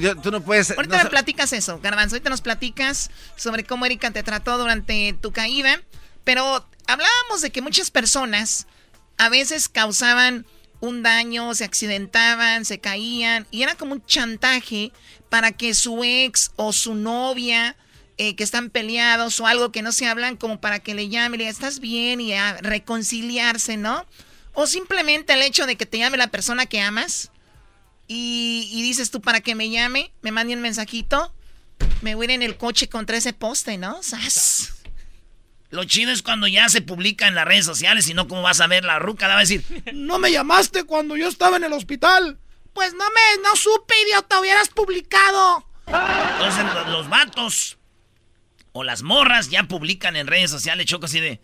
Yo- 0.00 0.16
tú 0.16 0.30
no 0.30 0.40
puedes. 0.42 0.70
Ahorita 0.70 0.98
no 0.98 1.04
me 1.04 1.10
platicas 1.10 1.52
eso, 1.52 1.78
Garbanzo. 1.80 2.16
Ahorita 2.16 2.30
nos 2.30 2.40
platicas 2.40 3.10
sobre 3.36 3.64
cómo 3.64 3.86
Erika 3.86 4.10
te 4.10 4.22
trató 4.22 4.58
durante 4.58 5.14
tu 5.20 5.32
caída. 5.32 5.80
Pero 6.24 6.66
hablábamos 6.86 7.40
de 7.40 7.50
que 7.50 7.62
muchas 7.62 7.90
personas 7.90 8.66
a 9.18 9.28
veces 9.28 9.68
causaban 9.68 10.46
un 10.80 11.02
daño, 11.02 11.54
se 11.54 11.64
accidentaban, 11.64 12.64
se 12.64 12.78
caían. 12.80 13.46
Y 13.50 13.62
era 13.62 13.74
como 13.74 13.92
un 13.94 14.06
chantaje 14.06 14.92
para 15.28 15.52
que 15.52 15.74
su 15.74 16.02
ex 16.04 16.52
o 16.56 16.72
su 16.72 16.94
novia, 16.94 17.76
eh, 18.18 18.36
que 18.36 18.44
están 18.44 18.70
peleados 18.70 19.40
o 19.40 19.46
algo 19.46 19.72
que 19.72 19.82
no 19.82 19.90
se 19.92 20.06
hablan, 20.06 20.36
como 20.36 20.60
para 20.60 20.78
que 20.80 20.94
le 20.94 21.08
llame 21.08 21.34
y 21.36 21.38
le 21.38 21.44
diga, 21.44 21.50
¿estás 21.52 21.80
bien? 21.80 22.20
Y 22.20 22.34
a 22.34 22.58
reconciliarse, 22.60 23.76
¿no? 23.76 24.06
O 24.54 24.66
simplemente 24.66 25.32
el 25.32 25.42
hecho 25.42 25.66
de 25.66 25.76
que 25.76 25.86
te 25.86 25.98
llame 25.98 26.18
la 26.18 26.28
persona 26.28 26.66
que 26.66 26.80
amas. 26.80 27.30
Y, 28.08 28.68
y 28.72 28.82
dices 28.82 29.10
tú, 29.10 29.20
para 29.20 29.40
que 29.40 29.54
me 29.54 29.70
llame, 29.70 30.12
me 30.22 30.32
mande 30.32 30.54
un 30.54 30.60
mensajito, 30.60 31.32
me 32.02 32.14
voy 32.14 32.24
a 32.24 32.26
ir 32.26 32.30
en 32.32 32.42
el 32.42 32.56
coche 32.56 32.88
contra 32.88 33.16
ese 33.16 33.32
poste, 33.32 33.78
¿no? 33.78 34.02
¡Sas! 34.02 34.74
Lo 35.70 35.84
chido 35.84 36.10
es 36.12 36.22
cuando 36.22 36.46
ya 36.46 36.68
se 36.68 36.82
publica 36.82 37.26
en 37.28 37.34
las 37.34 37.46
redes 37.46 37.64
sociales 37.64 38.06
y 38.08 38.14
no 38.14 38.28
como 38.28 38.42
vas 38.42 38.60
a 38.60 38.66
ver 38.66 38.84
la 38.84 38.98
ruca, 38.98 39.26
la 39.28 39.34
va 39.34 39.40
a 39.40 39.44
decir, 39.44 39.64
No 39.94 40.18
me 40.18 40.30
llamaste 40.30 40.84
cuando 40.84 41.16
yo 41.16 41.28
estaba 41.28 41.56
en 41.56 41.64
el 41.64 41.72
hospital. 41.72 42.38
Pues 42.74 42.92
no 42.92 43.04
me, 43.04 43.42
no 43.42 43.56
supe, 43.56 43.94
idiota, 44.06 44.38
hubieras 44.40 44.68
publicado. 44.68 45.66
Entonces 45.86 46.64
lo- 46.74 46.90
los 46.92 47.08
vatos 47.08 47.78
o 48.72 48.82
las 48.84 49.02
morras 49.02 49.48
ya 49.50 49.62
publican 49.64 50.16
en 50.16 50.26
redes 50.26 50.50
sociales, 50.50 50.86
choco 50.86 51.06
así 51.06 51.20
de, 51.20 51.40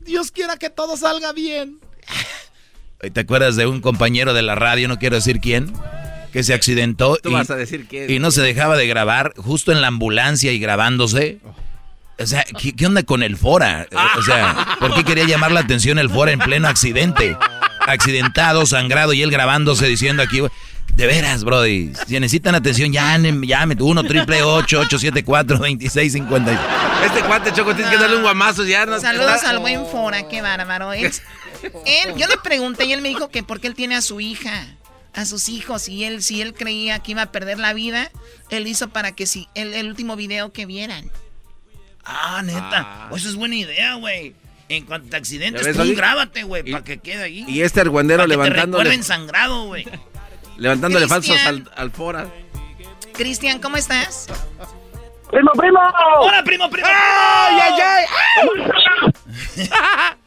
Dios 0.00 0.30
quiera 0.30 0.56
que 0.58 0.70
todo 0.70 0.96
salga 0.96 1.32
bien. 1.32 1.80
¿Te 3.10 3.20
acuerdas 3.20 3.56
de 3.56 3.66
un 3.66 3.80
compañero 3.80 4.32
de 4.32 4.42
la 4.42 4.54
radio, 4.54 4.86
no 4.86 4.96
quiero 4.98 5.16
decir 5.16 5.40
quién, 5.40 5.72
que 6.32 6.44
se 6.44 6.54
accidentó 6.54 7.16
Tú 7.16 7.30
y, 7.30 7.32
vas 7.32 7.50
a 7.50 7.56
decir 7.56 7.86
quién. 7.88 8.08
y 8.08 8.20
no 8.20 8.30
se 8.30 8.42
dejaba 8.42 8.76
de 8.76 8.86
grabar 8.86 9.32
justo 9.36 9.72
en 9.72 9.80
la 9.80 9.88
ambulancia 9.88 10.52
y 10.52 10.60
grabándose? 10.60 11.38
O 12.20 12.26
sea, 12.26 12.44
¿qué, 12.60 12.72
qué 12.76 12.86
onda 12.86 13.02
con 13.02 13.24
el 13.24 13.36
Fora? 13.36 13.82
Eh, 13.90 13.96
O 14.18 14.22
sea, 14.22 14.76
¿por 14.78 14.94
qué 14.94 15.02
quería 15.02 15.24
llamar 15.24 15.50
la 15.50 15.60
atención 15.60 15.98
el 15.98 16.10
Fora 16.10 16.30
en 16.30 16.38
pleno 16.38 16.68
accidente? 16.68 17.36
Accidentado, 17.88 18.64
sangrado 18.66 19.12
y 19.12 19.22
él 19.22 19.32
grabándose 19.32 19.86
diciendo 19.88 20.22
aquí, 20.22 20.40
de 20.94 21.06
veras, 21.06 21.42
brody, 21.42 21.92
si 22.06 22.20
necesitan 22.20 22.54
atención, 22.54 22.92
llamen, 22.92 23.42
llamen, 23.42 23.78
1 23.80 24.04
triple 24.04 24.42
874 24.44 25.56
2650 25.56 26.52
Este 27.04 27.22
cuate, 27.22 27.52
Choco, 27.52 27.74
tienes 27.74 27.90
que 27.92 27.98
darle 27.98 28.16
un 28.16 28.22
guamazo 28.22 28.62
ya. 28.64 28.86
No, 28.86 29.00
Saludos 29.00 29.34
está- 29.36 29.50
al 29.50 29.58
buen 29.58 29.84
Fora, 29.86 30.28
qué 30.28 30.40
bárbaro. 30.42 30.92
Él, 30.92 31.10
él- 31.86 32.14
yo 32.16 32.26
le 32.26 32.36
pregunté 32.42 32.84
y 32.86 32.92
él 32.92 33.00
me 33.02 33.08
dijo 33.08 33.28
que 33.30 33.42
porque 33.42 33.66
él 33.68 33.74
tiene 33.74 33.94
a 33.96 34.02
su 34.02 34.20
hija, 34.20 34.66
a 35.14 35.24
sus 35.26 35.48
hijos, 35.48 35.88
y 35.88 36.04
él, 36.04 36.22
si 36.22 36.40
él 36.42 36.54
creía 36.54 36.98
que 37.00 37.12
iba 37.12 37.22
a 37.22 37.32
perder 37.32 37.58
la 37.58 37.72
vida, 37.74 38.10
él 38.50 38.66
hizo 38.66 38.88
para 38.88 39.12
que 39.12 39.26
si 39.26 39.48
el, 39.54 39.74
el 39.74 39.86
último 39.88 40.16
video 40.16 40.52
que 40.52 40.66
vieran. 40.66 41.10
ah, 42.04 42.42
neta, 42.44 43.08
eso 43.14 43.28
es 43.28 43.34
buena 43.36 43.54
idea, 43.56 43.94
güey. 43.94 44.34
En 44.68 44.86
cuanto 44.86 45.10
te 45.10 45.16
accidentes, 45.16 45.66
¿Ya 45.66 45.72
ves, 45.72 45.90
tú 45.90 45.94
grábate, 45.96 46.44
güey, 46.44 46.62
para 46.70 46.82
que 46.82 46.96
quede 46.98 47.24
ahí. 47.24 47.44
Y 47.46 47.60
este 47.60 47.80
argüendero 47.82 48.22
te 48.22 48.28
levantándole, 48.28 48.84
recuerden 48.84 49.04
sangrado, 49.04 49.64
güey. 49.66 49.86
levantándole 50.56 51.06
falsos 51.08 51.36
al, 51.44 51.70
al 51.76 51.90
fora. 51.90 52.26
Cristian, 53.12 53.58
¿cómo 53.58 53.76
estás? 53.76 54.26
¡Primo, 55.30 55.50
primo! 55.52 55.78
¡Hola, 56.20 56.42
primo, 56.42 56.70
primo! 56.70 56.88
¡Ay, 56.90 57.56
ay, 57.60 57.80
ay! 59.56 59.68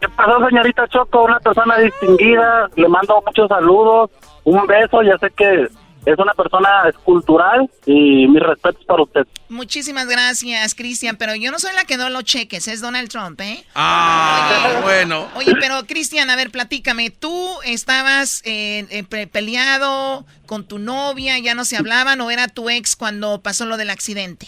¿Qué 0.00 0.08
pasó, 0.10 0.46
señorita 0.48 0.86
Choco? 0.88 1.24
Una 1.24 1.40
persona 1.40 1.78
distinguida. 1.78 2.68
Le 2.76 2.88
mando 2.88 3.22
muchos 3.26 3.48
saludos, 3.48 4.10
un 4.44 4.66
beso. 4.66 5.02
Ya 5.02 5.18
sé 5.18 5.30
que 5.30 5.68
es 6.06 6.18
una 6.18 6.32
persona 6.32 6.88
escultural 6.88 7.68
y 7.84 8.26
mis 8.26 8.42
respetos 8.42 8.82
para 8.86 9.02
usted. 9.02 9.26
Muchísimas 9.50 10.06
gracias, 10.08 10.74
Cristian, 10.74 11.16
pero 11.16 11.34
yo 11.34 11.50
no 11.50 11.58
soy 11.58 11.74
la 11.74 11.84
que 11.84 11.98
no 11.98 12.08
lo 12.08 12.22
cheques, 12.22 12.68
es 12.68 12.80
Donald 12.80 13.10
Trump, 13.10 13.38
¿eh? 13.42 13.62
Ah, 13.74 14.80
bueno. 14.82 15.26
Oye, 15.34 15.54
pero 15.60 15.84
Cristian, 15.86 16.30
a 16.30 16.36
ver, 16.36 16.50
platícame, 16.50 17.10
tú 17.10 17.50
estabas 17.64 18.40
eh, 18.46 18.86
eh, 18.90 19.04
pe- 19.04 19.26
peleado 19.26 20.24
con 20.46 20.64
tu 20.66 20.78
novia, 20.78 21.38
ya 21.38 21.54
no 21.54 21.66
se 21.66 21.76
hablaban 21.76 22.18
o 22.22 22.30
era 22.30 22.48
tu 22.48 22.70
ex 22.70 22.96
cuando 22.96 23.42
pasó 23.42 23.66
lo 23.66 23.76
del 23.76 23.90
accidente? 23.90 24.46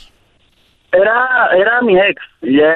Era, 0.91 1.49
era 1.57 1.83
mi 1.83 1.99
ex 1.99 2.23
y 2.43 2.61
eh, 2.61 2.75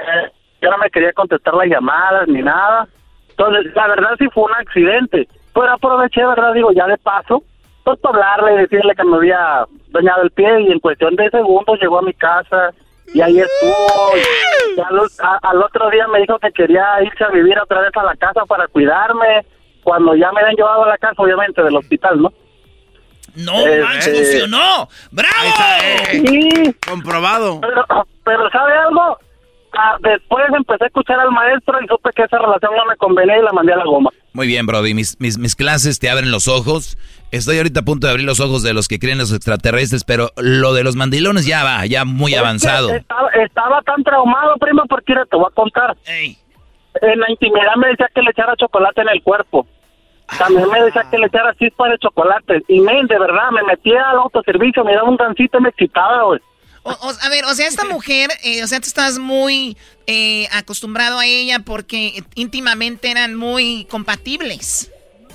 yo 0.66 0.70
no 0.72 0.78
me 0.78 0.90
quería 0.90 1.12
contestar 1.12 1.54
las 1.54 1.68
llamadas 1.68 2.26
ni 2.26 2.42
nada. 2.42 2.88
Entonces, 3.30 3.72
la 3.74 3.86
verdad 3.88 4.10
sí 4.18 4.26
fue 4.34 4.44
un 4.44 4.54
accidente. 4.54 5.28
Pero 5.54 5.70
aproveché, 5.72 6.24
¿verdad? 6.26 6.52
Digo, 6.54 6.72
ya 6.72 6.86
de 6.86 6.98
paso, 6.98 7.42
pues 7.84 7.98
para 8.00 8.14
hablarle 8.34 8.54
y 8.54 8.58
decirle 8.66 8.94
que 8.96 9.04
me 9.04 9.16
había 9.16 9.64
dañado 9.90 10.22
el 10.22 10.30
pie 10.32 10.60
y 10.62 10.72
en 10.72 10.80
cuestión 10.80 11.14
de 11.14 11.30
segundos 11.30 11.78
llegó 11.80 11.98
a 11.98 12.02
mi 12.02 12.12
casa 12.14 12.70
y 13.14 13.20
ahí 13.20 13.38
estuvo. 13.40 14.12
Y 14.76 14.80
al, 14.80 15.00
a- 15.22 15.38
al 15.50 15.62
otro 15.62 15.88
día 15.90 16.08
me 16.08 16.20
dijo 16.20 16.38
que 16.40 16.50
quería 16.50 16.84
irse 17.02 17.22
a 17.24 17.28
vivir 17.28 17.58
otra 17.60 17.80
vez 17.82 17.90
a 17.96 18.02
la 18.02 18.16
casa 18.16 18.44
para 18.46 18.66
cuidarme. 18.68 19.46
Cuando 19.84 20.16
ya 20.16 20.32
me 20.32 20.40
habían 20.40 20.56
llevado 20.56 20.82
a 20.84 20.88
la 20.88 20.98
casa, 20.98 21.14
obviamente, 21.22 21.62
del 21.62 21.76
hospital, 21.76 22.20
¿no? 22.20 22.32
No, 23.36 23.66
Eh, 23.66 23.80
manches, 23.82 24.08
eh. 24.08 24.14
funcionó. 24.16 24.88
¡Bravo! 25.12 25.54
Sí, 26.10 26.74
Comprobado. 26.88 27.60
pero, 27.60 27.84
pero 28.24 28.50
¿sabe 28.50 28.72
algo? 28.74 29.18
Ah, 29.78 29.96
después 30.00 30.44
empecé 30.56 30.84
a 30.84 30.86
escuchar 30.86 31.20
al 31.20 31.30
maestro 31.30 31.78
y 31.82 31.86
supe 31.86 32.10
que 32.14 32.22
esa 32.22 32.38
relación 32.38 32.72
no 32.76 32.86
me 32.86 32.96
convenía 32.96 33.38
y 33.38 33.42
la 33.42 33.52
mandé 33.52 33.74
a 33.74 33.76
la 33.76 33.84
goma. 33.84 34.10
Muy 34.32 34.46
bien, 34.46 34.66
Brody. 34.66 34.94
Mis, 34.94 35.20
mis, 35.20 35.38
mis 35.38 35.54
clases 35.54 35.98
te 35.98 36.08
abren 36.08 36.30
los 36.30 36.48
ojos. 36.48 36.96
Estoy 37.30 37.58
ahorita 37.58 37.80
a 37.80 37.82
punto 37.84 38.06
de 38.06 38.12
abrir 38.12 38.26
los 38.26 38.40
ojos 38.40 38.62
de 38.62 38.72
los 38.72 38.88
que 38.88 38.98
creen 38.98 39.18
los 39.18 39.32
extraterrestres, 39.32 40.04
pero 40.04 40.30
lo 40.36 40.72
de 40.72 40.84
los 40.84 40.96
mandilones 40.96 41.46
ya 41.46 41.62
va, 41.64 41.84
ya 41.86 42.04
muy 42.04 42.32
Es 42.32 42.38
avanzado. 42.38 42.90
Estaba, 42.94 43.28
estaba 43.30 43.82
tan 43.82 44.02
traumado, 44.02 44.56
primo, 44.56 44.82
porque 44.88 45.12
mira, 45.12 45.26
te 45.26 45.36
voy 45.36 45.46
a 45.50 45.54
contar. 45.54 45.96
Ey, 46.06 46.38
En 47.02 47.20
la 47.20 47.30
intimidad 47.30 47.76
me 47.76 47.88
decía 47.88 48.08
que 48.14 48.22
le 48.22 48.30
echara 48.30 48.56
chocolate 48.56 49.02
en 49.02 49.08
el 49.08 49.22
cuerpo. 49.22 49.66
También 50.38 50.68
me 50.70 50.82
decía 50.82 51.04
que 51.10 51.18
le 51.18 51.26
echara 51.26 51.54
chispa 51.54 51.88
de 51.88 51.98
chocolate. 51.98 52.62
Y, 52.68 52.80
men, 52.80 53.06
de 53.06 53.18
verdad, 53.18 53.50
me 53.52 53.62
metía 53.62 54.10
al 54.10 54.18
autoservicio, 54.18 54.84
me 54.84 54.94
daba 54.94 55.08
un 55.08 55.16
gancito 55.16 55.58
y 55.58 55.62
me 55.62 55.68
excitaba, 55.68 56.24
güey. 56.24 56.40
A 56.86 57.28
ver, 57.28 57.44
o 57.44 57.54
sea, 57.54 57.66
esta 57.66 57.84
mujer, 57.84 58.30
eh, 58.44 58.62
o 58.62 58.66
sea, 58.66 58.78
tú 58.80 58.86
estás 58.86 59.18
muy 59.18 59.76
eh, 60.06 60.46
acostumbrado 60.52 61.18
a 61.18 61.26
ella 61.26 61.60
porque 61.60 62.22
íntimamente 62.34 63.10
eran 63.10 63.34
muy 63.34 63.86
compatibles. 63.90 64.90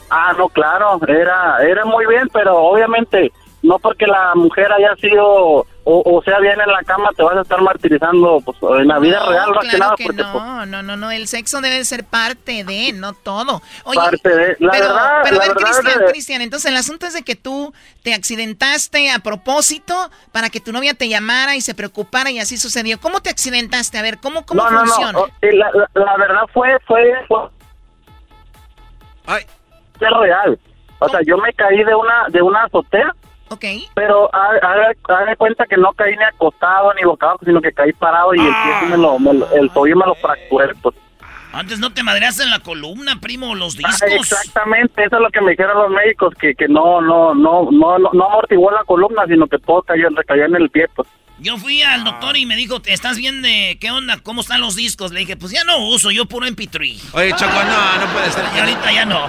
Ah, 0.10 0.34
no, 0.38 0.50
claro, 0.50 1.00
era, 1.08 1.58
era 1.64 1.86
muy 1.86 2.06
bien, 2.06 2.30
pero 2.34 2.58
obviamente 2.58 3.32
no 3.64 3.78
porque 3.80 4.08
la 4.08 4.34
mujer 4.36 4.72
haya 4.72 4.96
sido 4.96 5.66
o, 5.84 6.04
o 6.06 6.22
sea 6.24 6.40
bien 6.40 6.60
en 6.60 6.68
la 6.72 6.82
cama 6.84 7.10
te 7.16 7.24
vas 7.24 7.36
a 7.38 7.42
estar 7.42 7.60
martirizando 7.62 8.40
pues 8.46 8.58
en 8.80 8.88
la 8.88 9.00
vida 9.00 9.20
real 9.26 9.52
más 9.54 9.68
que 9.68 9.78
nada 9.78 9.96
porque 9.98 10.22
no, 10.22 10.32
pues, 10.34 10.68
no, 10.68 10.84
no, 10.84 10.98
no, 10.98 11.12
el 11.12 11.28
sexo 11.28 11.60
debe 11.62 11.84
ser 11.86 12.04
parte 12.04 12.64
de, 12.64 12.94
no 12.94 13.14
todo. 13.14 13.62
Oye, 13.84 14.00
Parte 14.00 14.30
de- 14.30 14.56
la 14.60 14.72
pero, 14.72 14.88
verdad- 14.88 15.20
pero 15.24 15.36
la 15.38 15.44
a 15.44 15.48
ver, 15.48 15.56
Cristian, 15.58 16.00
de- 16.00 16.06
Cristian, 16.06 16.42
entonces 16.42 16.72
el 16.72 16.78
asunto 16.78 17.06
es 17.08 17.14
de 17.14 17.24
que 17.24 17.36
tú 17.36 17.74
te 18.04 18.14
accidentaste 18.14 19.10
a 19.12 19.20
propósito 19.20 19.96
para 20.32 20.50
que 20.50 20.60
tu 20.60 20.72
novia 20.72 20.94
te 20.94 21.10
llamara 21.10 21.56
y 21.56 21.62
se 21.62 21.74
preocupara 21.76 22.30
y 22.32 22.40
así 22.40 22.58
sucedió. 22.58 23.00
¿Cómo 23.00 23.22
te 23.22 23.30
accidentaste? 23.32 23.98
A 23.98 24.02
ver, 24.04 24.18
¿cómo, 24.20 24.46
cómo 24.46 24.64
no, 24.64 24.70
no, 24.72 24.86
funciona? 24.86 25.12
no, 25.14 25.26
y 25.42 25.56
la, 25.56 25.70
la, 25.74 25.90
la 25.94 26.18
verdad 26.18 26.42
fue, 26.54 26.78
fue, 26.88 27.12
fue, 27.28 27.40
Ay. 29.26 29.46
real. 30.00 30.60
O 31.00 31.10
sea, 31.10 31.20
yo 31.26 31.38
me 31.38 31.52
caí 31.54 31.84
de 31.84 31.96
una, 31.96 32.26
de 32.30 32.42
una 32.42 32.64
azotea. 32.66 33.16
Ok. 33.52 33.66
Pero 33.96 34.34
ha- 34.34 34.56
haga 34.62 34.92
haga 35.10 35.26
de 35.32 35.36
cuenta 35.36 35.66
que 35.66 35.76
no 35.76 35.92
caí 35.94 36.16
ni 36.16 36.24
acostado 36.24 36.94
ni 36.94 37.04
boca 37.04 37.26
abajo, 37.28 37.44
sino 37.46 37.62
que 37.62 37.74
caí 37.74 37.92
parado 37.92 38.34
y 38.34 38.40
el 38.40 38.46
pie 38.48 38.74
sí 38.80 38.86
me 38.86 38.98
lo, 38.98 39.20
me 39.20 39.34
lo- 39.34 39.52
el 39.52 39.70
tobillo 39.72 39.98
me 39.98 40.06
lo 40.06 40.16
fracturé. 40.16 40.74
Pues. 40.82 40.96
Antes 41.52 41.80
no 41.80 41.92
te 41.92 42.02
madreaste 42.02 42.44
en 42.44 42.50
la 42.50 42.60
columna, 42.60 43.20
primo, 43.20 43.54
los 43.56 43.76
Ah, 43.84 43.90
discos. 43.90 44.32
exactamente, 44.32 45.04
eso 45.04 45.18
es 45.18 45.22
lo 45.22 45.30
que 45.32 45.42
me 45.42 45.52
dijeron 45.52 45.78
los 45.78 45.90
médicos, 45.92 46.34
que, 46.40 46.56
que 46.56 46.70
no, 46.70 47.02
no, 47.02 47.36
no, 47.36 47.68
no, 47.70 48.00
no, 48.00 48.10
no 48.14 48.26
amortiguó 48.26 48.72
la 48.72 48.86
columna, 48.86 49.24
sino 49.28 49.46
que 49.48 49.58
todo 49.60 49.82
cayó, 49.82 50.08
recayó 50.16 50.46
en 50.46 50.56
el 50.56 50.70
pie, 50.70 50.86
pues. 50.96 51.10
Yo 51.40 51.58
fui 51.58 51.82
al 51.82 52.06
doctor 52.06 52.38
y 52.38 52.46
me 52.46 52.56
dijo, 52.56 52.78
¿estás 52.86 53.18
bien 53.18 53.42
de 53.42 53.78
qué 53.82 53.92
onda? 53.92 54.18
¿Cómo 54.24 54.40
están 54.42 54.62
los 54.62 54.78
discos? 54.78 55.12
Le 55.12 55.22
dije, 55.22 55.36
pues 55.36 55.52
ya 55.52 55.66
no 55.66 55.90
uso, 55.90 56.10
yo 56.12 56.26
puro 56.26 56.46
MP3. 56.48 57.02
Oye, 57.14 57.34
Choco, 57.36 57.52
no, 57.52 58.06
no 58.06 58.14
puede 58.14 58.32
ser. 58.32 58.46
Y 58.56 58.60
ahorita 58.60 58.92
ya 58.94 59.06
no. 59.06 59.28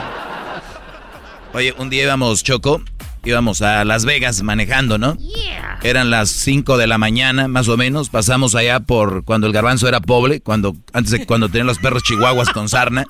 Oye, 1.55 1.75
un 1.79 1.91
día 1.91 2.05
íbamos, 2.05 2.45
Choco, 2.45 2.83
íbamos 3.25 3.63
a 3.63 3.85
Las 3.85 4.05
Vegas 4.05 4.43
manejando, 4.43 4.99
¿no? 4.99 5.17
Eran 5.83 6.11
las 6.11 6.31
5 6.31 6.77
de 6.77 6.87
la 6.87 6.99
mañana, 6.99 7.49
más 7.49 7.69
o 7.69 7.77
menos. 7.77 8.09
Pasamos 8.09 8.55
allá 8.55 8.81
por 8.81 9.25
cuando 9.25 9.47
el 9.47 9.53
garbanzo 9.53 9.89
era 9.89 10.01
pobre, 10.01 10.41
cuando, 10.41 10.77
antes 10.93 11.11
de 11.13 11.27
cuando 11.27 11.49
tenían 11.49 11.67
los 11.67 11.79
perros 11.79 12.03
chihuahuas 12.05 12.51
con 12.51 12.69
sarna. 12.69 13.05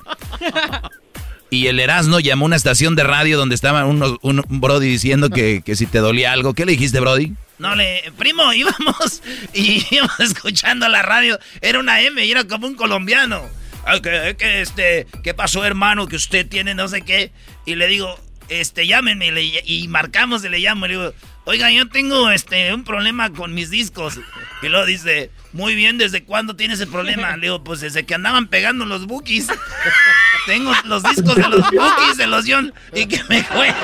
Y 1.51 1.67
el 1.67 1.81
Erasmo 1.81 2.19
llamó 2.19 2.45
a 2.45 2.47
una 2.47 2.57
estación 2.57 2.97
de 2.97 3.05
radio 3.05 3.37
donde 3.37 3.55
estaba 3.55 3.85
unos- 3.85 4.17
un, 4.23 4.43
un 4.49 4.61
Brody 4.61 4.89
diciendo 4.89 5.29
que, 5.29 5.61
que 5.63 5.77
si 5.77 5.85
te 5.85 5.99
dolía 5.99 6.33
algo. 6.33 6.55
¿Qué 6.55 6.65
le 6.65 6.73
dijiste, 6.73 6.99
Brody? 6.99 7.35
No, 7.59 7.75
le, 7.77 8.03
primo, 8.17 8.51
íbamos 8.55 9.23
y 9.53 9.85
íbamos 9.95 10.19
escuchando 10.21 10.89
la 10.89 11.03
radio. 11.03 11.39
Era 11.61 11.79
una 11.79 12.01
M 12.01 12.25
y 12.25 12.31
era 12.31 12.45
como 12.45 12.67
un 12.67 12.75
colombiano. 12.75 13.43
Ah, 13.85 14.01
que, 14.01 14.35
que, 14.39 14.63
este, 14.63 15.07
¿qué 15.23 15.35
pasó, 15.35 15.63
hermano? 15.65 16.07
Que 16.07 16.17
usted 16.17 16.49
tiene 16.49 16.75
no 16.75 16.89
sé 16.89 17.03
qué. 17.03 17.33
Y 17.67 17.75
le 17.75 17.87
digo, 17.87 18.19
este, 18.49 18.87
llámenme. 18.87 19.27
Y, 19.27 19.31
le- 19.31 19.63
y 19.65 19.89
marcamos 19.89 20.45
y 20.45 20.49
le 20.49 20.59
llamo. 20.59 20.87
Y 20.87 20.89
le 20.91 20.95
digo, 20.99 21.15
oiga, 21.45 21.71
yo 21.71 21.89
tengo 21.89 22.31
este, 22.31 22.73
un 22.75 22.85
problema 22.85 23.31
con 23.33 23.55
mis 23.55 23.71
discos. 23.71 24.19
Y 24.63 24.69
luego 24.69 24.87
dice, 24.87 25.31
muy 25.53 25.75
bien, 25.75 25.99
¿desde 25.99 26.25
cuándo 26.25 26.57
tienes 26.57 26.81
ese 26.81 26.91
problema? 26.91 27.37
Le 27.37 27.43
digo, 27.47 27.65
pues 27.65 27.81
desde 27.81 28.05
que 28.05 28.15
andaban 28.15 28.47
pegando 28.49 28.85
los 28.85 29.07
bookies. 29.07 29.49
tengo 30.47 30.73
los 30.85 31.03
discos 31.03 31.37
de 31.37 31.49
los 31.49 31.61
bookies, 31.71 32.17
de 32.17 32.27
los 32.27 32.45
John, 32.49 32.73
y 32.95 33.07
que 33.07 33.23
me 33.29 33.43
jueguen. 33.45 33.75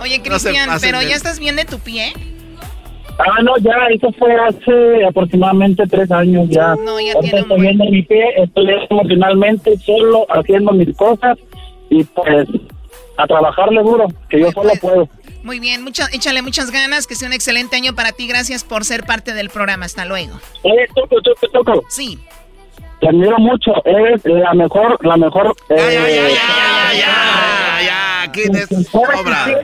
Oye, 0.00 0.22
Cristian, 0.22 0.70
pero 0.80 0.98
de- 1.00 1.08
ya 1.08 1.16
estás 1.16 1.38
bien 1.38 1.56
de 1.56 1.64
tu 1.64 1.78
pie. 1.80 2.12
Ah, 3.18 3.42
no, 3.42 3.56
ya, 3.58 3.72
eso 3.94 4.12
fue 4.18 4.34
hace 4.34 5.04
aproximadamente 5.08 5.84
tres 5.88 6.10
años 6.10 6.48
ya. 6.50 6.74
No, 6.76 7.00
ya 7.00 7.12
tiene 7.20 7.20
un 7.20 7.24
estoy 7.24 7.42
buen- 7.48 7.60
viendo 7.62 7.84
mi 7.86 8.02
pie, 8.02 8.24
estoy 8.36 8.66
emocionalmente 8.90 9.76
solo 9.78 10.26
haciendo 10.28 10.72
mis 10.72 10.94
cosas 10.96 11.38
y 11.88 12.04
pues 12.04 12.46
a 13.16 13.26
trabajarle 13.26 13.82
duro, 13.82 14.06
que 14.28 14.40
yo 14.40 14.50
solo 14.52 14.72
puedo. 14.80 15.08
Muy 15.42 15.60
bien, 15.60 15.82
mucha, 15.82 16.06
échale 16.12 16.42
muchas 16.42 16.70
ganas, 16.70 17.06
que 17.06 17.14
sea 17.14 17.28
un 17.28 17.32
excelente 17.34 17.76
año 17.76 17.94
para 17.94 18.12
ti. 18.12 18.26
Gracias 18.26 18.64
por 18.64 18.84
ser 18.84 19.04
parte 19.04 19.32
del 19.32 19.48
programa. 19.48 19.86
Hasta 19.86 20.04
luego. 20.04 20.34
Oye, 20.62 20.86
Toco, 20.94 21.22
Toco, 21.22 21.48
Toco. 21.52 21.84
Sí. 21.88 22.18
Te 23.00 23.08
admiro 23.08 23.38
mucho, 23.38 23.72
eres 23.84 24.22
la 24.24 24.52
mejor, 24.54 24.98
la 25.06 25.16
mejor... 25.16 25.54
eh, 25.68 26.34
ya, 27.84 28.30
¿quién 28.32 28.54
es? 28.56 28.68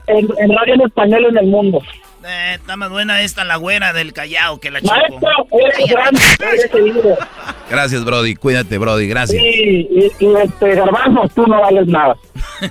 En, 0.06 0.28
en 0.38 0.56
radio 0.56 0.74
en 0.74 0.80
español 0.82 1.26
en 1.30 1.38
el 1.38 1.46
mundo. 1.46 1.80
Eh, 2.24 2.54
está 2.54 2.76
más 2.76 2.90
buena 2.90 3.20
esta 3.22 3.44
la 3.44 3.56
güera 3.56 3.92
del 3.92 4.12
Callao 4.12 4.60
que 4.60 4.70
la 4.70 4.80
Choco. 4.80 4.94
Maestro, 4.94 5.46
eres 5.60 5.90
grande, 5.90 6.20
eres 6.40 6.70
querido. 6.70 7.18
Gracias, 7.70 8.04
Brody. 8.04 8.34
Cuídate, 8.36 8.78
Brody. 8.78 9.08
Gracias. 9.08 9.40
Sí, 9.42 9.88
y, 9.90 10.10
y 10.20 10.34
este, 10.36 10.74
Garbanzo, 10.74 11.28
tú 11.34 11.46
no 11.46 11.60
vales 11.60 11.86
nada. 11.86 12.14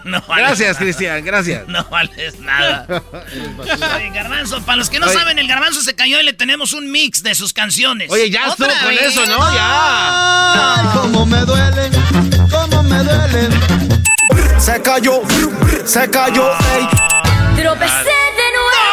No 0.06 0.22
vales 0.28 0.48
Gracias. 0.48 0.78
Cristian, 0.78 1.23
gracias. 1.26 1.68
No 1.68 1.84
vales 1.86 2.40
nada. 2.40 2.86
Oye, 3.98 4.10
Garbanzo, 4.14 4.61
para 4.61 4.78
los 4.78 4.90
que 4.90 4.99
no 4.99 5.07
Oye. 5.07 5.15
saben, 5.15 5.38
el 5.40 5.48
Garbanzo 5.48 5.82
se 5.82 5.95
cayó 5.95 6.19
y 6.19 6.23
le 6.23 6.34
tenemos 6.34 6.72
un 6.73 6.91
mix 6.91 7.23
de 7.23 7.36
sus 7.36 7.52
canciones. 7.52 8.10
Oye, 8.11 8.30
ya 8.30 8.48
estuvo 8.48 8.68
¿Otra 8.68 8.80
con 8.84 8.90
vez? 8.90 9.02
eso, 9.07 9.26
¿no? 9.26 9.38
Ya. 9.53 10.76
Ay, 10.76 10.88
cómo 10.94 11.26
me 11.26 11.40
duelen, 11.41 11.91
cómo 12.49 12.84
me 12.84 12.98
duelen. 13.03 13.52
Se 14.60 14.82
cayó, 14.82 15.22
se 15.86 16.10
cayó, 16.10 16.52
ey. 16.52 16.88
Tropecé 17.61 17.95
de 17.95 18.48
nuevo 18.53 18.90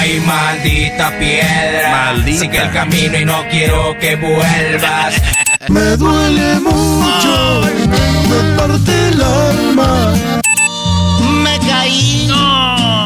Ay, 0.00 0.20
maldita 0.20 1.18
piedra. 1.18 1.90
Maldita. 1.90 2.40
Sigue 2.40 2.58
el 2.62 2.72
camino 2.72 3.18
y 3.18 3.24
no 3.24 3.42
quiero 3.50 3.98
que 3.98 4.14
vuelvas. 4.16 5.14
Me 5.68 5.96
duele 5.96 6.60
mucho, 6.60 7.62
me 8.30 8.56
parte 8.56 9.08
el 9.08 9.20
alma. 9.20 10.14
Me 11.42 11.58
caí 11.68 12.26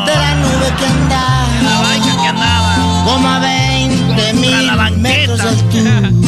de 0.06 0.14
la 0.14 0.34
nube 0.34 0.68
que 0.78 0.86
andaba. 0.86 1.46
La 1.64 1.80
vaina 1.80 2.22
que 2.22 2.28
andaba. 2.28 3.04
Como 3.04 3.28
a 3.28 3.38
20 3.40 4.32
mil 4.34 4.70
metros 4.98 5.38
de 5.38 5.48
altura. 5.48 6.10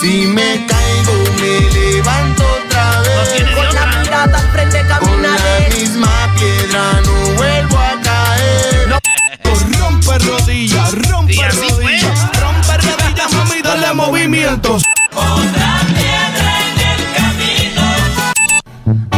Si 0.00 0.26
me 0.26 0.64
caigo, 0.66 1.12
me 1.40 1.70
levanto 1.74 2.44
otra 2.64 3.00
vez. 3.00 3.44
Con 3.56 3.74
la 3.74 3.86
mirada 3.98 4.38
al 4.38 4.48
frente 4.52 4.78
Con 4.78 4.88
caminaré. 4.88 5.68
la 5.68 5.76
misma 5.76 6.07
Rompe 10.08 10.24
rodillas, 10.24 10.92
rompe 11.10 11.34
Y 11.34 11.40
así 11.40 11.58
fue. 11.58 11.82
rodillas, 11.82 12.30
rompe 12.40 12.76
rodillas, 12.78 13.32
mami, 13.34 13.60
dale 13.62 13.92
movimientos. 13.94 14.82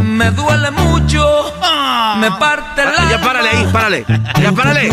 Me 0.02 0.30
duele 0.32 0.70
mucho. 0.72 1.54
Me 2.18 2.30
parte 2.32 2.82
Ah, 2.82 2.92
la. 3.04 3.10
Ya 3.10 3.20
párale 3.20 3.48
ahí, 3.50 3.68
párale. 3.72 4.04
Ya 4.42 4.52
párale. 4.52 4.88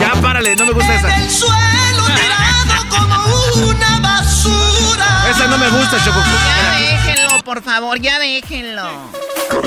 Ya 0.00 0.20
párale, 0.20 0.56
no 0.56 0.64
me 0.66 0.72
gusta 0.72 0.94
esa. 0.94 1.14
El 1.14 1.30
suelo 1.30 2.04
tirado 2.06 2.88
como 2.88 3.68
una 3.68 4.00
basura. 4.00 5.30
Esa 5.30 5.46
no 5.46 5.58
me 5.58 5.68
gusta, 5.68 6.02
Choco. 6.04 6.20
Por 7.48 7.62
favor, 7.62 7.98
ya 7.98 8.18
déjenlo. 8.18 8.86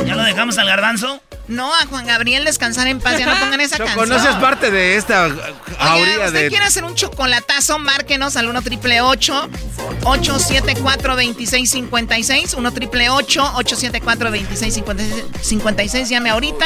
¿Ya 0.05 0.13
lo 0.13 0.21
dejamos 0.21 0.55
al 0.59 0.67
Garbanzo? 0.67 1.19
No, 1.47 1.73
a 1.73 1.87
Juan 1.87 2.05
Gabriel 2.05 2.45
descansar 2.45 2.85
en 2.85 2.99
paz, 2.99 3.17
ya 3.17 3.25
no 3.25 3.35
pongan 3.39 3.59
esa 3.59 3.77
Choco, 3.77 3.87
canción. 3.87 4.09
no 4.09 4.21
seas 4.21 4.35
parte 4.35 4.69
de 4.69 4.97
esta 4.97 5.25
Oiga, 5.25 6.27
¿usted 6.27 6.43
de... 6.43 6.49
quiere 6.49 6.63
hacer 6.63 6.83
un 6.83 6.93
chocolatazo? 6.93 7.79
Márquenos 7.79 8.37
al 8.37 8.47
1 8.49 8.61
triple 8.61 9.01
874 9.01 11.15
2656 11.15 12.53
1 12.53 12.71
triple 12.71 13.09
874 13.09 14.29
2656 14.29 16.09
Llame 16.09 16.29
ahorita. 16.29 16.65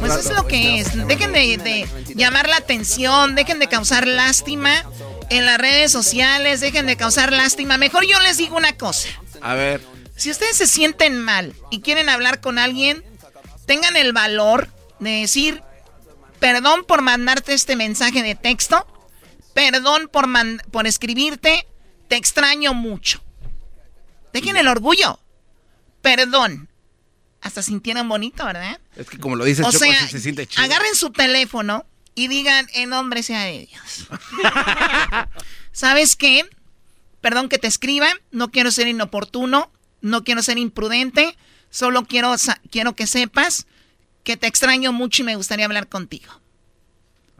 Pues 0.00 0.16
es 0.16 0.32
lo 0.32 0.44
que 0.48 0.80
es. 0.80 1.06
Dejen 1.06 1.32
de, 1.32 1.56
de 1.58 1.86
llamar 2.16 2.48
la 2.48 2.56
atención, 2.56 3.36
dejen 3.36 3.60
de 3.60 3.68
causar 3.68 4.08
lástima 4.08 4.72
en 5.30 5.46
las 5.46 5.58
redes 5.58 5.92
sociales, 5.92 6.60
dejen 6.60 6.86
de 6.86 6.96
causar 6.96 7.32
lástima. 7.32 7.78
Mejor 7.78 8.04
yo 8.04 8.18
les 8.22 8.38
digo 8.38 8.56
una 8.56 8.76
cosa. 8.76 9.08
A 9.40 9.54
ver. 9.54 9.92
Si 10.22 10.30
ustedes 10.30 10.56
se 10.56 10.68
sienten 10.68 11.18
mal 11.18 11.52
y 11.70 11.80
quieren 11.80 12.08
hablar 12.08 12.40
con 12.40 12.56
alguien, 12.56 13.02
tengan 13.66 13.96
el 13.96 14.12
valor 14.12 14.68
de 15.00 15.10
decir, 15.22 15.60
perdón 16.38 16.84
por 16.84 17.02
mandarte 17.02 17.54
este 17.54 17.74
mensaje 17.74 18.22
de 18.22 18.36
texto, 18.36 18.86
perdón 19.52 20.08
por, 20.12 20.28
man- 20.28 20.62
por 20.70 20.86
escribirte, 20.86 21.66
te 22.06 22.14
extraño 22.14 22.72
mucho. 22.72 23.20
Dejen 24.32 24.56
el 24.56 24.68
orgullo. 24.68 25.18
Perdón. 26.02 26.68
Hasta 27.40 27.60
sintieron 27.60 28.08
bonito, 28.08 28.44
¿verdad? 28.44 28.78
Es 28.94 29.08
que 29.10 29.18
como 29.18 29.34
lo 29.34 29.44
dice 29.44 29.62
o 29.62 29.72
Choco, 29.72 29.84
sea, 29.84 30.08
se 30.08 30.20
siente 30.20 30.46
chido. 30.46 30.62
agarren 30.62 30.94
su 30.94 31.10
teléfono 31.10 31.84
y 32.14 32.28
digan, 32.28 32.68
en 32.74 32.90
nombre 32.90 33.24
sea 33.24 33.40
de 33.42 33.66
Dios. 33.66 34.06
¿Sabes 35.72 36.14
qué? 36.14 36.44
Perdón 37.20 37.48
que 37.48 37.58
te 37.58 37.66
escriba, 37.66 38.06
no 38.30 38.52
quiero 38.52 38.70
ser 38.70 38.86
inoportuno, 38.86 39.72
no 40.02 40.22
quiero 40.24 40.42
ser 40.42 40.58
imprudente, 40.58 41.36
solo 41.70 42.04
quiero, 42.04 42.36
sa- 42.38 42.60
quiero 42.70 42.94
que 42.94 43.06
sepas 43.06 43.66
que 44.24 44.36
te 44.36 44.46
extraño 44.46 44.92
mucho 44.92 45.22
y 45.22 45.24
me 45.24 45.36
gustaría 45.36 45.64
hablar 45.64 45.88
contigo. 45.88 46.32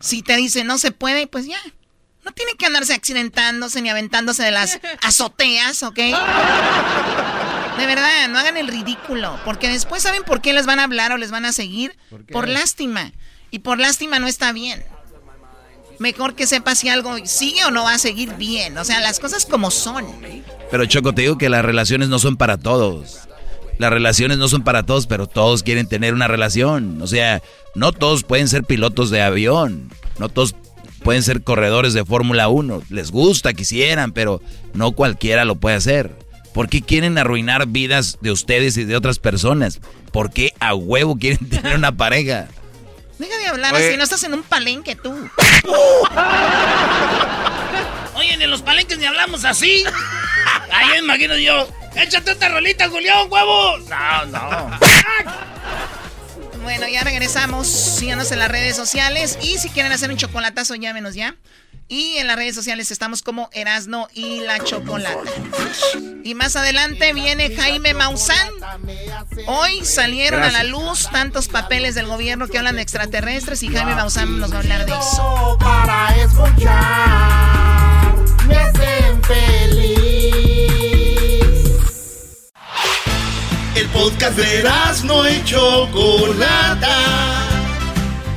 Si 0.01 0.23
te 0.23 0.37
dice 0.37 0.65
no 0.65 0.79
se 0.79 0.91
puede, 0.91 1.27
pues 1.27 1.47
ya, 1.47 1.59
no 1.67 1.73
No 2.25 2.33
tienen 2.33 2.57
que 2.57 2.67
andarse 2.67 2.95
accidentándose 2.95 3.83
ni 3.83 3.89
aventándose 3.91 4.43
de 4.45 4.51
las 4.53 4.81
azoteas, 5.03 5.83
¿ok? 5.83 5.99
De 7.79 7.87
verdad, 7.87 8.29
no 8.29 8.39
hagan 8.39 8.57
el 8.57 8.69
ridículo. 8.69 9.39
Porque 9.45 9.69
después 9.69 10.03
saben 10.03 10.23
por 10.25 10.41
qué 10.41 10.53
les 10.53 10.67
van 10.67 10.79
a 10.79 10.85
hablar 10.85 11.11
o 11.13 11.17
les 11.17 11.31
van 11.31 11.45
a 11.45 11.53
seguir. 11.53 11.97
¿Por, 12.31 12.49
lástima. 12.49 13.13
Y 13.51 13.61
por 13.61 13.79
lástima 13.79 14.19
no 14.19 14.27
está 14.29 14.53
bien. 14.53 14.85
Mejor 15.99 16.35
que 16.35 16.47
sepa 16.47 16.75
si 16.75 16.89
algo 16.89 17.17
sigue 17.25 17.65
o 17.65 17.71
no 17.71 17.85
va 17.85 17.95
a 17.95 17.99
seguir 17.99 18.35
bien. 18.37 18.77
O 18.79 18.85
sea, 18.85 19.01
las 19.01 19.21
cosas 19.21 19.47
como 19.47 19.71
son. 19.71 20.07
Pero 20.71 20.87
Choco, 20.87 21.13
te 21.13 21.23
digo 21.23 21.39
que 21.39 21.49
las 21.49 21.65
relaciones 21.65 22.09
no 22.09 22.19
son 22.19 22.37
para 22.37 22.59
todos. 22.59 23.21
Las 23.79 23.91
relaciones 23.91 24.39
no 24.39 24.49
son 24.49 24.63
para 24.63 24.85
todos, 24.85 25.07
pero 25.07 25.27
todos 25.27 25.63
quieren 25.63 25.87
tener 25.87 26.15
una 26.15 26.29
relación. 26.29 27.01
O 27.03 27.07
sea, 27.07 27.43
no 27.75 27.93
todos 27.93 28.25
pueden 28.25 28.49
ser 28.49 28.65
pilotos 28.65 29.11
de 29.11 29.23
avión. 29.23 29.91
No 30.19 30.29
todos 30.29 30.55
pueden 31.03 31.23
ser 31.23 31.43
corredores 31.43 31.95
de 31.95 32.05
Fórmula 32.05 32.49
1. 32.49 32.83
Les 32.91 33.11
gusta, 33.11 33.55
quisieran, 33.55 34.13
pero 34.13 34.41
no 34.75 34.93
cualquiera 34.93 35.45
lo 35.45 35.57
puede 35.57 35.77
hacer. 35.77 36.17
¿Por 36.55 36.69
qué 36.69 36.83
quieren 36.83 37.17
arruinar 37.19 37.67
vidas 37.67 38.19
de 38.21 38.31
ustedes 38.31 38.77
y 38.77 38.85
de 38.85 38.97
otras 38.97 39.19
personas? 39.19 39.81
¿Por 40.13 40.31
qué 40.31 40.53
a 40.61 40.75
huevo 40.75 41.17
quieren 41.17 41.49
tener 41.49 41.77
una 41.77 41.97
pareja? 41.97 42.49
Deja 43.19 43.39
de 43.39 43.47
hablar 43.49 43.75
así, 43.75 43.97
no 43.97 44.05
estás 44.05 44.23
en 44.25 44.35
un 44.35 44.43
palenque 44.43 44.97
tú. 44.97 45.11
Oye, 48.15 48.35
en 48.35 48.51
los 48.51 48.63
palenques 48.63 48.99
ni 48.99 49.05
hablamos 49.07 49.45
así. 49.45 49.85
Ahí 50.71 50.89
me 50.89 50.99
imagino 50.99 51.37
yo. 51.37 51.69
Échate 51.95 52.33
otra 52.33 52.49
rolita, 52.49 52.89
Julián, 52.89 53.27
huevo. 53.31 53.79
No, 53.79 54.27
no. 54.27 54.79
Bueno, 56.63 56.89
ya 56.89 57.03
regresamos. 57.05 57.67
Síganos 57.67 58.31
en 58.33 58.39
las 58.39 58.49
redes 58.49 58.77
sociales. 58.77 59.39
Y 59.43 59.59
si 59.59 59.69
quieren 59.69 59.93
hacer 59.93 60.11
un 60.11 60.17
chocolatazo, 60.17 60.75
llámenos 60.75 61.15
ya. 61.15 61.35
Y 61.93 62.17
en 62.17 62.27
las 62.27 62.37
redes 62.37 62.55
sociales 62.55 62.91
estamos 62.91 63.21
como 63.21 63.51
Erasno 63.53 64.09
y 64.15 64.41
la 64.41 64.65
Chocolata. 64.65 65.31
Y 66.25 66.35
más 66.35 66.57
adelante 66.57 67.13
viene 67.13 67.55
Jaime 67.55 67.93
Maussan. 67.93 68.49
Hoy 69.47 69.85
salieron 69.85 70.43
a 70.43 70.51
la 70.51 70.65
luz 70.65 71.11
tantos 71.13 71.49
papeles 71.49 71.95
del 71.95 72.07
gobierno 72.07 72.49
que 72.49 72.57
hablan 72.57 72.77
de 72.77 72.83
extraterrestres 72.83 73.63
y 73.63 73.69
Jaime 73.69 73.95
Maussan 73.95 74.39
nos 74.41 74.51
va 74.53 74.57
a 74.57 74.61
hablar 74.61 74.87
de 74.87 74.93
eso. 74.93 75.59
Para 75.61 76.17
escuchar, 76.17 76.55
me 78.49 78.57
hacen 78.57 79.23
feliz. 79.25 79.83
El 83.75 83.87
podcast 83.89 84.39
de 84.39 84.61
Erasno 84.61 85.29
y 85.29 85.45
Chocolata 85.45 87.32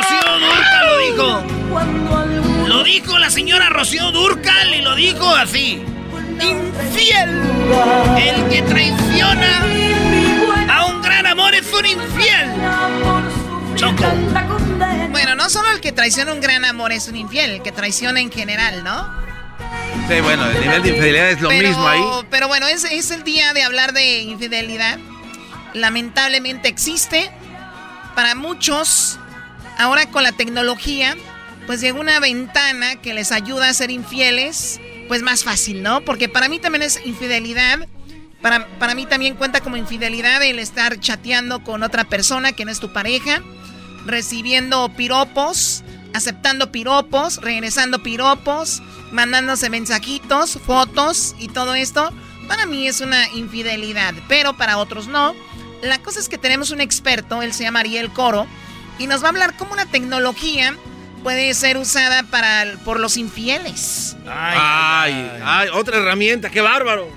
Rocío 0.00 0.38
Durcal 0.38 0.86
lo 0.86 0.98
dijo. 0.98 2.66
Lo 2.66 2.82
dijo 2.84 3.18
la 3.18 3.30
señora 3.30 3.68
Rocío 3.68 4.10
Durcal 4.12 4.74
y 4.74 4.80
lo 4.80 4.94
dijo 4.94 5.28
así. 5.34 5.82
Infiel. 6.40 7.42
El 8.18 8.48
que 8.48 8.62
traiciona 8.62 9.62
a 10.72 10.86
un 10.86 11.02
gran 11.02 11.26
amor 11.26 11.54
es 11.54 11.70
un 11.72 11.84
infiel. 11.84 12.50
Choco. 13.74 14.04
Bueno, 15.10 15.34
no 15.34 15.50
solo 15.50 15.70
el 15.72 15.80
que 15.80 15.92
traiciona 15.92 16.32
un 16.32 16.40
gran 16.40 16.64
amor 16.64 16.92
es 16.92 17.08
un 17.08 17.16
infiel, 17.16 17.50
el 17.50 17.62
que 17.62 17.72
traiciona 17.72 18.20
en 18.20 18.32
general, 18.32 18.82
¿no? 18.82 19.06
Sí, 20.08 20.20
bueno, 20.22 20.48
el 20.50 20.60
nivel 20.60 20.82
de 20.82 20.88
infidelidad 20.88 21.30
es 21.30 21.40
lo 21.40 21.50
mismo 21.50 21.86
ahí. 21.86 22.02
Pero 22.30 22.48
bueno, 22.48 22.66
es, 22.66 22.84
es 22.84 23.10
el 23.10 23.22
día 23.22 23.52
de 23.52 23.62
hablar 23.62 23.92
de 23.92 24.20
infidelidad. 24.20 24.98
Lamentablemente 25.74 26.68
existe 26.68 27.30
para 28.14 28.34
muchos, 28.34 29.18
ahora 29.80 30.10
con 30.10 30.22
la 30.22 30.32
tecnología, 30.32 31.16
pues 31.66 31.80
llegó 31.80 32.00
una 32.00 32.20
ventana 32.20 32.96
que 32.96 33.14
les 33.14 33.32
ayuda 33.32 33.68
a 33.68 33.74
ser 33.74 33.90
infieles, 33.90 34.78
pues 35.08 35.22
más 35.22 35.42
fácil, 35.42 35.82
¿no? 35.82 36.02
Porque 36.02 36.28
para 36.28 36.48
mí 36.48 36.58
también 36.58 36.82
es 36.82 37.00
infidelidad. 37.04 37.88
Para, 38.42 38.66
para 38.78 38.94
mí 38.94 39.06
también 39.06 39.36
cuenta 39.36 39.60
como 39.60 39.76
infidelidad 39.76 40.42
el 40.42 40.58
estar 40.58 41.00
chateando 41.00 41.64
con 41.64 41.82
otra 41.82 42.04
persona 42.04 42.52
que 42.52 42.64
no 42.64 42.70
es 42.70 42.80
tu 42.80 42.92
pareja, 42.92 43.42
recibiendo 44.04 44.90
piropos, 44.96 45.82
aceptando 46.14 46.72
piropos, 46.72 47.38
regresando 47.38 48.02
piropos, 48.02 48.82
mandándose 49.12 49.70
mensajitos, 49.70 50.58
fotos 50.66 51.34
y 51.38 51.48
todo 51.48 51.74
esto. 51.74 52.12
Para 52.48 52.66
mí 52.66 52.86
es 52.86 53.00
una 53.00 53.28
infidelidad, 53.30 54.14
pero 54.28 54.56
para 54.56 54.76
otros 54.76 55.06
no. 55.06 55.34
La 55.82 55.98
cosa 56.02 56.20
es 56.20 56.28
que 56.28 56.36
tenemos 56.36 56.70
un 56.70 56.82
experto, 56.82 57.40
él 57.42 57.54
se 57.54 57.62
llama 57.62 57.80
Ariel 57.80 58.10
Coro, 58.10 58.46
y 59.00 59.06
nos 59.06 59.22
va 59.22 59.26
a 59.26 59.30
hablar 59.30 59.54
cómo 59.56 59.72
una 59.72 59.86
tecnología 59.86 60.76
puede 61.22 61.52
ser 61.54 61.78
usada 61.78 62.22
para, 62.24 62.66
por 62.84 63.00
los 63.00 63.16
infieles. 63.16 64.16
Ay, 64.26 65.28
ay, 65.42 65.68
otra 65.72 65.96
herramienta, 65.96 66.50
qué 66.50 66.60
bárbaro. 66.60 67.08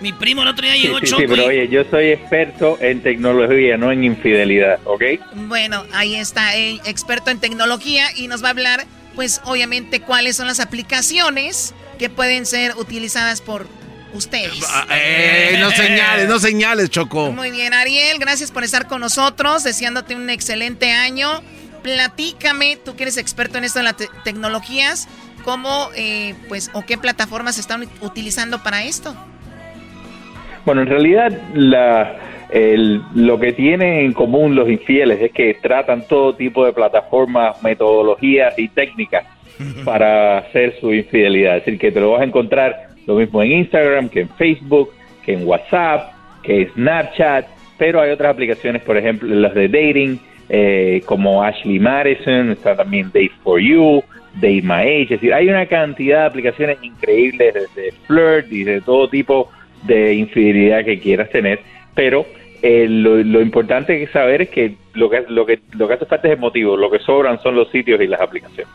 Mi 0.00 0.12
primo 0.12 0.42
el 0.42 0.48
otro 0.48 0.64
día 0.64 0.76
llegó 0.76 0.98
sí, 1.00 1.06
sí, 1.06 1.24
pero 1.26 1.46
oye, 1.46 1.68
yo 1.68 1.84
soy 1.90 2.10
experto 2.10 2.78
en 2.80 3.02
tecnología, 3.02 3.76
no 3.76 3.90
en 3.90 4.04
infidelidad, 4.04 4.78
¿ok? 4.84 5.02
Bueno, 5.48 5.84
ahí 5.92 6.14
está, 6.14 6.54
el 6.54 6.80
experto 6.84 7.30
en 7.30 7.40
tecnología 7.40 8.06
y 8.14 8.28
nos 8.28 8.42
va 8.42 8.48
a 8.48 8.50
hablar, 8.50 8.86
pues 9.14 9.40
obviamente, 9.44 10.00
cuáles 10.00 10.36
son 10.36 10.46
las 10.46 10.60
aplicaciones 10.60 11.74
que 11.98 12.10
pueden 12.10 12.46
ser 12.46 12.76
utilizadas 12.76 13.40
por 13.40 13.66
ustedes. 14.14 14.64
Ah, 14.68 14.86
eh, 14.90 15.56
no 15.60 15.70
señales, 15.70 16.28
no 16.28 16.38
señales, 16.38 16.90
Choco. 16.90 17.32
Muy 17.32 17.50
bien, 17.50 17.74
Ariel, 17.74 18.18
gracias 18.18 18.50
por 18.50 18.64
estar 18.64 18.86
con 18.86 19.00
nosotros, 19.00 19.64
deseándote 19.64 20.14
un 20.14 20.30
excelente 20.30 20.90
año. 20.92 21.42
Platícame, 21.82 22.78
tú 22.82 22.96
que 22.96 23.02
eres 23.02 23.18
experto 23.18 23.58
en 23.58 23.64
esto 23.64 23.80
de 23.80 23.84
las 23.84 23.96
tecnologías, 24.24 25.08
¿cómo, 25.44 25.90
eh, 25.94 26.34
pues, 26.48 26.70
o 26.72 26.82
qué 26.86 26.96
plataformas 26.96 27.58
están 27.58 27.86
utilizando 28.00 28.62
para 28.62 28.84
esto? 28.84 29.14
Bueno, 30.64 30.80
en 30.80 30.88
realidad 30.88 31.30
la, 31.52 32.16
lo 33.14 33.38
que 33.38 33.52
tienen 33.52 34.04
en 34.04 34.12
común 34.14 34.54
los 34.54 34.68
infieles 34.68 35.20
es 35.20 35.32
que 35.32 35.54
tratan 35.54 36.06
todo 36.08 36.34
tipo 36.34 36.64
de 36.64 36.72
plataformas, 36.72 37.62
metodologías 37.62 38.58
y 38.58 38.68
técnicas 38.68 39.26
para 39.84 40.38
hacer 40.38 40.78
su 40.80 40.92
infidelidad. 40.92 41.58
Es 41.58 41.66
decir, 41.66 41.78
que 41.78 41.92
te 41.92 42.00
lo 42.00 42.12
vas 42.12 42.22
a 42.22 42.24
encontrar 42.24 42.93
lo 43.06 43.16
mismo 43.16 43.42
en 43.42 43.52
Instagram, 43.52 44.08
que 44.08 44.20
en 44.20 44.28
Facebook, 44.30 44.90
que 45.24 45.34
en 45.34 45.46
WhatsApp, 45.46 46.12
que 46.42 46.62
en 46.62 46.72
Snapchat, 46.72 47.46
pero 47.78 48.00
hay 48.00 48.10
otras 48.10 48.32
aplicaciones, 48.32 48.82
por 48.82 48.96
ejemplo, 48.96 49.34
las 49.34 49.54
de 49.54 49.68
dating, 49.68 50.20
eh, 50.48 51.02
como 51.06 51.42
Ashley 51.42 51.78
Madison, 51.78 52.50
está 52.50 52.76
también 52.76 53.06
Date 53.06 53.32
for 53.42 53.60
You, 53.60 54.02
Date 54.34 54.62
My 54.62 54.82
Age, 54.82 55.02
es 55.02 55.08
decir, 55.10 55.32
hay 55.34 55.48
una 55.48 55.66
cantidad 55.66 56.20
de 56.20 56.26
aplicaciones 56.26 56.78
increíbles 56.82 57.54
de, 57.74 57.92
flirt 58.06 58.52
y 58.52 58.64
de 58.64 58.80
todo 58.80 59.08
tipo 59.08 59.50
de 59.84 60.14
infidelidad 60.14 60.84
que 60.84 60.98
quieras 60.98 61.30
tener, 61.30 61.60
pero 61.94 62.26
eh, 62.62 62.86
lo, 62.88 63.16
lo, 63.16 63.40
importante 63.40 63.98
que 63.98 64.06
saber 64.08 64.42
es 64.42 64.48
que 64.50 64.74
lo 64.94 65.10
que, 65.10 65.24
lo 65.28 65.44
que 65.44 65.60
lo 65.76 65.86
que 65.86 65.94
hace 65.94 66.06
falta 66.06 66.28
es 66.28 66.34
el 66.34 66.40
motivo, 66.40 66.76
lo 66.76 66.90
que 66.90 66.98
sobran 66.98 67.40
son 67.42 67.54
los 67.54 67.70
sitios 67.70 68.00
y 68.00 68.06
las 68.06 68.20
aplicaciones. 68.20 68.72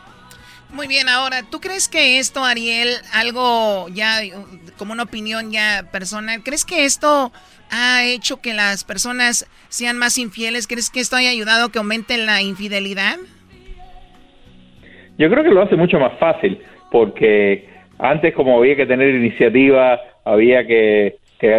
Muy 0.72 0.86
bien, 0.86 1.08
ahora, 1.08 1.42
¿tú 1.50 1.60
crees 1.60 1.88
que 1.88 2.18
esto, 2.18 2.44
Ariel, 2.44 2.90
algo 3.12 3.88
ya 3.88 4.20
como 4.78 4.92
una 4.92 5.02
opinión 5.02 5.50
ya 5.50 5.88
personal, 5.90 6.42
¿crees 6.44 6.64
que 6.64 6.84
esto 6.84 7.32
ha 7.70 8.04
hecho 8.04 8.40
que 8.40 8.54
las 8.54 8.84
personas 8.84 9.48
sean 9.68 9.98
más 9.98 10.16
infieles? 10.16 10.68
¿Crees 10.68 10.90
que 10.90 11.00
esto 11.00 11.16
haya 11.16 11.30
ayudado 11.30 11.66
a 11.66 11.72
que 11.72 11.78
aumente 11.78 12.16
la 12.18 12.40
infidelidad? 12.40 13.16
Yo 15.18 15.28
creo 15.28 15.42
que 15.42 15.50
lo 15.50 15.62
hace 15.62 15.76
mucho 15.76 15.98
más 15.98 16.16
fácil, 16.18 16.62
porque 16.90 17.68
antes 17.98 18.32
como 18.34 18.56
había 18.56 18.76
que 18.76 18.86
tener 18.86 19.12
iniciativa, 19.14 19.98
había 20.24 20.64
que, 20.66 21.16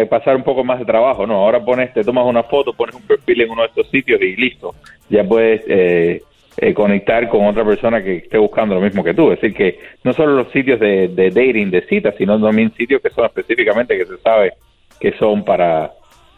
pasar 0.08 0.36
un 0.36 0.42
poco 0.42 0.64
más 0.64 0.78
de 0.78 0.86
trabajo, 0.86 1.26
no, 1.26 1.34
ahora 1.34 1.62
pones, 1.62 1.92
te 1.92 2.02
tomas 2.02 2.24
una 2.24 2.44
foto, 2.44 2.72
pones 2.72 2.94
un 2.94 3.02
perfil 3.02 3.42
en 3.42 3.50
uno 3.50 3.62
de 3.62 3.68
estos 3.68 3.90
sitios 3.90 4.20
y 4.22 4.36
listo, 4.36 4.74
ya 5.10 5.22
puedes... 5.22 5.62
Eh, 5.68 6.22
eh, 6.56 6.74
conectar 6.74 7.28
con 7.28 7.46
otra 7.46 7.64
persona 7.64 8.02
que 8.02 8.16
esté 8.16 8.38
buscando 8.38 8.74
lo 8.74 8.80
mismo 8.80 9.02
que 9.02 9.14
tú. 9.14 9.32
Es 9.32 9.40
decir, 9.40 9.56
que 9.56 9.78
no 10.04 10.12
solo 10.12 10.36
los 10.36 10.52
sitios 10.52 10.78
de, 10.80 11.08
dating, 11.08 11.70
de 11.70 11.82
citas, 11.86 12.14
sino 12.18 12.40
también 12.40 12.72
sitios 12.74 13.00
que 13.00 13.10
son 13.10 13.24
específicamente 13.24 13.96
que 13.96 14.06
se 14.06 14.18
sabe 14.18 14.52
que 15.00 15.12
son 15.18 15.44
para, 15.44 15.92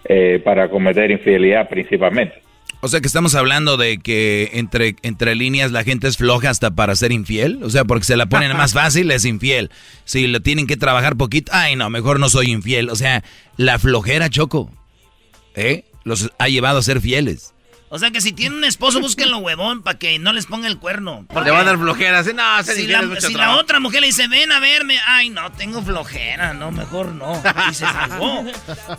eh, 0.04 0.40
para 0.44 0.70
cometer 0.70 1.10
infidelidad 1.10 1.68
principalmente. 1.68 2.44
O 2.80 2.88
sea 2.88 3.00
que 3.00 3.06
estamos 3.06 3.34
hablando 3.34 3.78
de 3.78 3.98
que 3.98 4.50
entre, 4.52 4.96
entre 5.02 5.34
líneas 5.34 5.72
la 5.72 5.84
gente 5.84 6.06
es 6.06 6.18
floja 6.18 6.50
hasta 6.50 6.70
para 6.70 6.94
ser 6.94 7.12
infiel. 7.12 7.62
O 7.62 7.70
sea, 7.70 7.84
porque 7.84 8.04
se 8.04 8.16
la 8.16 8.26
ponen 8.26 8.54
más 8.56 8.72
fácil, 8.74 9.10
es 9.10 9.24
infiel. 9.24 9.70
Si 10.04 10.26
lo 10.26 10.40
tienen 10.40 10.66
que 10.66 10.76
trabajar 10.76 11.16
poquito, 11.16 11.50
ay 11.54 11.76
no, 11.76 11.88
mejor 11.88 12.20
no 12.20 12.28
soy 12.28 12.50
infiel. 12.50 12.90
O 12.90 12.96
sea, 12.96 13.24
la 13.56 13.78
flojera, 13.78 14.28
Choco, 14.28 14.70
¿eh? 15.54 15.84
Los 16.04 16.30
ha 16.38 16.48
llevado 16.48 16.78
a 16.78 16.82
ser 16.82 17.00
fieles. 17.00 17.53
O 17.94 17.98
sea 18.00 18.10
que 18.10 18.20
si 18.20 18.32
tienen 18.32 18.58
un 18.58 18.64
esposo, 18.64 18.98
búsquenlo 18.98 19.38
huevón 19.38 19.84
para 19.84 19.96
que 20.00 20.18
no 20.18 20.32
les 20.32 20.46
ponga 20.46 20.66
el 20.66 20.80
cuerno. 20.80 21.28
Le 21.44 21.50
va 21.52 21.60
a 21.60 21.62
dar 21.62 21.78
flojera. 21.78 22.18
Así, 22.18 22.32
no, 22.32 22.42
se 22.64 22.74
si, 22.74 22.88
la, 22.88 23.20
si 23.20 23.34
la, 23.34 23.54
otra 23.54 23.78
mujer 23.78 24.00
le 24.00 24.08
dice, 24.08 24.26
ven 24.26 24.50
a 24.50 24.58
verme, 24.58 24.98
ay, 25.06 25.30
no, 25.30 25.52
tengo 25.52 25.80
flojera, 25.80 26.54
no, 26.54 26.72
mejor 26.72 27.12
no. 27.12 27.40
Y 27.70 27.74
se 27.74 27.84
salvó. 27.84 28.44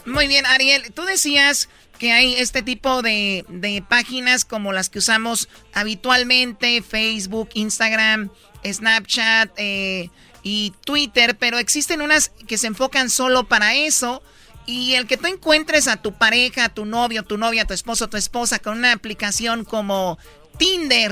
Muy 0.05 0.29
bien, 0.29 0.45
Ariel, 0.45 0.93
tú 0.93 1.03
decías 1.03 1.67
que 1.99 2.13
hay 2.13 2.35
este 2.35 2.61
tipo 2.61 3.01
de, 3.01 3.43
de 3.49 3.83
páginas 3.85 4.45
como 4.45 4.71
las 4.71 4.89
que 4.89 4.99
usamos 4.99 5.49
habitualmente, 5.73 6.81
Facebook, 6.81 7.49
Instagram, 7.53 8.29
Snapchat 8.63 9.51
eh, 9.57 10.09
y 10.41 10.71
Twitter, 10.85 11.35
pero 11.37 11.57
existen 11.57 12.01
unas 12.01 12.29
que 12.47 12.57
se 12.57 12.67
enfocan 12.67 13.09
solo 13.09 13.43
para 13.43 13.75
eso 13.75 14.23
y 14.65 14.95
el 14.95 15.07
que 15.07 15.17
tú 15.17 15.27
encuentres 15.27 15.87
a 15.87 16.01
tu 16.01 16.13
pareja, 16.13 16.65
a 16.65 16.69
tu 16.69 16.85
novio, 16.85 17.23
tu 17.23 17.37
novia, 17.37 17.65
tu 17.65 17.73
esposo, 17.73 18.09
tu 18.09 18.17
esposa 18.17 18.59
con 18.59 18.77
una 18.77 18.93
aplicación 18.93 19.63
como 19.63 20.17
Tinder 20.57 21.11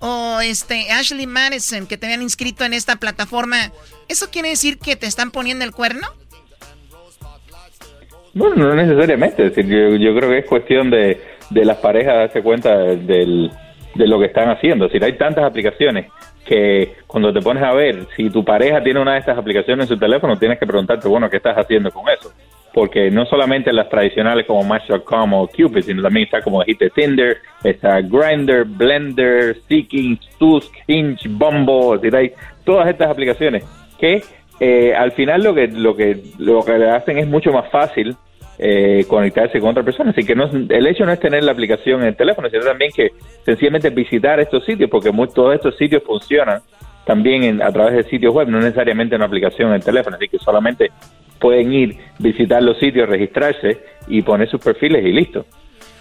o 0.00 0.40
este 0.40 0.90
Ashley 0.90 1.26
Madison 1.26 1.86
que 1.86 1.96
te 1.96 2.06
habían 2.06 2.22
inscrito 2.22 2.64
en 2.64 2.74
esta 2.74 2.96
plataforma, 2.96 3.70
¿eso 4.08 4.30
quiere 4.30 4.50
decir 4.50 4.78
que 4.78 4.96
te 4.96 5.06
están 5.06 5.30
poniendo 5.30 5.64
el 5.64 5.72
cuerno? 5.72 6.08
Bueno, 8.34 8.56
no 8.56 8.74
necesariamente. 8.74 9.46
Es 9.46 9.54
decir, 9.54 9.70
yo, 9.98 10.14
creo 10.16 10.30
que 10.30 10.38
es 10.38 10.46
cuestión 10.46 10.90
de, 10.90 11.20
de 11.50 11.64
las 11.64 11.76
parejas 11.78 12.14
darse 12.14 12.42
cuenta 12.42 12.76
de 12.76 13.50
lo 13.94 14.18
que 14.18 14.26
están 14.26 14.50
haciendo. 14.50 14.86
Es 14.86 15.02
hay 15.02 15.16
tantas 15.16 15.44
aplicaciones 15.44 16.06
que 16.44 16.96
cuando 17.06 17.32
te 17.32 17.40
pones 17.40 17.62
a 17.62 17.72
ver, 17.72 18.06
si 18.16 18.28
tu 18.30 18.44
pareja 18.44 18.82
tiene 18.82 19.00
una 19.00 19.12
de 19.12 19.20
estas 19.20 19.38
aplicaciones 19.38 19.84
en 19.84 19.88
su 19.88 19.98
teléfono, 19.98 20.36
tienes 20.36 20.58
que 20.58 20.66
preguntarte, 20.66 21.08
bueno, 21.08 21.30
¿qué 21.30 21.36
estás 21.36 21.56
haciendo 21.56 21.90
con 21.90 22.04
eso? 22.08 22.32
Porque 22.72 23.10
no 23.10 23.26
solamente 23.26 23.72
las 23.72 23.88
tradicionales 23.88 24.46
como 24.46 24.64
Match.com 24.64 25.34
o 25.34 25.48
Cupid, 25.48 25.82
sino 25.82 26.02
también 26.02 26.24
está 26.24 26.40
como 26.40 26.60
dijiste 26.60 26.90
Tinder, 26.90 27.38
está 27.62 28.00
Grindr, 28.00 28.64
Blender, 28.64 29.56
Seeking, 29.68 30.18
Tusk, 30.38 30.72
Hinge, 30.86 31.28
Bumble, 31.28 32.32
todas 32.64 32.88
estas 32.88 33.10
aplicaciones 33.10 33.64
que 33.98 34.22
eh, 34.60 34.94
al 34.94 35.12
final 35.12 35.42
lo 35.42 35.54
que 35.54 35.68
lo 35.68 35.94
que 35.96 36.22
lo 36.38 36.64
que 36.64 36.78
le 36.78 36.90
hacen 36.90 37.18
es 37.18 37.26
mucho 37.26 37.52
más 37.52 37.70
fácil 37.70 38.16
eh, 38.58 39.04
conectarse 39.08 39.58
con 39.58 39.70
otra 39.70 39.82
persona. 39.82 40.10
Así 40.10 40.24
que 40.24 40.34
no, 40.34 40.44
el 40.44 40.86
hecho 40.86 41.04
no 41.04 41.12
es 41.12 41.20
tener 41.20 41.42
la 41.42 41.52
aplicación 41.52 42.02
en 42.02 42.08
el 42.08 42.16
teléfono, 42.16 42.48
sino 42.48 42.62
también 42.62 42.92
que 42.94 43.10
sencillamente 43.44 43.90
visitar 43.90 44.38
estos 44.40 44.64
sitios, 44.64 44.88
porque 44.88 45.10
todos 45.34 45.54
estos 45.54 45.76
sitios 45.76 46.02
funcionan 46.04 46.60
también 47.04 47.60
a 47.60 47.72
través 47.72 47.94
de 47.94 48.04
sitios 48.04 48.32
web, 48.32 48.48
no 48.48 48.60
necesariamente 48.60 49.16
una 49.16 49.24
aplicación 49.24 49.70
en 49.70 49.74
el 49.74 49.84
teléfono, 49.84 50.16
así 50.16 50.28
que 50.28 50.38
solamente 50.38 50.92
pueden 51.42 51.72
ir, 51.72 51.98
visitar 52.20 52.62
los 52.62 52.78
sitios, 52.78 53.08
registrarse 53.08 53.84
y 54.06 54.22
poner 54.22 54.48
sus 54.48 54.60
perfiles 54.60 55.04
y 55.04 55.12
listo. 55.12 55.44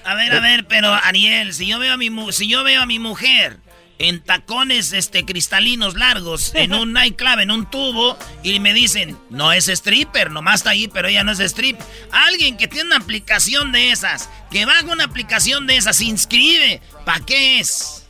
A 0.06 0.16
ver, 0.16 0.32
a 0.32 0.40
ver, 0.40 0.66
pero 0.68 0.94
Ariel, 0.94 1.52
si 1.54 1.68
yo 1.68 1.80
veo 1.80 1.94
a 1.94 1.98
mi 1.98 2.10
si 2.32 2.48
yo 2.48 2.64
veo 2.64 2.82
a 2.82 2.86
mi 2.86 3.00
mujer 3.00 3.58
en 3.98 4.20
tacones 4.20 4.94
este 4.94 5.26
cristalinos 5.26 5.96
largos 5.96 6.54
en 6.56 6.74
un 6.74 6.94
nightclub, 6.94 7.40
en 7.40 7.52
un 7.52 7.70
tubo 7.70 8.18
y 8.44 8.60
me 8.60 8.74
dicen, 8.74 9.18
"No 9.30 9.52
es 9.52 9.68
stripper, 9.68 10.32
nomás 10.32 10.62
está 10.62 10.72
ahí, 10.72 10.88
pero 10.88 11.08
ella 11.08 11.24
no 11.24 11.32
es 11.32 11.40
strip." 11.40 11.80
Alguien 12.12 12.58
que 12.58 12.68
tiene 12.68 12.88
una 12.88 12.98
aplicación 12.98 13.72
de 13.72 13.92
esas, 13.92 14.30
que 14.52 14.66
baja 14.66 14.86
una 14.86 15.06
aplicación 15.06 15.68
de 15.68 15.78
esas, 15.78 15.98
se 15.98 16.06
inscribe, 16.06 16.82
¿para 17.06 17.26
qué 17.26 17.60
es? 17.60 18.01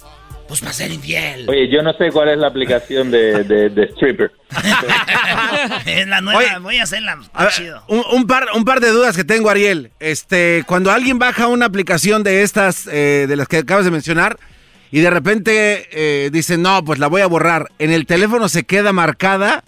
Pues 0.52 0.60
para 0.60 0.74
ser 0.74 0.92
infiel. 0.92 1.48
Oye, 1.48 1.70
yo 1.70 1.82
no 1.82 1.94
sé 1.94 2.12
cuál 2.12 2.28
es 2.28 2.38
la 2.38 2.48
aplicación 2.48 3.10
de, 3.10 3.46
de, 3.46 3.84
Stripper. 3.94 4.34
es 5.86 6.08
la 6.08 6.20
nueva, 6.20 6.60
voy 6.60 6.76
a 6.76 6.84
hacerla. 6.84 7.18
chido. 7.52 7.82
Un, 7.88 8.28
par, 8.28 8.48
un 8.54 8.66
par 8.66 8.82
de 8.82 8.90
dudas 8.90 9.16
que 9.16 9.24
tengo, 9.24 9.50
Ariel. 9.50 9.92
Este, 10.02 10.66
cuando 10.68 10.92
alguien 10.92 11.20
baja 11.20 11.48
una 11.48 11.68
aplicación 11.68 12.24
de 12.24 12.42
estas, 12.42 12.86
eh, 12.88 13.28
de 13.30 13.36
las 13.38 13.48
que 13.48 13.60
acabas 13.60 13.86
de 13.86 13.92
mencionar, 13.92 14.40
y 14.92 15.00
de 15.00 15.10
repente 15.10 15.88
eh, 15.94 16.30
dice, 16.34 16.58
no, 16.58 16.84
pues 16.84 17.00
la 17.00 17.08
voy 17.08 17.22
a 17.22 17.28
borrar, 17.28 17.70
en 17.80 17.92
el 17.92 18.06
teléfono 18.06 18.50
se 18.50 18.66
queda 18.66 18.92
marcada 18.92 19.64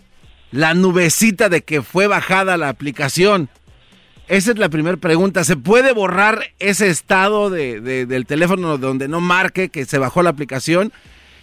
la 0.51 0.73
nubecita 0.73 1.47
de 1.47 1.61
que 1.61 1.81
fue 1.81 2.07
bajada 2.07 2.57
la 2.57 2.67
aplicación. 2.67 3.47
Esa 4.33 4.49
es 4.49 4.57
la 4.57 4.69
primera 4.69 4.97
pregunta. 4.97 5.43
¿Se 5.43 5.55
puede 5.55 5.93
borrar 5.93 6.39
ese 6.57 6.89
estado 6.89 7.51
de, 7.51 7.81
del 7.81 8.25
teléfono 8.25 8.79
donde 8.79 9.07
no 9.07 9.21
marque 9.21 9.69
que 9.69 9.85
se 9.85 9.99
bajó 9.99 10.23
la 10.23 10.31
aplicación? 10.31 10.91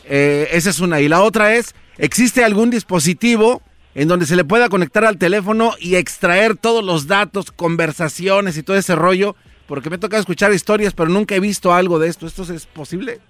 Eh, 0.09 0.49
esa 0.51 0.71
es 0.71 0.81
una. 0.81 1.01
Y 1.01 1.07
la 1.07 1.23
otra 1.23 1.55
es, 1.55 1.77
¿existe 1.99 2.43
algún 2.43 2.69
dispositivo 2.69 3.63
en 3.95 4.09
donde 4.09 4.27
se 4.27 4.35
le 4.35 4.43
pueda 4.43 4.69
conectar 4.69 5.05
al 5.05 5.19
teléfono 5.19 5.75
y 5.79 5.95
extraer 5.95 6.57
todos 6.57 6.85
los 6.85 7.07
datos, 7.07 7.53
conversaciones 7.53 8.59
y 8.59 8.65
todo 8.65 8.77
ese 8.77 8.97
rollo? 8.97 9.37
Porque 9.69 9.89
me 9.89 9.99
toca 9.99 10.19
escuchar 10.19 10.53
historias, 10.53 10.93
pero 10.93 11.11
nunca 11.11 11.37
he 11.37 11.41
visto 11.41 11.73
algo 11.73 12.01
de 12.01 12.09
esto. 12.09 12.27
¿Esto 12.27 12.43
es 12.43 12.67
posible? 12.67 13.21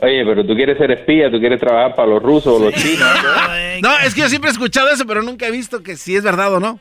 Oye, 0.00 0.22
pero 0.26 0.46
tú 0.46 0.54
quieres 0.54 0.76
ser 0.76 0.90
espía, 0.90 1.30
tú 1.30 1.40
quieres 1.40 1.60
trabajar 1.60 1.94
para 1.94 2.08
los 2.08 2.22
rusos 2.22 2.60
o 2.60 2.62
los 2.62 2.74
chinos. 2.74 3.08
no, 3.82 3.98
es 4.00 4.14
que 4.14 4.20
yo 4.20 4.28
siempre 4.28 4.50
he 4.50 4.52
escuchado 4.52 4.90
eso, 4.90 5.06
pero 5.06 5.22
nunca 5.22 5.46
he 5.46 5.50
visto 5.50 5.82
que 5.82 5.96
si 5.96 6.14
es 6.14 6.22
verdad 6.22 6.52
o 6.52 6.60
no. 6.60 6.78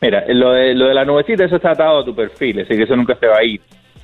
Mira, 0.00 0.24
lo 0.28 0.52
de, 0.52 0.74
lo 0.74 0.86
de 0.86 0.94
la 0.94 1.04
nubecita, 1.04 1.44
eso 1.44 1.56
está 1.56 1.72
atado 1.72 2.00
a 2.00 2.04
tu 2.04 2.14
perfil, 2.14 2.60
es 2.60 2.68
decir, 2.68 2.76
que 2.76 2.84
eso 2.84 2.96
nunca 2.96 3.16
se 3.16 3.26
va 3.26 3.38
a 3.38 3.44
ir. 3.44 3.60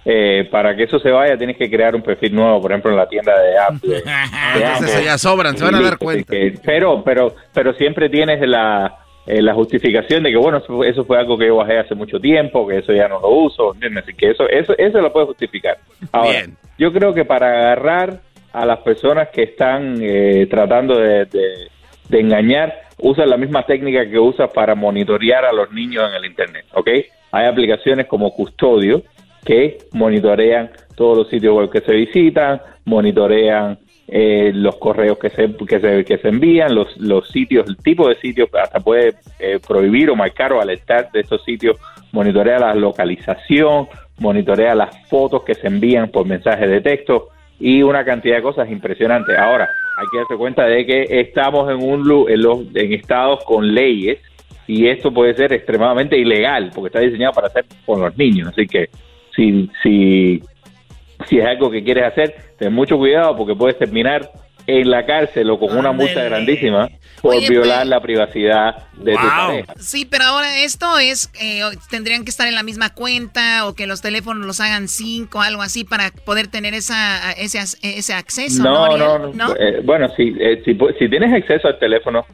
Eh, 0.06 0.46
para 0.50 0.76
que 0.76 0.82
eso 0.82 0.98
se 0.98 1.10
vaya, 1.10 1.38
tienes 1.38 1.56
que 1.56 1.70
crear 1.70 1.94
un 1.94 2.02
perfil 2.02 2.34
nuevo, 2.34 2.60
por 2.60 2.72
ejemplo, 2.72 2.90
en 2.90 2.96
la 2.98 3.08
tienda 3.08 3.40
de 3.40 3.58
Apple. 3.58 4.02
Entonces 4.54 5.04
ya 5.04 5.16
sobran, 5.16 5.56
se 5.56 5.64
van 5.64 5.76
a 5.76 5.80
dar 5.80 5.96
cuenta. 5.96 6.34
pero, 6.64 7.02
pero, 7.02 7.34
pero 7.54 7.72
siempre 7.74 8.10
tienes 8.10 8.46
la, 8.46 8.98
eh, 9.26 9.40
la 9.40 9.54
justificación 9.54 10.24
de 10.24 10.30
que, 10.30 10.36
bueno, 10.36 10.58
eso, 10.84 11.04
fue 11.04 11.18
algo 11.18 11.38
que 11.38 11.46
yo 11.46 11.56
bajé 11.56 11.78
hace 11.78 11.94
mucho 11.94 12.20
tiempo, 12.20 12.66
que 12.66 12.78
eso 12.78 12.92
ya 12.92 13.08
no 13.08 13.18
lo 13.20 13.30
uso, 13.30 13.72
¿entiendes? 13.72 14.04
Así 14.04 14.14
que 14.14 14.30
eso, 14.30 14.46
eso, 14.48 14.74
eso 14.76 15.00
lo 15.00 15.10
puedes 15.10 15.28
justificar. 15.28 15.78
Ahora, 16.12 16.42
yo 16.76 16.92
creo 16.92 17.14
que 17.14 17.24
para 17.24 17.48
agarrar 17.48 18.20
a 18.52 18.66
las 18.66 18.80
personas 18.80 19.28
que 19.30 19.44
están 19.44 19.96
eh, 20.02 20.46
tratando 20.50 20.98
de, 20.98 21.24
de 22.08 22.20
engañar, 22.20 22.83
usa 22.98 23.26
la 23.26 23.36
misma 23.36 23.64
técnica 23.64 24.08
que 24.08 24.18
usa 24.18 24.48
para 24.48 24.74
monitorear 24.74 25.44
a 25.44 25.52
los 25.52 25.72
niños 25.72 26.08
en 26.08 26.14
el 26.14 26.24
Internet, 26.24 26.66
¿ok? 26.74 26.88
Hay 27.32 27.46
aplicaciones 27.46 28.06
como 28.06 28.32
Custodio 28.32 29.02
que 29.44 29.78
monitorean 29.92 30.70
todos 30.96 31.18
los 31.18 31.28
sitios 31.28 31.54
web 31.54 31.70
que 31.70 31.80
se 31.80 31.92
visitan, 31.92 32.60
monitorean 32.84 33.78
eh, 34.06 34.52
los 34.54 34.76
correos 34.76 35.18
que 35.18 35.30
se, 35.30 35.54
que 35.56 35.80
se, 35.80 36.04
que 36.04 36.18
se 36.18 36.28
envían, 36.28 36.74
los, 36.74 36.96
los 36.98 37.28
sitios, 37.28 37.66
el 37.68 37.76
tipo 37.76 38.08
de 38.08 38.16
sitios, 38.16 38.48
hasta 38.54 38.80
puede 38.80 39.14
eh, 39.38 39.58
prohibir 39.66 40.10
o 40.10 40.16
marcar 40.16 40.52
o 40.52 40.60
alertar 40.60 41.10
de 41.10 41.20
estos 41.20 41.42
sitios, 41.44 41.78
monitorea 42.12 42.58
la 42.58 42.74
localización, 42.74 43.88
monitorea 44.18 44.74
las 44.74 45.08
fotos 45.08 45.42
que 45.42 45.54
se 45.54 45.66
envían 45.66 46.08
por 46.10 46.26
mensaje 46.26 46.66
de 46.66 46.80
texto 46.80 47.28
y 47.58 47.82
una 47.82 48.04
cantidad 48.04 48.36
de 48.36 48.42
cosas 48.42 48.70
impresionantes. 48.70 49.36
Ahora, 49.38 49.68
hay 49.96 50.06
que 50.10 50.18
darse 50.18 50.36
cuenta 50.36 50.66
de 50.66 50.86
que 50.86 51.06
estamos 51.20 51.70
en 51.70 51.76
un 51.82 52.00
en, 52.28 52.42
los, 52.42 52.60
en 52.74 52.92
estados 52.92 53.44
con 53.44 53.74
leyes 53.74 54.18
y 54.66 54.88
esto 54.88 55.12
puede 55.12 55.34
ser 55.34 55.52
extremadamente 55.52 56.18
ilegal 56.18 56.70
porque 56.74 56.88
está 56.88 57.00
diseñado 57.00 57.32
para 57.32 57.48
hacer 57.48 57.64
con 57.84 58.00
los 58.00 58.16
niños. 58.16 58.48
Así 58.48 58.66
que 58.66 58.88
si, 59.36 59.70
si, 59.82 60.42
si 61.26 61.38
es 61.38 61.44
algo 61.44 61.70
que 61.70 61.84
quieres 61.84 62.04
hacer, 62.04 62.34
ten 62.58 62.72
mucho 62.72 62.96
cuidado 62.96 63.36
porque 63.36 63.54
puedes 63.54 63.78
terminar 63.78 64.30
en 64.66 64.90
la 64.90 65.04
cárcel 65.04 65.50
o 65.50 65.58
con 65.58 65.76
una 65.76 65.92
multa 65.92 66.22
grandísima 66.22 66.88
por 67.20 67.40
violar 67.48 67.80
pues, 67.80 67.88
la 67.88 68.00
privacidad 68.00 68.88
de 68.94 69.12
tu 69.12 69.18
pareja. 69.18 69.74
Sí, 69.78 70.04
pero 70.04 70.24
ahora 70.24 70.58
esto 70.58 70.98
es, 70.98 71.30
eh, 71.40 71.62
tendrían 71.90 72.24
que 72.24 72.30
estar 72.30 72.46
en 72.46 72.54
la 72.54 72.62
misma 72.62 72.92
cuenta 72.92 73.66
o 73.66 73.74
que 73.74 73.86
los 73.86 74.02
teléfonos 74.02 74.46
los 74.46 74.60
hagan 74.60 74.88
cinco, 74.88 75.40
algo 75.40 75.62
así, 75.62 75.84
para 75.84 76.10
poder 76.10 76.48
tener 76.48 76.74
esa, 76.74 77.32
ese, 77.32 77.60
ese 77.82 78.12
acceso. 78.12 78.62
No, 78.62 78.96
no, 78.96 79.32
no. 79.32 79.54
Eh, 79.58 79.80
bueno, 79.82 80.08
si, 80.16 80.34
eh, 80.38 80.62
si, 80.64 80.76
si, 80.98 81.08
tienes 81.08 81.32
acceso 81.32 81.68
al 81.68 81.78
teléfono, 81.78 82.26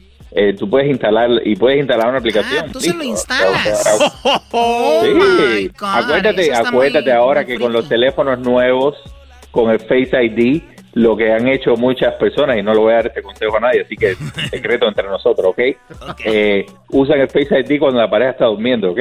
tú 0.59 0.69
puedes 0.69 0.89
instalar 0.89 1.31
y 1.45 1.57
puedes 1.57 1.79
instalar 1.79 2.09
una 2.09 2.19
aplicación. 2.19 2.65
Ah, 2.69 2.73
tú 2.73 2.81
se 2.81 2.95
lo 2.95 3.05
instalas. 3.05 4.17
Oh 4.53 5.03
sí. 5.05 5.71
acuérdate, 5.81 6.53
acuérdate 6.53 7.13
ahora 7.13 7.45
que 7.45 7.59
con 7.59 7.73
los 7.73 7.89
teléfonos 7.89 8.39
nuevos, 8.41 8.97
con 9.51 9.71
el 9.71 9.81
Face 9.81 10.11
ID, 10.13 10.63
lo 10.95 11.17
que 11.17 11.33
han 11.33 11.47
hecho 11.49 11.77
muchas 11.77 12.15
personas, 12.15 12.59
y 12.59 12.63
no 12.63 12.75
lo 12.75 12.83
voy 12.83 12.93
a 12.93 12.97
dar 12.97 13.07
este 13.07 13.23
consejo 13.23 13.57
a 13.57 13.61
nadie, 13.61 13.83
así 13.83 13.97
que 13.97 14.15
secreto 14.51 14.89
entre 14.89 15.07
nosotros, 15.07 15.47
¿ok? 15.49 15.61
Eh, 16.25 16.67
usan 16.89 17.21
el 17.21 17.29
Face 17.29 17.61
ID 17.61 17.79
cuando 17.79 18.01
la 18.01 18.11
pareja 18.11 18.33
está 18.33 18.47
durmiendo, 18.47 18.91
¿ok? 18.91 19.01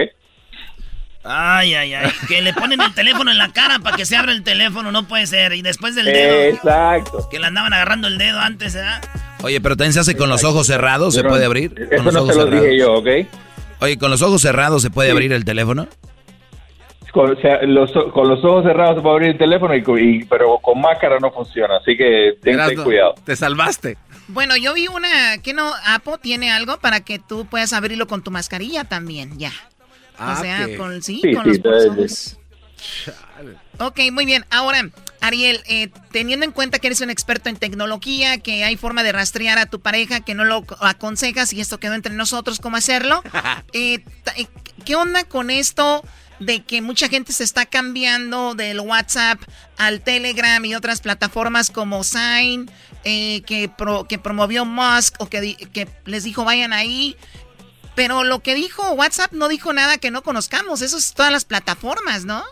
Ay, 1.24 1.74
ay, 1.74 1.94
ay. 1.94 2.12
Que 2.28 2.42
le 2.42 2.54
ponen 2.54 2.80
el 2.80 2.94
teléfono 2.94 3.30
en 3.30 3.38
la 3.38 3.52
cara 3.52 3.80
para 3.80 3.98
que 3.98 4.06
se 4.06 4.16
abra 4.16 4.32
el 4.32 4.42
teléfono, 4.42 4.92
no 4.92 5.08
puede 5.08 5.28
ser. 5.28 5.54
Y 5.54 5.62
después 5.62 5.94
del 5.94 6.06
dedo. 6.06 6.56
Exacto. 6.56 7.28
Que 7.30 7.40
le 7.40 7.48
andaban 7.48 7.74
agarrando 7.74 8.08
el 8.08 8.18
dedo 8.18 8.40
antes, 8.40 8.76
¿eh? 8.76 8.82
Oye, 9.44 9.60
pero 9.60 9.76
también 9.76 9.94
se 9.94 10.00
hace 10.00 10.16
con 10.16 10.30
los 10.30 10.44
ojos 10.44 10.68
cerrados, 10.68 11.14
¿se 11.14 11.24
puede 11.24 11.46
abrir? 11.46 11.74
Eso 11.92 12.04
no 12.04 12.26
se 12.26 12.36
lo 12.36 12.46
dije 12.46 12.78
yo, 12.78 12.94
¿ok? 12.94 13.08
Oye, 13.82 13.98
¿con 13.98 14.12
los 14.12 14.22
ojos 14.22 14.42
cerrados 14.42 14.82
se 14.82 14.90
puede 14.90 15.12
abrir 15.12 15.32
el 15.32 15.46
teléfono? 15.46 15.88
Con, 17.12 17.32
o 17.32 17.42
sea, 17.42 17.62
los, 17.64 17.92
con 18.14 18.28
los 18.28 18.44
ojos 18.44 18.64
cerrados 18.64 18.98
se 18.98 19.02
puede 19.02 19.16
abrir 19.16 19.30
el 19.32 19.38
teléfono, 19.38 19.76
y, 19.76 20.26
pero 20.26 20.60
con 20.60 20.80
máscara 20.82 21.20
no 21.20 21.32
funciona. 21.32 21.78
Así 21.78 21.98
que 21.98 22.38
ten, 22.42 22.58
cuidado. 22.84 23.16
Te 23.24 23.36
salvaste. 23.36 23.98
Bueno, 24.28 24.56
yo 24.58 24.74
vi 24.74 24.88
una 24.88 25.40
que 25.42 25.54
no, 25.54 25.72
Apple 25.88 26.16
tiene 26.22 26.52
algo 26.52 26.78
para 26.78 27.02
que 27.02 27.20
tú 27.20 27.46
puedas 27.46 27.74
abrirlo 27.74 28.08
con 28.08 28.24
tu 28.24 28.32
mascarilla 28.32 28.84
también, 28.84 29.38
ya. 29.40 29.52
Ah, 30.18 30.36
o 30.38 30.42
sea, 30.42 30.68
ok. 30.68 30.78
con, 30.78 31.02
sí, 31.02 31.22
Sí, 31.24 31.34
con 31.34 31.54
sí, 31.54 31.62
los. 31.64 32.40
Ok, 33.80 34.00
muy 34.12 34.26
bien. 34.26 34.46
Ahora, 34.52 34.90
Ariel, 35.22 35.62
eh, 35.68 35.90
teniendo 36.12 36.46
en 36.46 36.52
cuenta 36.52 36.80
que 36.80 36.88
eres 36.88 37.02
un 37.02 37.10
experto 37.10 37.50
en 37.50 37.56
tecnología, 37.56 38.38
que 38.40 38.64
hay 38.64 38.76
forma 38.76 39.04
de 39.04 39.12
rastrear 39.12 39.58
a 39.58 39.66
tu 39.66 39.80
pareja, 39.80 40.20
que 40.20 40.36
no 40.36 40.46
lo 40.46 40.66
aconsejas 40.80 41.54
y 41.54 41.62
esto 41.62 41.80
quedó 41.80 41.94
entre 41.94 42.14
nosotros, 42.14 42.60
¿cómo 42.60 42.78
hacerlo? 42.78 43.24
Eh, 43.74 44.04
eh, 44.36 44.48
¿Qué 44.86 44.96
onda 44.96 45.24
con 45.24 45.50
esto 45.50 46.04
de 46.40 46.62
que 46.64 46.82
mucha 46.82 47.10
gente 47.10 47.34
se 47.34 47.44
está 47.44 47.66
cambiando 47.66 48.56
del 48.56 48.80
WhatsApp 48.80 49.40
al 49.78 50.02
Telegram 50.02 50.64
y 50.64 50.76
otras 50.76 51.02
plataformas 51.02 51.70
como 51.70 52.04
Sign, 52.04 52.70
eh, 53.04 53.42
que, 53.42 53.70
pro- 53.70 54.06
que 54.06 54.18
promovió 54.18 54.66
Musk 54.66 55.16
o 55.20 55.28
que, 55.30 55.56
que 55.74 55.88
les 56.06 56.24
dijo 56.24 56.46
vayan 56.46 56.74
ahí? 56.74 57.16
Pero 57.96 58.24
lo 58.24 58.40
que 58.40 58.56
dijo 58.56 58.94
WhatsApp 58.94 59.34
no 59.34 59.50
dijo 59.50 59.74
nada 59.74 59.98
que 59.98 60.12
no 60.12 60.22
conozcamos. 60.22 60.82
Eso 60.82 60.98
es 60.98 61.14
todas 61.14 61.32
las 61.32 61.44
plataformas, 61.44 62.24
¿no? 62.24 62.44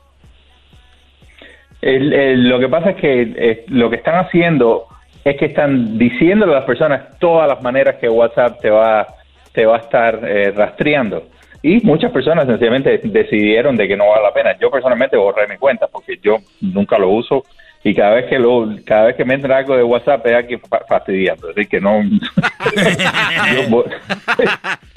Lo 1.81 2.59
que 2.59 2.67
pasa 2.67 2.89
es 2.89 2.97
que 2.97 3.21
eh, 3.21 3.65
lo 3.67 3.89
que 3.89 3.97
están 3.97 4.25
haciendo 4.25 4.87
es 5.23 5.37
que 5.37 5.45
están 5.45 5.97
diciéndole 5.97 6.53
a 6.53 6.59
las 6.59 6.65
personas 6.65 7.17
todas 7.19 7.47
las 7.47 7.61
maneras 7.61 7.95
que 8.01 8.09
WhatsApp 8.09 8.59
te 8.61 8.69
va, 8.69 9.07
te 9.53 9.65
va 9.65 9.77
a 9.77 9.79
estar 9.79 10.19
eh, 10.23 10.51
rastreando. 10.51 11.29
Y 11.67 11.81
muchas 11.85 12.13
personas 12.13 12.47
sencillamente 12.47 12.97
decidieron 13.03 13.75
de 13.75 13.89
que 13.89 13.97
no 13.97 14.07
vale 14.07 14.23
la 14.23 14.33
pena. 14.33 14.57
Yo 14.57 14.71
personalmente 14.71 15.17
borré 15.17 15.49
mi 15.49 15.57
cuenta 15.57 15.87
porque 15.87 16.17
yo 16.23 16.37
nunca 16.61 16.97
lo 16.97 17.09
uso 17.09 17.43
y 17.89 17.95
cada 17.95 18.15
vez 18.15 18.25
que 18.25 18.37
lo, 18.37 18.67
cada 18.85 19.05
vez 19.05 19.15
que 19.15 19.23
me 19.23 19.33
entra 19.35 19.57
algo 19.59 19.75
de 19.77 19.83
WhatsApp 19.83 20.25
es 20.27 20.35
aquí 20.35 20.57
fa- 20.57 20.81
fastidiando. 20.89 21.49
Así 21.49 21.65
que 21.67 21.79
no. 21.79 21.99
Entonces, 22.65 22.97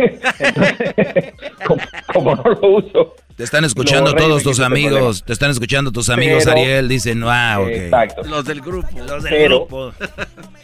como, 1.67 1.81
como 2.13 2.35
no 2.37 2.43
lo 2.43 2.69
uso. 2.79 3.15
Te 3.37 3.45
están 3.45 3.65
escuchando 3.65 4.13
todos 4.15 4.43
tus 4.43 4.61
amigos, 4.61 4.93
problema. 4.93 5.27
te 5.27 5.33
están 5.33 5.51
escuchando 5.51 5.93
tus 5.93 6.11
amigos, 6.11 6.45
Pero- 6.45 6.57
Ariel, 6.59 6.89
dicen, 6.89 7.23
ah, 7.25 7.59
ok. 7.61 7.69
Exacto. 7.69 8.23
Los 8.29 8.45
del 8.45 8.61
grupo. 8.61 8.89
Los 9.07 9.23
del 9.23 9.33
Pero- 9.33 9.59
grupo. 9.67 9.93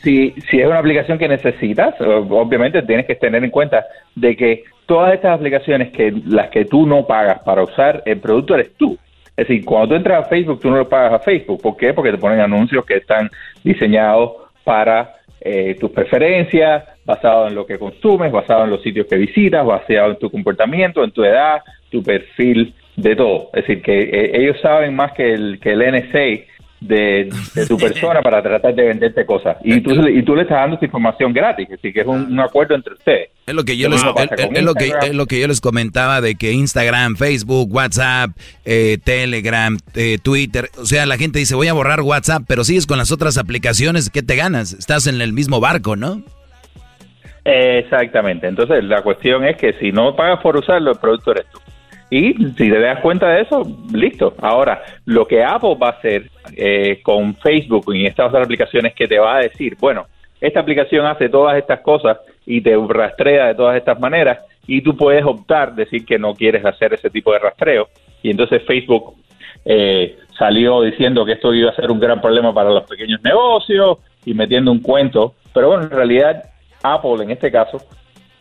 si, 0.03 0.35
si 0.51 0.61
es 0.61 0.67
una 0.67 0.79
aplicación 0.79 1.19
que 1.19 1.29
necesitas, 1.29 1.95
obviamente 2.01 2.83
tienes 2.83 3.07
que 3.07 3.15
tener 3.15 3.43
en 3.45 3.51
cuenta 3.51 3.85
de 4.15 4.37
que 4.37 4.65
todas 4.87 5.15
estas 5.15 5.35
aplicaciones 5.39 5.91
que 5.93 6.13
las 6.27 6.51
que 6.51 6.65
tú 6.65 6.87
no 6.87 7.07
pagas 7.07 7.41
para 7.45 7.63
usar 7.63 8.03
el 8.05 8.19
producto 8.19 8.55
eres 8.55 8.75
tú. 8.77 8.99
Es 9.37 9.49
decir, 9.49 9.65
cuando 9.65 9.89
tú 9.89 9.95
entras 9.97 10.25
a 10.25 10.29
Facebook, 10.29 10.61
tú 10.61 10.71
no 10.71 10.79
lo 10.79 10.89
pagas 10.89 11.15
a 11.15 11.19
Facebook. 11.19 11.61
¿Por 11.61 11.77
qué? 11.77 11.93
Porque 11.93 12.11
te 12.11 12.19
ponen 12.19 12.41
anuncios 12.41 12.85
que 12.87 12.97
están 12.97 13.31
diseñados 13.63 14.33
para 14.65 15.17
eh, 15.41 15.77
tus 15.79 15.91
preferencias, 15.91 16.85
basado 17.05 17.47
en 17.47 17.55
lo 17.55 17.67
que 17.67 17.79
consumes, 17.79 18.33
basado 18.33 18.65
en 18.65 18.71
los 18.71 18.83
sitios 18.83 19.07
que 19.07 19.17
visitas, 19.17 19.65
basado 19.65 20.11
en 20.11 20.19
tu 20.19 20.31
comportamiento, 20.31 21.05
en 21.05 21.11
tu 21.11 21.23
edad, 21.23 21.61
tu 21.91 22.03
perfil, 22.03 22.75
de 22.97 23.15
todo. 23.15 23.51
Es 23.53 23.67
decir, 23.67 23.83
que 23.83 24.03
eh, 24.03 24.31
ellos 24.35 24.57
saben 24.61 24.95
más 24.95 25.13
que 25.13 25.33
el, 25.33 25.61
que 25.61 25.73
el 25.73 25.81
NSA 25.81 26.45
de, 26.81 27.31
de 27.55 27.67
tu 27.67 27.77
persona 27.79 28.21
para 28.23 28.43
tratar 28.43 28.75
de 28.75 28.85
venderte 28.87 29.25
cosas. 29.25 29.57
Y 29.65 29.81
tú, 29.81 29.93
y 30.09 30.23
tú 30.23 30.35
le 30.37 30.43
estás 30.43 30.59
dando 30.59 30.75
esta 30.75 30.87
información 30.87 31.33
gratis, 31.33 31.69
así 31.73 31.93
que 31.93 32.01
es 32.01 32.07
un, 32.07 32.33
un 32.33 32.41
acuerdo 32.41 32.75
entre 32.75 32.95
ustedes. 32.95 33.31
Es 33.47 33.55
lo 33.55 33.65
que 33.65 33.77
yo 33.77 33.89
les, 33.89 34.03
es- 34.03 34.09
es 34.53 34.63
lo 34.65 34.75
que, 34.75 34.93
es 35.03 35.15
lo 35.15 35.27
que 35.27 35.41
yo 35.41 35.49
les 35.49 35.61
comentaba 35.61 36.21
de 36.21 36.35
que 36.35 36.53
Instagram, 36.53 37.17
Facebook, 37.17 37.73
WhatsApp, 37.73 38.31
eh, 38.65 38.99
Telegram, 39.05 39.77
eh, 39.95 40.19
Twitter, 40.23 40.69
o 40.79 40.85
sea, 40.85 41.07
la 41.07 41.17
gente 41.17 41.39
dice 41.39 41.55
voy 41.55 41.69
a 41.69 41.73
borrar 41.73 42.01
WhatsApp, 42.03 42.43
pero 42.47 42.65
sigues 42.65 42.87
con 42.87 42.99
las 42.99 43.13
otras 43.13 43.39
aplicaciones, 43.39 44.11
¿qué 44.11 44.23
te 44.23 44.37
ganas? 44.37 44.73
Estás 44.73 45.07
en 45.07 45.21
el 45.21 45.33
mismo 45.33 45.61
barco, 45.61 45.97
¿no? 45.97 46.23
Exactamente. 47.45 48.49
Entonces, 48.49 48.83
la 48.85 49.03
cuestión 49.03 49.45
es 49.45 49.57
que 49.57 49.73
si 49.75 49.93
no 49.93 50.17
pagas 50.17 50.41
por 50.41 50.57
usarlo, 50.57 50.91
el 50.93 50.99
producto 50.99 51.31
eres 51.33 51.47
tú. 51.53 51.61
Y 52.11 52.35
si 52.35 52.71
te 52.71 52.81
das 52.81 53.01
cuenta 53.01 53.29
de 53.31 53.43
eso, 53.43 53.63
listo. 53.93 54.35
Ahora, 54.41 54.83
lo 55.07 55.27
que 55.27 55.43
Apple 55.43 55.77
va 55.81 55.89
a 55.89 55.93
hacer 55.93 56.31
eh, 56.57 57.01
con 57.03 57.35
Facebook 57.37 57.93
y 57.95 58.07
estas 58.07 58.29
otras 58.29 58.45
aplicaciones 58.45 58.95
que 58.95 59.09
te 59.09 59.19
va 59.19 59.37
a 59.37 59.41
decir, 59.41 59.77
bueno, 59.81 60.07
esta 60.41 60.61
aplicación 60.61 61.07
hace 61.07 61.29
todas 61.29 61.57
estas 61.59 61.81
cosas 61.81 62.19
y 62.45 62.61
te 62.61 62.77
rastrea 62.77 63.47
de 63.47 63.55
todas 63.55 63.77
estas 63.77 63.99
maneras 63.99 64.39
y 64.67 64.83
tú 64.83 64.97
puedes 64.97 65.25
optar, 65.25 65.75
decir 65.75 66.05
que 66.05 66.19
no 66.19 66.35
quieres 66.35 66.65
hacer 66.65 66.95
ese 66.95 67.11
tipo 67.11 67.33
de 67.33 67.41
rastreo. 67.41 67.89
Y 68.23 68.31
entonces 68.31 68.63
Facebook 68.65 69.15
eh, 69.65 70.17
salió 70.39 70.83
diciendo 70.83 71.25
que 71.25 71.33
esto 71.33 71.53
iba 71.53 71.71
a 71.71 71.77
ser 71.77 71.91
un 71.91 71.99
gran 71.99 72.21
problema 72.21 72.55
para 72.55 72.71
los 72.71 72.85
pequeños 72.85 73.21
negocios 73.23 73.99
y 74.25 74.35
metiendo 74.35 74.71
un 74.71 74.81
cuento. 74.81 75.35
Pero 75.53 75.69
bueno, 75.69 75.85
en 75.85 75.91
realidad 75.91 76.45
Apple 76.83 77.25
en 77.25 77.31
este 77.31 77.51
caso 77.51 77.79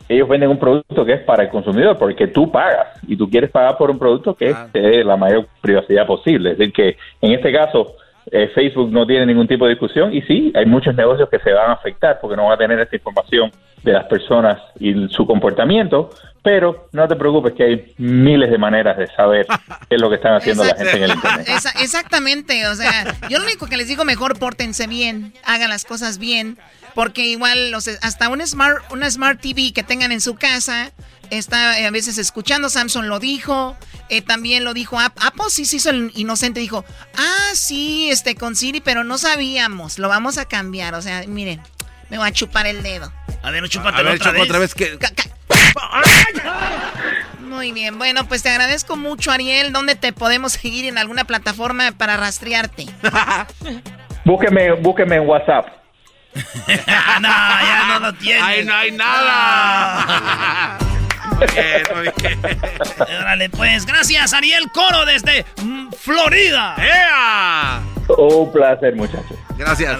ellos 0.08 0.28
venden 0.28 0.50
un 0.50 0.58
producto 0.58 1.04
que 1.04 1.14
es 1.14 1.20
para 1.22 1.44
el 1.44 1.48
consumidor, 1.48 1.98
porque 1.98 2.28
tú 2.28 2.50
pagas 2.50 2.88
y 3.06 3.16
tú 3.16 3.28
quieres 3.28 3.50
pagar 3.50 3.76
por 3.76 3.90
un 3.90 3.98
producto 3.98 4.34
que 4.34 4.54
te 4.72 4.80
dé 4.80 5.04
la 5.04 5.16
mayor 5.16 5.46
privacidad 5.60 6.06
posible. 6.06 6.52
Es 6.52 6.58
decir, 6.58 6.72
que 6.72 6.96
en 7.20 7.32
este 7.32 7.52
caso 7.52 7.96
eh, 8.30 8.50
Facebook 8.54 8.90
no 8.90 9.06
tiene 9.06 9.26
ningún 9.26 9.46
tipo 9.46 9.66
de 9.66 9.72
discusión 9.72 10.12
y 10.12 10.22
sí, 10.22 10.52
hay 10.54 10.66
muchos 10.66 10.94
negocios 10.94 11.28
que 11.28 11.38
se 11.38 11.52
van 11.52 11.70
a 11.70 11.74
afectar 11.74 12.18
porque 12.20 12.36
no 12.36 12.46
va 12.46 12.54
a 12.54 12.58
tener 12.58 12.78
esta 12.80 12.96
información 12.96 13.52
de 13.82 13.92
las 13.92 14.04
personas 14.06 14.60
y 14.80 15.08
su 15.10 15.26
comportamiento, 15.26 16.10
pero 16.42 16.88
no 16.92 17.06
te 17.06 17.14
preocupes 17.14 17.54
que 17.54 17.62
hay 17.62 17.94
miles 17.98 18.50
de 18.50 18.58
maneras 18.58 18.98
de 18.98 19.06
saber 19.08 19.46
qué 19.88 19.94
es 19.94 20.00
lo 20.00 20.08
que 20.08 20.16
están 20.16 20.34
haciendo 20.34 20.64
la 20.64 20.74
gente 20.74 20.96
en 20.96 21.02
el 21.04 21.10
Internet. 21.12 21.46
Exactamente, 21.80 22.66
o 22.66 22.74
sea, 22.74 23.14
yo 23.28 23.38
lo 23.38 23.44
único 23.44 23.66
que 23.66 23.76
les 23.76 23.86
digo, 23.86 24.04
mejor 24.04 24.38
pórtense 24.38 24.88
bien, 24.88 25.32
hagan 25.44 25.70
las 25.70 25.84
cosas 25.84 26.18
bien, 26.18 26.58
porque 26.96 27.26
igual 27.26 27.70
los, 27.70 27.86
hasta 28.02 28.28
un 28.28 28.44
smart, 28.44 28.78
una 28.90 29.08
smart 29.08 29.40
TV 29.40 29.72
que 29.72 29.84
tengan 29.84 30.10
en 30.10 30.20
su 30.20 30.34
casa, 30.34 30.90
está 31.30 31.78
eh, 31.80 31.86
a 31.86 31.90
veces 31.90 32.18
escuchando, 32.18 32.68
Samsung 32.68 33.04
lo 33.06 33.18
dijo, 33.18 33.76
eh, 34.08 34.22
también 34.22 34.64
lo 34.64 34.74
dijo 34.74 34.98
App- 34.98 35.18
Apple, 35.20 35.46
sí 35.50 35.64
se 35.64 35.76
hizo 35.76 35.90
el 35.90 36.12
inocente, 36.14 36.60
dijo, 36.60 36.84
ah, 37.16 37.50
sí, 37.54 38.08
este, 38.10 38.34
con 38.34 38.56
Siri, 38.56 38.80
pero 38.80 39.04
no 39.04 39.18
sabíamos, 39.18 39.98
lo 39.98 40.08
vamos 40.08 40.38
a 40.38 40.44
cambiar, 40.46 40.94
o 40.94 41.02
sea, 41.02 41.24
miren, 41.26 41.60
me 42.10 42.18
voy 42.18 42.28
a 42.28 42.32
chupar 42.32 42.66
el 42.66 42.82
dedo. 42.82 43.12
A 43.42 43.50
ver, 43.50 43.64
A 43.64 43.68
chúpatelo 43.68 44.10
ver, 44.10 44.18
otra 44.20 44.32
vez. 44.32 44.42
otra 44.42 44.58
vez 44.58 44.74
que... 44.74 44.98
Muy 47.40 47.72
bien, 47.72 47.98
bueno, 47.98 48.26
pues 48.28 48.42
te 48.42 48.50
agradezco 48.50 48.96
mucho, 48.96 49.30
Ariel. 49.30 49.72
¿Dónde 49.72 49.94
te 49.94 50.12
podemos 50.12 50.52
seguir 50.52 50.84
en 50.86 50.98
alguna 50.98 51.24
plataforma 51.24 51.92
para 51.92 52.16
rastrearte? 52.16 52.86
Búsqueme, 54.24 54.72
búsqueme 54.72 55.16
en 55.16 55.26
WhatsApp. 55.28 55.66
Ah, 56.88 57.18
no, 57.20 57.28
ya 57.28 57.86
no 57.86 58.00
lo 58.06 58.12
tienes. 58.14 58.42
¡Ay, 58.44 58.64
no 58.64 58.74
hay 58.74 58.90
nada! 58.92 60.76
Muy 61.36 61.46
bien, 61.54 61.82
muy 61.94 62.08
bien. 62.22 62.58
Órale, 63.20 63.50
pues, 63.50 63.84
gracias, 63.86 64.32
Ariel 64.32 64.70
Coro 64.72 65.04
desde 65.04 65.44
mm, 65.62 65.88
Florida. 65.98 66.76
¡Ea! 66.78 67.82
Un 68.16 68.52
placer, 68.52 68.94
muchachos. 68.96 69.36
Gracias. 69.58 69.96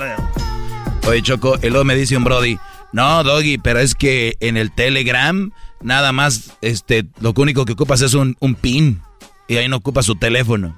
Oye, 1.07 1.23
Choco, 1.23 1.57
luego 1.63 1.85
me 1.85 1.95
dice 1.95 2.17
un 2.17 2.25
Brody, 2.25 2.59
no, 2.93 3.23
Doggy, 3.23 3.59
pero 3.59 3.81
es 3.81 3.95
que 3.95 4.37
en 4.41 4.57
el 4.57 4.73
Telegram 4.75 5.51
nada 5.83 6.13
más, 6.13 6.53
este, 6.63 7.05
lo 7.21 7.33
único 7.37 7.65
que 7.65 7.73
ocupas 7.75 8.01
es 8.01 8.15
un, 8.15 8.37
un 8.41 8.55
pin 8.55 9.03
y 9.49 9.57
ahí 9.57 9.69
no 9.69 9.77
ocupas 9.77 10.07
su 10.07 10.17
teléfono. 10.17 10.75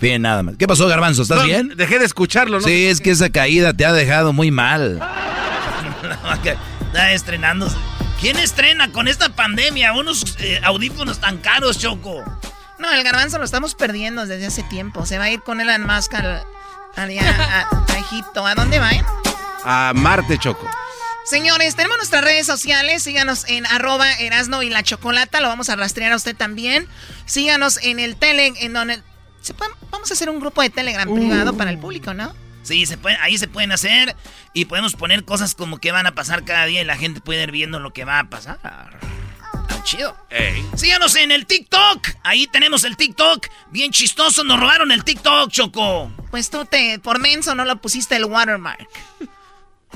Bien, 0.00 0.22
nada 0.22 0.42
más. 0.44 0.54
¿Qué 0.56 0.68
pasó, 0.68 0.86
Garbanzo? 0.86 1.22
¿Estás 1.22 1.38
No, 1.38 1.44
bien? 1.44 1.72
Dejé 1.76 1.98
de 1.98 2.04
escucharlo, 2.04 2.60
¿no? 2.60 2.66
Sí, 2.66 2.86
es 2.86 3.00
que 3.00 3.10
esa 3.10 3.30
caída 3.30 3.72
te 3.72 3.84
ha 3.84 3.92
dejado 3.92 4.32
muy 4.32 4.50
mal. 4.52 5.00
Está 6.86 7.12
estrenándose. 7.12 7.76
¿Quién 8.20 8.36
estrena 8.38 8.90
con 8.90 9.06
esta 9.06 9.28
pandemia 9.28 9.92
unos 9.92 10.36
eh, 10.40 10.60
audífonos 10.64 11.20
tan 11.20 11.38
caros, 11.38 11.78
Choco? 11.78 12.24
No, 12.78 12.92
el 12.92 13.02
garbanzo 13.04 13.38
lo 13.38 13.44
estamos 13.44 13.74
perdiendo 13.74 14.26
desde 14.26 14.46
hace 14.46 14.62
tiempo. 14.64 15.06
Se 15.06 15.18
va 15.18 15.24
a 15.24 15.30
ir 15.30 15.40
con 15.42 15.60
Elon 15.60 15.84
Musk 15.86 16.14
al, 16.14 16.42
allá 16.96 17.66
a, 17.70 17.92
a 17.92 17.98
Egipto. 17.98 18.44
¿A 18.46 18.54
dónde 18.54 18.78
va? 18.80 18.90
eh? 18.92 19.04
A 19.64 19.92
Marte, 19.94 20.36
Choco. 20.38 20.68
Señores, 21.24 21.76
tenemos 21.76 21.98
nuestras 21.98 22.24
redes 22.24 22.46
sociales. 22.46 23.02
Síganos 23.02 23.44
en 23.48 23.66
arroba 23.66 24.10
Erasno 24.14 24.62
y 24.62 24.70
la 24.70 24.82
Chocolata. 24.82 25.40
Lo 25.40 25.48
vamos 25.48 25.68
a 25.68 25.76
rastrear 25.76 26.12
a 26.12 26.16
usted 26.16 26.34
también. 26.34 26.88
Síganos 27.26 27.78
en 27.82 28.00
el 28.00 28.16
tele, 28.16 28.52
en 28.60 28.72
donde... 28.72 29.00
se 29.42 29.54
pueden- 29.54 29.74
vamos 29.90 30.10
a 30.10 30.14
hacer 30.14 30.28
un 30.30 30.40
grupo 30.40 30.62
de 30.62 30.70
Telegram 30.70 31.12
privado 31.12 31.56
para 31.56 31.70
el 31.70 31.78
público, 31.78 32.14
¿no? 32.14 32.34
Sí, 32.68 32.84
se 32.84 32.98
puede, 32.98 33.16
ahí 33.16 33.38
se 33.38 33.48
pueden 33.48 33.72
hacer 33.72 34.14
y 34.52 34.66
podemos 34.66 34.94
poner 34.94 35.24
cosas 35.24 35.54
como 35.54 35.78
que 35.78 35.90
van 35.90 36.06
a 36.06 36.12
pasar 36.14 36.44
cada 36.44 36.66
día 36.66 36.82
y 36.82 36.84
la 36.84 36.96
gente 36.96 37.20
puede 37.22 37.42
ir 37.44 37.50
viendo 37.50 37.80
lo 37.80 37.94
que 37.94 38.04
va 38.04 38.18
a 38.18 38.28
pasar. 38.28 38.58
Está 39.68 39.82
chido. 39.82 40.16
Síganos 40.76 41.16
en 41.16 41.32
el 41.32 41.46
TikTok. 41.46 42.08
Ahí 42.24 42.46
tenemos 42.46 42.84
el 42.84 42.96
TikTok. 42.98 43.46
Bien 43.70 43.90
chistoso. 43.90 44.44
Nos 44.44 44.60
robaron 44.60 44.92
el 44.92 45.02
TikTok, 45.02 45.50
Choco. 45.50 46.12
Pues 46.30 46.50
tú 46.50 46.66
te, 46.66 46.98
por 46.98 47.18
menso 47.20 47.54
no 47.54 47.64
lo 47.64 47.76
pusiste 47.80 48.16
el 48.16 48.26
watermark. 48.26 48.86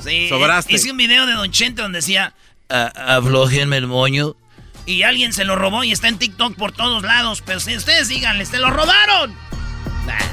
Sí. 0.03 0.29
Sobraste. 0.31 0.73
Hice 0.73 0.91
un 0.91 0.97
video 0.97 1.27
de 1.27 1.35
Don 1.35 1.51
Chente 1.51 1.83
donde 1.83 1.99
decía... 1.99 2.33
aflojenme 2.71 3.77
el 3.77 3.87
moño. 3.87 4.35
y 4.87 5.03
alguien 5.03 5.33
se 5.35 5.45
lo 5.45 5.57
robó 5.57 5.85
y 5.85 5.93
está 5.93 6.09
en 6.09 6.19
TikTok 6.19 6.57
por 6.57 6.73
todos 6.73 7.03
lados. 7.03 7.43
Pero 7.45 7.61
si 7.61 7.77
ustedes 7.77 8.09
díganle, 8.09 8.47
¡se 8.47 8.59
lo 8.59 8.71
robaron! 8.71 9.37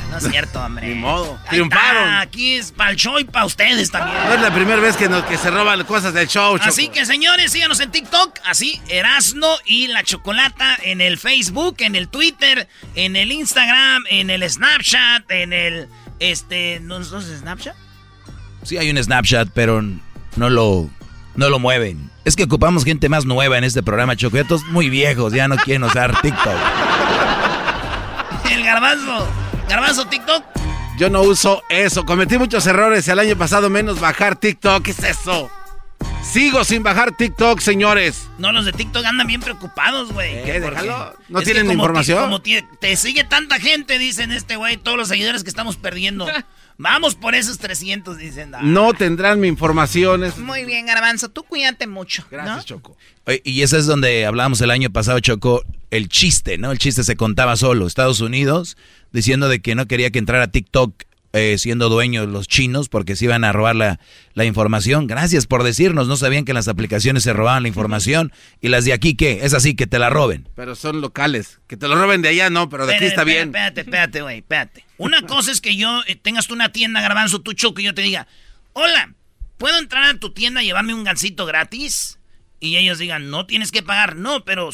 No 0.10 0.18
es 0.18 0.28
cierto, 0.28 0.62
hombre. 0.62 0.88
Ni 0.88 0.96
modo. 0.96 1.38
Ahí 1.44 1.50
Triunfaron. 1.50 2.04
está, 2.04 2.22
aquí 2.22 2.56
es 2.56 2.72
para 2.72 2.92
el 2.92 2.98
show 2.98 3.20
y 3.20 3.24
para 3.24 3.46
ustedes 3.46 3.92
también. 3.92 4.18
No 4.26 4.34
es 4.34 4.42
la 4.42 4.54
primera 4.54 4.82
vez 4.82 4.98
que, 4.98 5.08
nos, 5.08 5.24
que 5.26 5.38
se 5.38 5.52
roban 5.52 5.84
cosas 5.86 6.14
del 6.14 6.28
show, 6.28 6.58
Choco. 6.58 6.70
Así 6.70 6.90
que 6.90 7.06
señores, 7.06 7.52
síganos 7.52 7.80
en 7.80 7.92
TikTok, 7.92 8.40
así 8.46 8.82
Erasno 8.90 9.48
y 9.66 9.88
la 9.88 10.04
Chocolata 10.04 10.78
en 10.84 11.02
el 11.02 11.18
Facebook, 11.18 11.78
en 11.80 11.96
el 11.96 12.10
Twitter, 12.10 12.68
en 12.96 13.16
el 13.16 13.32
Instagram, 13.32 14.04
en 14.10 14.30
el 14.30 14.50
Snapchat, 14.50 15.30
en 15.30 15.54
el 15.54 15.88
este, 16.20 16.80
¿no 16.82 17.00
es 17.00 17.10
Snapchat? 17.10 17.76
Sí 18.64 18.78
hay 18.78 18.90
un 18.90 19.02
Snapchat, 19.02 19.50
pero 19.54 19.82
no 20.36 20.50
lo, 20.50 20.90
no 21.36 21.50
lo 21.50 21.60
mueven. 21.60 22.10
Es 22.26 22.36
que 22.36 22.44
ocupamos 22.44 22.84
gente 22.84 23.08
más 23.10 23.26
nueva 23.26 23.58
en 23.58 23.64
este 23.64 23.84
programa, 23.84 24.16
Choco. 24.16 24.38
Ya 24.38 24.44
todos 24.44 24.66
muy 24.66 24.90
viejos, 24.90 25.34
ya 25.34 25.48
no 25.48 25.56
quieren 25.58 25.84
usar 25.84 26.20
TikTok. 26.22 26.56
El 28.52 28.64
garbanzo. 28.64 29.49
Garbanzo 29.70 30.06
TikTok. 30.08 30.44
Yo 30.98 31.10
no 31.10 31.22
uso 31.22 31.64
eso. 31.70 32.06
Cometí 32.06 32.38
muchos 32.38 32.66
errores 32.68 33.08
el 33.08 33.20
año 33.20 33.38
pasado, 33.38 33.70
menos 33.70 34.00
bajar 34.00 34.36
TikTok. 34.36 34.84
¿Qué 34.84 34.92
es 34.92 35.00
eso? 35.04 35.50
Sigo 36.24 36.64
sin 36.66 36.84
bajar 36.84 37.16
TikTok, 37.16 37.60
señores. 37.62 38.28
No, 38.38 38.52
los 38.52 38.66
de 38.66 38.74
TikTok 38.74 39.06
andan 39.06 39.26
bien 39.28 39.40
preocupados, 39.42 40.12
güey. 40.12 40.44
¿Qué? 40.44 40.60
Porque 40.62 40.82
Déjalo. 40.82 41.14
¿No 41.30 41.42
tienen 41.42 41.68
como 41.68 41.74
información? 41.84 42.24
como 42.24 42.42
te 42.42 42.96
sigue 42.98 43.24
tanta 43.24 43.60
gente, 43.60 43.98
dicen 43.98 44.32
este 44.32 44.58
güey, 44.58 44.78
todos 44.78 44.98
los 44.98 45.08
seguidores 45.08 45.44
que 45.44 45.50
estamos 45.50 45.78
perdiendo. 45.78 46.28
Vamos 46.78 47.16
por 47.16 47.36
esos 47.36 47.58
300, 47.58 48.18
dicen. 48.18 48.56
Ah, 48.56 48.60
No 48.62 48.94
tendrán 48.94 49.40
mi 49.40 49.48
información. 49.50 50.24
es- 50.24 50.38
Muy 50.38 50.64
bien, 50.66 50.86
Garbanzo, 50.86 51.30
tú 51.30 51.44
cuídate 51.44 51.88
mucho. 51.88 52.24
Gracias, 52.32 52.66
Choco. 52.66 52.98
Oye, 53.26 53.42
Y 53.44 53.62
ese 53.64 53.78
es 53.78 53.86
donde 53.86 54.26
hablábamos 54.26 54.62
el 54.62 54.72
año 54.72 54.90
pasado, 54.90 55.20
Choco, 55.20 55.64
el 55.92 56.10
chiste, 56.10 56.58
¿no? 56.58 56.72
El 56.72 56.80
chiste 56.80 57.04
se 57.04 57.16
contaba 57.16 57.56
solo. 57.56 57.88
Estados 57.88 58.22
Unidos 58.22 58.78
diciendo 59.12 59.50
de 59.50 59.62
que 59.62 59.76
no 59.76 59.88
quería 59.88 60.12
que 60.12 60.20
entrara 60.20 60.48
TikTok 60.52 61.04
eh, 61.32 61.60
siendo 61.60 61.90
dueños 61.90 62.28
los 62.28 62.48
chinos 62.48 62.90
porque 62.90 63.16
se 63.16 63.26
iban 63.26 63.44
a 63.44 63.52
robar 63.52 63.76
la, 63.76 64.00
la 64.34 64.46
información. 64.46 65.06
Gracias 65.06 65.46
por 65.46 65.62
decirnos, 65.62 66.08
no 66.08 66.18
sabían 66.18 66.44
que 66.44 66.56
las 66.56 66.68
aplicaciones 66.68 67.22
se 67.22 67.34
robaban 67.34 67.64
la 67.64 67.70
información. 67.70 68.32
¿Y 68.62 68.70
las 68.70 68.86
de 68.86 68.94
aquí 68.94 69.16
qué? 69.16 69.42
Es 69.44 69.54
así, 69.54 69.76
que 69.76 69.86
te 69.86 70.00
la 70.00 70.10
roben. 70.10 70.50
Pero 70.56 70.76
son 70.76 71.02
locales. 71.02 71.60
Que 71.68 71.78
te 71.78 71.88
lo 71.88 71.96
roben 71.96 72.24
de 72.24 72.30
allá, 72.30 72.50
no, 72.50 72.70
pero 72.70 72.88
de 72.88 72.96
aquí 72.96 73.06
Espérate, 73.06 73.22
está 73.22 73.24
bien. 73.24 73.50
Espérate, 73.50 73.82
espérate, 73.82 74.22
güey, 74.22 74.38
espérate. 74.40 74.86
Una 74.98 75.22
cosa 75.22 75.52
es 75.52 75.62
que 75.62 75.76
yo 75.76 76.02
eh, 76.08 76.16
tengas 76.16 76.48
tú 76.48 76.56
una 76.56 76.72
tienda, 76.72 77.00
garbanzo, 77.00 77.42
tú 77.42 77.54
choco, 77.54 77.80
y 77.80 77.84
yo 77.84 77.94
te 77.94 78.02
diga, 78.02 78.28
hola, 78.74 79.14
¿puedo 79.60 79.78
entrar 79.78 80.06
a 80.06 80.20
tu 80.20 80.34
tienda 80.34 80.64
y 80.64 80.66
llevarme 80.66 80.96
un 80.96 81.04
gansito 81.04 81.46
gratis? 81.46 82.18
Y 82.60 82.78
ellos 82.78 82.98
digan, 82.98 83.30
no 83.30 83.46
tienes 83.46 83.72
que 83.72 83.84
pagar. 83.84 84.16
No, 84.16 84.44
pero 84.44 84.72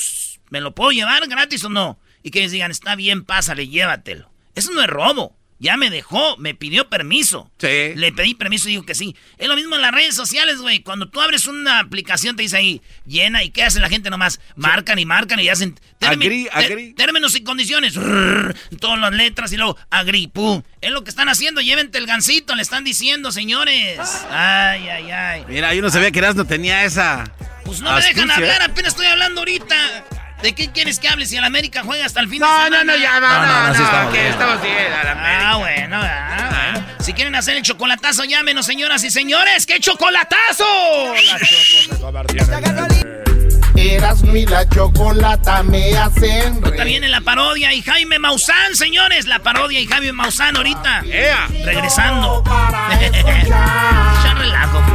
¿me 0.50 0.62
lo 0.62 0.76
puedo 0.76 0.92
llevar 0.92 1.28
gratis 1.28 1.64
o 1.64 1.70
no? 1.70 2.00
Y 2.24 2.32
que 2.32 2.40
ellos 2.40 2.52
digan, 2.52 2.72
está 2.72 2.96
bien, 2.96 3.24
pásale, 3.24 3.68
llévatelo. 3.68 4.32
Eso 4.56 4.72
no 4.72 4.82
es 4.82 4.88
robo. 4.88 5.36
Ya 5.58 5.78
me 5.78 5.90
dejó, 5.90 6.36
me 6.36 6.54
pidió 6.54 6.90
permiso. 6.90 7.50
Sí. 7.60 7.94
Le 7.96 8.12
pedí 8.12 8.36
permiso 8.36 8.68
y 8.68 8.74
dijo 8.74 8.86
que 8.86 8.94
sí. 8.94 9.16
Es 9.38 9.48
lo 9.48 9.56
mismo 9.56 9.76
en 9.76 9.82
las 9.82 9.94
redes 9.94 10.14
sociales, 10.14 10.58
güey. 10.58 10.82
Cuando 10.82 11.08
tú 11.08 11.22
abres 11.22 11.48
una 11.48 11.80
aplicación, 11.80 12.36
te 12.36 12.44
dice 12.44 12.58
ahí, 12.58 12.82
llena, 13.06 13.42
¿y 13.42 13.52
qué 13.52 13.64
hace 13.64 13.80
la 13.80 13.88
gente 13.88 14.10
nomás? 14.10 14.42
Marcan 14.58 15.00
y 15.00 15.06
marcan 15.06 15.40
y 15.40 15.48
hacen... 15.48 15.80
Agree, 16.02 16.50
agree. 16.52 16.94
Términos 16.94 17.36
y 17.38 17.44
condiciones. 17.44 17.96
Rrr, 17.96 18.54
todas 18.82 19.00
las 19.00 19.14
letras 19.14 19.54
y 19.54 19.58
luego 19.58 19.78
agri, 19.90 20.28
pum. 20.28 20.62
Es 20.82 20.92
lo 20.92 21.06
que 21.06 21.10
están 21.10 21.30
haciendo. 21.30 21.62
Llévente 21.62 22.00
el 22.00 22.06
gancito, 22.06 22.54
le 22.54 22.62
están 22.62 22.84
diciendo, 22.84 23.32
señores. 23.32 24.00
Ay, 24.30 24.90
ay, 24.90 25.12
ay. 25.12 25.46
Mira, 25.48 25.74
yo 25.74 25.82
no 25.82 25.90
sabía 25.90 26.12
que 26.12 26.20
Erasmo 26.20 26.44
tenía 26.46 26.84
esa. 26.84 27.24
Pues 27.64 27.80
no 27.80 27.94
me 27.94 28.02
dejan 28.02 28.30
astucia. 28.30 28.36
hablar, 28.36 28.62
apenas 28.70 28.92
estoy 28.92 29.06
hablando 29.08 29.40
ahorita. 29.42 30.06
¿De 30.46 30.54
qué 30.54 30.72
quieres 30.72 31.00
que 31.00 31.08
hable 31.08 31.26
si 31.26 31.38
el 31.38 31.44
América 31.44 31.82
juega 31.84 32.06
hasta 32.06 32.20
el 32.20 32.30
fin 32.30 32.40
No, 32.40 32.46
de 32.46 32.66
semana? 32.66 32.84
no, 32.84 32.94
no, 32.94 32.98
ya, 33.00 33.20
no, 33.20 33.28
No, 33.28 33.46
no, 33.48 33.68
no, 33.70 33.74
sí 33.74 33.82
estamos 33.82 34.14
bien. 34.14 34.26
estamos 34.28 34.62
bien, 34.62 34.94
a 34.94 35.04
la 35.04 35.12
América. 35.14 35.50
Ah, 35.50 35.56
bueno, 35.58 35.98
ah, 36.00 36.72
bueno. 36.74 36.88
Si 37.00 37.14
quieren 37.14 37.34
hacer 37.34 37.58
el 37.58 37.64
chocolatazo, 37.64 38.26
llámenos, 38.26 38.64
señoras 38.68 39.04
y 39.04 39.10
señores. 39.10 39.66
¡Qué 39.66 39.80
chocolatazo! 39.80 40.64
Erasmo 43.76 44.36
y 44.36 44.46
la 44.46 44.68
chocolata 44.70 45.62
me 45.64 45.98
hacen 45.98 46.64
Ahorita 46.64 46.84
viene 46.84 47.10
la 47.10 47.22
parodia 47.22 47.74
y 47.74 47.82
Jaime 47.82 48.20
Maussan, 48.20 48.76
señores. 48.76 49.26
La 49.26 49.40
parodia 49.40 49.80
y 49.80 49.88
Jaime 49.88 50.12
Maussan 50.14 50.56
ahorita. 50.58 51.02
Regresando. 51.64 52.44
ya 54.24 54.34
relajo, 54.38 54.95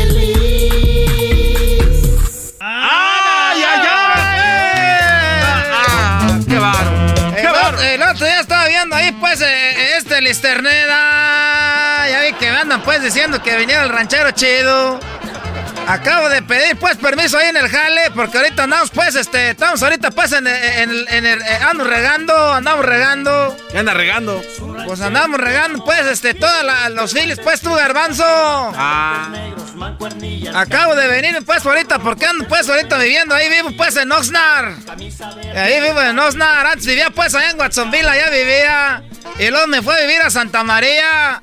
Listerneda. 10.31 12.07
Ya 12.07 12.21
vi 12.21 12.31
que 12.31 12.49
me 12.49 12.57
andan, 12.59 12.81
pues, 12.83 13.03
diciendo 13.03 13.43
que 13.43 13.57
viniera 13.57 13.83
el 13.83 13.89
ranchero 13.89 14.31
chido. 14.31 14.97
Acabo 15.91 16.29
de 16.29 16.41
pedir, 16.41 16.77
pues, 16.77 16.95
permiso 16.97 17.37
ahí 17.37 17.49
en 17.49 17.57
el 17.57 17.67
jale, 17.67 18.11
porque 18.15 18.37
ahorita 18.37 18.63
andamos, 18.63 18.91
pues, 18.91 19.13
este, 19.15 19.49
estamos 19.51 19.83
ahorita, 19.83 20.11
pues, 20.11 20.31
en, 20.31 20.47
en, 20.47 20.89
el- 20.89 21.07
en 21.09 21.25
el, 21.25 21.41
eh, 21.41 21.59
ando 21.69 21.83
regando, 21.83 22.53
andamos 22.53 22.85
regando. 22.85 23.57
¿Qué 23.71 23.77
anda 23.79 23.93
regando? 23.93 24.41
Pues 24.85 25.01
andamos 25.01 25.37
regando, 25.39 25.83
pues, 25.83 26.05
este, 26.07 26.33
todos 26.33 26.63
los 26.91 27.11
files, 27.11 27.39
pues, 27.43 27.59
tú, 27.59 27.73
garbanzo. 27.73 28.23
Ah. 28.25 29.29
Acabo 30.55 30.95
de 30.95 31.07
venir, 31.07 31.37
pues, 31.45 31.65
ahorita, 31.65 31.99
porque 31.99 32.25
ando, 32.25 32.47
pues, 32.47 32.69
ahorita 32.69 32.97
viviendo 32.97 33.35
ahí, 33.35 33.49
vivo, 33.49 33.71
pues, 33.75 33.97
en 33.97 34.11
Oxnard. 34.11 34.73
Ahí 35.57 35.81
vivo 35.81 36.01
en 36.01 36.17
Oxnard. 36.17 36.67
Antes 36.67 36.85
vivía, 36.85 37.09
pues, 37.09 37.35
allá 37.35 37.49
en 37.49 37.59
Watsonville, 37.59 38.07
allá 38.07 38.29
vivía. 38.29 39.03
Y 39.39 39.49
luego 39.49 39.67
me 39.67 39.81
fue 39.81 39.95
a 39.97 40.01
vivir 40.01 40.21
a 40.21 40.29
Santa 40.29 40.63
María. 40.63 41.39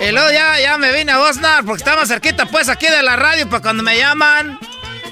Y 0.00 0.10
luego 0.10 0.30
ya, 0.30 0.58
ya 0.60 0.78
me 0.78 0.92
vine 0.92 1.12
a 1.12 1.20
Oxnard, 1.20 1.64
porque 1.64 1.82
estaba 1.82 2.06
cerquita, 2.06 2.46
pues, 2.46 2.68
aquí 2.68 2.86
de 2.86 3.02
la 3.02 3.16
radio, 3.16 3.48
para 3.48 3.62
cuando 3.62 3.82
me 3.82 3.96
llaman. 3.96 4.58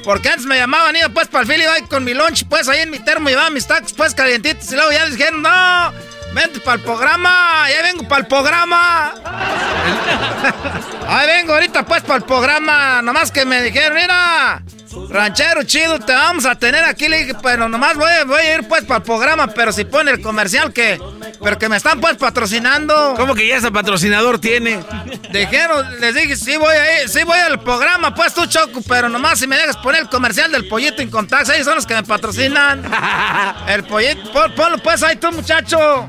Porque 0.02 0.31
antes 0.31 0.47
me 0.47 0.57
llamaban, 0.57 0.97
iba, 0.97 1.09
pues, 1.11 1.28
para 1.28 1.43
el 1.43 1.51
fili, 1.51 1.65
ahí 1.65 1.82
con 1.82 2.05
mi 2.05 2.15
lunch, 2.15 2.47
pues, 2.48 2.69
ahí 2.69 2.81
en 2.81 2.90
mi 2.90 2.98
termo, 2.98 3.28
llevaba 3.28 3.51
mis 3.51 3.66
tacos, 3.66 3.93
pues, 3.93 4.15
calientitos. 4.15 4.73
Y 4.73 4.74
luego 4.74 4.90
ya 4.93 5.07
dijeron, 5.07 5.43
no, 5.43 5.93
vente 6.32 6.61
para 6.61 6.77
el 6.77 6.82
programa, 6.82 7.69
ya 7.70 7.82
vengo 7.82 8.09
para 8.09 8.23
el 8.23 8.27
programa. 8.27 9.15
Ahí 11.09 11.27
vengo 11.27 11.55
ahorita 11.55 11.85
pues 11.85 12.02
para 12.02 12.19
el 12.19 12.23
programa. 12.23 13.02
Nomás 13.02 13.32
que 13.32 13.44
me 13.44 13.62
dijeron, 13.62 13.94
mira, 13.94 14.62
ranchero 15.08 15.62
chido, 15.64 15.98
te 16.00 16.12
vamos 16.12 16.44
a 16.46 16.54
tener 16.58 16.84
aquí. 16.84 17.08
Le 17.08 17.20
dije, 17.20 17.34
pero 17.42 17.68
nomás 17.68 17.96
voy, 17.96 18.10
voy 18.26 18.40
a 18.40 18.54
ir 18.56 18.68
pues 18.68 18.84
para 18.84 18.98
el 18.98 19.02
programa. 19.04 19.46
Pero 19.48 19.72
si 19.72 19.84
pone 19.84 20.10
el 20.10 20.20
comercial 20.20 20.72
que. 20.72 21.00
Pero 21.42 21.58
que 21.58 21.68
me 21.68 21.76
están 21.76 22.00
pues 22.00 22.16
patrocinando. 22.16 23.14
¿Cómo 23.16 23.34
que 23.34 23.46
ya 23.46 23.56
ese 23.56 23.70
patrocinador 23.72 24.38
tiene? 24.40 24.80
Dijeron, 25.32 26.00
les 26.00 26.14
dije, 26.14 26.36
sí 26.36 26.56
voy 26.56 26.74
a 26.76 27.02
ir, 27.02 27.08
sí 27.08 27.22
voy 27.24 27.38
al 27.38 27.60
programa, 27.62 28.14
pues 28.14 28.34
tú 28.34 28.44
choco, 28.46 28.80
pero 28.86 29.08
nomás 29.08 29.38
si 29.38 29.46
me 29.46 29.56
dejas 29.56 29.76
poner 29.78 30.02
el 30.02 30.08
comercial 30.08 30.50
del 30.52 30.66
pollito 30.68 31.00
en 31.02 31.08
contacto, 31.10 31.52
ellos 31.52 31.64
son 31.66 31.76
los 31.76 31.86
que 31.86 31.94
me 31.94 32.02
patrocinan. 32.02 32.82
El 33.68 33.84
pollito, 33.84 34.30
pon- 34.32 34.52
ponlo 34.54 34.78
pues 34.78 35.02
ahí 35.02 35.16
tú, 35.16 35.30
muchacho. 35.32 36.08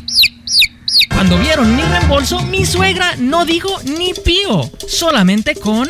Cuando 1.13 1.37
vieron 1.37 1.75
mi 1.75 1.81
reembolso, 1.83 2.41
mi 2.43 2.65
suegra 2.65 3.15
no 3.17 3.45
dijo 3.45 3.69
ni 3.83 4.13
pío, 4.13 4.69
solamente 4.87 5.55
con... 5.55 5.89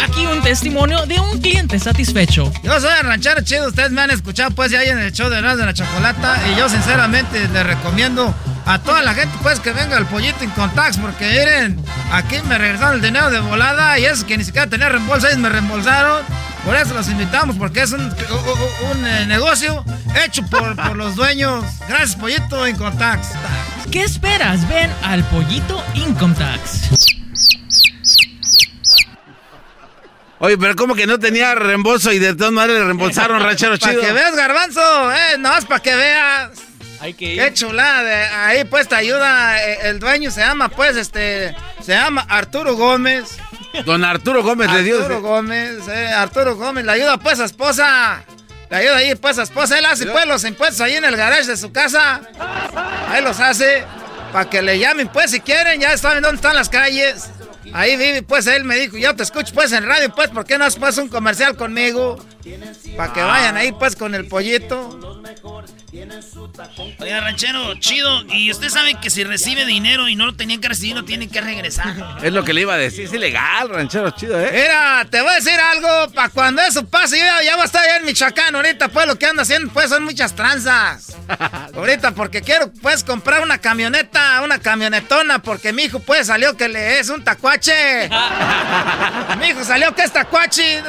Aquí 0.00 0.26
un 0.26 0.42
testimonio 0.42 1.06
de 1.06 1.20
un 1.20 1.40
cliente 1.40 1.78
satisfecho. 1.78 2.52
Yo 2.62 2.80
soy 2.80 2.90
el 3.00 3.06
ranchero 3.06 3.40
chido, 3.42 3.68
ustedes 3.68 3.90
me 3.90 4.02
han 4.02 4.10
escuchado 4.10 4.50
pues 4.50 4.70
ya 4.70 4.82
en 4.82 4.98
el 4.98 5.12
show 5.12 5.30
de 5.30 5.38
Erasmo 5.38 5.58
de 5.58 5.66
la 5.66 5.74
Chocolata 5.74 6.40
y 6.52 6.58
yo 6.58 6.68
sinceramente 6.68 7.48
les 7.48 7.66
recomiendo 7.66 8.34
a 8.66 8.78
toda 8.80 9.02
la 9.02 9.14
gente 9.14 9.36
pues 9.42 9.60
que 9.60 9.72
venga 9.72 9.96
al 9.96 10.06
pollito 10.06 10.42
en 10.42 10.50
contacts 10.50 10.98
porque 10.98 11.28
miren, 11.28 11.84
aquí 12.12 12.36
me 12.48 12.58
regresaron 12.58 12.96
el 12.96 13.02
dinero 13.02 13.30
de 13.30 13.40
volada 13.40 13.98
y 13.98 14.04
es 14.04 14.24
que 14.24 14.36
ni 14.36 14.44
siquiera 14.44 14.68
tenía 14.68 14.88
reembolso, 14.88 15.26
ellos 15.26 15.38
me 15.38 15.48
reembolsaron. 15.48 16.22
Por 16.64 16.76
eso 16.76 16.94
los 16.94 17.08
invitamos 17.08 17.56
porque 17.56 17.82
es 17.82 17.92
un, 17.92 18.00
un, 18.00 19.06
eh, 19.06 19.26
negocio 19.26 19.84
hecho 20.24 20.42
por, 20.46 20.74
por, 20.76 20.96
los 20.96 21.14
dueños. 21.14 21.64
Gracias 21.88 22.16
Pollito 22.16 22.66
Income 22.66 22.96
Tax. 22.96 23.28
¿Qué 23.90 24.02
esperas? 24.02 24.66
Ven 24.68 24.90
al 25.02 25.22
Pollito 25.24 25.84
Income 25.94 26.34
Tax. 26.34 26.88
Oye, 30.38 30.58
pero 30.58 30.74
como 30.74 30.94
que 30.94 31.06
no 31.06 31.18
tenía 31.18 31.54
reembolso 31.54 32.12
y 32.12 32.18
de 32.18 32.34
todas 32.34 32.52
maneras 32.52 32.80
le 32.80 32.84
reembolsaron, 32.86 33.42
ranchero 33.42 33.76
chido. 33.76 34.00
Para 34.00 34.06
que 34.06 34.12
veas, 34.12 34.36
garbanzo, 34.36 35.12
eh, 35.12 35.38
no 35.38 35.56
es 35.56 35.64
para 35.64 35.80
que 35.80 35.94
veas. 35.94 36.50
Hay 37.00 37.14
que 37.14 37.34
ir. 37.34 37.42
Qué 37.42 37.54
chulada, 37.54 38.46
ahí 38.46 38.64
pues 38.64 38.88
te 38.88 38.94
ayuda, 38.94 39.62
eh, 39.62 39.78
el 39.84 40.00
dueño 40.00 40.30
se 40.30 40.40
llama 40.40 40.68
pues, 40.68 40.96
este, 40.96 41.54
se 41.80 41.92
llama 41.92 42.26
Arturo 42.28 42.76
Gómez. 42.76 43.38
Don 43.84 44.04
Arturo 44.04 44.42
Gómez 44.42 44.70
le 44.72 44.82
dio. 44.82 44.98
Arturo 44.98 45.20
Gómez, 45.20 45.88
eh, 45.88 46.08
Arturo 46.08 46.56
Gómez, 46.56 46.84
le 46.84 46.92
ayuda 46.92 47.16
pues 47.18 47.40
a 47.40 47.44
esposa. 47.44 48.24
Le 48.70 48.76
ayuda 48.76 48.96
ahí 48.96 49.14
pues 49.14 49.38
a 49.38 49.42
esposa, 49.42 49.78
él 49.78 49.84
hace 49.84 50.06
pues 50.06 50.26
los 50.26 50.44
impuestos 50.44 50.80
ahí 50.80 50.94
en 50.94 51.04
el 51.04 51.16
garage 51.16 51.46
de 51.46 51.56
su 51.56 51.72
casa. 51.72 52.20
Ahí 53.08 53.22
los 53.22 53.40
hace, 53.40 53.84
para 54.32 54.48
que 54.48 54.62
le 54.62 54.78
llamen 54.78 55.08
pues 55.08 55.30
si 55.30 55.40
quieren, 55.40 55.80
ya 55.80 55.96
saben 55.98 56.22
dónde 56.22 56.36
están 56.36 56.54
las 56.54 56.68
calles. 56.68 57.30
Ahí 57.72 57.96
vive, 57.96 58.22
pues 58.22 58.46
él 58.46 58.64
me 58.64 58.76
dijo, 58.76 58.96
yo 58.96 59.16
te 59.16 59.22
escucho 59.22 59.52
pues 59.54 59.72
en 59.72 59.86
radio, 59.86 60.14
pues, 60.14 60.28
¿por 60.30 60.44
qué 60.44 60.58
no 60.58 60.64
has 60.64 60.76
puesto 60.76 61.02
un 61.02 61.08
comercial 61.08 61.56
conmigo? 61.56 62.24
Para 62.96 63.12
que 63.12 63.22
vayan 63.22 63.56
ahí 63.56 63.72
pues 63.72 63.96
con 63.96 64.14
el 64.14 64.28
pollito. 64.28 65.22
Oiga, 66.98 67.20
ranchero, 67.20 67.74
chido. 67.76 68.24
Y 68.28 68.50
usted 68.50 68.68
sabe 68.68 68.96
que 68.96 69.10
si 69.10 69.22
recibe 69.22 69.64
dinero 69.64 70.08
y 70.08 70.16
no 70.16 70.26
lo 70.26 70.34
tenían 70.34 70.60
que 70.60 70.68
recibir, 70.68 70.96
no 70.96 71.04
tienen 71.04 71.30
que 71.30 71.40
regresar. 71.40 72.18
Es 72.22 72.32
lo 72.32 72.44
que 72.44 72.52
le 72.52 72.62
iba 72.62 72.74
a 72.74 72.78
decir. 72.78 73.04
Es 73.04 73.12
ilegal, 73.12 73.68
ranchero, 73.68 74.10
chido, 74.10 74.40
¿eh? 74.40 74.50
Mira, 74.52 75.06
te 75.08 75.20
voy 75.20 75.30
a 75.30 75.34
decir 75.34 75.58
algo. 75.58 76.12
Para 76.12 76.30
cuando 76.30 76.62
eso 76.62 76.84
pase, 76.84 77.18
yo 77.18 77.24
ya, 77.44 77.54
voy 77.54 77.62
a 77.62 77.64
estar 77.66 77.82
allá 77.82 77.98
en 77.98 78.06
Michoacán. 78.06 78.56
Ahorita, 78.56 78.88
pues, 78.88 79.06
lo 79.06 79.16
que 79.16 79.26
ando 79.26 79.42
haciendo, 79.42 79.72
pues, 79.72 79.88
son 79.88 80.04
muchas 80.04 80.34
tranzas. 80.34 81.16
Ahorita, 81.74 82.12
porque 82.12 82.42
quiero, 82.42 82.72
pues, 82.82 83.04
comprar 83.04 83.42
una 83.42 83.58
camioneta, 83.58 84.40
una 84.42 84.58
camionetona, 84.58 85.40
porque 85.40 85.72
mi 85.72 85.84
hijo, 85.84 86.00
pues, 86.00 86.26
salió 86.26 86.56
que 86.56 86.68
le 86.68 86.98
es 86.98 87.08
un 87.08 87.22
tacuache. 87.22 88.08
mi 89.38 89.46
hijo 89.46 89.62
salió 89.64 89.94
que 89.94 90.02
es 90.02 90.12
tacuache. 90.12 90.82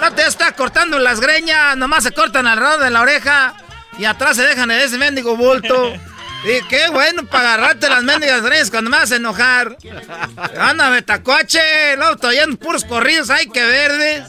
No 0.00 0.12
te 0.12 0.26
está 0.26 0.52
cortando 0.52 0.98
las 1.00 1.20
greñas, 1.20 1.76
nomás 1.76 2.04
se 2.04 2.12
cortan 2.12 2.46
alrededor 2.46 2.84
de 2.84 2.90
la 2.90 3.00
oreja. 3.00 3.54
Y 3.98 4.04
atrás 4.04 4.36
se 4.36 4.42
dejan 4.42 4.70
ese 4.70 4.98
mendigo 4.98 5.36
bulto. 5.36 5.92
Y 6.44 6.60
qué 6.66 6.88
bueno 6.90 7.24
para 7.26 7.54
agarrarte 7.54 7.88
las 7.88 8.02
mendigas 8.02 8.42
greñas 8.42 8.70
cuando 8.70 8.90
me 8.90 8.98
vas 8.98 9.12
a 9.12 9.16
enojar. 9.16 9.76
Anda, 10.58 11.00
tacuache. 11.02 11.96
Luego 11.96 12.30
en 12.32 12.56
puros 12.56 12.84
corridos, 12.84 13.30
ay, 13.30 13.48
qué 13.52 13.64
verdes. 13.64 14.24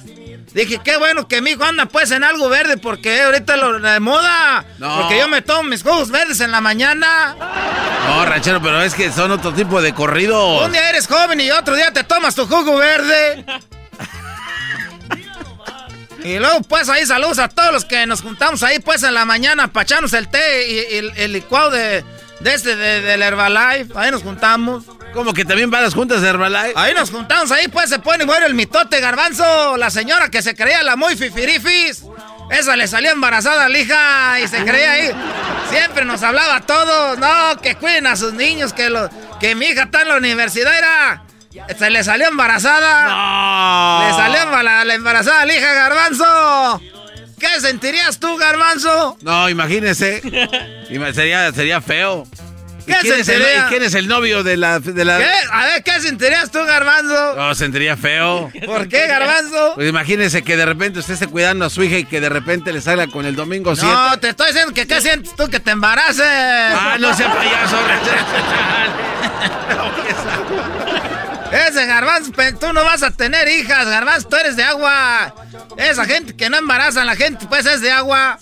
Dije, 0.53 0.79
qué 0.83 0.97
bueno 0.97 1.27
que 1.27 1.41
mi 1.41 1.51
hijo 1.51 1.63
anda 1.63 1.87
pues 1.87 2.11
en 2.11 2.23
algo 2.23 2.47
verde 2.47 2.77
porque 2.77 3.23
ahorita 3.23 3.57
lo 3.57 3.79
de 3.79 3.99
moda. 3.99 4.63
Porque 4.77 5.17
yo 5.17 5.27
me 5.27 5.41
tomo 5.41 5.63
mis 5.63 5.81
jugos 5.81 6.11
verdes 6.11 6.39
en 6.41 6.51
la 6.51 6.61
mañana. 6.61 7.35
No, 8.05 8.23
ranchero, 8.25 8.61
pero 8.61 8.81
es 8.83 8.93
que 8.93 9.11
son 9.11 9.31
otro 9.31 9.51
tipo 9.53 9.81
de 9.81 9.95
corridos. 9.95 10.63
Un 10.63 10.71
día 10.71 10.89
eres 10.89 11.07
joven 11.07 11.41
y 11.41 11.49
otro 11.49 11.75
día 11.75 11.91
te 11.91 12.03
tomas 12.03 12.35
tu 12.35 12.45
jugo 12.45 12.77
verde. 12.77 13.43
Y 16.23 16.39
luego, 16.39 16.61
pues, 16.61 16.87
ahí 16.87 17.05
saludos 17.05 17.39
a 17.39 17.49
todos 17.49 17.73
los 17.73 17.85
que 17.85 18.05
nos 18.05 18.21
juntamos 18.21 18.63
ahí, 18.63 18.79
pues, 18.79 19.03
en 19.03 19.13
la 19.13 19.25
mañana 19.25 19.67
para 19.67 19.83
echarnos 19.83 20.13
el 20.13 20.29
té 20.29 20.69
y, 20.69 21.11
el, 21.17 21.33
licuado 21.33 21.71
de, 21.71 22.03
de 22.39 22.53
este, 22.53 22.75
de, 22.75 23.01
del 23.01 23.21
Herbalife. 23.21 23.93
Ahí 23.95 24.09
nos 24.09 24.23
juntamos. 24.23 24.85
¿Cómo 25.13 25.33
que 25.33 25.45
también 25.45 25.69
van 25.69 25.83
las 25.83 25.93
juntas 25.93 26.21
de 26.21 26.29
Herbalife? 26.29 26.73
Ahí 26.75 26.93
nos 26.93 27.11
juntamos, 27.11 27.51
ahí, 27.51 27.67
pues, 27.67 27.89
se 27.89 27.99
pone 27.99 28.23
bueno 28.23 28.45
el 28.45 28.53
mitote 28.53 28.99
garbanzo. 29.01 29.75
La 29.77 29.89
señora 29.89 30.29
que 30.29 30.41
se 30.41 30.55
creía 30.55 30.81
la 30.81 30.95
muy 30.95 31.15
fifirifis. 31.17 32.03
Esa 32.49 32.75
le 32.75 32.87
salió 32.87 33.11
embarazada 33.11 33.65
a 33.65 33.69
la 33.69 33.77
hija 33.77 34.39
y 34.39 34.47
se 34.47 34.63
creía 34.63 34.91
ahí. 34.91 35.11
Siempre 35.69 36.05
nos 36.05 36.23
hablaba 36.23 36.57
a 36.57 36.61
todos. 36.61 37.17
No, 37.17 37.61
que 37.61 37.75
cuiden 37.75 38.07
a 38.07 38.15
sus 38.15 38.33
niños, 38.33 38.71
que, 38.73 38.89
lo, 38.89 39.09
que 39.39 39.55
mi 39.55 39.65
hija 39.67 39.83
está 39.83 40.03
en 40.03 40.09
la 40.09 40.17
universidad. 40.17 40.77
Era 40.77 41.23
se 41.77 41.89
le 41.89 42.03
salió 42.03 42.27
embarazada. 42.27 43.09
No. 43.09 44.07
Le 44.07 44.13
salió 44.13 44.63
la, 44.63 44.93
embarazada 44.93 45.45
la 45.45 45.53
hija 45.53 45.73
Garbanzo. 45.73 46.81
¿Qué 47.39 47.59
sentirías 47.59 48.19
tú, 48.19 48.37
Garbanzo? 48.37 49.17
No, 49.21 49.49
imagínese. 49.49 50.21
sería, 51.13 51.51
sería 51.51 51.81
feo. 51.81 52.25
¿Qué 52.85 52.95
quién 53.01 53.23
sentiría? 53.23 53.51
Es 53.51 53.63
el, 53.63 53.69
¿Quién 53.69 53.83
es 53.83 53.93
el 53.93 54.07
novio 54.07 54.43
de 54.43 54.57
la, 54.57 54.79
de 54.79 55.05
la... 55.05 55.17
¿Qué? 55.17 55.31
A 55.51 55.65
ver, 55.65 55.83
¿qué 55.83 56.01
sentirías 56.01 56.51
tú, 56.51 56.63
Garbanzo? 56.65 57.35
No, 57.35 57.55
sentiría 57.55 57.95
feo. 57.95 58.51
¿Por 58.65 58.89
qué, 58.89 59.07
Garbanzo? 59.07 59.73
Pues 59.75 59.89
imagínese 59.89 60.43
que 60.43 60.57
de 60.57 60.65
repente 60.65 60.99
usted 60.99 61.13
esté 61.13 61.27
cuidando 61.27 61.65
a 61.65 61.69
su 61.69 61.83
hija 61.83 61.97
y 61.97 62.05
que 62.05 62.19
de 62.19 62.29
repente 62.29 62.73
le 62.73 62.81
salga 62.81 63.07
con 63.07 63.25
el 63.25 63.35
domingo 63.35 63.75
7. 63.75 63.91
No, 63.91 64.19
te 64.19 64.29
estoy 64.29 64.47
diciendo 64.47 64.73
que 64.73 64.85
qué 64.85 65.01
sientes 65.01 65.35
tú 65.35 65.49
que 65.49 65.59
te 65.59 65.71
embaraces. 65.71 66.25
Ah, 66.25 66.97
no 66.99 67.13
sea 67.13 67.33
payaso. 67.33 67.77
Ese 71.53 71.85
garbanzo, 71.85 72.31
tú 72.59 72.73
no 72.73 72.83
vas 72.83 73.03
a 73.03 73.11
tener 73.11 73.47
hijas, 73.47 73.85
garbanzo, 73.85 74.27
tú 74.27 74.37
eres 74.37 74.55
de 74.55 74.63
agua. 74.63 75.35
Esa 75.77 76.03
gente 76.05 76.35
que 76.35 76.49
no 76.49 76.57
embaraza 76.57 77.03
a 77.03 77.05
la 77.05 77.15
gente, 77.15 77.45
pues 77.47 77.67
es 77.67 77.81
de 77.81 77.91
agua. 77.91 78.39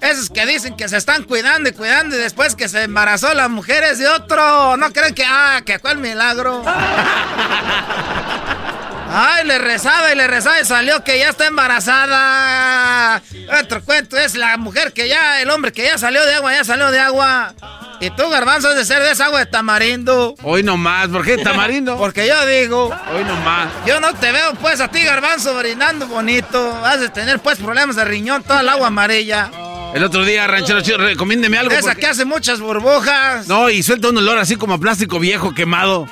Esos 0.00 0.30
que 0.30 0.46
dicen 0.46 0.74
que 0.74 0.88
se 0.88 0.96
están 0.96 1.24
cuidando 1.24 1.68
y 1.68 1.72
cuidando 1.72 2.16
y 2.16 2.18
después 2.18 2.54
que 2.54 2.68
se 2.68 2.84
embarazó 2.84 3.34
la 3.34 3.48
mujer 3.48 3.84
es 3.84 3.98
de 3.98 4.08
otro. 4.08 4.78
No 4.78 4.90
creen 4.92 5.14
que, 5.14 5.26
ah, 5.26 5.60
que 5.62 5.78
el 5.82 5.98
milagro. 5.98 6.64
Ay, 9.10 9.46
le 9.46 9.58
rezaba 9.58 10.12
y 10.12 10.16
le 10.16 10.26
rezaba 10.26 10.60
y 10.60 10.64
salió 10.64 11.02
que 11.02 11.18
ya 11.18 11.30
está 11.30 11.46
embarazada. 11.46 13.22
Otro 13.60 13.82
cuento 13.82 14.18
es 14.18 14.34
la 14.34 14.56
mujer 14.58 14.92
que 14.92 15.08
ya, 15.08 15.40
el 15.40 15.50
hombre 15.50 15.72
que 15.72 15.84
ya 15.84 15.96
salió 15.96 16.24
de 16.24 16.34
agua, 16.34 16.52
ya 16.52 16.64
salió 16.64 16.90
de 16.90 17.00
agua. 17.00 17.54
Y 18.00 18.10
tú, 18.10 18.28
garbanzo, 18.28 18.74
de 18.74 18.84
ser 18.84 19.02
de 19.02 19.10
esa 19.10 19.26
agua 19.26 19.40
de 19.40 19.46
tamarindo. 19.46 20.34
Hoy 20.42 20.62
nomás, 20.62 21.08
¿por 21.08 21.24
qué 21.24 21.38
tamarindo? 21.38 21.96
Porque 21.98 22.28
yo 22.28 22.46
digo. 22.46 22.94
Hoy 23.12 23.24
nomás. 23.24 23.70
Yo 23.86 23.98
no 24.00 24.14
te 24.14 24.30
veo, 24.30 24.54
pues, 24.60 24.80
a 24.80 24.88
ti, 24.88 25.02
garbanzo, 25.02 25.56
brindando 25.56 26.06
bonito. 26.06 26.84
Has 26.84 27.00
de 27.00 27.08
tener, 27.08 27.40
pues, 27.40 27.58
problemas 27.58 27.96
de 27.96 28.04
riñón, 28.04 28.44
toda 28.44 28.60
el 28.60 28.68
agua 28.68 28.88
amarilla. 28.88 29.50
El 29.94 30.04
otro 30.04 30.24
día, 30.24 30.46
ranchero 30.46 30.80
chido, 30.82 30.98
recomiéndeme 30.98 31.58
algo. 31.58 31.74
Esa 31.74 31.94
que 31.94 32.06
hace 32.06 32.24
muchas 32.24 32.60
burbujas. 32.60 33.48
No, 33.48 33.70
y 33.70 33.82
suelta 33.82 34.10
un 34.10 34.18
olor 34.18 34.38
así 34.38 34.56
como 34.56 34.74
a 34.74 34.78
plástico 34.78 35.18
viejo 35.18 35.54
quemado. 35.54 36.06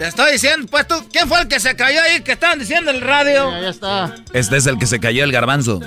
Te 0.00 0.06
estoy 0.06 0.32
diciendo, 0.32 0.66
pues 0.70 0.88
tú, 0.88 0.94
¿quién 1.12 1.28
fue 1.28 1.42
el 1.42 1.46
que 1.46 1.60
se 1.60 1.76
cayó 1.76 2.00
ahí 2.00 2.22
que 2.22 2.32
estaban 2.32 2.58
diciendo 2.58 2.90
en 2.90 2.96
el 2.96 3.02
radio? 3.02 3.52
Ya 3.60 3.68
está. 3.68 4.14
Este 4.32 4.56
es 4.56 4.66
el 4.66 4.78
que 4.78 4.86
se 4.86 4.98
cayó 4.98 5.24
el 5.24 5.30
garbanzo. 5.30 5.78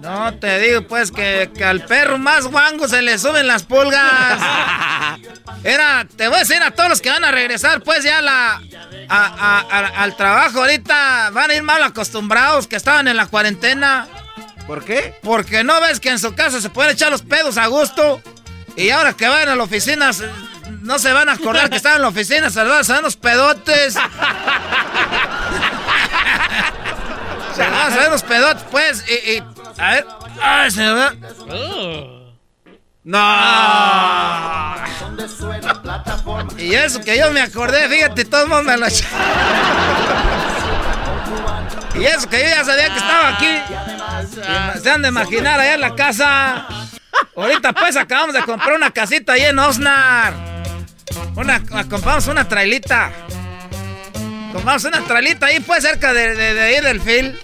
No, 0.00 0.34
te 0.34 0.58
digo 0.58 0.84
pues 0.88 1.12
que, 1.12 1.48
al 1.64 1.84
perro 1.84 2.18
más 2.18 2.48
guango 2.48 2.88
se 2.88 3.02
le 3.02 3.20
suben 3.20 3.46
las 3.46 3.62
pulgas. 3.62 4.40
Era, 5.62 6.04
te 6.16 6.26
voy 6.26 6.38
a 6.38 6.40
decir 6.40 6.60
a 6.60 6.72
todos 6.72 6.88
los 6.88 7.00
que 7.00 7.10
van 7.10 7.24
a 7.24 7.30
regresar 7.30 7.82
pues 7.82 8.02
ya 8.02 8.20
la, 8.20 8.60
al 9.08 10.16
trabajo 10.16 10.58
ahorita, 10.58 11.30
van 11.30 11.52
a 11.52 11.54
ir 11.54 11.62
mal 11.62 11.84
acostumbrados 11.84 12.66
que 12.66 12.74
estaban 12.74 13.06
en 13.06 13.16
la 13.16 13.26
cuarentena. 13.26 14.08
¿Por 14.66 14.84
qué? 14.84 15.14
Porque 15.22 15.62
no 15.62 15.80
ves 15.80 16.00
que 16.00 16.10
en 16.10 16.18
su 16.18 16.34
casa 16.34 16.60
se 16.60 16.68
pueden 16.68 16.94
echar 16.94 17.12
los 17.12 17.22
pedos 17.22 17.58
a 17.58 17.68
gusto. 17.68 18.20
Y 18.76 18.90
ahora 18.90 19.12
que 19.12 19.28
van 19.28 19.48
a 19.48 19.54
la 19.54 19.62
oficina 19.62 20.10
no 20.80 20.98
se 20.98 21.12
van 21.12 21.28
a 21.28 21.32
acordar 21.32 21.68
que 21.70 21.76
estaban 21.76 21.96
en 21.96 22.02
la 22.02 22.08
oficina, 22.08 22.50
se 22.50 22.62
van 22.62 22.82
a 22.82 23.00
los 23.00 23.16
pedotes. 23.16 23.94
se 27.54 27.62
van 27.62 27.74
a 27.74 27.90
saber 27.90 28.10
los 28.10 28.22
pedotes, 28.22 28.64
pues. 28.70 29.04
Y, 29.08 29.12
y 29.32 29.42
a 29.78 29.90
ver. 29.92 30.06
Ay, 30.40 30.70
se 30.70 30.92
ve. 30.92 31.10
No. 33.02 33.18
Y 36.58 36.74
eso 36.74 37.00
que 37.00 37.18
yo 37.18 37.30
me 37.30 37.40
acordé, 37.40 37.88
fíjate, 37.88 38.24
todo 38.24 38.42
el 38.42 38.48
mundo 38.48 38.64
me 38.64 38.76
lo 38.76 38.86
Y 41.98 42.04
eso 42.04 42.28
que 42.28 42.38
yo 42.38 42.48
ya 42.48 42.64
sabía 42.64 42.88
que 42.88 42.98
estaba 42.98 43.28
aquí. 43.36 43.62
se 44.82 44.90
han 44.90 45.02
de 45.02 45.08
imaginar 45.08 45.58
allá 45.60 45.74
en 45.74 45.80
la 45.80 45.94
casa. 45.94 46.66
Ahorita 47.36 47.72
pues 47.72 47.96
acabamos 47.96 48.34
de 48.34 48.42
comprar 48.42 48.74
una 48.74 48.90
casita 48.90 49.32
ahí 49.32 49.42
en 49.42 49.58
Osnar. 49.58 50.49
Una, 51.36 51.62
compramos 51.88 52.26
una 52.26 52.48
trailita. 52.48 53.12
Compramos 54.52 54.84
una 54.84 55.00
trailita 55.02 55.46
ahí 55.46 55.60
pues 55.60 55.82
cerca 55.82 56.12
de, 56.12 56.34
de, 56.34 56.54
de 56.54 56.60
ahí 56.60 56.80
del 56.80 57.00
fil. 57.00 57.38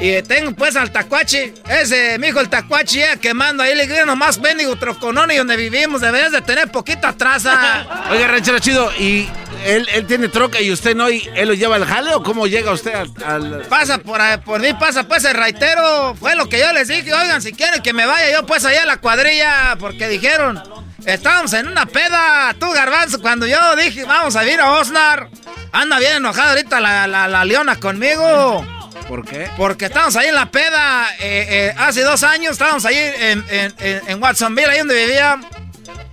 Y 0.00 0.22
tengo 0.22 0.52
pues 0.52 0.76
al 0.76 0.92
tacuachi, 0.92 1.52
ese, 1.68 2.18
mi 2.20 2.28
hijo 2.28 2.38
el 2.38 2.48
tacuachi 2.48 3.00
ya 3.00 3.16
quemando 3.16 3.64
ahí, 3.64 3.74
le 3.74 3.88
digo 3.88 4.06
nomás 4.06 4.40
bendigo 4.40 4.76
troconón 4.76 5.32
y 5.32 5.36
donde 5.36 5.56
vivimos, 5.56 6.00
deberías 6.00 6.30
de 6.30 6.40
tener 6.40 6.70
poquita 6.70 7.12
traza. 7.14 7.84
Oiga, 8.10 8.28
ranchero 8.28 8.60
chido, 8.60 8.92
¿y 8.96 9.28
él, 9.66 9.88
él 9.92 10.06
tiene 10.06 10.28
troca 10.28 10.60
y 10.60 10.70
usted 10.70 10.94
no, 10.94 11.10
y 11.10 11.28
él 11.34 11.48
lo 11.48 11.54
lleva 11.54 11.74
al 11.74 11.84
jale 11.84 12.14
o 12.14 12.22
cómo 12.22 12.46
llega 12.46 12.70
usted 12.70 12.94
al...? 13.26 13.62
Pasa 13.68 13.98
por, 13.98 14.20
por 14.44 14.60
mí, 14.60 14.72
pasa 14.78 15.02
pues 15.08 15.24
el 15.24 15.34
raitero, 15.34 16.14
fue 16.14 16.36
lo 16.36 16.48
que 16.48 16.60
yo 16.60 16.72
les 16.72 16.86
dije, 16.86 17.12
oigan, 17.12 17.42
si 17.42 17.52
quieren 17.52 17.82
que 17.82 17.92
me 17.92 18.06
vaya 18.06 18.30
yo 18.30 18.46
pues 18.46 18.64
allá 18.64 18.84
a 18.84 18.86
la 18.86 18.98
cuadrilla, 18.98 19.74
porque 19.80 20.06
dijeron, 20.06 20.62
estábamos 21.04 21.52
en 21.52 21.68
una 21.68 21.86
peda, 21.86 22.54
tú 22.58 22.70
garbanzo, 22.70 23.20
cuando 23.20 23.46
yo 23.46 23.76
dije, 23.76 24.04
vamos 24.04 24.36
a 24.36 24.46
ir 24.46 24.60
a 24.60 24.72
Osnar, 24.72 25.28
anda 25.72 25.98
bien 25.98 26.16
enojada 26.16 26.50
ahorita 26.50 26.80
la, 26.80 27.06
la, 27.06 27.28
la 27.28 27.44
leona 27.44 27.76
conmigo. 27.76 28.64
¿Por 29.08 29.24
qué? 29.24 29.50
Porque 29.56 29.86
estábamos 29.86 30.16
ahí 30.16 30.28
en 30.28 30.34
la 30.34 30.50
peda. 30.50 31.08
Eh, 31.18 31.46
eh, 31.48 31.74
hace 31.78 32.02
dos 32.02 32.22
años 32.22 32.52
estábamos 32.52 32.84
ahí 32.84 32.96
en, 32.96 33.42
en, 33.48 34.22
Watsonville, 34.22 34.68
ahí 34.68 34.78
donde 34.80 35.06
vivía. 35.06 35.40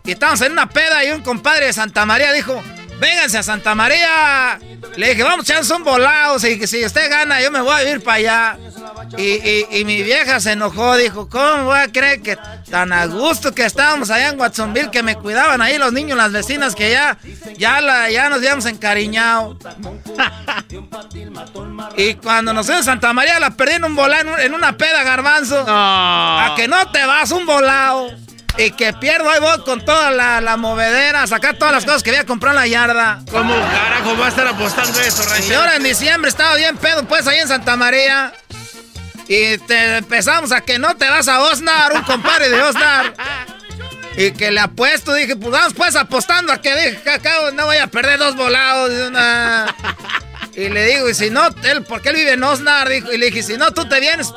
Y 0.06 0.12
estábamos 0.12 0.42
en 0.42 0.54
una 0.54 0.70
peda 0.70 1.04
y 1.04 1.12
un 1.12 1.22
compadre 1.22 1.66
de 1.66 1.74
Santa 1.74 2.06
María 2.06 2.32
dijo: 2.32 2.64
Vénganse 3.00 3.38
a 3.38 3.44
Santa 3.44 3.76
María. 3.76 4.60
Le 4.96 5.10
dije, 5.10 5.24
vamos 5.24 5.40
a 5.40 5.44
echarnos 5.44 5.70
un 5.72 5.84
volado. 5.84 6.40
Si, 6.40 6.68
si 6.68 6.86
usted 6.86 7.10
gana, 7.10 7.42
yo 7.42 7.52
me 7.52 7.62
voy 7.62 7.74
a 7.74 7.90
ir 7.90 8.02
para 8.02 8.18
allá. 8.18 8.58
Y, 9.18 9.84
mi 9.86 10.04
vieja 10.04 10.40
se 10.40 10.54
enojó, 10.54 10.96
dijo, 10.96 11.30
¿cómo 11.30 11.66
voy 11.66 11.80
a 11.80 11.92
creer 11.92 12.22
que 12.22 12.38
tan 12.70 12.94
a 12.94 13.06
gusto 13.06 13.54
que 13.54 13.66
estábamos 13.66 14.10
allá 14.10 14.30
en 14.30 14.40
Watsonville, 14.40 14.90
que 14.90 15.04
me 15.04 15.16
cuidaban 15.16 15.62
ahí 15.62 15.78
los 15.78 15.94
niños, 15.94 16.18
las 16.18 16.32
vecinas, 16.32 16.76
que 16.76 16.92
ya, 16.92 17.18
ya, 17.58 17.82
la, 17.82 18.10
ya 18.10 18.30
nos 18.30 18.40
habíamos 18.40 18.66
encariñado? 18.66 19.58
y 21.98 22.14
cuando 22.16 22.54
nos 22.54 22.66
fuimos 22.66 22.88
a 22.88 22.92
Santa 22.92 23.14
María, 23.14 23.40
la 23.40 23.52
perdí 23.52 23.76
en 23.76 23.86
un 23.86 23.96
volado, 23.96 24.38
en 24.38 24.54
una 24.54 24.78
peda, 24.78 25.04
garbanzo. 25.04 25.64
A 25.68 26.54
que 26.56 26.68
no 26.68 26.92
te 26.92 27.06
vas 27.06 27.32
un 27.32 27.46
volado. 27.46 28.25
Y 28.58 28.72
que 28.72 28.94
pierdo 28.94 29.30
ahí 29.30 29.40
voy 29.42 29.62
con 29.64 29.84
toda 29.84 30.12
la, 30.12 30.40
la, 30.40 30.56
movedera, 30.56 31.28
sacar 31.28 31.58
todas 31.58 31.74
las 31.74 31.84
cosas 31.84 32.04
que 32.04 32.12
había 32.12 32.26
comprado 32.26 32.58
en 32.58 32.62
la 32.62 32.68
yarda. 32.68 33.22
¿Cómo 33.30 33.54
carajo 33.54 34.18
va 34.18 34.28
a 34.28 34.30
estar 34.30 34.48
apostando 34.48 35.00
eso, 35.02 35.24
Y 35.50 35.54
ahora 35.54 35.76
en 35.76 35.84
diciembre 35.84 36.30
estaba 36.30 36.56
bien 36.56 36.78
pedo, 36.78 37.04
pues 37.04 37.28
ahí 37.28 37.40
en 37.40 37.48
Santa 37.48 37.76
María. 37.76 38.34
Y 39.28 39.58
te 39.58 39.98
empezamos 39.98 40.52
a 40.52 40.62
que 40.62 40.80
no 40.80 40.96
te 40.96 41.10
vas 41.10 41.28
a 41.28 41.42
Osnar, 41.42 41.94
un 41.94 42.04
compadre 42.04 42.50
de 42.50 42.62
Osnar. 42.62 43.14
Y 44.18 44.32
que 44.32 44.52
le 44.52 44.62
apuesto, 44.62 45.14
dije, 45.14 45.36
pues 45.36 45.52
vamos 45.52 45.74
pues 45.74 45.96
apostando 45.96 46.54
a 46.54 46.62
que 46.62 46.74
dije 46.76 47.20
no 47.54 47.66
voy 47.66 47.78
a 47.78 47.88
perder 47.88 48.20
dos 48.20 48.36
volados. 48.38 48.92
Y 50.56 50.70
le 50.70 50.86
digo, 50.86 51.10
y 51.10 51.14
si 51.14 51.30
no, 51.30 51.48
él, 51.64 51.84
porque 51.84 52.10
él 52.10 52.16
vive 52.16 52.34
en 52.34 52.44
Osnar, 52.44 52.88
dijo, 52.88 53.12
y 53.12 53.18
le 53.18 53.26
dije, 53.26 53.44
si 53.44 53.58
no, 53.58 53.72
tú 53.72 53.88
te 53.90 54.00
vienes. 54.00 54.34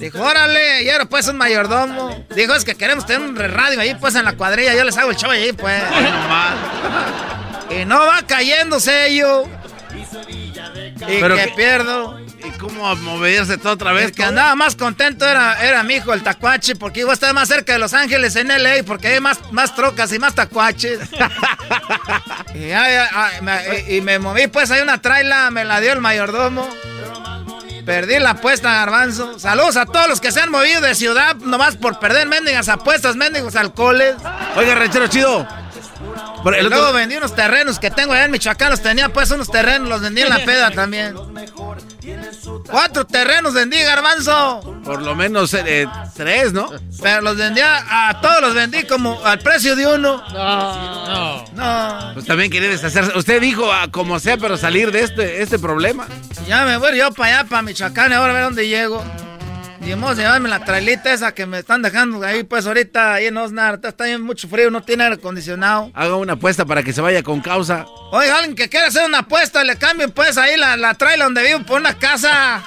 Dijo, 0.00 0.20
órale, 0.20 0.82
y 0.82 0.90
ahora 0.90 1.04
pues 1.04 1.28
un 1.28 1.36
mayordomo. 1.36 2.24
Dijo, 2.34 2.54
es 2.54 2.64
que 2.64 2.74
queremos 2.74 3.06
tener 3.06 3.28
un 3.28 3.36
radio 3.36 3.80
ahí 3.80 3.94
pues 3.94 4.16
en 4.16 4.24
la 4.24 4.36
cuadrilla, 4.36 4.74
yo 4.74 4.82
les 4.82 4.98
hago 4.98 5.10
el 5.10 5.16
show 5.16 5.30
ahí 5.30 5.52
pues. 5.52 5.82
y 7.70 7.84
no 7.84 8.00
va 8.06 8.22
cayéndose 8.26 9.06
ello. 9.06 9.44
Y 11.08 11.20
Pero 11.20 11.36
que, 11.36 11.52
pierdo. 11.56 12.25
¿Y 12.66 12.68
cómo 12.68 12.96
moverse 12.96 13.58
todo 13.58 13.74
otra 13.74 13.92
vez? 13.92 14.06
El 14.06 14.12
que 14.12 14.24
andaba 14.24 14.54
más 14.54 14.76
contento 14.76 15.26
era, 15.26 15.62
era 15.64 15.82
mi 15.82 15.94
hijo, 15.94 16.12
el 16.12 16.22
tacuache, 16.22 16.76
porque 16.76 17.00
iba 17.00 17.10
a 17.10 17.14
estar 17.14 17.32
más 17.34 17.48
cerca 17.48 17.72
de 17.72 17.78
Los 17.78 17.94
Ángeles 17.94 18.36
en 18.36 18.48
LA, 18.48 18.82
porque 18.86 19.08
hay 19.08 19.20
más, 19.20 19.38
más 19.52 19.74
trocas 19.74 20.12
y 20.12 20.18
más 20.18 20.34
tacuaches. 20.34 21.00
y, 23.88 24.00
me, 24.00 24.18
moví, 24.18 24.46
pues 24.48 24.70
hay 24.70 24.82
una 24.82 25.00
traila, 25.00 25.50
me 25.50 25.64
la 25.64 25.80
dio 25.80 25.92
el 25.92 26.00
mayordomo. 26.00 26.68
Perdí 27.84 28.18
la 28.18 28.30
apuesta, 28.30 28.72
garbanzo. 28.72 29.38
Saludos 29.38 29.76
a 29.76 29.86
todos 29.86 30.08
los 30.08 30.20
que 30.20 30.32
se 30.32 30.40
han 30.40 30.50
movido 30.50 30.80
de 30.80 30.96
ciudad 30.96 31.36
nomás 31.36 31.76
por 31.76 32.00
perder 32.00 32.26
mendigas 32.26 32.68
apuestas, 32.68 33.14
mendigos 33.14 33.54
alcoholes. 33.54 34.16
Oiga, 34.56 34.74
ranchero 34.74 35.06
chido. 35.06 35.46
Luego 36.50 36.92
vendí 36.92 37.16
unos 37.16 37.34
terrenos 37.34 37.78
que 37.78 37.90
tengo 37.90 38.12
allá 38.12 38.24
en 38.24 38.30
Michoacán, 38.30 38.70
los 38.70 38.82
tenía 38.82 39.08
pues 39.08 39.30
unos 39.30 39.50
terrenos, 39.50 39.88
los 39.88 40.00
vendí 40.00 40.22
en 40.22 40.28
la 40.28 40.44
peda 40.44 40.70
también. 40.70 41.14
Cuatro 42.70 43.04
terrenos 43.04 43.54
vendí, 43.54 43.78
garbanzo. 43.78 44.60
Por 44.84 45.02
lo 45.02 45.14
menos 45.14 45.52
eh, 45.54 45.88
tres, 46.14 46.52
¿no? 46.52 46.70
Pero 47.02 47.20
los 47.20 47.36
vendía, 47.36 48.08
a 48.08 48.20
todos 48.20 48.40
los 48.40 48.54
vendí 48.54 48.84
como 48.84 49.24
al 49.24 49.38
precio 49.40 49.74
de 49.74 49.86
uno. 49.86 50.22
No. 50.32 51.44
No. 51.54 52.14
Pues 52.14 52.26
también 52.26 52.50
quería 52.50 52.68
deshacerse. 52.68 53.16
Usted 53.16 53.40
dijo 53.40 53.72
a 53.72 53.90
como 53.90 54.18
sea, 54.20 54.36
pero 54.36 54.56
salir 54.56 54.92
de 54.92 55.00
este, 55.00 55.42
este 55.42 55.58
problema. 55.58 56.06
Ya 56.46 56.64
me 56.64 56.76
voy 56.76 56.96
yo 56.96 57.10
para 57.12 57.40
allá, 57.40 57.48
para 57.48 57.62
Michoacán, 57.62 58.12
ahora 58.12 58.32
a 58.32 58.34
ver 58.34 58.44
dónde 58.44 58.68
llego. 58.68 59.04
Y 59.86 59.90
vamos 59.90 60.10
a 60.10 60.14
llevarme 60.14 60.48
la 60.48 60.64
trailita 60.64 61.12
esa 61.12 61.32
que 61.32 61.46
me 61.46 61.60
están 61.60 61.80
dejando 61.80 62.26
ahí, 62.26 62.42
pues 62.42 62.66
ahorita 62.66 63.14
ahí 63.14 63.26
en 63.26 63.36
Osnar. 63.36 63.78
Está 63.84 64.06
bien 64.06 64.20
mucho 64.20 64.48
frío, 64.48 64.68
no 64.68 64.82
tiene 64.82 65.04
aire 65.04 65.14
acondicionado. 65.14 65.92
Haga 65.94 66.16
una 66.16 66.32
apuesta 66.32 66.64
para 66.64 66.82
que 66.82 66.92
se 66.92 67.00
vaya 67.00 67.22
con 67.22 67.40
causa. 67.40 67.86
Oiga, 68.10 68.38
alguien 68.38 68.56
que 68.56 68.68
quiera 68.68 68.88
hacer 68.88 69.06
una 69.06 69.18
apuesta, 69.18 69.62
le 69.62 69.76
cambien 69.76 70.10
pues 70.10 70.38
ahí 70.38 70.56
la, 70.56 70.76
la 70.76 70.94
trailer 70.94 71.26
donde 71.26 71.44
vivo 71.44 71.60
por 71.60 71.78
una 71.80 71.96
casa. 71.96 72.64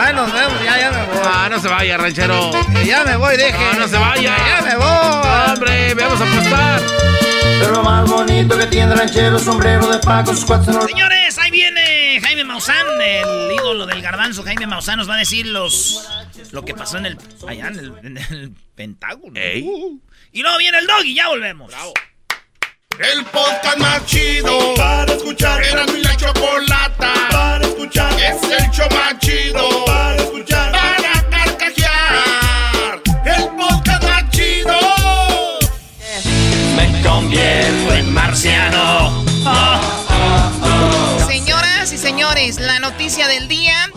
Ay, 0.00 0.12
nos 0.12 0.32
vemos, 0.32 0.60
ya, 0.64 0.80
ya 0.80 0.90
me 0.90 1.04
voy. 1.04 1.18
Ah, 1.24 1.48
no 1.48 1.60
se 1.60 1.68
vaya, 1.68 1.96
ranchero. 1.96 2.50
ya 2.84 3.04
me 3.04 3.16
voy, 3.16 3.36
deje. 3.36 3.74
No, 3.74 3.80
no 3.80 3.88
se 3.88 3.96
vaya. 3.96 4.34
ya 4.36 4.60
me 4.62 4.74
voy. 4.74 5.52
Hombre, 5.52 5.94
vamos 5.94 6.20
a 6.20 6.24
apostar. 6.24 6.80
Pero 7.60 7.72
lo 7.72 7.82
más 7.84 8.08
bonito 8.08 8.56
que 8.58 8.66
tiene 8.66 8.94
ranchero, 8.94 9.38
sombrero 9.38 9.86
de 9.86 9.98
paco, 9.98 10.34
sus 10.34 10.46
cuatro... 10.46 10.80
Señores, 10.86 11.38
Jaime 12.20 12.44
Maussan, 12.44 12.86
el 13.00 13.52
ídolo 13.52 13.86
del 13.86 14.02
garbanzo. 14.02 14.42
Jaime 14.42 14.66
Maussan 14.66 14.98
nos 14.98 15.08
va 15.08 15.14
a 15.14 15.18
decir 15.18 15.46
los 15.46 16.08
lo 16.52 16.64
que 16.64 16.74
pasó 16.74 16.98
en 16.98 17.06
el 17.06 17.18
allá 17.46 17.68
en 17.68 18.18
el, 18.18 18.52
Pentágono. 18.74 19.38
Uh. 19.38 20.00
y 20.32 20.42
luego 20.42 20.58
viene 20.58 20.78
el 20.78 20.86
dog 20.86 21.04
y 21.04 21.14
ya 21.14 21.28
volvemos. 21.28 21.68
Bravo. 21.68 21.94
El 22.98 23.24
podcast 23.26 23.78
más 23.78 24.04
chido 24.06 24.74
para 24.74 25.12
escuchar. 25.12 25.62
Era 25.64 25.86
mi 25.86 26.02
la 26.02 26.16
chocolata 26.16 27.14
para 27.30 27.64
escuchar. 27.66 28.12
Es 28.20 28.42
el 28.42 28.70
show 28.70 28.88
más 28.90 29.18
chido 29.20 29.84
para 29.86 30.16
escuchar. 30.16 30.72
Para 30.72 31.30
carcajear. 31.30 33.02
El 33.24 33.48
podcast 33.56 34.02
más 34.02 34.30
chido. 34.30 34.78
Me 36.76 37.02
convierto 37.02 37.94
en 37.94 38.12
marciano. 38.12 39.24
Y 39.24 39.99
señores, 42.40 42.60
la 42.60 42.78
noticia 42.80 43.28
del 43.28 43.48
día 43.48 43.90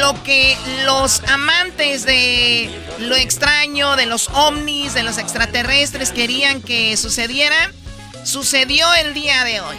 lo 0.00 0.20
que 0.24 0.56
los 0.84 1.22
amantes 1.28 2.04
de 2.04 2.68
lo 2.98 3.14
extraño, 3.14 3.94
de 3.94 4.06
los 4.06 4.28
ovnis, 4.30 4.94
de 4.94 5.04
los 5.04 5.18
extraterrestres 5.18 6.10
querían 6.10 6.60
que 6.60 6.96
sucediera 6.96 7.70
sucedió 8.24 8.86
el 9.04 9.14
día 9.14 9.44
de 9.44 9.60
hoy. 9.60 9.76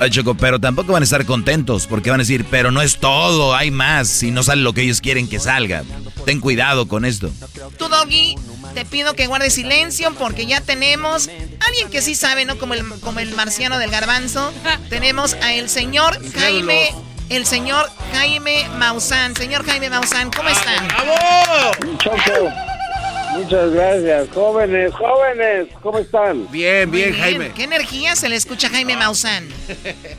Ay, 0.00 0.10
Choco, 0.10 0.34
pero 0.34 0.58
tampoco 0.58 0.92
van 0.92 1.02
a 1.02 1.04
estar 1.04 1.26
contentos 1.26 1.86
porque 1.86 2.10
van 2.10 2.20
a 2.20 2.22
decir, 2.22 2.46
pero 2.50 2.70
no 2.70 2.80
es 2.80 2.98
todo, 2.98 3.54
hay 3.54 3.70
más 3.70 4.22
y 4.22 4.30
no 4.30 4.42
sale 4.42 4.62
lo 4.62 4.72
que 4.72 4.82
ellos 4.82 5.00
quieren 5.00 5.28
que 5.28 5.38
salga. 5.38 5.84
Ten 6.24 6.40
cuidado 6.40 6.88
con 6.88 7.04
esto. 7.04 7.30
Tú, 7.78 7.88
Doggy, 7.88 8.36
te 8.74 8.84
pido 8.84 9.14
que 9.14 9.26
guardes 9.26 9.54
silencio 9.54 10.14
porque 10.14 10.46
ya 10.46 10.60
tenemos 10.60 11.28
a 11.28 11.66
alguien 11.66 11.90
que 11.90 12.00
sí 12.00 12.14
sabe, 12.14 12.44
¿no? 12.44 12.58
Como 12.58 12.74
el, 12.74 12.84
como 13.00 13.20
el 13.20 13.34
marciano 13.34 13.78
del 13.78 13.90
garbanzo. 13.90 14.52
tenemos 14.88 15.34
a 15.34 15.52
el 15.52 15.68
señor 15.68 16.18
Jaime, 16.34 16.90
el 17.28 17.46
señor 17.46 17.86
Jaime 18.12 18.66
Maussan. 18.78 19.34
Señor 19.36 19.64
Jaime 19.64 19.90
Maussan, 19.90 20.30
¿cómo 20.30 20.48
están? 20.48 20.86
¡Bravo! 20.88 21.72
Choco. 21.98 22.50
Muchas 23.36 23.70
gracias. 23.70 24.28
Jóvenes, 24.34 24.92
jóvenes, 24.94 25.68
¿cómo 25.82 25.98
están? 25.98 26.50
Bien, 26.50 26.90
bien, 26.90 27.14
Jaime. 27.14 27.52
¿Qué 27.54 27.64
energía 27.64 28.16
se 28.16 28.28
le 28.28 28.36
escucha 28.36 28.68
a 28.68 28.70
Jaime 28.70 28.96
Maussan? 28.96 29.48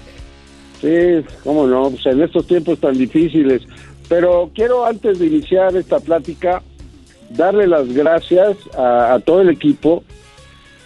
Sí, 0.81 1.26
cómo 1.44 1.68
no, 1.68 1.90
pues 1.90 2.06
en 2.06 2.22
estos 2.22 2.48
tiempos 2.48 2.80
tan 2.80 2.98
difíciles. 2.98 3.64
Pero 4.07 4.49
quiero, 4.56 4.86
antes 4.86 5.19
de 5.19 5.27
iniciar 5.27 5.76
esta 5.76 5.99
plática, 5.99 6.64
darle 7.30 7.68
las 7.68 7.91
gracias 7.94 8.57
a, 8.77 9.19
todo 9.26 9.41
el 9.41 9.49
equipo. 9.49 10.03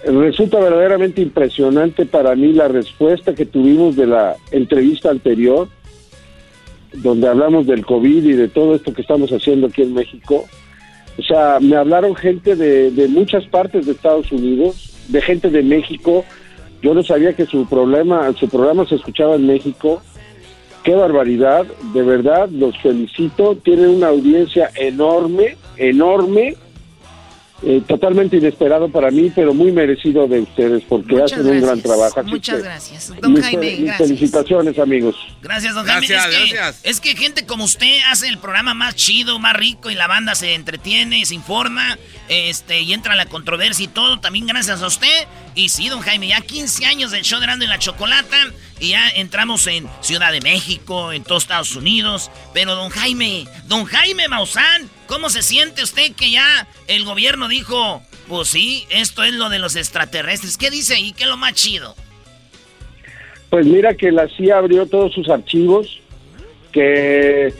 Resulta 0.05 0.59
verdaderamente 0.59 1.21
impresionante 1.21 2.05
para 2.05 2.35
mí 2.35 2.53
la 2.53 2.67
respuesta 2.67 3.35
que 3.35 3.45
tuvimos 3.45 3.95
de 3.95 4.07
la 4.07 4.35
entrevista 4.51 5.11
anterior, 5.11 5.69
donde 6.95 7.27
hablamos 7.27 7.65
del 7.67 7.85
COVID 7.85 8.23
y 8.23 8.33
de 8.33 8.47
todo 8.47 8.75
esto 8.75 8.93
que 8.93 9.01
estamos 9.01 9.31
haciendo 9.31 9.67
aquí 9.67 9.81
en 9.81 9.93
México. 9.93 10.45
O 11.17 11.21
sea, 11.21 11.59
me 11.59 11.75
hablaron 11.75 12.15
gente 12.15 12.55
de, 12.55 12.91
de 12.91 13.07
muchas 13.07 13.45
partes 13.47 13.85
de 13.85 13.91
Estados 13.91 14.31
Unidos, 14.31 14.93
de 15.07 15.21
gente 15.21 15.49
de 15.49 15.63
México. 15.63 16.25
Yo 16.81 16.93
no 16.93 17.03
sabía 17.03 17.33
que 17.33 17.45
su 17.45 17.67
problema, 17.67 18.31
su 18.33 18.49
programa 18.49 18.85
se 18.85 18.95
escuchaba 18.95 19.35
en 19.35 19.47
México. 19.47 20.01
qué 20.83 20.93
barbaridad, 20.95 21.65
de 21.93 22.03
verdad, 22.03 22.49
los 22.49 22.77
felicito, 22.79 23.55
tienen 23.55 23.89
una 23.89 24.07
audiencia 24.07 24.69
enorme, 24.75 25.55
enorme, 25.77 26.55
eh, 27.65 27.81
totalmente 27.87 28.37
inesperado 28.37 28.89
para 28.89 29.09
mí, 29.09 29.31
pero 29.33 29.53
muy 29.53 29.71
merecido 29.71 30.27
de 30.27 30.41
ustedes 30.41 30.83
porque 30.87 31.15
Muchas 31.15 31.33
hacen 31.33 31.47
un 31.47 31.61
gran 31.61 31.81
trabajo. 31.81 32.19
Así 32.19 32.29
Muchas 32.29 32.57
que, 32.57 32.61
gracias. 32.63 33.13
Don 33.21 33.33
mis 33.33 33.43
Jaime, 33.43 33.71
mis 33.71 33.85
gracias. 33.85 33.97
felicitaciones, 33.97 34.79
amigos. 34.79 35.15
Gracias, 35.41 35.73
don 35.73 35.85
Gracias, 35.85 36.21
Jaime. 36.23 36.37
Es 36.37 36.49
que, 36.49 36.55
gracias. 36.55 36.81
es 36.83 36.99
que 36.99 37.15
gente 37.15 37.45
como 37.45 37.63
usted 37.63 37.99
hace 38.11 38.27
el 38.27 38.37
programa 38.37 38.73
más 38.73 38.95
chido, 38.95 39.39
más 39.39 39.55
rico 39.55 39.89
y 39.89 39.95
la 39.95 40.07
banda 40.07 40.35
se 40.35 40.53
entretiene, 40.55 41.25
se 41.25 41.35
informa, 41.35 41.97
este, 42.27 42.81
y 42.81 42.93
entra 42.93 43.15
la 43.15 43.27
controversia 43.27 43.85
y 43.85 43.87
todo. 43.87 44.19
También 44.19 44.45
gracias 44.45 44.81
a 44.81 44.87
usted. 44.87 45.27
Y 45.55 45.69
sí, 45.69 45.87
don 45.89 46.01
Jaime, 46.01 46.27
ya 46.27 46.41
15 46.41 46.85
años 46.85 47.11
del 47.11 47.23
show 47.23 47.39
de 47.39 47.45
Erasmo 47.45 47.63
y 47.63 47.67
la 47.67 47.79
Chocolata 47.79 48.37
y 48.79 48.89
ya 48.89 49.09
entramos 49.09 49.67
en 49.67 49.87
Ciudad 50.01 50.31
de 50.31 50.41
México, 50.41 51.13
en 51.13 51.23
todos 51.23 51.43
Estados 51.43 51.75
Unidos. 51.75 52.29
Pero 52.53 52.75
don 52.75 52.89
Jaime, 52.89 53.47
don 53.67 53.85
Jaime 53.85 54.27
Maussan, 54.27 54.89
¿cómo 55.13 55.29
se 55.29 55.43
siente 55.43 55.83
usted 55.83 56.11
que 56.17 56.31
ya 56.31 56.67
el 56.87 57.05
gobierno 57.05 57.47
dijo, 57.47 58.01
pues 58.27 58.47
sí, 58.47 58.85
esto 58.89 59.23
es 59.23 59.33
lo 59.35 59.49
de 59.49 59.59
los 59.59 59.75
extraterrestres? 59.75 60.57
¿Qué 60.57 60.71
dice 60.71 60.95
ahí? 60.95 61.13
¿Qué 61.13 61.25
es 61.25 61.29
lo 61.29 61.37
más 61.37 61.53
chido? 61.53 61.93
Pues 63.51 63.67
mira 63.67 63.93
que 63.93 64.11
la 64.11 64.27
CIA 64.27 64.57
abrió 64.57 64.87
todos 64.87 65.13
sus 65.13 65.29
archivos, 65.29 65.99
que 66.71 67.53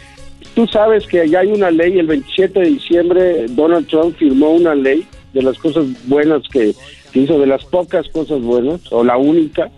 tú 0.55 0.65
sabes 0.65 1.05
que 1.05 1.29
ya 1.29 1.41
hay 1.41 1.49
una 1.49 1.69
ley, 1.69 1.99
el 1.99 2.07
27 2.07 2.59
de 2.59 2.65
diciembre 2.65 3.45
Donald 3.49 3.87
Trump 3.87 4.17
firmó 4.17 4.49
una 4.49 4.73
ley 4.73 5.05
de 5.33 5.43
las 5.43 5.55
cosas 5.59 5.85
buenas 6.07 6.41
que, 6.51 6.73
que 7.11 7.19
hizo, 7.19 7.37
de 7.37 7.45
las 7.45 7.63
pocas 7.65 8.07
cosas 8.09 8.41
buenas, 8.41 8.81
o 8.91 9.03
la 9.03 9.17
única, 9.17 9.69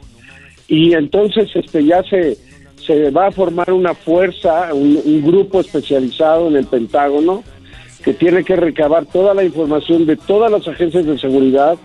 y 0.69 0.93
entonces 0.93 1.49
este 1.53 1.84
ya 1.84 2.02
se, 2.03 2.38
se 2.88 3.11
va 3.11 3.27
a 3.27 3.31
formar 3.31 3.73
una 3.73 3.93
fuerza, 3.93 4.73
un, 4.73 4.97
un 5.03 5.22
grupo 5.22 5.60
especializado 5.60 6.47
en 6.47 6.56
el 6.56 6.65
Pentágono, 6.68 7.43
que 8.06 8.14
tiene 8.14 8.44
que 8.44 8.56
recabar 8.56 9.07
toda 9.07 9.34
la 9.34 9.44
información 9.44 10.06
de 10.06 10.15
todas 10.15 10.52
las 10.52 10.68
agencias 10.68 11.07
de 11.07 11.18
seguridad, 11.18 11.76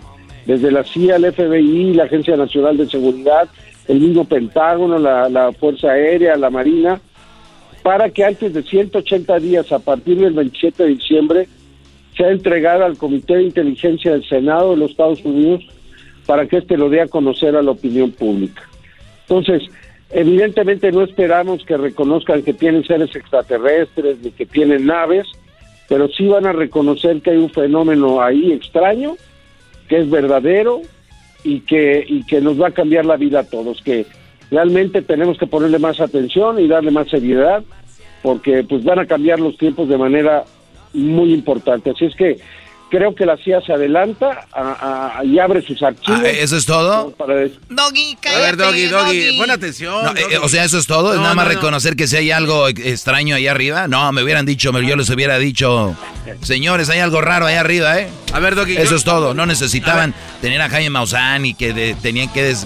desde 0.45 0.71
la 0.71 0.83
CIA, 0.83 1.15
el 1.15 1.33
FBI, 1.33 1.95
la 1.95 2.03
Agencia 2.03 2.37
Nacional 2.37 2.77
de 2.77 2.87
Seguridad, 2.87 3.49
el 3.87 3.99
mismo 3.99 4.25
Pentágono, 4.25 4.99
la, 4.99 5.51
Fuerza 5.59 5.89
Aérea, 5.89 6.35
la 6.35 6.51
Marina, 6.51 7.01
para 7.81 8.11
que 8.11 8.23
antes 8.23 8.53
de 8.53 8.61
180 8.61 9.39
días, 9.39 9.71
a 9.71 9.79
partir 9.79 10.19
del 10.19 10.33
27 10.33 10.83
de 10.83 10.89
diciembre, 10.89 11.47
sea 12.15 12.29
entregada 12.29 12.85
al 12.85 12.99
Comité 12.99 13.37
de 13.37 13.43
Inteligencia 13.43 14.11
del 14.11 14.23
Senado 14.23 14.71
de 14.71 14.77
los 14.77 14.91
Estados 14.91 15.25
Unidos 15.25 15.65
para 16.27 16.45
que 16.45 16.57
éste 16.57 16.77
lo 16.77 16.89
dé 16.89 17.01
a 17.01 17.07
conocer 17.07 17.55
a 17.55 17.63
la 17.63 17.71
opinión 17.71 18.11
pública. 18.11 18.61
Entonces, 19.21 19.63
evidentemente 20.11 20.91
no 20.91 21.01
esperamos 21.01 21.65
que 21.65 21.77
reconozcan 21.77 22.43
que 22.43 22.53
tienen 22.53 22.83
seres 22.83 23.15
extraterrestres 23.15 24.19
ni 24.21 24.29
que 24.29 24.45
tienen 24.45 24.85
naves, 24.85 25.25
pero 25.91 26.07
sí 26.07 26.25
van 26.25 26.45
a 26.45 26.53
reconocer 26.53 27.21
que 27.21 27.31
hay 27.31 27.37
un 27.37 27.49
fenómeno 27.49 28.21
ahí 28.21 28.53
extraño, 28.53 29.17
que 29.89 29.97
es 29.97 30.09
verdadero 30.09 30.83
y 31.43 31.59
que, 31.59 32.05
y 32.07 32.23
que 32.23 32.39
nos 32.39 32.61
va 32.61 32.69
a 32.69 32.71
cambiar 32.71 33.05
la 33.05 33.17
vida 33.17 33.41
a 33.41 33.43
todos, 33.43 33.81
que 33.81 34.05
realmente 34.49 35.01
tenemos 35.01 35.37
que 35.37 35.47
ponerle 35.47 35.79
más 35.79 35.99
atención 35.99 36.61
y 36.61 36.69
darle 36.69 36.91
más 36.91 37.09
seriedad, 37.09 37.61
porque 38.21 38.63
pues 38.63 38.85
van 38.85 38.99
a 38.99 39.05
cambiar 39.05 39.41
los 39.41 39.57
tiempos 39.57 39.89
de 39.89 39.97
manera 39.97 40.45
muy 40.93 41.33
importante. 41.33 41.89
Así 41.89 42.05
es 42.05 42.15
que 42.15 42.37
creo 42.91 43.15
que 43.15 43.25
la 43.25 43.37
CIA 43.37 43.61
se 43.65 43.73
adelanta 43.73 44.45
a- 44.51 45.17
a- 45.19 45.25
y 45.25 45.39
abre 45.39 45.61
sus 45.61 45.81
archivos. 45.81 46.21
Ah, 46.23 46.27
¿Eso 46.29 46.57
es 46.57 46.65
todo? 46.65 47.11
Para 47.11 47.35
Doggy, 47.69 48.13
A 48.17 48.21
cállate, 48.21 48.41
ver, 48.43 48.57
Doggy, 48.57 48.85
Doggy, 48.87 49.37
pon 49.39 49.49
atención. 49.49 50.03
No, 50.05 50.11
eh, 50.11 50.23
Doggy. 50.23 50.35
o 50.43 50.49
sea, 50.49 50.63
eso 50.65 50.77
es 50.77 50.85
todo. 50.85 51.11
es 51.13 51.15
No, 51.17 51.23
nada 51.23 51.33
más 51.35 51.45
no, 51.47 51.51
no. 51.53 51.55
reconocer 51.57 51.95
que 51.95 52.05
si 52.07 52.17
hay 52.17 52.31
algo 52.31 52.67
extraño 52.67 53.35
ahí 53.35 53.47
arriba. 53.47 53.87
No, 53.87 54.11
me 54.11 54.21
hubieran 54.21 54.45
dicho, 54.45 54.71
yo 54.81 54.95
les 54.95 55.09
hubiera 55.09 55.39
dicho, 55.39 55.95
señores, 56.41 56.89
hay 56.89 56.99
algo 56.99 57.21
raro 57.21 57.45
ahí 57.45 57.55
arriba, 57.55 57.97
¿eh? 57.99 58.09
A 58.33 58.39
ver, 58.39 58.55
Doggy. 58.55 58.77
Eso 58.77 58.91
yo- 58.91 58.95
es 58.97 59.03
todo. 59.03 59.33
No 59.33 59.45
necesitaban 59.45 60.13
tener 60.41 60.61
a 60.61 60.69
Jaime 60.69 60.89
Maussan 60.89 61.45
y 61.45 61.53
que 61.53 61.73
de- 61.73 61.95
tenían 61.95 62.31
que 62.31 62.43
des- 62.43 62.65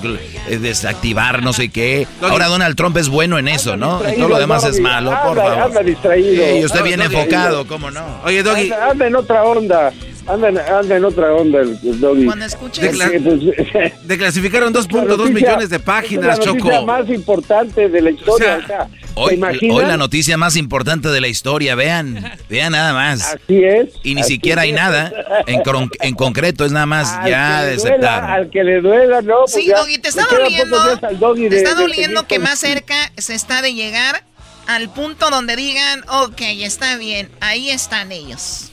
eh, 0.49 0.57
desactivar 0.57 1.43
no 1.43 1.53
sé 1.53 1.69
qué. 1.69 2.07
Doggy. 2.19 2.31
Ahora 2.31 2.47
Donald 2.47 2.75
Trump 2.75 2.97
es 2.97 3.09
bueno 3.09 3.37
en 3.37 3.47
eso, 3.47 3.77
¿no? 3.77 4.01
Y 4.11 4.15
todo 4.17 4.29
lo 4.29 4.39
demás 4.39 4.63
es 4.63 4.71
Doggy. 4.73 4.81
malo, 4.81 5.11
por 5.23 5.35
favor. 5.37 5.59
Anda 5.59 5.81
distraído. 5.83 6.43
Sí, 6.45 6.51
y 6.59 6.65
usted 6.65 6.79
Anda 6.79 6.87
bien 6.87 7.01
enfocado, 7.01 7.67
¿cómo 7.67 7.91
no? 7.91 8.05
Oye, 8.23 8.43
Doggy. 8.43 8.63
Anda, 8.71 8.89
anda 8.91 9.07
en 9.07 9.15
otra 9.15 9.43
onda. 9.43 9.91
Anda, 10.27 10.49
en- 10.49 10.57
anda 10.57 10.97
en 10.97 11.05
otra 11.05 11.33
onda 11.33 11.59
el, 11.61 11.77
el 11.83 11.99
Doggy. 11.99 12.25
Cuando 12.25 12.45
escuches- 12.45 12.97
Porque, 12.97 13.19
pues, 13.19 13.93
Declasificaron 14.07 14.73
la 14.73 14.79
2.2 14.79 15.07
noticia- 15.17 15.33
millones 15.33 15.69
de 15.69 15.75
es 15.75 15.81
páginas, 15.83 16.25
la 16.39 16.45
noticia 16.45 16.71
Choco. 16.71 16.85
más 16.85 17.09
importante 17.09 17.89
de 17.89 18.01
la 18.01 18.09
historia. 18.09 18.59
O 18.63 18.67
sea, 18.67 18.87
¿te 18.87 18.93
Hoy, 19.17 19.39
hoy 19.71 19.85
la 19.85 19.95
noticia 19.97 20.35
más 20.37 20.55
importante 20.57 21.07
de 21.09 21.21
la 21.21 21.27
historia, 21.27 21.75
vean, 21.75 22.33
vean 22.49 22.71
nada 22.73 22.91
más. 22.93 23.21
Así 23.35 23.63
es. 23.63 23.89
Y 24.03 24.13
ni 24.15 24.23
siquiera 24.23 24.63
hay 24.63 24.69
es. 24.71 24.75
nada 24.75 25.11
en, 25.47 25.61
en 26.01 26.15
concreto, 26.15 26.65
es 26.65 26.71
nada 26.71 26.85
más 26.85 27.11
Al 27.13 27.29
ya 27.29 27.59
aceptaron. 27.59 27.99
duela, 28.01 28.33
al 28.33 28.49
que 28.49 28.63
le 28.63 28.81
duela, 28.81 29.21
no. 29.21 29.35
pues 29.41 29.53
Sí, 29.53 29.67
ya, 29.67 29.77
Doggy, 29.77 29.99
te 29.99 30.09
está 30.09 30.25
doliendo. 30.29 30.77
Te 30.99 31.49
de- 31.49 31.57
está 31.57 31.75
de 31.75 31.81
doliendo 31.81 32.27
que 32.27 32.39
más 32.39 32.59
cerca 32.59 32.95
se 33.17 33.35
está 33.35 33.61
de 33.61 33.73
llegar 33.73 34.23
al 34.67 34.89
punto 34.89 35.29
donde 35.29 35.55
digan, 35.55 36.03
ok, 36.09 36.41
está 36.63 36.97
bien, 36.97 37.29
ahí 37.39 37.69
están 37.69 38.11
ellos. 38.11 38.71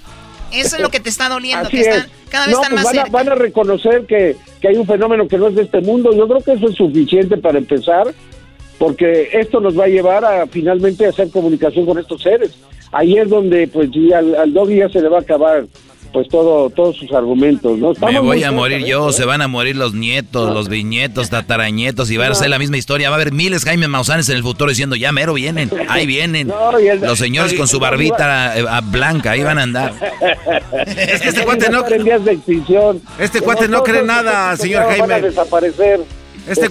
Eso 0.52 0.76
es 0.76 0.82
lo 0.82 0.90
que 0.90 1.00
te 1.00 1.08
está 1.08 1.28
doliendo, 1.28 1.66
Así 1.66 1.76
que 1.76 1.82
están, 1.82 2.00
es. 2.00 2.10
cada 2.30 2.46
vez 2.46 2.54
No, 2.54 2.62
están 2.62 2.74
pues 2.74 2.84
más 2.84 2.94
van, 2.96 3.06
a, 3.06 3.10
van 3.10 3.28
a 3.30 3.34
reconocer 3.34 4.06
que, 4.06 4.36
que 4.60 4.68
hay 4.68 4.76
un 4.76 4.86
fenómeno 4.86 5.28
que 5.28 5.38
no 5.38 5.48
es 5.48 5.54
de 5.54 5.62
este 5.62 5.80
mundo. 5.80 6.12
Yo 6.14 6.28
creo 6.28 6.40
que 6.40 6.52
eso 6.52 6.68
es 6.68 6.76
suficiente 6.76 7.36
para 7.36 7.58
empezar, 7.58 8.12
porque 8.78 9.30
esto 9.32 9.60
nos 9.60 9.78
va 9.78 9.84
a 9.84 9.88
llevar 9.88 10.24
a 10.24 10.46
finalmente 10.46 11.06
hacer 11.06 11.30
comunicación 11.30 11.86
con 11.86 11.98
estos 11.98 12.22
seres. 12.22 12.52
Ahí 12.90 13.16
es 13.16 13.28
donde, 13.28 13.68
pues, 13.68 13.90
ya 13.92 14.18
al, 14.18 14.34
al 14.34 14.52
Doggy 14.52 14.76
ya 14.76 14.88
se 14.88 15.00
le 15.00 15.08
va 15.08 15.18
a 15.18 15.22
acabar, 15.22 15.64
pues, 16.12 16.28
todo 16.28 16.70
todos 16.70 16.97
sus 16.97 17.12
argumentos, 17.12 17.78
¿no? 17.78 17.89
Me 17.89 17.93
Estamos 17.94 18.14
voy 18.20 18.36
muy 18.39 18.44
a 18.44 18.52
morir 18.52 18.84
yo, 18.84 19.09
eso, 19.09 19.12
se 19.18 19.22
¿eh? 19.22 19.26
van 19.26 19.43
a 19.43 19.48
morir 19.48 19.76
los 19.76 19.94
nietos, 19.94 20.52
los 20.55 20.68
bisnietos, 20.68 21.30
tatarañetos 21.30 22.10
y 22.10 22.16
va 22.16 22.26
a 22.28 22.34
ser 22.34 22.51
la 22.51 22.59
misma 22.59 22.76
historia. 22.76 23.10
Va 23.10 23.16
a 23.16 23.20
haber 23.20 23.32
miles 23.32 23.64
Jaime 23.64 23.89
Mausanes 23.89 24.28
en 24.28 24.36
el 24.36 24.43
futuro 24.43 24.70
diciendo, 24.70 24.97
ya 24.97 25.12
mero 25.12 25.34
vienen, 25.34 25.70
ahí 25.89 26.06
vienen. 26.06 26.48
No, 26.52 26.76
el- 26.78 27.01
Los 27.01 27.18
señores 27.18 27.55
con 27.55 27.66
su 27.68 27.78
barbita 27.80 28.59
eh, 28.59 28.64
ah, 28.68 28.80
blanca, 28.84 29.30
ahí 29.32 29.43
van 29.43 29.59
a 29.59 29.62
andar. 29.62 29.93
Es 30.86 31.20
que 31.20 31.28
este 31.28 31.44
cuate 31.44 31.70
no, 31.70 31.84
este 33.18 33.40
cuate 33.40 33.68
no 33.68 33.82
cree 33.82 34.02
nada, 34.02 34.56
señor 34.56 34.84
van 34.84 34.93
a 34.93 35.14
Jaime. 35.14 35.20
desaparecer. 35.28 36.01
Este, 36.47 36.69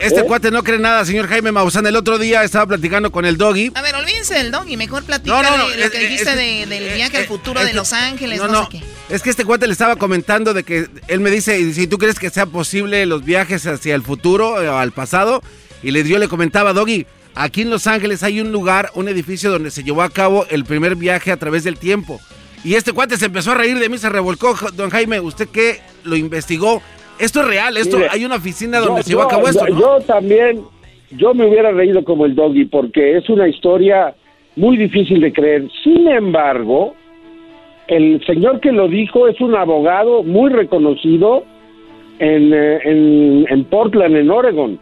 este 0.00 0.20
¿Eh? 0.20 0.24
cuate 0.24 0.50
no 0.50 0.64
cree 0.64 0.78
nada, 0.80 1.04
señor 1.04 1.28
Jaime 1.28 1.52
Maussan. 1.52 1.86
El 1.86 1.94
otro 1.94 2.18
día 2.18 2.42
estaba 2.42 2.66
platicando 2.66 3.12
con 3.12 3.24
el 3.24 3.36
Doggy. 3.36 3.70
A 3.74 3.80
ver, 3.82 3.94
olvídense 3.94 4.34
del 4.34 4.50
Doggy, 4.50 4.76
mejor 4.76 5.04
platica 5.04 5.32
No, 5.34 5.42
no, 5.42 5.56
no, 5.56 5.68
de 5.68 5.76
lo 5.76 5.84
es- 5.84 5.90
que 5.90 5.96
es- 5.98 6.02
dijiste 6.10 6.30
es- 6.30 6.68
de- 6.68 6.74
del 6.74 6.94
viaje 6.94 7.16
al 7.18 7.26
futuro 7.26 7.60
es 7.60 7.66
de 7.66 7.74
Los 7.74 7.92
Ángeles, 7.92 8.40
no, 8.40 8.46
no, 8.48 8.52
no, 8.52 8.62
sé 8.64 8.78
qué. 8.80 9.14
es 9.14 9.22
que 9.22 9.30
este 9.30 9.44
cuate 9.44 9.66
le 9.68 9.72
estaba 9.72 9.94
comentando 9.96 10.54
de 10.54 10.64
que 10.64 10.88
él 11.06 11.20
me 11.20 11.30
dice, 11.30 11.72
si 11.72 11.86
tú 11.86 11.98
crees 11.98 12.18
que 12.18 12.30
sea 12.30 12.46
posible 12.46 13.06
los 13.06 13.24
viajes 13.24 13.64
hacia 13.66 13.94
el 13.94 14.02
futuro 14.02 14.54
o 14.54 14.76
al 14.76 14.90
pasado, 14.90 15.40
y 15.84 15.92
le, 15.92 16.02
yo 16.02 16.18
le 16.18 16.26
comentaba, 16.26 16.72
Doggy, 16.72 17.06
aquí 17.36 17.62
en 17.62 17.70
Los 17.70 17.86
Ángeles 17.86 18.24
hay 18.24 18.40
un 18.40 18.50
lugar, 18.50 18.90
un 18.94 19.08
edificio 19.08 19.52
donde 19.52 19.70
se 19.70 19.84
llevó 19.84 20.02
a 20.02 20.10
cabo 20.10 20.46
el 20.50 20.64
primer 20.64 20.96
viaje 20.96 21.30
a 21.30 21.36
través 21.36 21.62
del 21.62 21.76
tiempo. 21.78 22.20
Y 22.64 22.74
este 22.74 22.92
cuate 22.92 23.16
se 23.16 23.26
empezó 23.26 23.52
a 23.52 23.54
reír 23.54 23.78
de 23.78 23.88
mí, 23.88 23.98
se 23.98 24.08
revolcó. 24.08 24.56
Don 24.74 24.90
Jaime, 24.90 25.18
¿usted 25.20 25.48
qué 25.48 25.80
lo 26.04 26.14
investigó? 26.16 26.80
Esto 27.22 27.40
es 27.40 27.46
real, 27.48 27.76
esto 27.76 27.96
Mire, 27.98 28.08
hay 28.10 28.24
una 28.24 28.36
oficina 28.36 28.78
donde 28.80 29.00
yo, 29.00 29.02
se 29.04 29.10
llevó 29.10 29.22
a 29.22 29.28
cabo 29.28 29.48
esto, 29.48 29.66
yo- 29.68 29.74
¿no? 29.74 29.80
yo 29.80 30.00
también, 30.04 30.60
yo 31.12 31.34
me 31.34 31.46
hubiera 31.46 31.70
reído 31.70 32.02
como 32.04 32.26
el 32.26 32.34
doggy 32.34 32.64
porque 32.64 33.16
es 33.16 33.28
una 33.30 33.46
historia 33.48 34.14
muy 34.56 34.76
difícil 34.76 35.20
de 35.20 35.32
creer. 35.32 35.68
Sin 35.84 36.08
embargo, 36.08 36.94
el 37.86 38.24
señor 38.26 38.60
que 38.60 38.72
lo 38.72 38.88
dijo 38.88 39.28
es 39.28 39.40
un 39.40 39.54
abogado 39.54 40.22
muy 40.22 40.50
reconocido 40.50 41.44
en, 42.18 42.52
eh, 42.52 42.78
en, 42.84 43.46
en 43.48 43.64
Portland, 43.64 44.16
en 44.16 44.30
Oregon. 44.30 44.78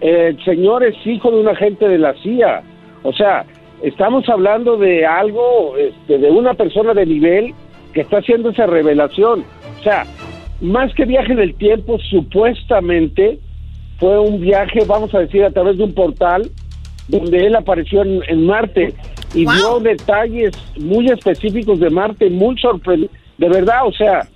El 0.00 0.42
señor 0.44 0.84
es 0.84 0.94
hijo 1.04 1.30
de 1.30 1.40
un 1.40 1.48
agente 1.48 1.88
de 1.88 1.98
la 1.98 2.14
CIA. 2.22 2.62
O 3.02 3.12
sea, 3.12 3.44
estamos 3.82 4.28
hablando 4.28 4.76
de 4.76 5.04
algo, 5.06 5.76
este, 5.76 6.18
de 6.18 6.30
una 6.30 6.54
persona 6.54 6.94
de 6.94 7.04
nivel 7.06 7.52
que 7.92 8.02
está 8.02 8.18
haciendo 8.18 8.50
esa 8.50 8.66
revelación. 8.66 9.44
O 9.78 9.82
sea, 9.82 10.04
más 10.60 10.92
que 10.94 11.04
viaje 11.04 11.32
en 11.32 11.40
el 11.40 11.54
tiempo, 11.54 11.98
supuestamente 12.10 13.38
fue 13.98 14.18
un 14.18 14.40
viaje, 14.40 14.80
vamos 14.86 15.14
a 15.14 15.20
decir, 15.20 15.44
a 15.44 15.50
través 15.50 15.78
de 15.78 15.84
un 15.84 15.94
portal 15.94 16.50
donde 17.08 17.46
él 17.46 17.56
apareció 17.56 18.02
en, 18.02 18.22
en 18.28 18.46
Marte 18.46 18.94
y 19.34 19.46
dio 19.46 19.80
detalles 19.80 20.52
muy 20.78 21.06
específicos 21.06 21.80
de 21.80 21.90
Marte, 21.90 22.30
muy 22.30 22.58
sorprendente. 22.58 23.14
De 23.38 23.48
verdad, 23.48 23.86
o 23.86 23.92
sea, 23.92 24.28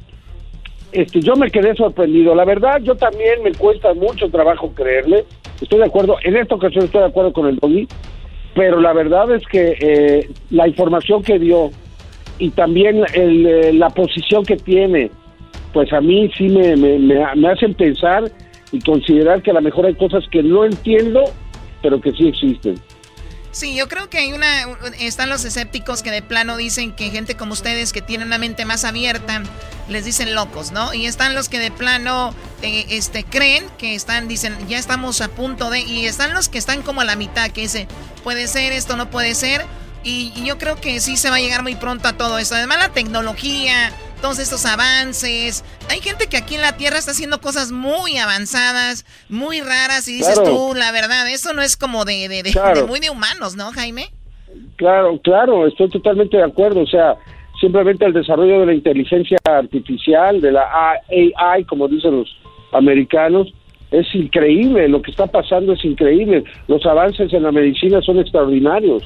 este, 0.94 1.20
yo 1.20 1.34
me 1.34 1.50
quedé 1.50 1.74
sorprendido. 1.74 2.34
La 2.34 2.44
verdad, 2.44 2.80
yo 2.80 2.94
también 2.94 3.42
me 3.42 3.52
cuesta 3.52 3.92
mucho 3.94 4.30
trabajo 4.30 4.72
creerle. 4.74 5.24
Estoy 5.60 5.80
de 5.80 5.86
acuerdo, 5.86 6.16
en 6.22 6.36
esta 6.36 6.54
ocasión 6.54 6.84
estoy 6.84 7.00
de 7.00 7.08
acuerdo 7.08 7.32
con 7.32 7.46
el 7.46 7.56
Doggy, 7.56 7.88
pero 8.54 8.80
la 8.80 8.92
verdad 8.92 9.34
es 9.34 9.44
que 9.48 9.76
eh, 9.80 10.28
la 10.50 10.68
información 10.68 11.22
que 11.22 11.38
dio 11.38 11.70
y 12.38 12.50
también 12.50 13.02
el, 13.12 13.46
eh, 13.46 13.72
la 13.72 13.90
posición 13.90 14.44
que 14.44 14.56
tiene, 14.56 15.10
pues 15.74 15.92
a 15.92 16.00
mí 16.00 16.30
sí 16.38 16.44
me, 16.44 16.74
me, 16.76 16.98
me- 16.98 17.48
hacen 17.48 17.74
pensar 17.74 18.32
y 18.72 18.80
considerar 18.80 19.42
que 19.42 19.50
a 19.50 19.54
lo 19.54 19.60
mejor 19.60 19.84
hay 19.84 19.94
cosas 19.94 20.24
que 20.30 20.42
no 20.42 20.64
entiendo, 20.64 21.24
pero 21.82 22.00
que 22.00 22.12
sí 22.12 22.28
existen. 22.28 22.76
Sí, 23.50 23.76
yo 23.76 23.86
creo 23.86 24.10
que 24.10 24.18
hay 24.18 24.32
una. 24.32 24.46
Están 24.98 25.28
los 25.28 25.44
escépticos 25.44 26.02
que 26.02 26.10
de 26.10 26.22
plano 26.22 26.56
dicen 26.56 26.90
que 26.90 27.10
gente 27.10 27.36
como 27.36 27.52
ustedes 27.52 27.92
que 27.92 28.02
tienen 28.02 28.26
una 28.26 28.38
mente 28.38 28.64
más 28.64 28.84
abierta 28.84 29.42
les 29.88 30.04
dicen 30.04 30.34
locos, 30.34 30.72
¿no? 30.72 30.92
Y 30.92 31.06
están 31.06 31.36
los 31.36 31.48
que 31.48 31.60
de 31.60 31.70
plano 31.70 32.34
eh, 32.62 32.86
este, 32.90 33.22
creen 33.22 33.64
que 33.78 33.94
están, 33.94 34.26
dicen, 34.26 34.56
ya 34.68 34.78
estamos 34.78 35.20
a 35.20 35.28
punto 35.28 35.70
de. 35.70 35.82
Y 35.82 36.06
están 36.06 36.34
los 36.34 36.48
que 36.48 36.58
están 36.58 36.82
como 36.82 37.02
a 37.02 37.04
la 37.04 37.14
mitad, 37.14 37.48
que 37.50 37.60
dicen, 37.60 37.86
puede 38.24 38.48
ser, 38.48 38.72
esto 38.72 38.96
no 38.96 39.08
puede 39.10 39.36
ser. 39.36 39.62
Y, 40.04 40.32
y 40.36 40.46
yo 40.46 40.58
creo 40.58 40.76
que 40.76 41.00
sí 41.00 41.16
se 41.16 41.30
va 41.30 41.36
a 41.36 41.40
llegar 41.40 41.62
muy 41.62 41.74
pronto 41.74 42.08
a 42.08 42.12
todo 42.12 42.38
eso. 42.38 42.54
Además, 42.54 42.78
la 42.78 42.90
tecnología, 42.90 43.90
todos 44.24 44.38
estos 44.38 44.64
avances. 44.64 45.62
Hay 45.90 46.00
gente 46.00 46.28
que 46.28 46.38
aquí 46.38 46.54
en 46.54 46.62
la 46.62 46.78
Tierra 46.78 46.96
está 46.96 47.10
haciendo 47.10 47.42
cosas 47.42 47.72
muy 47.72 48.16
avanzadas, 48.16 49.04
muy 49.28 49.60
raras, 49.60 50.08
y 50.08 50.14
dices 50.14 50.42
tú, 50.42 50.72
la 50.74 50.92
verdad, 50.92 51.28
eso 51.30 51.52
no 51.52 51.60
es 51.60 51.76
como 51.76 52.06
de, 52.06 52.28
de, 52.28 52.86
muy 52.88 53.00
de 53.00 53.10
humanos, 53.10 53.54
¿no, 53.54 53.70
Jaime? 53.72 54.06
Claro, 54.76 55.20
claro, 55.22 55.66
estoy 55.66 55.90
totalmente 55.90 56.38
de 56.38 56.42
acuerdo. 56.42 56.80
O 56.80 56.86
sea, 56.86 57.16
simplemente 57.60 58.06
el 58.06 58.14
desarrollo 58.14 58.60
de 58.60 58.66
la 58.66 58.72
inteligencia 58.72 59.36
artificial, 59.44 60.40
de 60.40 60.52
la 60.52 60.98
AI, 61.10 61.64
como 61.64 61.86
dicen 61.86 62.20
los 62.20 62.34
americanos, 62.72 63.52
es 63.90 64.06
increíble. 64.14 64.88
Lo 64.88 65.02
que 65.02 65.10
está 65.10 65.26
pasando 65.26 65.74
es 65.74 65.84
increíble. 65.84 66.44
Los 66.66 66.86
avances 66.86 67.30
en 67.34 67.42
la 67.42 67.52
medicina 67.52 68.00
son 68.00 68.18
extraordinarios. 68.20 69.02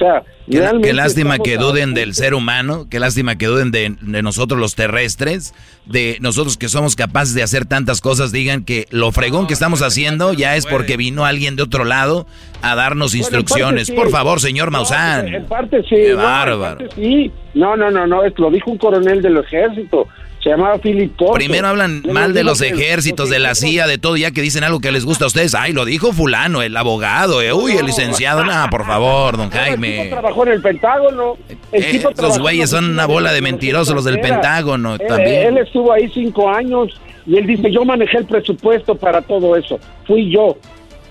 Sea, 0.00 0.24
Qué, 0.50 0.92
lástima 0.92 1.38
que 1.38 1.58
duden 1.58 1.94
del 1.94 2.14
ser 2.14 2.34
humano, 2.34 2.86
qué 2.90 2.98
lástima 2.98 3.36
que 3.36 3.46
duden 3.46 3.70
de, 3.70 3.94
nosotros 4.22 4.58
los 4.58 4.74
terrestres, 4.74 5.54
de 5.84 6.16
nosotros 6.20 6.56
que 6.56 6.68
somos 6.68 6.96
capaces 6.96 7.34
de 7.34 7.42
hacer 7.42 7.66
tantas 7.66 8.00
cosas, 8.00 8.32
digan 8.32 8.64
que 8.64 8.86
lo 8.90 9.12
fregón 9.12 9.46
que 9.46 9.52
estamos 9.52 9.82
haciendo 9.82 10.32
ya 10.32 10.56
es 10.56 10.66
porque 10.66 10.96
vino 10.96 11.24
alguien 11.24 11.54
de 11.54 11.62
otro 11.62 11.84
lado 11.84 12.26
a 12.62 12.74
darnos 12.74 13.14
instrucciones. 13.14 13.90
Por 13.90 14.10
favor, 14.10 14.40
señor 14.40 14.70
Maussan. 14.70 15.28
En 15.28 15.44
parte 15.44 15.82
sí. 15.82 15.96
Qué 15.96 16.14
bárbaro. 16.14 16.88
sí. 16.96 17.30
No, 17.52 17.76
no, 17.76 17.90
no, 17.90 18.06
no, 18.06 18.22
lo 18.24 18.50
dijo 18.50 18.70
un 18.70 18.78
coronel 18.78 19.22
del 19.22 19.36
ejército. 19.36 20.06
Se 20.42 20.48
llamaba 20.48 20.78
Philip 20.78 21.12
Primero 21.34 21.68
hablan 21.68 22.02
mal 22.10 22.32
de 22.32 22.44
los 22.44 22.62
ejércitos, 22.62 23.28
de 23.28 23.38
la 23.38 23.54
CIA, 23.54 23.86
de 23.86 23.98
todo, 23.98 24.16
ya 24.16 24.30
que 24.30 24.40
dicen 24.40 24.64
algo 24.64 24.80
que 24.80 24.90
les 24.90 25.04
gusta 25.04 25.24
a 25.24 25.28
ustedes. 25.28 25.54
Ay, 25.54 25.74
lo 25.74 25.84
dijo 25.84 26.12
fulano, 26.12 26.62
el 26.62 26.74
abogado, 26.76 27.42
eh. 27.42 27.52
uy, 27.52 27.72
el 27.72 27.84
licenciado. 27.84 28.44
No, 28.44 28.66
por 28.70 28.86
favor, 28.86 29.36
don 29.36 29.50
Jaime. 29.50 30.04
El 30.04 30.10
trabajó 30.10 30.46
en 30.46 30.52
el 30.52 30.62
Pentágono. 30.62 31.36
Eh, 31.72 32.02
los 32.16 32.38
güeyes 32.38 32.70
son 32.70 32.88
una 32.88 33.04
bola 33.04 33.32
de 33.32 33.42
mentirosos, 33.42 33.94
los 33.94 34.04
del 34.04 34.20
Pentágono 34.20 34.98
también. 34.98 35.48
Él 35.48 35.58
estuvo 35.58 35.92
ahí 35.92 36.10
cinco 36.12 36.48
años 36.48 36.98
y 37.26 37.36
él 37.36 37.46
dice, 37.46 37.70
yo 37.70 37.84
manejé 37.84 38.18
el 38.18 38.24
presupuesto 38.24 38.94
para 38.94 39.20
todo 39.20 39.56
eso. 39.56 39.78
Fui 40.06 40.32
yo. 40.32 40.56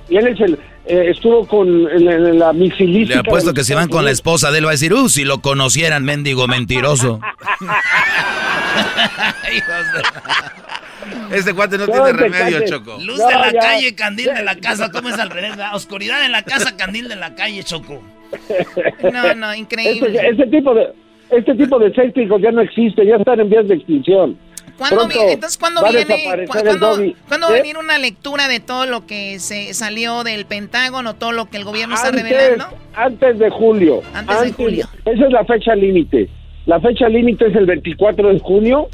Y 0.09 0.17
él 0.17 0.27
es 0.27 0.41
el, 0.41 0.57
eh, 0.89 1.11
estuvo 1.11 1.47
con 1.47 1.83
la 2.39 2.51
misilística. 2.53 3.21
Le 3.21 3.27
apuesto 3.27 3.53
que 3.53 3.63
si 3.63 3.73
van 3.73 3.89
con 3.89 4.03
la 4.03 4.11
esposa 4.11 4.51
de 4.51 4.57
él 4.57 4.65
va 4.65 4.69
a 4.69 4.73
decir, 4.73 4.93
uh, 4.93 5.07
si 5.07 5.23
lo 5.23 5.39
conocieran, 5.39 6.03
mendigo 6.03 6.47
mentiroso. 6.47 7.19
Este 11.31 11.53
cuate 11.53 11.77
no, 11.77 11.85
tiene 11.85 12.11
remedio, 12.11 12.65
Choco. 12.65 12.97
Luz 13.03 13.17
de 13.17 13.33
la 13.33 13.53
calle, 13.53 13.95
candil 13.95 14.33
de 14.33 14.43
la 14.43 14.55
casa. 14.55 14.91
¿Cómo 14.91 15.09
es 15.09 15.19
al 15.19 15.29
revés? 15.29 15.53
Oscuridad 15.73 16.25
en 16.25 16.31
la 16.31 16.43
casa, 16.43 16.75
candil 16.75 17.07
de 17.07 17.15
la 17.15 17.35
calle, 17.35 17.63
Choco. 17.63 18.01
No, 19.11 19.33
no, 19.35 19.55
increíble. 19.55 20.15
Este, 20.15 20.29
este 20.29 20.47
tipo 20.47 20.73
de 20.73 20.87
este 21.31 21.53
tipo 21.53 21.77
de 21.77 21.87
escépticos 21.87 22.41
ya 22.41 22.51
no 22.51 22.61
existe, 22.61 23.05
ya 23.05 23.15
están 23.15 23.39
en 23.39 23.49
vías 23.49 23.67
de 23.67 23.75
extinción. 23.75 24.37
¿Cuándo 24.79 25.03
entonces, 25.03 25.57
¿cuándo 25.57 25.81
viene, 25.83 26.47
va 26.47 27.47
a 27.47 27.51
venir 27.51 27.77
una 27.77 27.97
lectura 27.97 28.47
de 28.47 28.61
todo 28.61 28.85
lo 28.85 29.05
que 29.05 29.39
se 29.39 29.73
salió 29.73 30.23
del 30.23 30.45
Pentágono, 30.45 31.15
todo 31.15 31.33
lo 31.33 31.49
que 31.49 31.57
el 31.57 31.65
gobierno 31.65 31.95
está 31.95 32.11
revelando? 32.11 32.65
Antes 32.95 33.39
de 33.39 33.49
julio. 33.49 34.01
Antes, 34.13 34.41
de 34.41 34.53
julio. 34.53 34.87
Esa 35.03 35.25
es 35.25 35.31
la 35.31 35.43
fecha 35.43 35.75
límite. 35.75 36.29
La 36.65 36.79
fecha 36.79 37.09
límite 37.09 37.47
es 37.47 37.55
el 37.57 37.65
24 37.65 38.29
de 38.29 38.39
junio. 38.39 38.87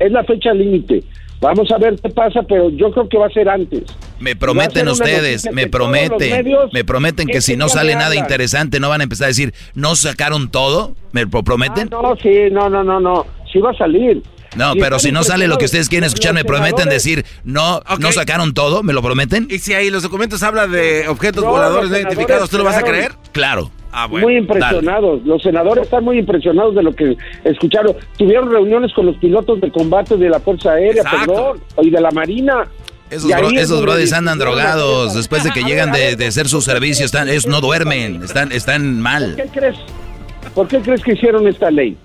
Es 0.00 0.10
la 0.10 0.24
fecha 0.24 0.52
límite. 0.52 1.04
Vamos 1.40 1.70
a 1.70 1.78
ver 1.78 1.94
qué 2.02 2.08
pasa, 2.10 2.42
pero 2.42 2.68
yo 2.70 2.90
creo 2.90 3.08
que 3.08 3.16
va 3.16 3.26
a 3.26 3.30
ser 3.30 3.48
antes. 3.48 3.84
Me 4.18 4.34
prometen 4.34 4.88
ustedes, 4.88 5.48
me 5.52 5.68
prometen, 5.68 6.44
me 6.72 6.84
prometen 6.84 7.28
que 7.28 7.40
si 7.40 7.56
no 7.56 7.68
sale 7.68 7.94
nada 7.94 8.16
interesante 8.16 8.80
no 8.80 8.88
van 8.88 9.02
a 9.02 9.04
empezar 9.04 9.26
a 9.26 9.28
decir, 9.28 9.54
¿no 9.74 9.94
sacaron 9.94 10.50
todo? 10.50 10.96
¿Me 11.12 11.28
prometen? 11.28 11.90
Ah, 11.92 12.00
no, 12.02 12.16
sí, 12.16 12.50
no, 12.50 12.68
no, 12.68 12.82
no, 12.82 12.98
no, 12.98 13.24
sí 13.52 13.60
va 13.60 13.70
a 13.70 13.74
salir. 13.74 14.20
No, 14.56 14.74
pero 14.78 14.98
si 14.98 15.12
no 15.12 15.22
sale 15.24 15.46
lo 15.46 15.58
que 15.58 15.66
ustedes 15.66 15.88
quieren 15.88 16.06
escuchar, 16.06 16.34
me 16.34 16.44
prometen 16.44 16.88
decir, 16.88 17.24
no, 17.44 17.82
no 17.98 18.12
sacaron 18.12 18.54
todo, 18.54 18.82
¿me 18.82 18.92
lo 18.92 19.02
prometen? 19.02 19.46
Y 19.50 19.58
si 19.58 19.74
ahí 19.74 19.90
los 19.90 20.02
documentos 20.02 20.42
habla 20.42 20.66
de 20.66 21.08
objetos 21.08 21.44
voladores 21.44 21.90
no 21.90 21.96
identificados, 21.96 22.50
¿tú 22.50 22.58
lo 22.58 22.64
vas 22.64 22.76
a 22.76 22.82
creer? 22.82 23.12
Claro. 23.32 23.70
Ah, 23.90 24.06
muy 24.06 24.36
impresionados. 24.36 25.22
Los 25.24 25.42
senadores 25.42 25.84
están 25.84 26.04
muy 26.04 26.18
impresionados 26.18 26.74
de 26.74 26.82
lo 26.82 26.94
que 26.94 27.16
escucharon. 27.44 27.96
Tuvieron 28.18 28.50
reuniones 28.50 28.92
con 28.92 29.06
los 29.06 29.16
pilotos 29.16 29.60
de 29.60 29.70
combate 29.70 30.16
de 30.16 30.28
la 30.28 30.40
Fuerza 30.40 30.72
Aérea, 30.72 31.02
perdón, 31.04 31.60
y 31.80 31.90
de 31.90 32.00
la 32.00 32.10
Marina. 32.10 32.68
Esos, 33.10 33.30
esos 33.54 33.82
brothers 33.82 34.12
andan 34.12 34.38
drogados. 34.38 35.14
Después 35.14 35.42
de 35.42 35.50
que 35.50 35.62
llegan 35.64 35.92
de, 35.92 36.16
de, 36.16 36.26
hacer 36.26 36.48
su 36.48 36.60
servicio, 36.60 37.06
están, 37.06 37.28
ellos 37.28 37.46
no 37.46 37.60
duermen, 37.60 38.22
están, 38.22 38.52
están 38.52 39.00
mal. 39.00 39.34
¿Por 39.36 39.44
qué 39.44 39.58
crees? 39.58 39.76
¿Por 40.54 40.68
qué 40.68 40.78
crees 40.80 41.02
que 41.02 41.12
hicieron 41.12 41.46
esta 41.48 41.70
ley? 41.70 41.96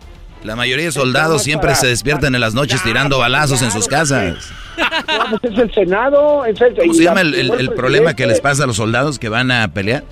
La 0.44 0.56
mayoría 0.56 0.86
de 0.86 0.92
soldados 0.92 1.44
siempre 1.44 1.74
se 1.76 1.88
despiertan 1.88 2.36
en 2.36 2.42
las 2.42 2.54
noches 2.54 2.84
tirando 2.84 3.20
balazos 3.20 3.62
en 3.62 3.72
sus 3.72 3.88
casas. 3.88 4.52
Pues 4.76 5.54
es 5.54 5.60
el 5.60 5.74
Senado. 5.74 6.44
¿Cómo 6.80 6.94
se 6.94 7.04
llama 7.04 7.22
el, 7.22 7.72
problema 7.76 8.16
que 8.16 8.28
les 8.28 8.42
pasa 8.42 8.64
a 8.64 8.68
los 8.68 8.76
soldados 8.76 9.20
que 9.20 9.30
van 9.30 9.52
a 9.52 9.68
pelear? 9.70 10.04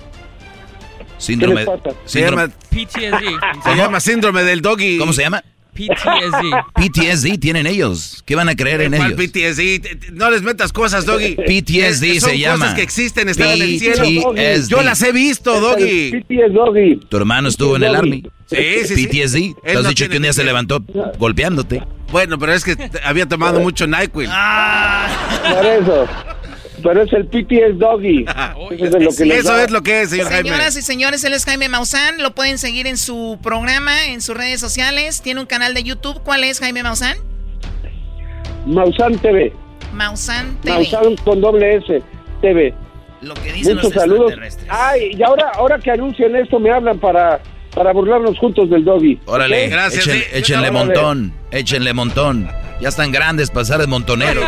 Síndrome, 1.18 1.64
síndrome 2.04 2.48
PTSD. 2.48 3.64
Se 3.64 3.76
llama 3.76 4.00
síndrome 4.00 4.42
del 4.42 4.60
doggy. 4.60 4.98
¿Cómo 4.98 5.12
se 5.12 5.22
llama? 5.22 5.42
PTSD. 5.74 6.52
PTSD 6.74 7.38
tienen 7.40 7.66
ellos. 7.66 8.22
¿Qué 8.26 8.34
van 8.36 8.48
a 8.48 8.54
creer 8.54 8.82
en 8.82 8.94
ellos? 8.94 9.12
PTSD? 9.14 10.12
No 10.12 10.30
les 10.30 10.42
metas 10.42 10.72
cosas, 10.72 11.06
Doggy. 11.06 11.34
PTSD 11.36 12.20
se 12.20 12.38
llama. 12.38 12.58
cosas 12.58 12.74
que 12.74 12.82
existen, 12.82 13.28
están 13.28 13.50
en 13.52 13.62
el 13.62 13.78
cielo. 13.78 14.34
Yo 14.68 14.82
las 14.82 15.02
he 15.02 15.12
visto, 15.12 15.60
Doggy. 15.60 16.22
PTSD, 16.22 17.08
Tu 17.08 17.16
hermano 17.16 17.48
estuvo 17.48 17.76
en 17.76 17.84
el 17.84 17.94
Army. 17.94 18.22
Sí, 18.46 18.84
sí, 18.84 19.06
PTSD. 19.06 19.62
Te 19.64 19.78
has 19.78 19.88
dicho 19.88 20.08
que 20.08 20.16
un 20.16 20.22
día 20.22 20.32
se 20.32 20.44
levantó 20.44 20.84
golpeándote. 21.18 21.82
Bueno, 22.10 22.38
pero 22.38 22.52
es 22.52 22.62
que 22.64 22.76
había 23.04 23.26
tomado 23.26 23.60
mucho 23.60 23.86
NyQuil. 23.86 24.28
Ah. 24.30 25.08
Por 25.54 25.64
eso 25.64 26.08
pero 26.82 27.02
es 27.02 27.12
el 27.12 27.26
PTS 27.26 27.78
Doggy. 27.78 28.24
Eso, 28.70 28.84
es 28.84 28.92
lo, 28.92 29.10
que 29.10 29.36
Eso 29.36 29.58
es 29.58 29.70
lo 29.70 29.82
que 29.82 30.02
es, 30.02 30.10
señor 30.10 30.28
Señoras 30.32 30.76
y 30.76 30.82
señores, 30.82 31.24
él 31.24 31.32
es 31.32 31.44
Jaime 31.44 31.68
Maussan. 31.68 32.22
Lo 32.22 32.34
pueden 32.34 32.58
seguir 32.58 32.86
en 32.86 32.96
su 32.96 33.38
programa, 33.42 34.06
en 34.06 34.20
sus 34.20 34.36
redes 34.36 34.60
sociales. 34.60 35.22
Tiene 35.22 35.40
un 35.40 35.46
canal 35.46 35.74
de 35.74 35.82
YouTube. 35.82 36.20
¿Cuál 36.22 36.44
es, 36.44 36.60
Jaime 36.60 36.82
Maussan? 36.82 37.16
Maussan 38.66 39.18
TV. 39.18 39.52
Maussan 39.92 40.56
TV. 40.60 40.74
Maussan 40.74 41.16
con 41.24 41.40
doble 41.40 41.76
S, 41.76 42.02
TV. 42.40 42.74
Lo 43.20 43.34
que 43.34 43.52
dicen 43.52 43.76
Muchos 43.76 43.94
los 43.94 44.02
saludos. 44.02 44.34
Ay, 44.68 45.12
y 45.16 45.22
ahora, 45.22 45.52
ahora 45.54 45.78
que 45.78 45.90
anuncian 45.90 46.34
esto, 46.34 46.58
me 46.58 46.70
hablan 46.70 46.98
para, 46.98 47.40
para 47.74 47.92
burlarnos 47.92 48.38
juntos 48.38 48.70
del 48.70 48.84
Doggy. 48.84 49.20
Órale, 49.26 49.68
gracias. 49.68 50.06
échenle 50.32 50.70
montón, 50.70 51.32
échenle 51.50 51.92
montón. 51.92 52.50
Ya 52.80 52.88
están 52.88 53.12
grandes 53.12 53.50
para 53.50 53.64
ser 53.64 53.86
montoneros. 53.86 54.44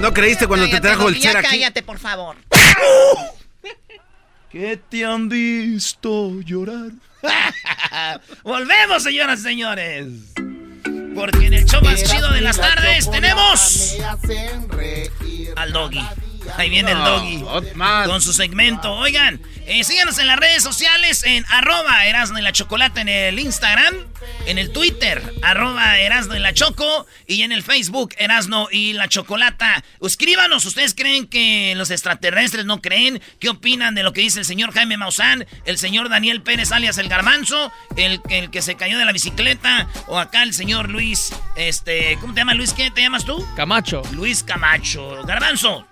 ¿No 0.00 0.12
creíste 0.12 0.46
cuando 0.46 0.68
te 0.68 0.80
trajo 0.80 1.08
el 1.08 1.20
ser 1.20 1.36
aquí? 1.36 1.48
cállate, 1.50 1.82
por 1.82 1.98
favor. 1.98 2.36
¿Qué 4.50 4.78
te 4.88 5.04
han 5.04 5.28
visto 5.28 6.40
llorar? 6.40 6.90
Volvemos, 8.42 9.02
señoras 9.02 9.40
y 9.40 9.42
señores. 9.42 10.06
Porque 11.14 11.46
en 11.46 11.54
el 11.54 11.64
show 11.64 11.82
más 11.82 12.02
chido 12.02 12.30
de 12.32 12.40
las 12.40 12.58
tardes 12.58 13.10
tenemos 13.10 13.96
al 15.56 15.72
doggy. 15.72 16.02
Ahí 16.56 16.70
viene 16.70 16.92
el 16.92 16.98
doggy 16.98 17.44
con 18.06 18.20
su 18.20 18.32
segmento. 18.32 18.92
Oigan, 18.92 19.40
eh, 19.66 19.84
síganos 19.84 20.18
en 20.18 20.26
las 20.26 20.38
redes 20.38 20.62
sociales 20.62 21.24
en 21.24 21.44
arroba 21.48 22.06
Erasno 22.06 22.38
y 22.38 22.42
la 22.42 22.52
Chocolata 22.52 23.00
en 23.00 23.08
el 23.08 23.38
Instagram, 23.38 23.94
en 24.46 24.58
el 24.58 24.72
Twitter, 24.72 25.22
arroba 25.42 25.98
Erasno 25.98 26.36
y 26.36 26.38
la 26.38 26.54
Choco, 26.54 27.06
y 27.26 27.42
en 27.42 27.52
el 27.52 27.62
Facebook, 27.62 28.14
Erasno 28.18 28.68
y 28.70 28.92
la 28.92 29.08
Chocolata. 29.08 29.82
Escríbanos, 30.00 30.64
¿ustedes 30.64 30.94
creen 30.94 31.26
que 31.26 31.74
los 31.76 31.90
extraterrestres 31.90 32.64
no 32.64 32.80
creen? 32.80 33.20
¿Qué 33.40 33.48
opinan 33.48 33.94
de 33.94 34.02
lo 34.02 34.12
que 34.12 34.20
dice 34.20 34.38
el 34.38 34.44
señor 34.44 34.72
Jaime 34.72 34.96
Maussan, 34.96 35.46
el 35.64 35.78
señor 35.78 36.08
Daniel 36.08 36.42
Pérez 36.42 36.70
alias 36.72 36.98
el 36.98 37.08
Garmanzo, 37.08 37.72
el, 37.96 38.20
el 38.28 38.50
que 38.50 38.62
se 38.62 38.76
cayó 38.76 38.98
de 38.98 39.04
la 39.04 39.12
bicicleta, 39.12 39.88
o 40.06 40.18
acá 40.18 40.42
el 40.42 40.54
señor 40.54 40.90
Luis, 40.90 41.32
este, 41.56 42.18
¿cómo 42.20 42.34
te 42.34 42.40
llamas 42.40 42.56
Luis? 42.56 42.72
¿Qué 42.72 42.90
te 42.90 43.02
llamas 43.02 43.24
tú? 43.24 43.44
Camacho. 43.56 44.02
Luis 44.12 44.42
Camacho. 44.42 45.24
Garbanzo. 45.24 45.86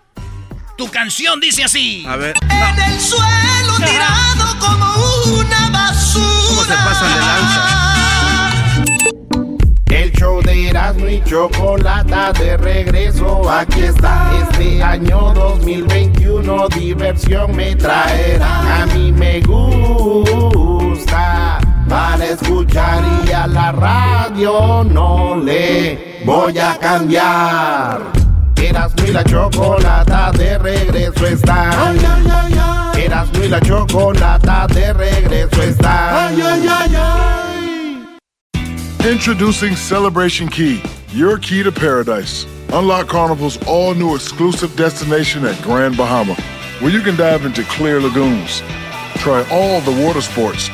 Tu 0.76 0.90
canción 0.90 1.38
dice 1.38 1.62
así. 1.62 2.04
A 2.06 2.16
ver. 2.16 2.34
En 2.50 2.92
el 2.92 3.00
suelo 3.00 3.76
tirado 3.76 4.58
como 4.58 4.92
una 5.38 5.70
basura. 5.70 6.48
¿Cómo 6.48 6.64
se 6.64 6.74
pasa 6.74 7.06
de 7.06 7.20
lanza? 7.20 7.62
El 9.90 10.10
show 10.12 10.42
de 10.42 10.70
Erasmo 10.70 11.08
y 11.08 11.22
chocolata 11.22 12.32
de 12.32 12.56
regreso, 12.56 13.48
aquí 13.48 13.82
está. 13.82 14.32
Este 14.50 14.82
año 14.82 15.32
2021 15.32 16.68
diversión 16.70 17.54
me 17.54 17.76
traerá. 17.76 18.82
A 18.82 18.86
mí 18.86 19.12
me 19.12 19.40
gusta 19.42 21.60
para 21.88 22.24
escuchar 22.24 23.04
y 23.24 23.30
a 23.30 23.46
la 23.46 23.70
radio 23.70 24.82
no 24.82 25.36
le 25.36 26.20
voy 26.24 26.58
a 26.58 26.76
cambiar. 26.78 28.23
Erasmo 28.64 29.04
y 29.06 29.12
la 29.12 29.22
chocolata 29.22 30.32
de 30.32 30.58
regreso 30.58 31.26
está. 31.26 31.88
Ay, 31.88 31.98
ay, 31.98 32.26
ay, 32.30 32.54
ay. 32.58 33.02
Erasmo 33.04 33.44
y 33.44 33.48
la 33.48 33.60
chocolata 33.60 34.66
de 34.68 34.92
regreso 34.94 35.62
está. 35.62 36.28
Ay, 36.28 36.40
ay, 36.40 36.66
ay, 36.66 36.96
ay. 36.96 38.18
Introducing 39.06 39.76
Celebration 39.76 40.48
Key, 40.48 40.82
your 41.12 41.36
key 41.36 41.62
to 41.62 41.70
paradise. 41.70 42.46
Unlock 42.72 43.06
Carnival's 43.06 43.58
all 43.66 43.94
new 43.94 44.14
exclusive 44.14 44.74
destination 44.76 45.44
at 45.44 45.60
Grand 45.60 45.94
Bahama, 45.98 46.34
where 46.80 46.90
you 46.90 47.02
can 47.02 47.16
dive 47.16 47.44
into 47.44 47.64
clear 47.64 48.00
lagoons, 48.00 48.62
try 49.16 49.44
all 49.52 49.82
the 49.82 50.04
water 50.06 50.22
sports, 50.22 50.70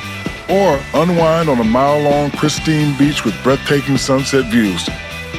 or 0.49 0.79
unwind 0.95 1.49
on 1.49 1.59
a 1.59 1.65
mile 1.65 1.99
long 1.99 2.31
pristine 2.31 2.97
beach 2.97 3.25
with 3.25 3.35
breathtaking 3.43 3.99
sunset 3.99 4.45
views. 4.47 4.89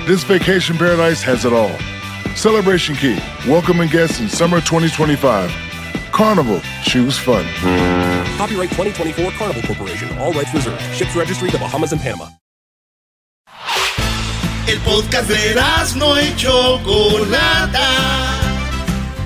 This 0.05 0.25
vacation 0.25 0.77
paradise 0.77 1.23
has 1.23 1.45
it 1.45 1.53
all. 1.53 1.71
Celebration 2.35 2.95
Key, 2.95 3.19
welcoming 3.47 3.89
guests 3.89 4.19
in 4.19 4.29
summer 4.29 4.61
2025. 4.61 5.51
Carnival, 6.11 6.59
choose 6.83 7.17
fun. 7.17 7.45
Copyright 8.37 8.69
2024 8.71 9.31
Carnival 9.31 9.61
Corporation. 9.63 10.17
All 10.17 10.31
rights 10.33 10.53
reserved. 10.53 10.81
Ships 10.95 11.15
registry 11.15 11.49
the 11.49 11.57
Bahamas 11.57 11.91
and 11.91 12.01
Panama. 12.01 12.29
El 14.67 14.79
podcast 14.79 15.27
de 15.27 15.55
no 15.97 16.15
y 16.19 16.33
Chocolata. 16.35 17.89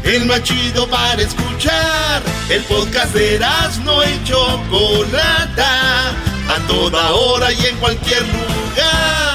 El 0.03 0.25
más 0.25 0.41
chido 0.43 0.87
para 0.89 1.21
escuchar. 1.21 2.23
El 2.49 2.63
podcast 2.63 3.13
de 3.13 3.39
no 3.83 4.03
y 4.03 4.23
Chocolata. 4.23 6.09
A 6.47 6.67
toda 6.67 7.11
hora 7.11 7.51
y 7.51 7.65
en 7.65 7.77
cualquier 7.77 8.21
lugar. 8.21 9.34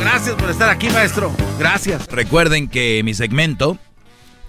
gracias 0.00 0.34
por 0.36 0.50
estar 0.50 0.68
aquí, 0.68 0.88
maestro. 0.90 1.34
Gracias. 1.58 2.06
Recuerden 2.08 2.68
que 2.68 3.02
mi 3.04 3.14
segmento 3.14 3.78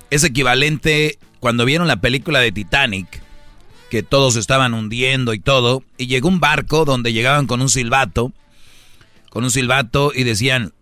es 0.09 0.23
equivalente 0.23 1.17
cuando 1.39 1.65
vieron 1.65 1.87
la 1.87 1.97
película 1.97 2.39
de 2.39 2.51
Titanic, 2.51 3.21
que 3.89 4.03
todos 4.03 4.35
estaban 4.35 4.73
hundiendo 4.73 5.33
y 5.33 5.39
todo, 5.39 5.83
y 5.97 6.07
llegó 6.07 6.27
un 6.27 6.39
barco 6.39 6.85
donde 6.85 7.13
llegaban 7.13 7.47
con 7.47 7.61
un 7.61 7.69
silbato, 7.69 8.33
con 9.29 9.43
un 9.43 9.51
silbato 9.51 10.11
y 10.13 10.23
decían, 10.23 10.73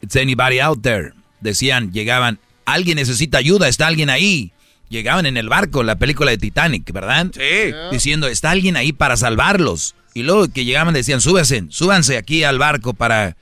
It's 0.00 0.16
anybody 0.16 0.60
out 0.60 0.82
there. 0.82 1.12
Decían, 1.40 1.92
llegaban, 1.92 2.38
alguien 2.64 2.96
necesita 2.96 3.38
ayuda, 3.38 3.68
está 3.68 3.86
alguien 3.86 4.10
ahí. 4.10 4.52
Llegaban 4.88 5.26
en 5.26 5.36
el 5.36 5.48
barco, 5.48 5.82
la 5.82 5.96
película 5.96 6.30
de 6.30 6.38
Titanic, 6.38 6.92
¿verdad? 6.92 7.28
Sí. 7.32 7.74
Diciendo, 7.90 8.28
está 8.28 8.50
alguien 8.50 8.76
ahí 8.76 8.92
para 8.92 9.16
salvarlos. 9.16 9.94
Y 10.14 10.22
luego 10.22 10.48
que 10.48 10.64
llegaban 10.64 10.94
decían, 10.94 11.20
súbanse, 11.20 11.64
súbanse 11.68 12.16
aquí 12.16 12.44
al 12.44 12.58
barco 12.58 12.94
para... 12.94 13.36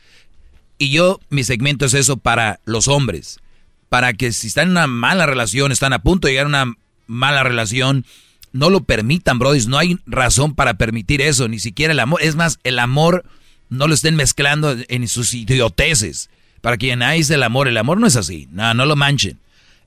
Y 0.78 0.90
yo, 0.90 1.20
mi 1.28 1.44
segmento 1.44 1.84
es 1.84 1.94
eso 1.94 2.16
para 2.16 2.58
los 2.64 2.88
hombres. 2.88 3.38
Para 3.90 4.14
que 4.14 4.32
si 4.32 4.48
están 4.48 4.68
en 4.68 4.70
una 4.72 4.86
mala 4.86 5.26
relación, 5.26 5.70
están 5.70 5.92
a 5.92 6.02
punto 6.02 6.26
de 6.26 6.32
llegar 6.32 6.46
a 6.46 6.48
una 6.48 6.74
mala 7.06 7.44
relación, 7.44 8.06
no 8.52 8.70
lo 8.70 8.82
permitan, 8.84 9.38
brodis. 9.38 9.66
No 9.68 9.78
hay 9.78 9.98
razón 10.06 10.54
para 10.54 10.74
permitir 10.74 11.20
eso, 11.20 11.46
ni 11.46 11.58
siquiera 11.58 11.92
el 11.92 12.00
amor. 12.00 12.22
Es 12.22 12.36
más, 12.36 12.58
el 12.64 12.78
amor 12.78 13.24
no 13.68 13.86
lo 13.86 13.94
estén 13.94 14.16
mezclando 14.16 14.76
en 14.88 15.08
sus 15.08 15.34
idioteces. 15.34 16.30
Para 16.62 16.76
quien 16.78 17.02
hay 17.02 17.22
el 17.28 17.42
amor, 17.42 17.68
el 17.68 17.76
amor 17.76 18.00
no 18.00 18.06
es 18.06 18.16
así. 18.16 18.48
No, 18.50 18.72
no 18.74 18.86
lo 18.86 18.96
manchen. 18.96 19.38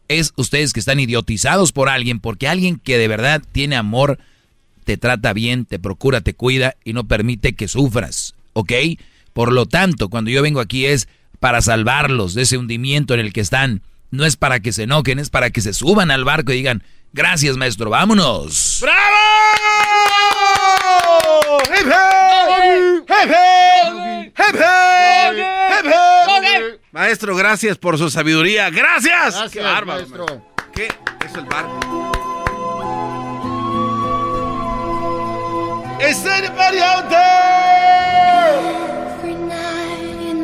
Es 0.08 0.34
ustedes 0.36 0.72
que 0.72 0.80
están 0.80 1.00
idiotizados 1.00 1.72
por 1.72 1.90
alguien, 1.90 2.20
porque 2.20 2.48
alguien 2.48 2.78
que 2.78 2.98
de 2.98 3.08
verdad 3.08 3.42
tiene 3.52 3.76
amor 3.76 4.20
te 4.86 4.98
trata 4.98 5.34
bien, 5.34 5.66
te 5.66 5.80
procura, 5.80 6.22
te 6.22 6.34
cuida 6.36 6.76
y 6.86 6.94
no 6.94 7.06
permite 7.08 7.54
que 7.56 7.68
sufras, 7.68 8.36
¿ok? 8.54 8.72
Por 9.34 9.52
lo 9.52 9.66
tanto, 9.66 10.10
cuando 10.10 10.32
yo 10.32 10.42
vengo 10.42 10.62
aquí 10.62 10.86
es 10.86 11.10
para 11.40 11.62
salvarlos 11.62 12.34
de 12.36 12.44
ese 12.44 12.58
hundimiento 12.58 13.14
en 13.14 13.20
el 13.20 13.34
que 13.34 13.42
están. 13.42 13.82
No 14.12 14.24
es 14.26 14.38
para 14.38 14.62
que 14.62 14.72
se 14.72 14.84
enojen, 14.84 15.20
es 15.20 15.30
para 15.30 15.50
que 15.50 15.60
se 15.60 15.74
suban 15.74 16.12
al 16.12 16.24
barco 16.24 16.54
y 16.54 16.58
digan, 16.58 16.84
gracias 17.12 17.58
maestro, 17.58 17.90
vámonos. 17.90 18.80
¡Bravo! 18.82 19.00
¡Hip, 21.66 21.88
hip! 21.88 23.10
¡Hip, 23.10 23.30
hip! 23.30 24.34
¡Hip, 24.38 24.56
hip! 24.56 25.38
¡Hip, 25.38 26.44
hip! 26.44 26.82
Maestro, 26.92 27.36
gracias 27.36 27.78
por 27.78 27.98
su 27.98 28.10
sabiduría. 28.10 28.70
¡Gracias! 28.70 29.34
Gracias, 29.36 29.52
¡Qué 29.52 29.62
bárbaro! 29.62 30.00
maestro. 30.00 30.26
maestro. 30.26 30.72
¿Qué 30.74 30.88
es 31.26 31.36
el 31.36 31.46
barco? 31.46 32.35
Is 36.02 36.26
anybody 36.26 36.80
out 36.80 37.10
there? 37.10 37.26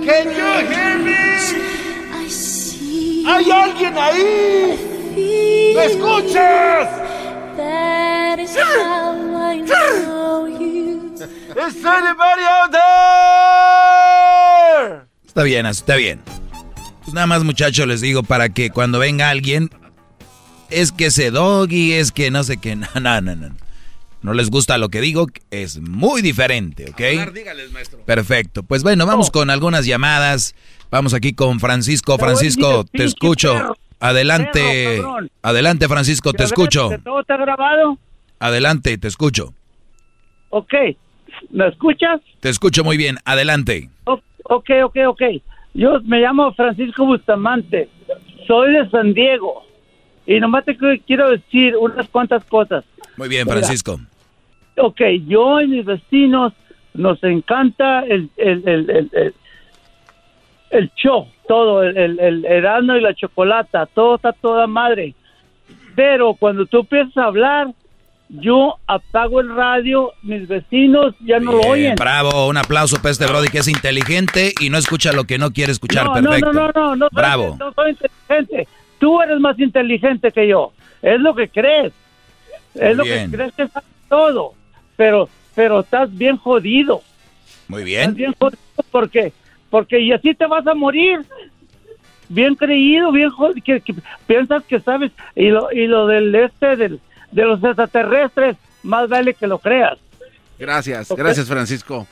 Can 0.05 0.27
you 0.31 0.51
hear 0.69 0.97
me? 0.97 1.11
¿Hay 3.27 3.51
alguien 3.51 3.97
ahí? 3.97 4.79
¿Me 5.75 5.85
escuchas? 5.85 6.87
Is 11.53 11.85
anybody 11.85 12.45
out 12.47 12.71
there? 12.71 12.81
Está 15.27 15.43
bien, 15.43 15.65
está 15.65 15.95
bien. 15.97 16.21
Pues 17.03 17.13
nada 17.13 17.27
más 17.27 17.43
muchachos 17.43 17.85
les 17.87 17.99
digo 18.01 18.23
para 18.23 18.49
que 18.49 18.69
cuando 18.69 18.99
venga 18.99 19.29
alguien, 19.29 19.69
es 20.69 20.91
que 20.91 21.07
ese 21.07 21.29
doggy, 21.29 21.93
es 21.93 22.11
que 22.11 22.31
no 22.31 22.43
sé 22.43 22.57
qué, 22.57 22.75
no, 22.77 22.87
no, 22.99 23.21
no, 23.21 23.35
no. 23.35 23.60
No 24.21 24.33
les 24.33 24.49
gusta 24.51 24.77
lo 24.77 24.89
que 24.89 25.01
digo, 25.01 25.27
es 25.49 25.79
muy 25.81 26.21
diferente, 26.21 26.85
¿ok? 26.91 27.01
Hablar, 27.01 27.33
dígales, 27.33 27.71
maestro. 27.71 27.99
Perfecto. 28.05 28.61
Pues 28.63 28.83
bueno, 28.83 29.05
vamos 29.07 29.31
con 29.31 29.49
algunas 29.49 29.85
llamadas. 29.85 30.53
Vamos 30.91 31.13
aquí 31.13 31.33
con 31.33 31.59
Francisco. 31.59 32.17
Francisco, 32.19 32.83
decir, 32.83 32.91
te 32.99 33.03
escucho. 33.05 33.53
perro. 33.53 33.77
Adelante. 33.99 35.01
Adelante, 35.41 35.87
Francisco, 35.87 36.31
te 36.33 36.39
ver, 36.39 36.45
escucho. 36.45 36.89
¿que 36.89 36.97
¿Todo 36.99 37.21
está 37.21 37.37
grabado? 37.37 37.97
Adelante, 38.39 38.97
te 38.97 39.07
escucho. 39.07 39.53
Ok. 40.49 40.73
¿Me 41.49 41.67
escuchas? 41.67 42.21
Te 42.41 42.49
escucho 42.49 42.83
muy 42.83 42.97
bien. 42.97 43.17
Adelante. 43.25 43.89
O- 44.03 44.19
ok, 44.43 44.69
ok, 44.83 44.97
ok. 45.07 45.21
Yo 45.73 45.99
me 46.03 46.19
llamo 46.19 46.53
Francisco 46.53 47.05
Bustamante. 47.05 47.89
Soy 48.47 48.73
de 48.73 48.89
San 48.89 49.13
Diego. 49.13 49.63
Y 50.27 50.39
nomás 50.39 50.65
te 50.65 50.77
qu- 50.77 51.01
quiero 51.07 51.29
decir 51.31 51.75
unas 51.77 52.07
cuantas 52.09 52.43
cosas. 52.45 52.83
Muy 53.17 53.27
bien, 53.29 53.45
Mira. 53.45 53.57
Francisco. 53.59 53.99
Ok, 54.77 55.01
yo 55.27 55.59
y 55.61 55.67
mis 55.67 55.85
vecinos 55.85 56.53
nos 56.93 57.23
encanta 57.23 58.01
el, 58.05 58.29
el, 58.37 58.67
el, 58.67 58.89
el, 58.89 59.33
el- 60.71 60.91
show, 60.95 61.27
todo, 61.47 61.83
el, 61.83 61.97
el, 61.97 62.19
el 62.19 62.45
Erasmo 62.45 62.95
y 62.95 63.01
la 63.01 63.13
chocolata, 63.13 63.85
todo 63.87 64.15
está 64.15 64.31
toda 64.33 64.67
madre. 64.67 65.13
Pero 65.95 66.33
cuando 66.35 66.65
tú 66.65 66.79
empiezas 66.79 67.15
a 67.17 67.25
hablar, 67.25 67.67
yo 68.29 68.75
apago 68.87 69.41
el 69.41 69.53
radio, 69.53 70.13
mis 70.23 70.47
vecinos 70.47 71.13
ya 71.19 71.39
no 71.41 71.51
lo 71.51 71.59
oyen. 71.61 71.95
bravo, 71.95 72.47
un 72.47 72.55
aplauso 72.57 72.95
para 73.01 73.11
este 73.11 73.25
Brody 73.27 73.49
que 73.49 73.57
es 73.59 73.67
inteligente 73.67 74.53
y 74.61 74.69
no 74.69 74.77
escucha 74.77 75.11
lo 75.11 75.25
que 75.25 75.37
no 75.37 75.51
quiere 75.51 75.73
escuchar. 75.73 76.05
no, 76.05 76.13
Perfecto. 76.13 76.53
no, 76.53 76.67
no, 76.67 76.71
no, 76.73 76.95
no, 76.95 77.07
soy- 77.09 77.15
Bravo. 77.17 77.57
no 77.59 77.73
soy 77.73 77.91
inteligente. 77.91 78.67
Tú 78.99 79.21
eres 79.21 79.37
más 79.41 79.59
inteligente 79.59 80.31
que 80.31 80.47
yo. 80.47 80.71
Es 81.01 81.19
lo 81.19 81.35
que 81.35 81.49
crees. 81.49 81.91
Es 82.75 82.95
lo 82.95 83.03
bien. 83.03 83.29
que 83.31 83.37
crees 83.37 83.53
que 83.53 83.67
sabes 83.67 83.89
todo. 84.09 84.53
Pero, 84.95 85.29
pero 85.55 85.79
estás 85.81 86.15
bien 86.15 86.37
jodido. 86.37 87.01
Muy 87.67 87.81
Estás 87.81 88.13
bien. 88.13 88.15
bien 88.15 88.35
jodido 88.37 88.59
porque, 88.91 89.33
porque 89.69 89.99
y 89.99 90.11
así 90.11 90.33
te 90.33 90.45
vas 90.45 90.65
a 90.67 90.73
morir. 90.73 91.25
Bien 92.29 92.55
creído, 92.55 93.11
bien 93.11 93.29
jodido, 93.29 93.61
que, 93.63 93.81
que 93.81 93.93
piensas 94.27 94.63
que 94.65 94.79
sabes. 94.79 95.11
Y 95.35 95.49
lo, 95.49 95.71
y 95.71 95.87
lo 95.87 96.07
del 96.07 96.33
este, 96.33 96.75
del, 96.75 96.99
de 97.31 97.43
los 97.43 97.63
extraterrestres, 97.63 98.57
más 98.83 99.09
vale 99.09 99.33
que 99.33 99.47
lo 99.47 99.59
creas. 99.59 99.97
Gracias, 100.57 101.09
gracias 101.09 101.47
Francisco. 101.47 102.07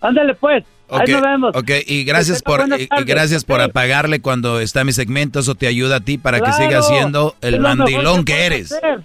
Ándale 0.00 0.34
pues. 0.34 0.64
Ahí 0.90 1.10
nos 1.10 1.22
vemos. 1.22 1.56
Ok, 1.56 1.70
y 1.86 2.04
gracias 2.04 2.42
por 2.42 2.66
y, 2.78 2.86
gracias 3.04 3.44
por 3.44 3.62
apagarle 3.62 4.20
cuando 4.20 4.60
está 4.60 4.84
mi 4.84 4.92
segmento, 4.92 5.40
eso 5.40 5.54
te 5.54 5.66
ayuda 5.66 5.96
a 5.96 6.00
ti 6.00 6.18
para 6.18 6.40
que 6.40 6.52
sigas 6.52 6.86
siendo 6.86 7.34
el 7.40 7.60
mandilón 7.60 8.24
que 8.24 8.44
eres. 8.44 8.72
hacer. 8.72 9.00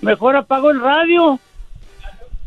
Mejor 0.00 0.36
apago 0.36 0.70
el 0.70 0.80
radio. 0.80 1.40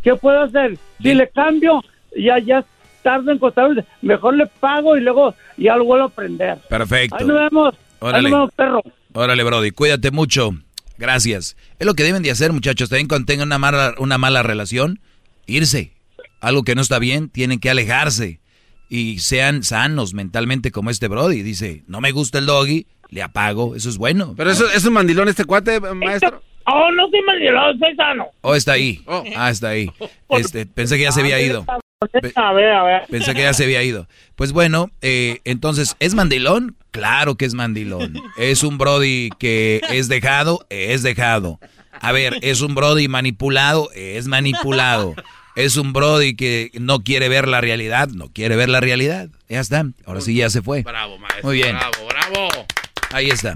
¿Qué 0.03 0.15
puedo 0.15 0.41
hacer? 0.41 0.77
Si 1.01 1.13
le 1.13 1.29
cambio, 1.29 1.83
ya 2.17 2.39
ya 2.39 2.65
tarde 3.03 3.33
en 3.33 3.39
costarme. 3.39 3.85
Mejor 4.01 4.35
le 4.35 4.47
pago 4.47 4.97
y 4.97 5.01
luego 5.01 5.35
ya 5.57 5.75
lo 5.75 5.85
vuelvo 5.85 6.05
a 6.05 6.09
prender. 6.09 6.57
Perfecto. 6.69 7.17
Ahí 7.17 7.25
nos 7.25 7.39
vemos. 7.39 7.73
Ahí 7.75 8.09
Órale. 8.09 8.29
nos 8.29 8.39
vemos, 8.39 8.53
perro. 8.55 8.81
Órale, 9.13 9.43
Brody, 9.43 9.71
cuídate 9.71 10.11
mucho. 10.11 10.51
Gracias. 10.97 11.57
Es 11.79 11.85
lo 11.87 11.93
que 11.93 12.03
deben 12.03 12.23
de 12.23 12.31
hacer, 12.31 12.53
muchachos. 12.53 12.89
También 12.89 13.07
cuando 13.07 13.25
tengan 13.25 13.47
una 13.47 13.57
mala, 13.57 13.93
una 13.97 14.17
mala 14.17 14.43
relación, 14.43 14.99
irse. 15.45 15.93
Algo 16.39 16.63
que 16.63 16.75
no 16.75 16.81
está 16.81 16.99
bien, 16.99 17.29
tienen 17.29 17.59
que 17.59 17.69
alejarse. 17.69 18.39
Y 18.89 19.19
sean 19.19 19.63
sanos 19.63 20.13
mentalmente 20.13 20.71
como 20.71 20.89
este 20.89 21.07
Brody. 21.07 21.43
Dice, 21.43 21.83
no 21.87 22.01
me 22.01 22.11
gusta 22.11 22.39
el 22.39 22.45
doggy, 22.45 22.87
le 23.09 23.21
apago. 23.21 23.75
Eso 23.75 23.89
es 23.89 23.97
bueno. 23.97 24.33
Pero 24.35 24.51
eso 24.51 24.69
es 24.69 24.85
un 24.85 24.93
mandilón 24.93 25.27
este 25.29 25.45
cuate, 25.45 25.79
maestro. 25.79 26.41
Oh, 26.73 26.91
no 26.91 27.09
soy 27.09 27.21
mandilón, 27.21 27.79
soy 27.79 27.95
sano. 27.95 28.27
Oh, 28.41 28.55
está 28.55 28.73
ahí. 28.73 29.03
Ah, 29.35 29.49
está 29.49 29.69
ahí. 29.69 29.89
Este, 30.29 30.65
pensé 30.65 30.95
que 30.95 31.03
ya 31.03 31.11
se 31.11 31.19
había 31.19 31.41
ido. 31.41 31.65
A 32.35 32.53
ver, 32.53 32.69
a 32.69 32.83
ver. 32.83 33.01
Pensé 33.09 33.33
que 33.33 33.41
ya 33.41 33.53
se 33.53 33.65
había 33.65 33.83
ido. 33.83 34.07
Pues 34.35 34.53
bueno, 34.53 34.89
eh, 35.01 35.39
entonces, 35.43 35.97
¿es 35.99 36.13
mandilón? 36.13 36.77
Claro 36.91 37.35
que 37.35 37.43
es 37.45 37.53
mandilón. 37.53 38.13
¿Es 38.37 38.63
un 38.63 38.77
Brody 38.77 39.29
que 39.39 39.81
es 39.89 40.07
dejado? 40.07 40.65
Es 40.69 41.03
dejado. 41.03 41.59
A 41.99 42.11
ver, 42.13 42.37
¿es 42.41 42.61
un 42.61 42.75
Brody 42.75 43.07
manipulado? 43.09 43.89
Es 43.93 44.27
manipulado. 44.27 45.15
¿Es 45.55 45.75
un 45.75 45.91
Brody 45.91 46.35
que 46.35 46.71
no 46.79 47.03
quiere 47.03 47.27
ver 47.27 47.47
la 47.47 47.59
realidad? 47.59 48.07
No 48.07 48.29
quiere 48.29 48.55
ver 48.55 48.69
la 48.69 48.79
realidad. 48.79 49.27
Ya 49.49 49.59
está. 49.59 49.85
Ahora 50.05 50.21
sí 50.21 50.33
ya 50.33 50.49
se 50.49 50.61
fue. 50.61 50.81
Bravo, 50.83 51.17
maestro. 51.17 51.43
Muy 51.43 51.57
bien. 51.57 51.75
Bravo, 51.75 52.07
bravo. 52.07 52.65
Ahí 53.11 53.29
está. 53.29 53.53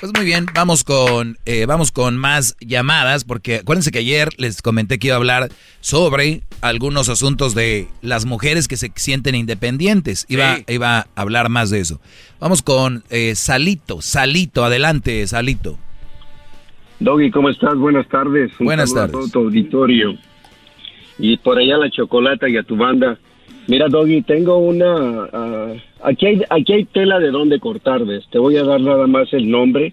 Pues 0.00 0.12
muy 0.14 0.24
bien, 0.24 0.46
vamos 0.54 0.84
con, 0.84 1.38
eh, 1.44 1.66
vamos 1.66 1.90
con 1.90 2.16
más 2.16 2.56
llamadas, 2.60 3.24
porque 3.24 3.56
acuérdense 3.56 3.90
que 3.90 3.98
ayer 3.98 4.28
les 4.36 4.62
comenté 4.62 5.00
que 5.00 5.08
iba 5.08 5.16
a 5.16 5.18
hablar 5.18 5.48
sobre 5.80 6.42
algunos 6.60 7.08
asuntos 7.08 7.52
de 7.56 7.88
las 8.00 8.24
mujeres 8.24 8.68
que 8.68 8.76
se 8.76 8.92
sienten 8.94 9.34
independientes. 9.34 10.24
Iba, 10.28 10.56
Sí. 10.58 10.64
iba 10.68 10.98
a 11.00 11.06
hablar 11.16 11.48
más 11.48 11.70
de 11.70 11.80
eso. 11.80 12.00
Vamos 12.38 12.62
con 12.62 13.02
eh, 13.10 13.34
Salito, 13.34 14.00
Salito, 14.00 14.64
adelante, 14.64 15.26
Salito. 15.26 15.78
Doggy, 17.00 17.32
¿cómo 17.32 17.48
estás? 17.48 17.74
Buenas 17.74 18.06
tardes. 18.08 18.52
Un 18.60 18.66
Buenas 18.66 18.94
tardes. 18.94 19.10
A 19.16 19.18
todo 19.18 19.28
tu 19.28 19.38
auditorio. 19.40 20.14
Y 21.18 21.36
por 21.38 21.58
allá 21.58 21.76
la 21.76 21.90
chocolata 21.90 22.48
y 22.48 22.56
a 22.56 22.62
tu 22.62 22.76
banda. 22.76 23.18
Mira, 23.66 23.88
Doggy, 23.88 24.22
tengo 24.22 24.58
una... 24.58 25.28
ah, 25.32 25.72
aquí, 26.02 26.26
hay, 26.26 26.42
aquí 26.50 26.72
hay 26.72 26.84
tela 26.84 27.18
de 27.18 27.30
dónde 27.30 27.60
cortar, 27.60 28.04
¿ves? 28.04 28.26
Te 28.30 28.38
voy 28.38 28.56
a 28.56 28.64
dar 28.64 28.80
nada 28.80 29.06
más 29.06 29.32
el 29.32 29.50
nombre 29.50 29.92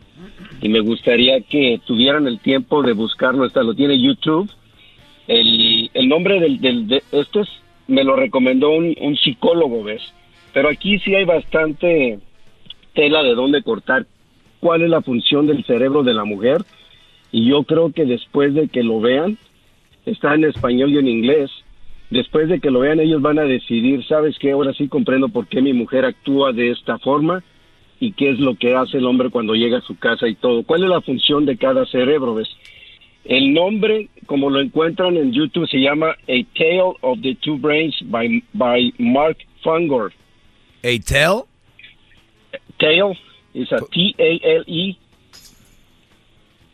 y 0.62 0.70
me 0.70 0.80
gustaría 0.80 1.42
que 1.42 1.80
tuvieran 1.86 2.28
el 2.28 2.40
tiempo 2.40 2.82
de 2.84 2.94
buscarlo. 2.94 3.46
Está, 3.46 3.64
lo 3.64 3.74
tiene 3.74 4.02
YouTube. 4.02 4.50
El, 5.28 5.90
el 5.94 6.08
nombre 6.08 6.40
del... 6.40 6.60
del 6.62 6.88
de, 6.88 7.04
este 7.12 7.42
es, 7.42 7.50
me 7.88 8.04
lo 8.04 8.16
recomendó 8.16 8.72
un, 8.72 8.96
un 9.00 9.16
psicólogo, 9.16 9.84
¿ves? 9.84 10.02
Pero 10.54 10.70
aquí 10.70 10.98
sí 11.00 11.14
hay 11.14 11.26
bastante 11.26 12.20
tela 12.96 13.22
de 13.22 13.36
dónde 13.36 13.62
cortar. 13.62 14.08
¿Cuál 14.60 14.82
es 14.82 14.90
la 14.90 15.02
función 15.02 15.46
del 15.46 15.64
cerebro 15.66 16.02
de 16.02 16.16
la 16.16 16.26
mujer? 16.26 16.64
y 17.36 17.50
yo 17.50 17.64
creo 17.64 17.92
que 17.92 18.06
después 18.06 18.54
de 18.54 18.70
que 18.70 18.82
lo 18.82 19.02
vean, 19.02 19.38
está 20.06 20.36
en 20.36 20.46
español 20.46 20.92
y 20.92 21.00
en 21.00 21.08
inglés, 21.10 21.52
después 22.10 22.50
de 22.50 22.60
que 22.60 22.72
lo 22.72 22.80
vean 22.80 23.00
ellos 23.00 23.22
van 23.22 23.40
a 23.40 23.44
decidir, 23.44 24.06
¿sabes 24.06 24.38
qué? 24.40 24.52
Ahora 24.52 24.74
sí 24.74 24.88
comprendo 24.88 25.30
por 25.30 25.48
qué 25.48 25.62
mi 25.62 25.74
mujer 25.74 26.06
actúa 26.06 26.52
de 26.52 26.72
esta 26.72 26.98
forma 27.00 27.44
y 28.00 28.12
qué 28.14 28.30
es 28.30 28.40
lo 28.40 28.56
que 28.56 28.76
hace 28.76 28.98
el 28.98 29.06
hombre 29.06 29.30
cuando 29.30 29.56
llega 29.56 29.78
a 29.80 29.82
su 29.82 29.98
casa 29.98 30.28
y 30.28 30.36
todo. 30.36 30.64
¿Cuál 30.64 30.84
es 30.84 30.90
la 30.90 31.02
función 31.02 31.46
de 31.46 31.58
cada 31.58 31.86
cerebro? 31.86 32.36
¿Ves? 32.36 32.50
El 33.24 33.54
nombre, 33.54 34.10
como 34.28 34.50
lo 34.50 34.62
encuentran 34.62 35.18
en 35.18 35.32
YouTube, 35.32 35.68
se 35.68 35.80
llama 35.80 36.12
A 36.12 36.44
Tale 36.54 36.94
of 37.02 37.22
the 37.22 37.36
Two 37.42 37.58
Brains 37.58 37.96
by, 38.04 38.44
by 38.54 38.94
Mark 39.00 39.38
Fungor. 39.64 40.12
¿A 40.84 41.00
Tale? 41.04 41.44
Tale 42.78 43.18
is 43.54 43.72
a 43.72 43.78
T-A-L-E 43.78 44.98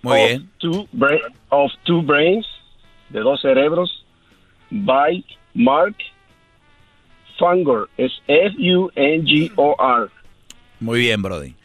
Muy 0.02 0.20
of 0.20 0.28
bien. 0.28 0.50
Two 0.60 0.88
of 1.50 1.72
Two 1.84 2.02
Brains, 2.02 2.46
de 3.10 3.20
dos 3.20 3.42
cerebros, 3.42 4.01
by 4.72 5.24
Mark 5.54 5.96
Fungor. 7.38 7.90
Es 7.98 8.12
F-U-N-G-O-R. 8.28 10.10
Muy 10.80 11.00
bien, 11.00 11.22
Brody. 11.22 11.56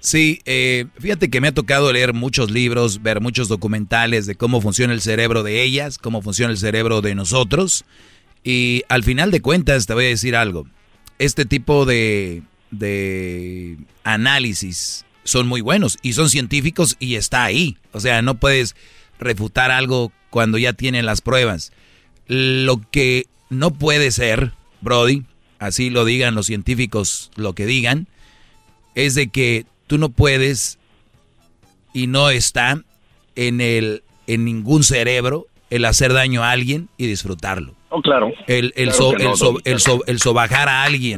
Sí, 0.00 0.40
eh, 0.44 0.86
fíjate 1.00 1.28
que 1.28 1.40
me 1.40 1.48
ha 1.48 1.54
tocado 1.54 1.92
leer 1.92 2.14
muchos 2.14 2.50
libros, 2.50 3.02
ver 3.02 3.20
muchos 3.20 3.48
documentales 3.48 4.26
de 4.26 4.36
cómo 4.36 4.60
funciona 4.60 4.92
el 4.92 5.00
cerebro 5.00 5.42
de 5.42 5.62
ellas, 5.62 5.98
cómo 5.98 6.22
funciona 6.22 6.52
el 6.52 6.58
cerebro 6.58 7.00
de 7.00 7.14
nosotros. 7.14 7.84
Y 8.44 8.84
al 8.88 9.02
final 9.02 9.30
de 9.30 9.40
cuentas 9.40 9.86
te 9.86 9.94
voy 9.94 10.04
a 10.04 10.08
decir 10.08 10.36
algo. 10.36 10.66
Este 11.18 11.44
tipo 11.44 11.84
de, 11.84 12.42
de 12.70 13.76
análisis 14.04 15.04
son 15.24 15.48
muy 15.48 15.60
buenos 15.60 15.98
y 16.00 16.12
son 16.12 16.30
científicos 16.30 16.96
y 17.00 17.16
está 17.16 17.44
ahí. 17.44 17.76
O 17.92 17.98
sea, 17.98 18.22
no 18.22 18.38
puedes 18.38 18.76
refutar 19.18 19.72
algo 19.72 20.12
cuando 20.30 20.58
ya 20.58 20.72
tienen 20.74 21.06
las 21.06 21.20
pruebas. 21.20 21.72
Lo 22.28 22.80
que 22.90 23.26
no 23.50 23.70
puede 23.72 24.10
ser, 24.10 24.52
Brody, 24.80 25.24
así 25.58 25.90
lo 25.90 26.04
digan 26.04 26.34
los 26.34 26.46
científicos, 26.46 27.30
lo 27.36 27.54
que 27.54 27.66
digan, 27.66 28.06
es 28.94 29.14
de 29.14 29.28
que 29.28 29.64
tú 29.86 29.98
no 29.98 30.10
puedes 30.10 30.78
y 31.92 32.06
no 32.06 32.30
está 32.30 32.82
en 33.34 33.60
el 33.60 34.02
en 34.26 34.44
ningún 34.44 34.84
cerebro 34.84 35.46
el 35.70 35.84
hacer 35.86 36.12
daño 36.12 36.42
a 36.44 36.50
alguien 36.50 36.88
y 36.98 37.06
disfrutarlo. 37.06 37.74
Oh, 37.90 38.02
claro. 38.02 38.30
El, 38.46 38.74
el, 38.76 38.90
Claro 38.90 38.92
so- 38.92 39.12
que 39.14 39.24
no, 39.24 39.30
el, 39.32 39.36
so- 39.38 39.44
Doggy, 39.52 39.62
el 39.64 39.80
so- 39.80 40.04
el 40.06 40.20
sobajar 40.20 40.68
a 40.68 40.84
alguien. 40.84 41.16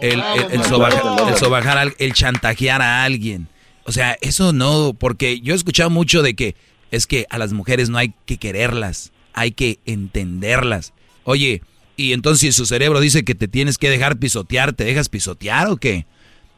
El, 0.00 0.20
el- 0.20 0.20
el 0.50 0.60
el 0.60 1.36
sobajar 1.36 1.78
al- 1.78 1.94
el 1.98 2.12
chantajear 2.12 2.82
a 2.82 3.04
alguien. 3.04 3.46
O 3.84 3.92
sea, 3.92 4.16
eso 4.20 4.52
no, 4.52 4.94
porque 4.98 5.40
yo 5.40 5.52
he 5.54 5.56
escuchado 5.56 5.90
mucho 5.90 6.22
de 6.22 6.34
que 6.34 6.56
es 6.90 7.06
que 7.06 7.26
a 7.30 7.38
las 7.38 7.52
mujeres 7.52 7.90
no 7.90 7.98
hay 7.98 8.12
que 8.26 8.36
quererlas, 8.38 9.12
hay 9.34 9.50
que 9.52 9.78
entenderlas. 9.84 10.94
Oye, 11.24 11.62
y 11.96 12.12
entonces 12.12 12.40
si 12.40 12.52
su 12.52 12.66
cerebro 12.66 13.00
dice 13.00 13.24
que 13.24 13.34
te 13.34 13.48
tienes 13.48 13.78
que 13.78 13.90
dejar 13.90 14.16
pisotear, 14.16 14.72
¿te 14.72 14.84
dejas 14.84 15.08
pisotear 15.08 15.68
o 15.68 15.76
qué? 15.76 16.06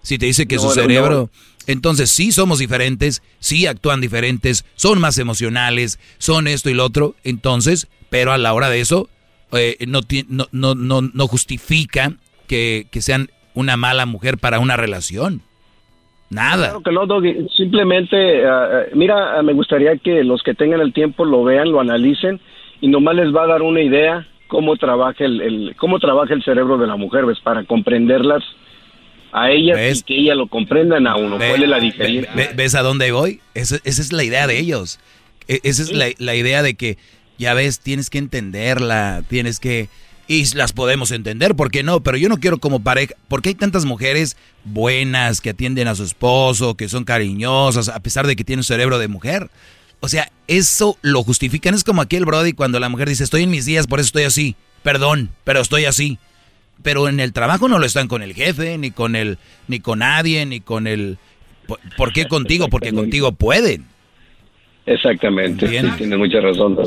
Si 0.02 0.18
te 0.18 0.26
dice 0.26 0.46
que 0.46 0.56
No, 0.56 0.62
su 0.62 0.68
no, 0.68 0.74
cerebro... 0.74 1.30
Entonces 1.66 2.10
sí 2.10 2.30
somos 2.30 2.60
diferentes, 2.60 3.24
sí 3.40 3.66
actúan 3.66 4.00
diferentes, 4.00 4.64
son 4.76 5.00
más 5.00 5.18
emocionales, 5.18 5.98
son 6.18 6.46
esto 6.46 6.70
y 6.70 6.74
lo 6.74 6.84
otro. 6.84 7.16
Entonces, 7.24 7.88
pero 8.08 8.30
a 8.30 8.38
la 8.38 8.54
hora 8.54 8.70
de 8.70 8.80
eso, 8.80 9.08
eh, 9.50 9.76
no, 9.88 10.00
no, 10.28 10.76
no, 10.76 11.02
no, 11.02 11.26
justifica 11.26 12.12
que, 12.46 12.86
que 12.92 13.02
sean 13.02 13.30
una 13.54 13.76
mala 13.76 14.06
mujer 14.06 14.38
para 14.38 14.60
una 14.60 14.76
relación. 14.76 15.42
Nada. 16.30 16.68
Claro 16.68 16.82
que 16.82 16.92
no, 16.92 17.06
Doggy. 17.06 17.48
Simplemente, 17.56 18.46
ah, 18.46 18.68
ah, 18.72 18.82
mira, 18.94 19.36
ah, 19.36 19.42
me 19.42 19.52
gustaría 19.52 19.96
que 19.96 20.22
los 20.22 20.44
que 20.44 20.54
tengan 20.54 20.80
el 20.80 20.92
tiempo 20.92 21.24
lo 21.24 21.42
vean, 21.42 21.72
lo 21.72 21.80
analicen 21.80 22.40
y 22.80 22.88
nomás 22.88 23.16
les 23.16 23.34
va 23.34 23.44
a 23.44 23.46
dar 23.46 23.62
una 23.62 23.80
idea 23.82 24.26
cómo 24.48 24.76
trabaja 24.76 25.24
el, 25.24 25.40
el- 25.40 25.76
cómo 25.76 25.98
trabaja 25.98 26.34
el 26.34 26.42
cerebro 26.44 26.78
de 26.78 26.86
la 26.86 26.96
mujer, 26.96 27.26
¿ves? 27.26 27.38
Para 27.40 27.64
comprenderlas 27.64 28.42
a 29.32 29.50
ellas 29.50 29.76
y 30.00 30.02
que 30.02 30.18
ellas 30.18 30.36
lo 30.36 30.46
comprendan 30.46 31.06
a 31.06 31.16
uno. 31.16 31.36
Ve- 31.38 31.48
¿Cuál 31.50 31.62
es 31.64 31.68
la 31.68 31.80
diferencia? 31.80 32.32
ve- 32.34 32.50
¿Ves 32.54 32.74
a 32.74 32.82
dónde 32.82 33.10
voy? 33.12 33.40
Esa, 33.54 33.76
esa 33.84 34.00
es 34.02 34.12
la 34.12 34.24
idea 34.24 34.46
de 34.46 34.58
ellos. 34.58 34.98
E- 35.48 35.60
Esa 35.62 35.82
es 35.82 35.92
la, 35.92 36.06
la 36.18 36.34
idea 36.34 36.62
de 36.62 36.74
que, 36.74 36.96
ya 37.38 37.52
ves, 37.54 37.80
tienes 37.80 38.08
que 38.10 38.18
entenderla, 38.18 39.22
tienes 39.28 39.60
que... 39.60 39.88
Y 40.28 40.42
las 40.56 40.72
podemos 40.72 41.12
entender, 41.12 41.54
¿por 41.54 41.70
qué 41.70 41.84
no? 41.84 42.00
Pero 42.02 42.16
yo 42.16 42.28
no 42.28 42.38
quiero 42.38 42.58
como 42.58 42.80
pareja, 42.82 43.14
porque 43.28 43.50
hay 43.50 43.54
tantas 43.54 43.84
mujeres 43.84 44.36
buenas 44.64 45.40
que 45.40 45.50
atienden 45.50 45.86
a 45.86 45.94
su 45.94 46.02
esposo, 46.02 46.74
que 46.76 46.88
son 46.88 47.04
cariñosas, 47.04 47.88
a 47.88 48.00
pesar 48.00 48.26
de 48.26 48.34
que 48.34 48.42
tienen 48.42 48.60
un 48.60 48.64
cerebro 48.64 48.98
de 48.98 49.06
mujer. 49.06 49.50
O 50.00 50.08
sea, 50.08 50.30
eso 50.46 50.98
lo 51.02 51.22
justifican. 51.22 51.74
Es 51.74 51.84
como 51.84 52.02
aquel 52.02 52.24
Brody 52.24 52.52
cuando 52.52 52.78
la 52.80 52.88
mujer 52.88 53.08
dice, 53.08 53.24
estoy 53.24 53.42
en 53.42 53.50
mis 53.50 53.64
días, 53.64 53.86
por 53.86 54.00
eso 54.00 54.06
estoy 54.06 54.24
así. 54.24 54.56
Perdón, 54.82 55.30
pero 55.44 55.60
estoy 55.60 55.84
así. 55.84 56.18
Pero 56.82 57.08
en 57.08 57.20
el 57.20 57.32
trabajo 57.32 57.68
no 57.68 57.78
lo 57.78 57.86
están 57.86 58.06
con 58.06 58.22
el 58.22 58.34
jefe, 58.34 58.78
ni 58.78 58.90
con 58.90 59.16
el, 59.16 59.38
ni 59.66 59.80
con 59.80 60.00
nadie, 60.00 60.44
ni 60.46 60.60
con 60.60 60.86
el... 60.86 61.18
¿Por, 61.96 62.12
qué 62.12 62.26
contigo? 62.28 62.68
Porque 62.68 62.92
contigo 62.92 63.32
pueden. 63.32 63.86
Exactamente, 64.84 65.66
tiene 65.66 66.16
mucha 66.16 66.40
razón. 66.40 66.78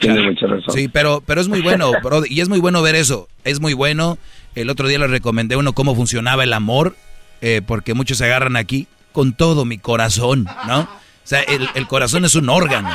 Tiene 0.00 0.22
mucha 0.22 0.46
razón. 0.46 0.74
Sí, 0.74 0.88
pero, 0.88 1.22
pero 1.26 1.42
es 1.42 1.48
muy 1.48 1.60
bueno, 1.60 1.92
Brody, 2.02 2.28
y 2.32 2.40
es 2.40 2.48
muy 2.48 2.58
bueno 2.58 2.80
ver 2.80 2.94
eso. 2.94 3.28
Es 3.44 3.60
muy 3.60 3.74
bueno. 3.74 4.16
El 4.54 4.70
otro 4.70 4.88
día 4.88 4.98
les 4.98 5.10
recomendé 5.10 5.56
uno 5.56 5.74
cómo 5.74 5.94
funcionaba 5.94 6.44
el 6.44 6.54
amor, 6.54 6.96
eh, 7.42 7.60
porque 7.66 7.92
muchos 7.92 8.16
se 8.16 8.24
agarran 8.24 8.56
aquí 8.56 8.86
con 9.12 9.34
todo 9.34 9.66
mi 9.66 9.76
corazón, 9.76 10.46
¿no? 10.66 10.88
O 11.26 11.28
sea, 11.28 11.40
el, 11.42 11.68
el 11.74 11.88
corazón 11.88 12.24
es 12.24 12.36
un 12.36 12.48
órgano. 12.48 12.88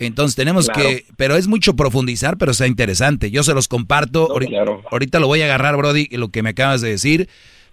Entonces 0.00 0.34
tenemos 0.34 0.66
Claro. 0.66 0.80
que, 0.88 1.06
pero 1.16 1.36
es 1.36 1.46
mucho 1.46 1.76
profundizar, 1.76 2.36
pero 2.36 2.50
está 2.50 2.66
interesante. 2.66 3.30
Yo 3.30 3.44
se 3.44 3.54
los 3.54 3.68
comparto. 3.68 4.26
No, 4.28 4.34
Ahori- 4.34 4.48
claro. 4.48 4.82
Ahorita 4.90 5.20
lo 5.20 5.28
voy 5.28 5.42
a 5.42 5.44
agarrar, 5.44 5.76
Brody, 5.76 6.08
lo 6.10 6.28
que 6.30 6.42
me 6.42 6.50
acabas 6.50 6.80
de 6.80 6.88
decir, 6.90 7.28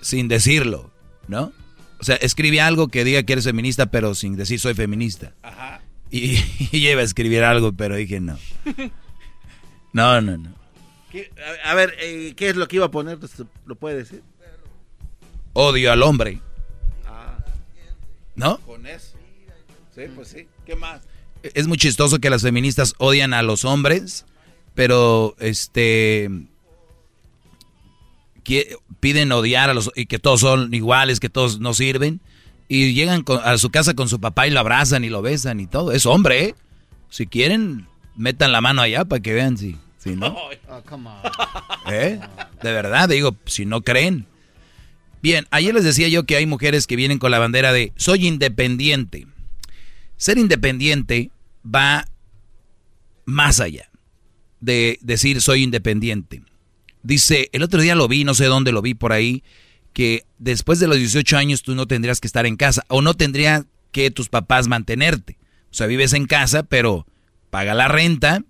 sin 0.00 0.26
decirlo, 0.28 0.90
¿no? 1.28 1.52
O 2.00 2.04
sea, 2.04 2.16
escribe 2.16 2.60
algo 2.60 2.88
que 2.88 3.04
diga 3.04 3.22
que 3.22 3.32
eres 3.34 3.44
feminista, 3.44 3.86
pero 3.86 4.14
sin 4.14 4.36
decir 4.36 4.58
soy 4.60 4.74
feminista. 4.74 5.32
Y, 6.10 6.36
y 6.72 6.80
yo 6.80 6.90
iba 6.90 7.00
a 7.00 7.04
escribir 7.04 7.44
algo, 7.44 7.72
pero 7.72 7.94
dije 7.96 8.20
no. 8.20 8.36
No, 9.92 10.20
no, 10.20 10.36
no. 10.36 10.52
¿Qué- 11.10 11.30
a, 11.64 11.74
ver, 11.74 11.94
eh, 12.00 12.34
¿qué 12.36 12.48
es 12.50 12.56
lo 12.56 12.66
que 12.68 12.76
iba 12.76 12.86
a 12.86 12.90
poner? 12.90 13.18
¿Lo 13.64 13.76
puede 13.76 13.96
decir? 13.96 14.22
Odio 15.52 15.92
al 15.92 16.02
hombre. 16.02 16.40
¿No? 18.34 18.58
Con 18.58 18.86
eso. 18.86 19.16
Sí, 19.94 20.02
pues 20.14 20.28
sí. 20.28 20.46
¿Qué 20.66 20.76
más? 20.76 21.00
Es 21.54 21.66
muy 21.66 21.76
chistoso 21.78 22.18
que 22.18 22.30
las 22.30 22.42
feministas 22.42 22.94
odian 22.98 23.34
a 23.34 23.42
los 23.42 23.64
hombres, 23.64 24.24
pero 24.74 25.34
este 25.38 26.28
que- 28.44 28.76
piden 29.00 29.32
odiar 29.32 29.70
a 29.70 29.74
los 29.74 29.90
y 29.94 30.06
que 30.06 30.18
todos 30.18 30.40
son 30.40 30.72
iguales, 30.72 31.20
que 31.20 31.28
todos 31.28 31.60
no 31.60 31.74
sirven 31.74 32.20
y 32.68 32.92
llegan 32.94 33.22
con- 33.22 33.40
a 33.44 33.58
su 33.58 33.70
casa 33.70 33.94
con 33.94 34.08
su 34.08 34.20
papá 34.20 34.46
y 34.46 34.50
lo 34.50 34.60
abrazan 34.60 35.04
y 35.04 35.08
lo 35.08 35.22
besan 35.22 35.60
y 35.60 35.66
todo. 35.66 35.92
Es 35.92 36.06
hombre, 36.06 36.44
¿eh? 36.44 36.54
Si 37.10 37.26
quieren 37.26 37.86
metan 38.16 38.52
la 38.52 38.60
mano 38.60 38.82
allá 38.82 39.04
para 39.04 39.20
que 39.22 39.34
vean 39.34 39.58
si, 39.58 39.76
si 39.98 40.16
no. 40.16 40.36
Oh, 40.68 40.82
come 40.88 41.08
on. 41.08 41.16
¿Eh? 41.92 42.18
De 42.62 42.72
verdad, 42.72 43.08
digo, 43.08 43.36
si 43.46 43.64
no 43.66 43.82
creen. 43.82 44.26
Bien, 45.22 45.46
ayer 45.50 45.74
les 45.74 45.84
decía 45.84 46.08
yo 46.08 46.24
que 46.24 46.36
hay 46.36 46.46
mujeres 46.46 46.86
que 46.86 46.96
vienen 46.96 47.18
con 47.18 47.30
la 47.30 47.38
bandera 47.38 47.72
de 47.72 47.92
soy 47.96 48.26
independiente. 48.26 49.26
Ser 50.16 50.38
independiente 50.38 51.30
va 51.66 52.06
más 53.24 53.60
allá 53.60 53.90
de 54.60 54.98
decir 55.02 55.40
soy 55.40 55.62
independiente. 55.62 56.42
Dice, 57.02 57.50
el 57.52 57.62
otro 57.62 57.80
día 57.80 57.94
lo 57.94 58.08
vi, 58.08 58.24
no 58.24 58.34
sé 58.34 58.46
dónde 58.46 58.72
lo 58.72 58.82
vi 58.82 58.94
por 58.94 59.12
ahí, 59.12 59.42
que 59.92 60.26
después 60.38 60.78
de 60.78 60.88
los 60.88 60.98
18 60.98 61.36
años 61.36 61.62
tú 61.62 61.74
no 61.74 61.86
tendrías 61.86 62.20
que 62.20 62.26
estar 62.26 62.46
en 62.46 62.56
casa 62.56 62.84
o 62.88 63.02
no 63.02 63.14
tendría 63.14 63.64
que 63.92 64.10
tus 64.10 64.28
papás 64.28 64.68
mantenerte. 64.68 65.38
O 65.70 65.74
sea, 65.74 65.86
vives 65.86 66.12
en 66.12 66.26
casa, 66.26 66.62
pero 66.62 67.06
paga 67.50 67.74
la 67.74 67.88
renta, 67.88 68.42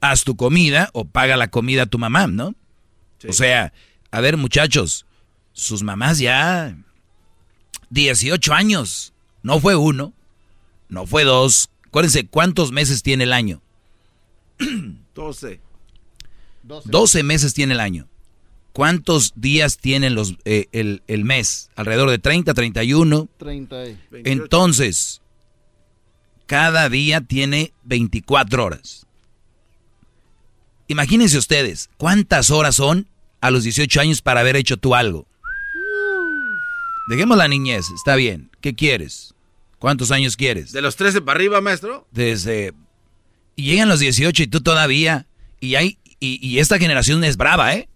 haz 0.00 0.24
tu 0.24 0.36
comida 0.36 0.90
o 0.92 1.04
paga 1.04 1.36
la 1.36 1.48
comida 1.48 1.82
a 1.82 1.86
tu 1.86 1.98
mamá, 1.98 2.26
¿no? 2.26 2.54
O 3.28 3.32
sea, 3.32 3.72
a 4.10 4.20
ver 4.20 4.36
muchachos, 4.36 5.06
sus 5.52 5.82
mamás 5.82 6.18
ya 6.18 6.76
18 7.90 8.52
años, 8.52 9.12
no 9.42 9.60
fue 9.60 9.76
uno, 9.76 10.12
no 10.92 11.06
fue 11.06 11.24
dos, 11.24 11.70
acuérdense 11.86 12.26
cuántos 12.26 12.70
meses 12.70 13.02
tiene 13.02 13.24
el 13.24 13.32
año. 13.32 13.62
12. 15.14 15.60
12 16.62 17.22
meses 17.22 17.54
tiene 17.54 17.74
el 17.74 17.80
año. 17.80 18.08
¿Cuántos 18.72 19.32
días 19.34 19.78
tienen 19.78 20.14
los, 20.14 20.36
eh, 20.44 20.66
el, 20.72 21.02
el 21.06 21.24
mes? 21.24 21.70
Alrededor 21.76 22.10
de 22.10 22.18
30, 22.18 22.54
31. 22.54 23.28
30 23.38 23.86
y- 23.88 23.98
Entonces, 24.24 25.20
cada 26.46 26.88
día 26.88 27.20
tiene 27.22 27.72
24 27.84 28.64
horas. 28.64 29.06
Imagínense 30.88 31.38
ustedes, 31.38 31.88
¿cuántas 31.96 32.50
horas 32.50 32.76
son 32.76 33.08
a 33.40 33.50
los 33.50 33.64
18 33.64 34.00
años 34.00 34.20
para 34.22 34.40
haber 34.40 34.56
hecho 34.56 34.76
tú 34.76 34.94
algo? 34.94 35.26
Dejemos 37.08 37.36
la 37.38 37.48
niñez, 37.48 37.86
está 37.94 38.14
bien. 38.14 38.50
¿Qué 38.60 38.74
quieres? 38.74 39.34
¿Cuántos 39.82 40.12
años 40.12 40.36
quieres? 40.36 40.70
¿De 40.70 40.80
los 40.80 40.94
13 40.94 41.22
para 41.22 41.38
arriba, 41.38 41.60
maestro? 41.60 42.06
Desde... 42.12 42.72
Y 43.56 43.64
llegan 43.64 43.88
los 43.88 43.98
18 43.98 44.44
y 44.44 44.46
tú 44.46 44.60
todavía... 44.60 45.26
Y, 45.58 45.74
hay, 45.74 45.98
y, 46.20 46.38
y 46.40 46.60
esta 46.60 46.78
generación 46.78 47.24
es 47.24 47.36
brava, 47.36 47.74
¿eh? 47.74 47.88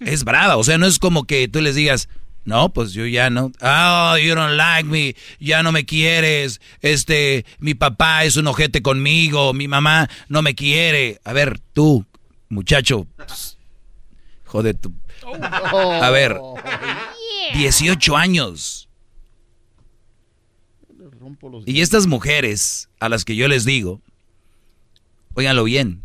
Es 0.00 0.24
brava, 0.24 0.56
o 0.56 0.64
sea, 0.64 0.76
no 0.76 0.86
es 0.86 0.98
como 0.98 1.22
que 1.22 1.46
tú 1.46 1.60
les 1.60 1.76
digas, 1.76 2.08
no, 2.44 2.72
pues 2.72 2.92
yo 2.94 3.06
ya 3.06 3.30
no. 3.30 3.52
Oh, 3.60 4.16
you 4.18 4.34
don't 4.34 4.56
like 4.56 4.88
me, 4.88 5.14
ya 5.38 5.62
no 5.62 5.70
me 5.70 5.84
quieres. 5.84 6.60
Este, 6.82 7.46
mi 7.60 7.74
papá 7.74 8.24
es 8.24 8.36
un 8.36 8.48
ojete 8.48 8.82
conmigo, 8.82 9.54
mi 9.54 9.68
mamá 9.68 10.10
no 10.28 10.42
me 10.42 10.56
quiere. 10.56 11.20
A 11.22 11.32
ver, 11.32 11.60
tú, 11.74 12.04
muchacho. 12.48 13.06
Joder, 14.46 14.74
tú. 14.76 14.92
A 16.02 16.10
ver, 16.10 16.36
18 17.54 18.16
años. 18.16 18.85
Y 21.66 21.80
estas 21.80 22.06
mujeres 22.06 22.88
a 23.00 23.08
las 23.08 23.24
que 23.24 23.36
yo 23.36 23.48
les 23.48 23.64
digo, 23.64 24.00
óiganlo 25.34 25.64
bien, 25.64 26.02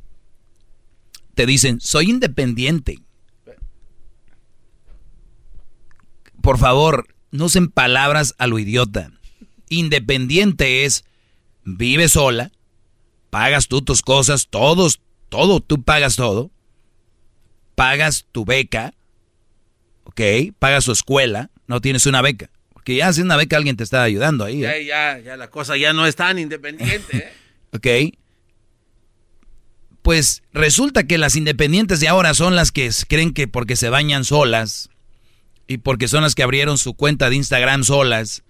te 1.36 1.46
dicen, 1.46 1.80
soy 1.80 2.10
independiente. 2.10 3.00
Por 6.42 6.58
favor, 6.58 7.14
no 7.32 7.46
usen 7.46 7.70
palabras 7.70 8.36
a 8.38 8.48
lo 8.48 8.60
idiota. 8.60 9.12
Independiente 9.70 10.86
es, 10.86 11.06
vive 11.64 12.10
sola, 12.10 12.52
pagas 13.30 13.68
tú 13.68 13.82
tus 13.82 14.02
cosas, 14.02 14.48
todos, 14.50 15.02
todo, 15.30 15.62
tú 15.62 15.84
pagas 15.84 16.16
todo. 16.16 16.52
Pagas 17.76 18.28
tu 18.32 18.46
beca, 18.46 18.94
¿ok? 20.04 20.22
Pagas 20.60 20.86
tu 20.86 20.92
escuela, 20.92 21.50
no 21.68 21.80
tienes 21.82 22.06
una 22.06 22.22
beca. 22.22 22.52
Porque 22.82 22.96
ya 22.96 23.14
sin 23.14 23.26
una 23.26 23.36
beca 23.36 23.58
alguien 23.58 23.78
te 23.78 23.84
está 23.84 24.02
ayudando 24.02 24.44
ahí. 24.44 24.66
¿eh? 24.66 24.86
Ya, 24.88 25.20
ya, 25.20 25.24
ya 25.24 25.38
la 25.38 25.52
cosa 25.52 25.78
ya 25.78 25.94
no 25.94 26.08
es 26.08 26.16
tan 26.16 26.40
independiente. 26.40 27.16
¿eh? 27.16 27.34
¿Ok? 27.74 28.18
Pues 30.02 30.42
resulta 30.52 31.04
que 31.04 31.20
las 31.20 31.36
independientes 31.36 32.00
de 32.00 32.08
ahora 32.08 32.34
son 32.34 32.56
las 32.56 32.72
que 32.72 32.90
creen 33.08 33.34
que 33.34 33.48
porque 33.48 33.76
se 33.76 33.90
bañan 33.90 34.26
solas, 34.26 34.90
Y 35.68 35.78
porque 35.78 36.08
son 36.08 36.24
las 36.24 36.34
que 36.34 36.42
abrieron 36.42 36.80
su 36.80 36.96
cuenta 36.96 37.30
de 37.30 37.36
Instagram 37.36 37.84
solas. 37.84 38.42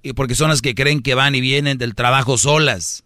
Y 0.00 0.12
porque 0.12 0.36
son 0.36 0.50
las 0.50 0.62
que 0.62 0.76
creen 0.76 1.02
que 1.02 1.16
van 1.16 1.34
y 1.34 1.40
vienen 1.40 1.76
del 1.76 1.96
trabajo 1.96 2.38
solas. 2.38 3.02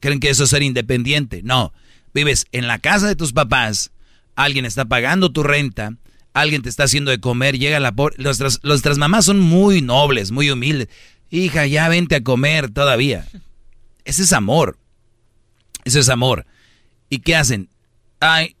Creen 0.00 0.18
que 0.18 0.30
eso 0.30 0.42
es 0.42 0.50
ser 0.50 0.64
independiente. 0.64 1.42
No, 1.44 1.72
vives 2.12 2.46
en 2.50 2.66
la 2.66 2.80
casa 2.80 3.06
de 3.06 3.14
tus 3.14 3.32
papás, 3.32 3.92
alguien 4.34 4.64
está 4.64 4.86
pagando 4.86 5.30
tu 5.30 5.44
renta, 5.44 5.92
alguien 6.40 6.62
te 6.62 6.68
está 6.68 6.84
haciendo 6.84 7.10
de 7.10 7.20
comer, 7.20 7.58
llega 7.58 7.80
la 7.80 7.92
pobre... 7.92 8.16
Nuestras, 8.18 8.62
nuestras 8.62 8.98
mamás 8.98 9.24
son 9.24 9.40
muy 9.40 9.82
nobles, 9.82 10.30
muy 10.30 10.50
humildes. 10.50 10.88
Hija, 11.30 11.66
ya 11.66 11.88
vente 11.88 12.16
a 12.16 12.22
comer 12.22 12.70
todavía. 12.70 13.26
Ese 14.04 14.22
es 14.22 14.32
amor. 14.32 14.78
Ese 15.84 16.00
es 16.00 16.08
amor. 16.08 16.46
¿Y 17.10 17.18
qué 17.20 17.36
hacen? 17.36 17.68
Ay, 18.20 18.56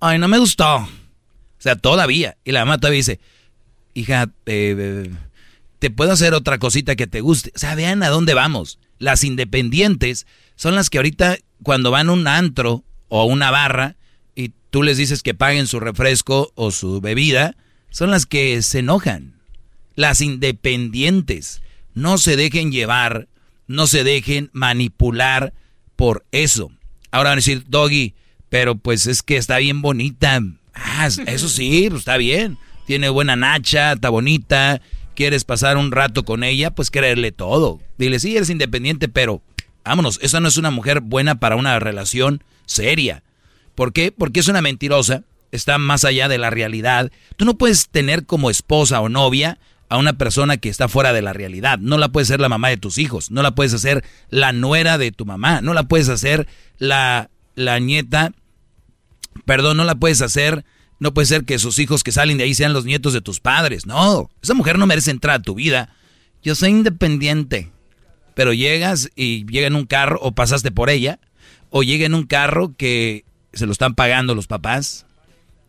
ay, 0.00 0.18
no 0.18 0.28
me 0.28 0.38
gustó. 0.38 0.76
O 0.76 0.88
sea, 1.58 1.76
todavía. 1.76 2.36
Y 2.44 2.52
la 2.52 2.64
mamá 2.64 2.78
todavía 2.78 2.98
dice, 2.98 3.20
hija, 3.94 4.30
eh, 4.46 5.10
te 5.78 5.90
puedo 5.90 6.12
hacer 6.12 6.34
otra 6.34 6.58
cosita 6.58 6.96
que 6.96 7.06
te 7.06 7.20
guste. 7.20 7.52
O 7.54 7.58
sea, 7.58 7.74
vean 7.74 8.02
a 8.02 8.08
dónde 8.08 8.34
vamos. 8.34 8.78
Las 8.98 9.24
independientes 9.24 10.26
son 10.54 10.74
las 10.74 10.90
que 10.90 10.98
ahorita 10.98 11.38
cuando 11.62 11.90
van 11.90 12.08
a 12.08 12.12
un 12.12 12.26
antro 12.28 12.84
o 13.08 13.20
a 13.20 13.24
una 13.24 13.50
barra 13.50 13.96
y 14.36 14.52
tú 14.70 14.84
les 14.84 14.98
dices 14.98 15.24
que 15.24 15.34
paguen 15.34 15.66
su 15.66 15.80
refresco 15.80 16.52
o 16.54 16.70
su 16.70 17.00
bebida, 17.00 17.56
son 17.90 18.12
las 18.12 18.26
que 18.26 18.62
se 18.62 18.80
enojan. 18.80 19.34
Las 19.96 20.20
independientes. 20.20 21.62
No 21.94 22.18
se 22.18 22.36
dejen 22.36 22.70
llevar, 22.70 23.26
no 23.66 23.86
se 23.86 24.04
dejen 24.04 24.50
manipular 24.52 25.54
por 25.96 26.26
eso. 26.30 26.70
Ahora 27.10 27.30
van 27.30 27.38
a 27.38 27.40
decir, 27.40 27.64
Doggy, 27.66 28.14
pero 28.50 28.76
pues 28.76 29.06
es 29.06 29.22
que 29.22 29.38
está 29.38 29.56
bien 29.56 29.80
bonita. 29.80 30.40
Ah, 30.74 31.08
eso 31.26 31.48
sí, 31.48 31.86
pues 31.88 32.00
está 32.00 32.18
bien. 32.18 32.58
Tiene 32.86 33.08
buena 33.08 33.34
nacha, 33.34 33.92
está 33.92 34.10
bonita. 34.10 34.82
¿Quieres 35.14 35.44
pasar 35.44 35.78
un 35.78 35.90
rato 35.90 36.26
con 36.26 36.44
ella? 36.44 36.70
Pues 36.70 36.90
creerle 36.90 37.32
todo. 37.32 37.80
Dile, 37.96 38.20
sí, 38.20 38.36
eres 38.36 38.50
independiente, 38.50 39.08
pero 39.08 39.40
vámonos. 39.82 40.18
Esa 40.20 40.40
no 40.40 40.48
es 40.48 40.58
una 40.58 40.70
mujer 40.70 41.00
buena 41.00 41.40
para 41.40 41.56
una 41.56 41.78
relación 41.78 42.44
seria. 42.66 43.22
¿Por 43.76 43.92
qué? 43.92 44.10
Porque 44.10 44.40
es 44.40 44.48
una 44.48 44.62
mentirosa. 44.62 45.22
Está 45.52 45.78
más 45.78 46.04
allá 46.04 46.26
de 46.26 46.38
la 46.38 46.50
realidad. 46.50 47.12
Tú 47.36 47.44
no 47.44 47.56
puedes 47.56 47.88
tener 47.88 48.26
como 48.26 48.50
esposa 48.50 49.00
o 49.00 49.08
novia 49.08 49.58
a 49.88 49.98
una 49.98 50.14
persona 50.14 50.56
que 50.56 50.68
está 50.68 50.88
fuera 50.88 51.12
de 51.12 51.22
la 51.22 51.32
realidad. 51.32 51.78
No 51.78 51.98
la 51.98 52.08
puedes 52.08 52.28
ser 52.28 52.40
la 52.40 52.48
mamá 52.48 52.68
de 52.68 52.76
tus 52.76 52.98
hijos, 52.98 53.30
no 53.30 53.42
la 53.42 53.54
puedes 53.54 53.72
hacer 53.72 54.04
la 54.30 54.52
nuera 54.52 54.98
de 54.98 55.12
tu 55.12 55.24
mamá, 55.24 55.60
no 55.60 55.74
la 55.74 55.84
puedes 55.84 56.08
hacer 56.08 56.48
la, 56.78 57.30
la 57.54 57.78
nieta, 57.78 58.32
perdón, 59.44 59.76
no 59.76 59.84
la 59.84 59.94
puedes 59.94 60.22
hacer, 60.22 60.64
no 60.98 61.14
puede 61.14 61.26
ser 61.26 61.44
que 61.44 61.58
sus 61.58 61.78
hijos 61.78 62.02
que 62.02 62.10
salen 62.10 62.38
de 62.38 62.44
ahí 62.44 62.54
sean 62.54 62.72
los 62.72 62.84
nietos 62.84 63.12
de 63.12 63.20
tus 63.20 63.38
padres. 63.38 63.86
No, 63.86 64.30
esa 64.42 64.54
mujer 64.54 64.78
no 64.78 64.86
merece 64.86 65.10
entrar 65.10 65.36
a 65.36 65.42
tu 65.42 65.54
vida. 65.54 65.94
Yo 66.42 66.54
soy 66.54 66.70
independiente. 66.70 67.70
Pero 68.34 68.52
llegas 68.52 69.10
y 69.16 69.46
llega 69.46 69.66
en 69.66 69.76
un 69.76 69.86
carro 69.86 70.18
o 70.20 70.32
pasaste 70.32 70.70
por 70.70 70.90
ella, 70.90 71.20
o 71.70 71.82
llega 71.82 72.04
en 72.04 72.14
un 72.14 72.26
carro 72.26 72.74
que 72.76 73.24
se 73.58 73.66
lo 73.66 73.72
están 73.72 73.94
pagando 73.94 74.34
los 74.34 74.46
papás, 74.46 75.06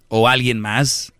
o 0.09 0.27
alguien 0.27 0.59
más, 0.59 1.13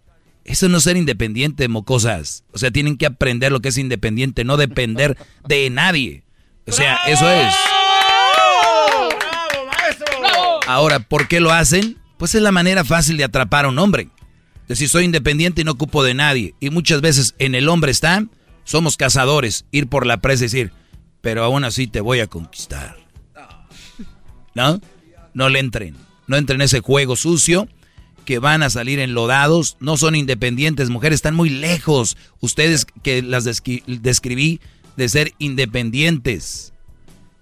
eso 0.48 0.70
no 0.70 0.78
es 0.78 0.84
ser 0.84 0.96
independiente, 0.96 1.68
mocosas. 1.68 2.46
O 2.54 2.58
sea, 2.58 2.72
tienen 2.72 2.98
que 2.98 3.06
aprender 3.06 3.52
lo 3.52 3.60
que 3.60 3.68
es 3.68 3.78
independiente, 3.78 4.46
no 4.46 4.56
depender 4.56 5.18
de 5.46 5.70
nadie. 5.70 6.24
O 6.66 6.72
sea, 6.72 6.98
eso 7.06 7.30
es. 7.30 7.54
Ahora, 10.68 11.00
¿por 11.00 11.28
qué 11.28 11.42
lo 11.42 11.52
hacen? 11.52 11.98
Pues 12.18 12.34
es 12.34 12.42
la 12.42 12.52
manera 12.52 12.86
fácil 12.86 13.18
de 13.18 13.26
atrapar 13.26 13.66
a 13.66 13.70
un 13.70 13.78
hombre. 13.78 14.10
Decir, 14.68 14.90
soy 14.90 15.04
independiente 15.04 15.62
y 15.62 15.64
no 15.64 15.72
ocupo 15.72 16.04
de 16.04 16.14
nadie. 16.14 16.56
Y 16.60 16.70
muchas 16.70 17.02
veces 17.02 17.36
en 17.40 17.54
el 17.54 17.70
hombre 17.70 17.92
está, 17.92 18.26
somos 18.64 18.98
cazadores, 18.98 19.66
ir 19.72 19.88
por 19.88 20.06
la 20.06 20.18
presa 20.18 20.44
y 20.44 20.48
decir, 20.48 20.74
pero 21.22 21.44
aún 21.44 21.66
así 21.66 21.88
te 21.88 22.02
voy 22.02 22.22
a 22.22 22.28
conquistar. 22.28 22.98
¿No? 24.56 24.82
No 25.34 25.50
le 25.50 25.60
entren. 25.60 26.07
No 26.28 26.38
entren 26.38 26.62
en 26.62 26.66
ese 26.66 26.82
juego 26.82 27.16
sucio 27.16 27.68
que 28.26 28.40
van 28.40 28.62
a 28.62 28.70
salir 28.70 29.00
enlodados, 29.00 29.78
no 29.80 29.96
son 29.96 30.14
independientes, 30.14 30.90
mujeres 30.90 31.16
están 31.16 31.34
muy 31.34 31.50
lejos, 31.50 32.18
ustedes 32.42 32.86
que 33.02 33.22
las 33.22 33.46
describí 33.46 34.60
de 34.98 35.08
ser 35.08 35.34
independientes. 35.38 36.74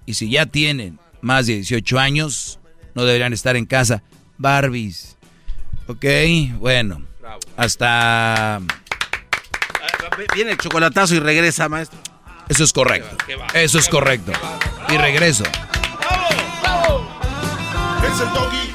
Y 0.05 0.13
si 0.13 0.29
ya 0.29 0.45
tienen 0.45 0.99
más 1.21 1.47
de 1.47 1.55
18 1.55 1.97
años, 1.97 2.59
no 2.93 3.03
deberían 3.03 3.33
estar 3.33 3.55
en 3.55 3.65
casa. 3.65 4.03
Barbies. 4.37 5.17
Ok, 5.87 6.05
bueno. 6.59 7.01
Hasta... 7.57 8.61
Viene 10.35 10.51
el 10.51 10.57
chocolatazo 10.57 11.15
y 11.15 11.19
regresa, 11.19 11.67
maestro. 11.67 11.99
Eso 12.47 12.63
es 12.63 12.71
correcto. 12.71 13.17
Eso 13.55 13.79
es 13.79 13.89
correcto. 13.89 14.31
Y 14.89 14.97
regreso. 14.97 15.43
Es 18.03 18.21
el 18.21 18.29
doggy, 18.33 18.74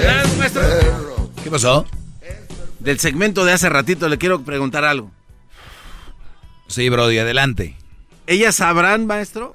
¿Puedo 0.00 0.36
cuestionar, 0.36 0.38
maestro? 0.38 1.30
¿Qué 1.42 1.50
pasó? 1.50 1.86
Del 2.78 2.98
segmento 2.98 3.44
de 3.44 3.52
hace 3.52 3.68
ratito 3.68 4.08
le 4.08 4.18
quiero 4.18 4.42
preguntar 4.42 4.84
algo. 4.84 5.10
Sí, 6.68 6.88
Brody, 6.88 7.18
adelante. 7.18 7.76
¿Ellas 8.26 8.54
sabrán, 8.56 9.06
maestro? 9.06 9.54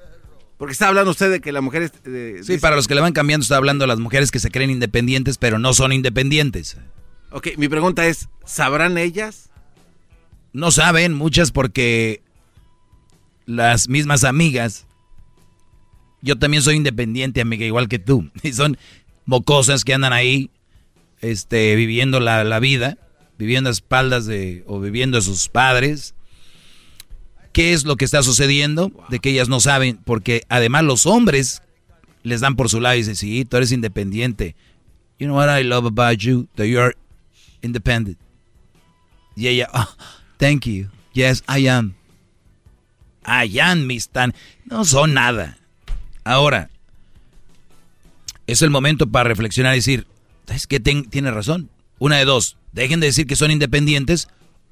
Porque 0.58 0.72
está 0.72 0.88
hablando 0.88 1.10
usted 1.10 1.30
de 1.30 1.40
que 1.40 1.52
la 1.52 1.60
mujer 1.60 1.82
es... 1.82 2.46
sí, 2.46 2.58
para 2.58 2.76
los 2.76 2.88
que 2.88 2.94
le 2.94 3.00
van 3.00 3.12
cambiando, 3.12 3.42
está 3.42 3.56
hablando 3.56 3.82
de 3.82 3.88
las 3.88 3.98
mujeres 3.98 4.30
que 4.30 4.38
se 4.38 4.50
creen 4.50 4.70
independientes, 4.70 5.38
pero 5.38 5.58
no 5.58 5.74
son 5.74 5.92
independientes. 5.92 6.76
Ok, 7.30 7.48
mi 7.56 7.68
pregunta 7.68 8.06
es, 8.06 8.28
¿sabrán 8.44 8.96
ellas? 8.96 9.50
No 10.52 10.70
saben, 10.70 11.12
muchas 11.12 11.52
porque 11.52 12.22
las 13.44 13.88
mismas 13.88 14.24
amigas, 14.24 14.86
yo 16.22 16.38
también 16.38 16.62
soy 16.62 16.76
independiente, 16.76 17.40
amiga, 17.40 17.66
igual 17.66 17.88
que 17.88 17.98
tú, 17.98 18.30
y 18.42 18.52
son 18.52 18.78
mocosas 19.26 19.84
que 19.84 19.92
andan 19.92 20.12
ahí, 20.12 20.50
este, 21.20 21.76
viviendo 21.76 22.20
la, 22.20 22.44
la 22.44 22.58
vida, 22.58 22.96
viviendo 23.38 23.68
a 23.68 23.72
espaldas 23.72 24.24
de, 24.26 24.64
o 24.66 24.80
viviendo 24.80 25.18
a 25.18 25.20
sus 25.20 25.48
padres, 25.48 26.14
¿Qué 27.56 27.72
es 27.72 27.86
lo 27.86 27.96
que 27.96 28.04
está 28.04 28.22
sucediendo? 28.22 28.92
De 29.08 29.18
que 29.18 29.30
ellas 29.30 29.48
no 29.48 29.60
saben, 29.60 29.96
porque 30.04 30.42
además 30.50 30.84
los 30.84 31.06
hombres 31.06 31.62
les 32.22 32.42
dan 32.42 32.54
por 32.54 32.68
su 32.68 32.82
lado 32.82 32.96
y 32.96 32.98
dicen, 32.98 33.16
sí, 33.16 33.46
tú 33.46 33.56
eres 33.56 33.72
independiente. 33.72 34.54
You 35.18 35.26
know 35.26 35.38
what 35.38 35.48
I 35.58 35.64
love 35.64 35.86
about 35.86 36.18
you? 36.18 36.48
That 36.56 36.66
you're 36.66 36.94
independent. 37.62 38.18
Y 39.36 39.48
ella, 39.48 39.70
oh, 39.72 39.88
thank 40.36 40.66
you. 40.66 40.90
Yes, 41.14 41.42
I 41.48 41.66
am. 41.66 41.94
I 43.24 43.58
am, 43.58 43.86
mis 43.86 44.10
tan. 44.10 44.34
No 44.66 44.84
son 44.84 45.14
nada. 45.14 45.56
Ahora, 46.24 46.68
es 48.46 48.62
el 48.62 48.70
momento 48.70 49.06
para 49.10 49.28
reflexionar 49.28 49.74
y 49.74 49.78
decir, 49.78 50.06
es 50.48 50.66
que 50.66 50.80
tiene 50.80 51.30
razón? 51.30 51.70
Una 51.98 52.16
de 52.16 52.24
dos, 52.24 52.56
dejen 52.72 53.00
de 53.00 53.06
decir 53.06 53.26
que 53.26 53.36
son 53.36 53.50
independientes 53.50 54.28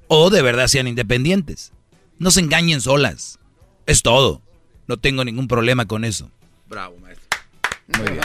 o 0.09 0.31
de 0.31 0.43
verdad 0.43 0.69
sean 0.69 0.87
independientes. 0.87 1.73
No 2.19 2.31
se 2.31 2.41
engañen 2.41 2.81
solas. 2.81 3.39
Es 3.87 4.03
todo. 4.03 4.43
No 4.87 4.99
tengo 4.99 5.25
ningún 5.25 5.49
problema 5.49 5.87
con 5.87 6.05
eso. 6.05 6.31
Bravo, 6.69 6.97
maestro. 6.99 7.27
Muy 7.99 8.13
bien. 8.13 8.25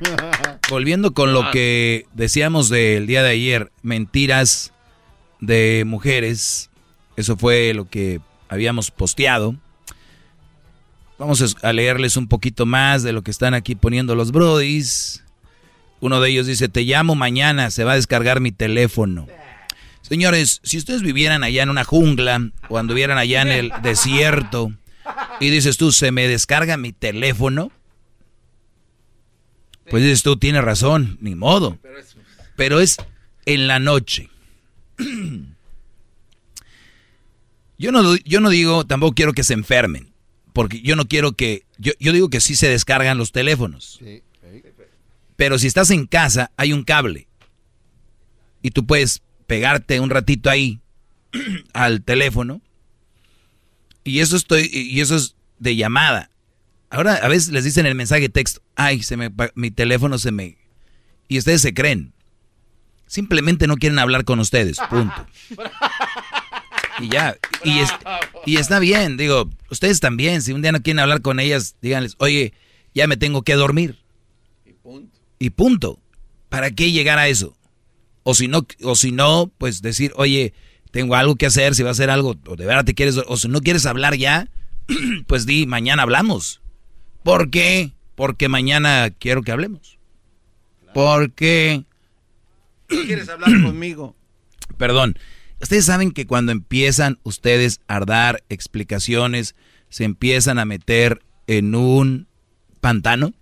Volviendo 0.70 1.12
con 1.12 1.32
lo 1.32 1.50
que 1.50 2.06
decíamos 2.12 2.68
del 2.68 3.06
día 3.06 3.22
de 3.22 3.30
ayer, 3.30 3.72
mentiras 3.82 4.72
de 5.40 5.84
mujeres. 5.86 6.70
Eso 7.16 7.36
fue 7.36 7.74
lo 7.74 7.88
que 7.88 8.20
habíamos 8.48 8.90
posteado. 8.90 9.56
Vamos 11.22 11.56
a 11.62 11.72
leerles 11.72 12.16
un 12.16 12.26
poquito 12.26 12.66
más 12.66 13.04
de 13.04 13.12
lo 13.12 13.22
que 13.22 13.30
están 13.30 13.54
aquí 13.54 13.76
poniendo 13.76 14.16
los 14.16 14.32
brodis. 14.32 15.22
Uno 16.00 16.20
de 16.20 16.30
ellos 16.30 16.48
dice, 16.48 16.68
te 16.68 16.82
llamo 16.82 17.14
mañana, 17.14 17.70
se 17.70 17.84
va 17.84 17.92
a 17.92 17.94
descargar 17.94 18.40
mi 18.40 18.50
teléfono. 18.50 19.28
Señores, 20.00 20.58
si 20.64 20.78
ustedes 20.78 21.02
vivieran 21.02 21.44
allá 21.44 21.62
en 21.62 21.70
una 21.70 21.84
jungla 21.84 22.50
o 22.68 22.76
anduvieran 22.76 23.18
allá 23.18 23.42
en 23.42 23.52
el 23.52 23.72
desierto 23.84 24.72
y 25.38 25.50
dices 25.50 25.76
tú, 25.76 25.92
se 25.92 26.10
me 26.10 26.26
descarga 26.26 26.76
mi 26.76 26.90
teléfono, 26.92 27.70
Pues 29.88 30.02
dices 30.02 30.24
tú, 30.24 30.36
tienes 30.36 30.64
razón, 30.64 31.18
ni 31.20 31.36
modo. 31.36 31.78
Pero 32.56 32.80
es 32.80 32.96
en 33.46 33.68
la 33.68 33.78
noche. 33.78 34.28
Yo 37.78 37.92
no, 37.92 38.16
yo 38.16 38.40
no 38.40 38.48
digo, 38.50 38.86
tampoco 38.86 39.14
quiero 39.14 39.32
que 39.32 39.42
se 39.42 39.54
enfermen, 39.54 40.11
porque 40.52 40.80
yo 40.80 40.96
no 40.96 41.06
quiero 41.06 41.32
que, 41.32 41.64
yo, 41.78 41.92
yo 41.98 42.12
digo 42.12 42.28
que 42.28 42.40
sí 42.40 42.56
se 42.56 42.68
descargan 42.68 43.18
los 43.18 43.32
teléfonos. 43.32 44.00
Pero 45.36 45.58
si 45.58 45.66
estás 45.66 45.90
en 45.90 46.06
casa, 46.06 46.52
hay 46.56 46.72
un 46.72 46.84
cable. 46.84 47.28
Y 48.62 48.70
tú 48.70 48.86
puedes 48.86 49.22
pegarte 49.46 50.00
un 50.00 50.10
ratito 50.10 50.50
ahí 50.50 50.80
al 51.72 52.02
teléfono. 52.02 52.60
Y 54.04 54.20
eso 54.20 54.36
estoy, 54.36 54.68
y 54.72 55.00
eso 55.00 55.16
es 55.16 55.36
de 55.58 55.76
llamada. 55.76 56.30
Ahora 56.90 57.14
a 57.14 57.28
veces 57.28 57.52
les 57.52 57.64
dicen 57.64 57.86
el 57.86 57.94
mensaje 57.94 58.22
de 58.22 58.28
texto, 58.28 58.60
ay, 58.74 59.02
se 59.02 59.16
me, 59.16 59.30
mi 59.54 59.70
teléfono 59.70 60.18
se 60.18 60.32
me... 60.32 60.58
Y 61.28 61.38
ustedes 61.38 61.62
se 61.62 61.72
creen. 61.72 62.12
Simplemente 63.06 63.66
no 63.66 63.76
quieren 63.76 63.98
hablar 63.98 64.24
con 64.24 64.40
ustedes, 64.40 64.78
punto. 64.90 65.26
Y 66.98 67.08
ya, 67.08 67.36
y, 67.64 67.80
y 68.44 68.56
está 68.56 68.78
bien, 68.78 69.16
digo, 69.16 69.48
ustedes 69.70 70.00
también, 70.00 70.42
si 70.42 70.52
un 70.52 70.62
día 70.62 70.72
no 70.72 70.82
quieren 70.82 71.00
hablar 71.00 71.22
con 71.22 71.40
ellas, 71.40 71.76
díganles, 71.80 72.16
oye, 72.18 72.52
ya 72.94 73.06
me 73.06 73.16
tengo 73.16 73.42
que 73.42 73.54
dormir. 73.54 73.98
Y 74.64 74.72
punto. 74.72 75.18
Y 75.38 75.50
punto. 75.50 75.98
¿Para 76.48 76.70
qué 76.70 76.92
llegar 76.92 77.18
a 77.18 77.28
eso? 77.28 77.56
O 78.24 78.34
si 78.34 78.48
no, 78.48 78.66
o 78.82 78.94
si 78.94 79.10
no, 79.10 79.50
pues 79.58 79.82
decir, 79.82 80.12
oye, 80.16 80.52
tengo 80.90 81.14
algo 81.14 81.36
que 81.36 81.46
hacer, 81.46 81.74
si 81.74 81.82
va 81.82 81.88
a 81.88 81.92
hacer 81.92 82.10
algo, 82.10 82.36
o 82.46 82.56
de 82.56 82.66
verdad 82.66 82.84
te 82.84 82.94
quieres, 82.94 83.16
o 83.16 83.36
si 83.36 83.48
no 83.48 83.60
quieres 83.60 83.86
hablar 83.86 84.16
ya, 84.16 84.48
pues 85.26 85.46
di, 85.46 85.66
mañana 85.66 86.02
hablamos. 86.02 86.60
¿Por 87.22 87.50
qué? 87.50 87.92
Porque 88.14 88.48
mañana 88.48 89.10
quiero 89.10 89.42
que 89.42 89.52
hablemos. 89.52 89.98
¿Por 90.92 91.32
qué? 91.32 91.84
¿Quieres 92.86 93.28
hablar 93.28 93.50
conmigo? 93.62 94.14
Perdón. 94.76 95.16
Ustedes 95.62 95.84
saben 95.84 96.10
que 96.10 96.26
cuando 96.26 96.50
empiezan 96.52 97.18
ustedes 97.22 97.80
a 97.86 98.00
dar 98.00 98.42
explicaciones, 98.48 99.54
se 99.88 100.04
empiezan 100.04 100.58
a 100.58 100.64
meter 100.64 101.22
en 101.46 101.74
un 101.74 102.26
pantano. 102.80 103.32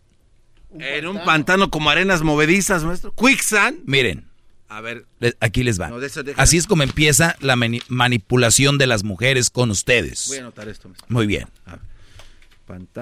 En 0.78 1.07
un 1.07 1.24
pantano 1.24 1.70
como 1.70 1.90
arenas 1.90 2.23
movedizas, 2.23 2.84
maestro. 2.84 3.15
Quicksand. 3.15 3.81
Miren. 3.86 4.26
A 4.68 4.81
ver. 4.82 5.07
Aquí 5.40 5.65
les 5.65 5.81
va. 5.81 5.90
Así 6.36 6.58
es 6.58 6.66
como 6.66 6.82
empieza 6.82 7.36
la 7.40 7.57
manipulación 7.89 8.78
de 8.78 8.86
las 8.86 9.02
mujeres 9.02 9.50
con 9.50 9.70
ustedes. 9.70 10.26
Voy 10.28 10.36
a 10.36 10.40
anotar 10.42 10.68
esto. 10.68 10.89
Maestro. 10.89 11.07
Muy 11.08 11.26
bien. 11.26 11.49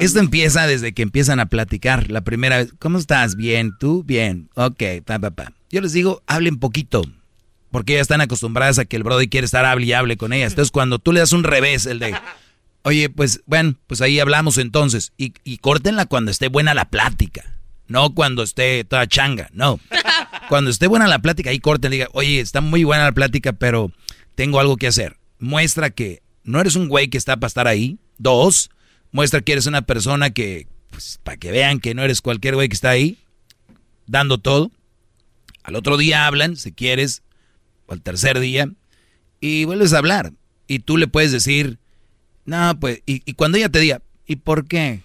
Esto 0.00 0.20
empieza 0.20 0.66
desde 0.66 0.94
que 0.94 1.02
empiezan 1.02 1.40
a 1.40 1.46
platicar. 1.46 2.10
La 2.10 2.22
primera 2.22 2.58
vez, 2.58 2.72
¿cómo 2.78 2.98
estás? 2.98 3.36
Bien, 3.36 3.72
tú, 3.78 4.02
bien. 4.02 4.48
Ok, 4.54 4.82
pa, 5.04 5.18
pa, 5.18 5.30
pa. 5.32 5.52
Yo 5.70 5.82
les 5.82 5.92
digo, 5.92 6.22
hablen 6.26 6.58
poquito. 6.58 7.02
Porque 7.70 7.94
ya 7.94 8.00
están 8.00 8.20
acostumbradas 8.20 8.78
a 8.78 8.84
que 8.84 8.96
el 8.96 9.02
brody 9.02 9.28
quiere 9.28 9.44
estar 9.44 9.64
hable 9.64 9.86
y 9.86 9.92
hable 9.92 10.16
con 10.16 10.32
ellas. 10.32 10.52
Entonces, 10.52 10.70
cuando 10.70 10.98
tú 10.98 11.12
le 11.12 11.20
das 11.20 11.32
un 11.32 11.44
revés, 11.44 11.86
el 11.86 11.98
de, 11.98 12.14
oye, 12.82 13.10
pues, 13.10 13.42
bueno, 13.46 13.74
pues 13.86 14.00
ahí 14.00 14.20
hablamos 14.20 14.58
entonces. 14.58 15.12
Y, 15.16 15.34
y 15.44 15.58
córtenla 15.58 16.06
cuando 16.06 16.30
esté 16.30 16.48
buena 16.48 16.74
la 16.74 16.86
plática. 16.86 17.58
No 17.86 18.14
cuando 18.14 18.42
esté 18.42 18.84
toda 18.84 19.06
changa, 19.06 19.48
no. 19.52 19.80
Cuando 20.48 20.70
esté 20.70 20.86
buena 20.86 21.06
la 21.06 21.18
plática, 21.18 21.50
ahí 21.50 21.58
corten, 21.58 21.90
diga, 21.90 22.08
oye, 22.12 22.40
está 22.40 22.62
muy 22.62 22.82
buena 22.82 23.04
la 23.04 23.12
plática, 23.12 23.52
pero 23.52 23.92
tengo 24.34 24.60
algo 24.60 24.78
que 24.78 24.86
hacer. 24.86 25.18
Muestra 25.38 25.90
que 25.90 26.22
no 26.42 26.58
eres 26.58 26.74
un 26.74 26.88
güey 26.88 27.08
que 27.08 27.18
está 27.18 27.36
para 27.36 27.48
estar 27.48 27.66
ahí. 27.66 27.98
Dos, 28.16 28.70
muestra 29.12 29.42
que 29.42 29.52
eres 29.52 29.66
una 29.66 29.82
persona 29.82 30.30
que, 30.30 30.66
pues, 30.90 31.20
para 31.22 31.36
que 31.36 31.50
vean 31.50 31.80
que 31.80 31.94
no 31.94 32.02
eres 32.02 32.22
cualquier 32.22 32.54
güey 32.54 32.68
que 32.68 32.74
está 32.74 32.88
ahí, 32.90 33.18
dando 34.06 34.38
todo. 34.38 34.70
Al 35.62 35.76
otro 35.76 35.98
día 35.98 36.26
hablan, 36.26 36.56
si 36.56 36.72
quieres, 36.72 37.22
al 37.88 38.02
tercer 38.02 38.40
día, 38.40 38.70
y 39.40 39.64
vuelves 39.64 39.92
a 39.92 39.98
hablar. 39.98 40.32
Y 40.66 40.80
tú 40.80 40.96
le 40.96 41.08
puedes 41.08 41.32
decir, 41.32 41.78
no, 42.44 42.78
pues, 42.78 43.02
y, 43.06 43.22
y 43.24 43.34
cuando 43.34 43.58
ella 43.58 43.68
te 43.68 43.80
diga, 43.80 44.02
¿y 44.26 44.36
por 44.36 44.66
qué? 44.66 45.02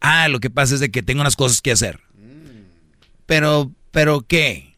Ah, 0.00 0.28
lo 0.28 0.40
que 0.40 0.50
pasa 0.50 0.74
es 0.74 0.80
de 0.80 0.90
que 0.90 1.02
tengo 1.02 1.20
unas 1.20 1.36
cosas 1.36 1.60
que 1.60 1.72
hacer. 1.72 2.00
Pero, 3.26 3.72
pero 3.90 4.22
¿qué? 4.22 4.76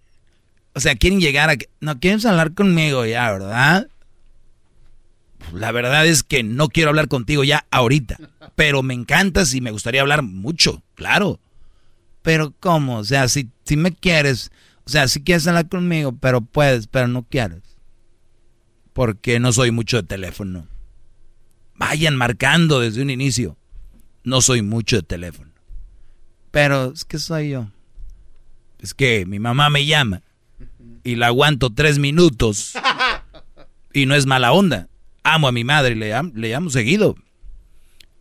O 0.74 0.80
sea, 0.80 0.94
quieren 0.96 1.20
llegar 1.20 1.50
a... 1.50 1.56
No, 1.80 1.98
quieren 2.00 2.24
hablar 2.26 2.54
conmigo 2.54 3.04
ya, 3.04 3.30
¿verdad? 3.32 3.88
La 5.52 5.72
verdad 5.72 6.06
es 6.06 6.22
que 6.22 6.42
no 6.42 6.68
quiero 6.68 6.90
hablar 6.90 7.08
contigo 7.08 7.44
ya 7.44 7.66
ahorita, 7.70 8.18
pero 8.54 8.82
me 8.82 8.94
encantas 8.94 9.54
y 9.54 9.60
me 9.60 9.70
gustaría 9.70 10.00
hablar 10.00 10.22
mucho, 10.22 10.82
claro. 10.94 11.40
Pero 12.22 12.54
¿cómo? 12.60 12.98
O 12.98 13.04
sea, 13.04 13.28
si, 13.28 13.48
si 13.64 13.76
me 13.76 13.94
quieres, 13.94 14.50
o 14.88 14.90
sea, 14.90 15.06
si 15.06 15.22
quieres 15.22 15.46
hablar 15.46 15.68
conmigo, 15.68 16.16
pero 16.18 16.40
puedes, 16.40 16.86
pero 16.86 17.06
no 17.06 17.22
quieres. 17.22 17.62
Porque 18.92 19.38
no 19.38 19.52
soy 19.52 19.70
mucho 19.70 19.98
de 19.98 20.02
teléfono. 20.02 20.66
Vayan 21.76 22.16
marcando 22.16 22.80
desde 22.80 23.02
un 23.02 23.10
inicio. 23.10 23.56
No 24.24 24.40
soy 24.40 24.62
mucho 24.62 24.96
de 24.96 25.02
teléfono. 25.02 25.52
Pero 26.50 26.92
es 26.92 27.04
que 27.04 27.18
soy 27.18 27.50
yo. 27.50 27.70
Es 28.80 28.94
que 28.94 29.26
mi 29.26 29.38
mamá 29.38 29.70
me 29.70 29.86
llama 29.86 30.22
y 31.04 31.14
la 31.14 31.28
aguanto 31.28 31.70
tres 31.70 31.98
minutos 31.98 32.72
y 33.92 34.06
no 34.06 34.14
es 34.14 34.26
mala 34.26 34.52
onda 34.52 34.88
amo 35.28 35.48
a 35.48 35.52
mi 35.52 35.64
madre, 35.64 35.94
le, 35.94 36.14
le 36.34 36.48
llamo 36.48 36.70
seguido. 36.70 37.14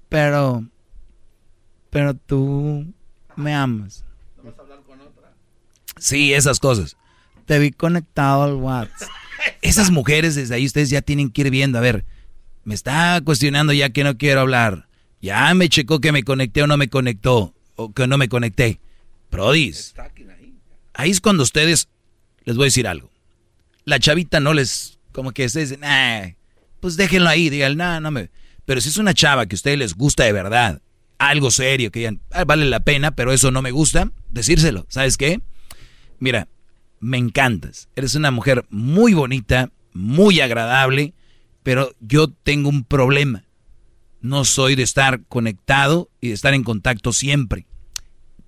Pero, 0.09 0.65
pero 1.89 2.13
tú 2.13 2.85
me 3.35 3.53
amas. 3.53 4.05
¿Vamos 4.37 4.57
a 4.57 4.61
hablar 4.61 4.79
con 4.83 4.99
otra? 5.01 5.33
Sí, 5.99 6.33
esas 6.33 6.59
cosas. 6.59 6.97
Te 7.45 7.59
vi 7.59 7.71
conectado 7.71 8.43
al 8.43 8.55
WhatsApp. 8.55 9.09
Esas 9.61 9.91
mujeres 9.91 10.35
desde 10.35 10.55
ahí 10.55 10.65
ustedes 10.65 10.89
ya 10.89 11.01
tienen 11.01 11.29
que 11.29 11.41
ir 11.41 11.51
viendo, 11.51 11.77
a 11.77 11.81
ver, 11.81 12.05
me 12.63 12.75
está 12.75 13.21
cuestionando 13.23 13.71
ya 13.71 13.89
que 13.91 14.03
no 14.03 14.17
quiero 14.17 14.41
hablar. 14.41 14.87
Ya 15.21 15.53
me 15.53 15.69
checó 15.69 15.99
que 15.99 16.11
me 16.11 16.23
conecté 16.23 16.63
o 16.63 16.67
no 16.67 16.75
me 16.75 16.89
conectó, 16.89 17.53
o 17.75 17.93
que 17.93 18.07
no 18.07 18.17
me 18.17 18.29
conecté. 18.29 18.79
Prodis. 19.29 19.93
Ahí 20.93 21.11
es 21.11 21.21
cuando 21.21 21.43
ustedes, 21.43 21.87
les 22.43 22.55
voy 22.57 22.65
a 22.65 22.67
decir 22.67 22.87
algo. 22.87 23.11
La 23.85 23.99
chavita 23.99 24.39
no 24.39 24.53
les, 24.53 24.99
como 25.11 25.31
que 25.31 25.45
ustedes 25.45 25.69
dicen, 25.69 25.85
ah, 25.85 26.33
pues 26.79 26.97
déjenlo 26.97 27.29
ahí, 27.29 27.49
digan, 27.49 27.77
no, 27.77 27.99
no 28.01 28.11
me... 28.11 28.29
Pero 28.65 28.81
si 28.81 28.89
es 28.89 28.97
una 28.97 29.13
chava 29.13 29.45
que 29.45 29.55
a 29.55 29.57
ustedes 29.57 29.77
les 29.77 29.93
gusta 29.95 30.25
de 30.25 30.33
verdad, 30.33 30.81
algo 31.19 31.51
serio, 31.51 31.91
que 31.91 31.99
digan, 31.99 32.21
ah, 32.31 32.43
vale 32.43 32.65
la 32.65 32.81
pena, 32.81 33.11
pero 33.15 33.31
eso 33.31 33.49
no 33.49 33.61
me 33.61 33.71
gusta, 33.71 34.11
decírselo. 34.29 34.85
¿Sabes 34.89 35.17
qué? 35.17 35.39
Mira, 36.19 36.47
me 36.99 37.17
encantas. 37.17 37.89
Eres 37.95 38.15
una 38.15 38.31
mujer 38.31 38.65
muy 38.69 39.13
bonita, 39.13 39.71
muy 39.93 40.39
agradable, 40.39 41.13
pero 41.63 41.91
yo 41.99 42.27
tengo 42.27 42.69
un 42.69 42.83
problema. 42.83 43.43
No 44.21 44.45
soy 44.45 44.75
de 44.75 44.83
estar 44.83 45.21
conectado 45.25 46.09
y 46.21 46.29
de 46.29 46.33
estar 46.33 46.53
en 46.53 46.63
contacto 46.63 47.13
siempre. 47.13 47.67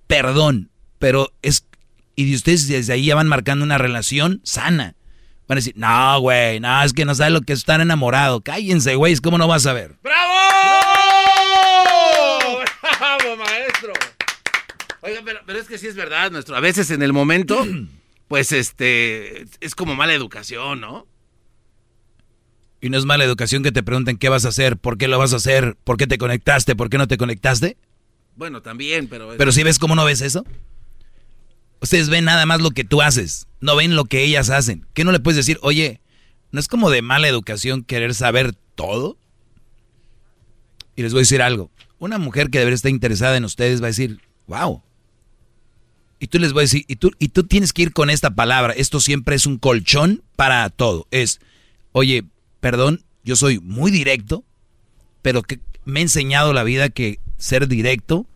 Perdón, 0.06 0.70
pero 0.98 1.32
es... 1.42 1.66
Y 2.16 2.34
ustedes 2.34 2.68
desde 2.68 2.92
ahí 2.92 3.06
ya 3.06 3.14
van 3.14 3.28
marcando 3.28 3.64
una 3.64 3.78
relación 3.78 4.40
sana. 4.42 4.94
Van 5.46 5.56
a 5.56 5.60
decir, 5.60 5.74
no, 5.76 6.20
güey, 6.20 6.60
no, 6.60 6.82
es 6.82 6.92
que 6.92 7.04
no 7.04 7.14
sabe 7.14 7.30
lo 7.30 7.40
que 7.40 7.52
es 7.52 7.60
estar 7.60 7.80
enamorado. 7.80 8.40
Cállense, 8.40 8.94
güey, 8.96 9.16
¿cómo 9.16 9.38
no 9.38 9.48
vas 9.48 9.66
a 9.66 9.72
ver? 9.72 9.96
¡Bravo, 10.02 10.79
Oiga, 15.10 15.22
pero, 15.24 15.40
pero, 15.46 15.58
es 15.58 15.66
que 15.66 15.78
sí 15.78 15.86
es 15.86 15.96
verdad, 15.96 16.30
nuestro. 16.30 16.56
A 16.56 16.60
veces 16.60 16.90
en 16.90 17.02
el 17.02 17.12
momento, 17.12 17.66
pues 18.28 18.52
este, 18.52 19.46
es 19.60 19.74
como 19.74 19.94
mala 19.94 20.14
educación, 20.14 20.80
¿no? 20.80 21.06
Y 22.80 22.88
no 22.88 22.96
es 22.96 23.04
mala 23.04 23.24
educación 23.24 23.62
que 23.62 23.72
te 23.72 23.82
pregunten 23.82 24.16
qué 24.16 24.28
vas 24.28 24.46
a 24.46 24.48
hacer, 24.48 24.78
por 24.78 24.96
qué 24.96 25.06
lo 25.06 25.18
vas 25.18 25.32
a 25.34 25.36
hacer, 25.36 25.76
por 25.84 25.96
qué 25.98 26.06
te 26.06 26.16
conectaste, 26.16 26.76
por 26.76 26.88
qué 26.88 26.96
no 26.96 27.08
te 27.08 27.18
conectaste. 27.18 27.76
Bueno, 28.36 28.62
también, 28.62 29.06
pero... 29.08 29.34
Pero 29.36 29.52
si 29.52 29.62
ves 29.62 29.78
cómo 29.78 29.94
no 29.94 30.04
ves 30.04 30.22
eso. 30.22 30.46
Ustedes 31.82 32.08
ven 32.08 32.24
nada 32.24 32.46
más 32.46 32.60
lo 32.60 32.70
que 32.70 32.84
tú 32.84 33.02
haces, 33.02 33.48
no 33.60 33.76
ven 33.76 33.96
lo 33.96 34.04
que 34.04 34.22
ellas 34.22 34.48
hacen. 34.48 34.86
¿Qué 34.94 35.04
no 35.04 35.12
le 35.12 35.20
puedes 35.20 35.36
decir, 35.36 35.58
oye, 35.62 36.00
no 36.52 36.60
es 36.60 36.68
como 36.68 36.90
de 36.90 37.02
mala 37.02 37.28
educación 37.28 37.84
querer 37.84 38.14
saber 38.14 38.54
todo? 38.74 39.18
Y 40.96 41.02
les 41.02 41.12
voy 41.12 41.20
a 41.20 41.22
decir 41.22 41.42
algo. 41.42 41.70
Una 41.98 42.18
mujer 42.18 42.50
que 42.50 42.58
debería 42.58 42.76
estar 42.76 42.90
interesada 42.90 43.36
en 43.36 43.44
ustedes 43.44 43.82
va 43.82 43.86
a 43.86 43.88
decir, 43.88 44.20
wow. 44.46 44.82
Y 46.22 46.26
tú 46.26 46.38
les 46.38 46.52
voy 46.52 46.60
a 46.60 46.64
decir, 46.64 46.84
y 46.86 46.96
tú, 46.96 47.10
y 47.18 47.28
tú 47.28 47.44
tienes 47.44 47.72
que 47.72 47.80
ir 47.80 47.92
con 47.94 48.10
esta 48.10 48.34
palabra. 48.34 48.74
Esto 48.74 49.00
siempre 49.00 49.34
es 49.34 49.46
un 49.46 49.56
colchón 49.56 50.22
para 50.36 50.68
todo. 50.68 51.08
Es, 51.10 51.40
oye, 51.92 52.24
perdón, 52.60 53.02
yo 53.24 53.36
soy 53.36 53.58
muy 53.58 53.90
directo, 53.90 54.44
pero 55.22 55.42
que 55.42 55.60
me 55.86 56.00
ha 56.00 56.02
enseñado 56.02 56.52
la 56.52 56.62
vida 56.62 56.90
que 56.90 57.20
ser 57.38 57.68
directo 57.68 58.26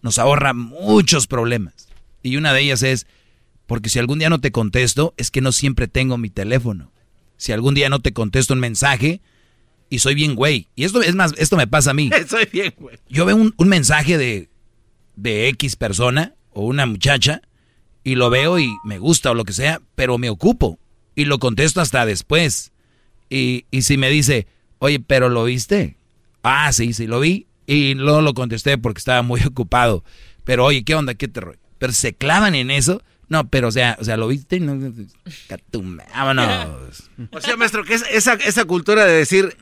nos 0.00 0.18
ahorra 0.18 0.54
muchos 0.54 1.26
problemas. 1.26 1.88
Y 2.22 2.36
una 2.36 2.52
de 2.52 2.60
ellas 2.60 2.84
es, 2.84 3.08
porque 3.66 3.88
si 3.88 3.98
algún 3.98 4.20
día 4.20 4.30
no 4.30 4.40
te 4.40 4.52
contesto, 4.52 5.12
es 5.16 5.32
que 5.32 5.40
no 5.40 5.50
siempre 5.50 5.88
tengo 5.88 6.16
mi 6.18 6.30
teléfono. 6.30 6.92
Si 7.36 7.50
algún 7.50 7.74
día 7.74 7.88
no 7.88 7.98
te 7.98 8.12
contesto 8.12 8.54
un 8.54 8.60
mensaje 8.60 9.20
y 9.90 9.98
soy 9.98 10.14
bien 10.14 10.36
güey. 10.36 10.68
Y 10.76 10.84
esto 10.84 11.02
es 11.02 11.16
más, 11.16 11.34
esto 11.36 11.56
me 11.56 11.66
pasa 11.66 11.90
a 11.90 11.94
mí. 11.94 12.10
soy 12.28 12.46
bien 12.52 12.72
güey. 12.78 12.96
Yo 13.08 13.24
veo 13.24 13.36
un, 13.36 13.68
mensaje 13.68 14.18
de, 14.18 14.50
de 15.16 15.48
X 15.48 15.74
persona 15.74 16.34
o 16.54 16.62
una 16.62 16.86
muchacha 16.86 17.42
y 18.02 18.14
lo 18.16 18.30
veo 18.30 18.58
y 18.58 18.76
me 18.84 18.98
gusta 18.98 19.30
o 19.30 19.34
lo 19.34 19.44
que 19.44 19.52
sea, 19.52 19.80
pero 19.94 20.18
me 20.18 20.30
ocupo 20.30 20.78
y 21.14 21.24
lo 21.24 21.38
contesto 21.38 21.80
hasta 21.80 22.06
después. 22.06 22.72
Y, 23.30 23.66
y 23.70 23.82
si 23.82 23.96
me 23.96 24.10
dice, 24.10 24.46
oye, 24.78 25.00
pero 25.00 25.28
lo 25.28 25.44
viste. 25.44 25.96
Ah, 26.42 26.72
sí, 26.72 26.92
sí, 26.92 27.06
lo 27.06 27.20
vi. 27.20 27.46
Y 27.66 27.94
no 27.96 28.20
lo 28.20 28.34
contesté 28.34 28.76
porque 28.78 28.98
estaba 28.98 29.22
muy 29.22 29.40
ocupado. 29.46 30.04
Pero 30.44 30.66
oye, 30.66 30.84
¿qué 30.84 30.94
onda? 30.94 31.14
¿Qué 31.14 31.28
te 31.28 31.40
Pero 31.78 31.92
se 31.92 32.12
clavan 32.14 32.54
en 32.54 32.70
eso. 32.70 33.02
No, 33.28 33.48
pero 33.48 33.68
o 33.68 33.72
sea, 33.72 33.96
o 33.98 34.04
sea, 34.04 34.18
lo 34.18 34.28
viste. 34.28 34.60
No, 34.60 34.78
vámonos. 36.14 37.10
O 37.32 37.40
sea, 37.40 37.56
maestro, 37.56 37.84
que 37.84 37.94
esa, 37.94 38.34
esa 38.34 38.64
cultura 38.66 39.06
de 39.06 39.14
decir, 39.14 39.56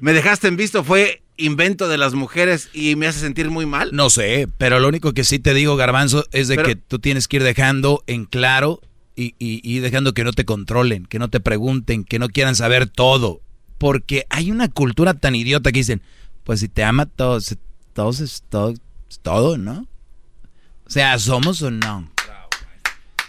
me 0.00 0.12
dejaste 0.12 0.48
en 0.48 0.56
visto 0.56 0.84
fue 0.84 1.22
invento 1.36 1.88
de 1.88 1.98
las 1.98 2.14
mujeres 2.14 2.70
y 2.72 2.96
me 2.96 3.06
hace 3.06 3.20
sentir 3.20 3.50
muy 3.50 3.66
mal. 3.66 3.90
No 3.92 4.10
sé, 4.10 4.48
pero 4.58 4.78
lo 4.80 4.88
único 4.88 5.12
que 5.12 5.24
sí 5.24 5.38
te 5.38 5.54
digo, 5.54 5.76
Garbanzo, 5.76 6.24
es 6.32 6.48
de 6.48 6.58
que 6.58 6.76
tú 6.76 6.98
tienes 6.98 7.28
que 7.28 7.36
ir 7.36 7.42
dejando 7.42 8.02
en 8.06 8.24
claro 8.24 8.80
y, 9.14 9.34
y, 9.38 9.78
dejando 9.78 10.12
que 10.12 10.24
no 10.24 10.32
te 10.32 10.44
controlen, 10.44 11.06
que 11.06 11.18
no 11.18 11.30
te 11.30 11.40
pregunten, 11.40 12.04
que 12.04 12.18
no 12.18 12.28
quieran 12.28 12.54
saber 12.54 12.86
todo. 12.86 13.40
Porque 13.78 14.26
hay 14.30 14.50
una 14.50 14.68
cultura 14.68 15.14
tan 15.14 15.34
idiota 15.34 15.72
que 15.72 15.80
dicen, 15.80 16.02
pues 16.44 16.60
si 16.60 16.68
te 16.68 16.84
ama 16.84 17.06
todo, 17.06 17.38
todo 17.92 18.10
es 18.10 18.44
todo, 18.48 18.74
todo, 19.22 19.56
¿no? 19.56 19.86
O 20.86 20.90
sea, 20.90 21.18
¿somos 21.18 21.62
o 21.62 21.70
no? 21.70 22.10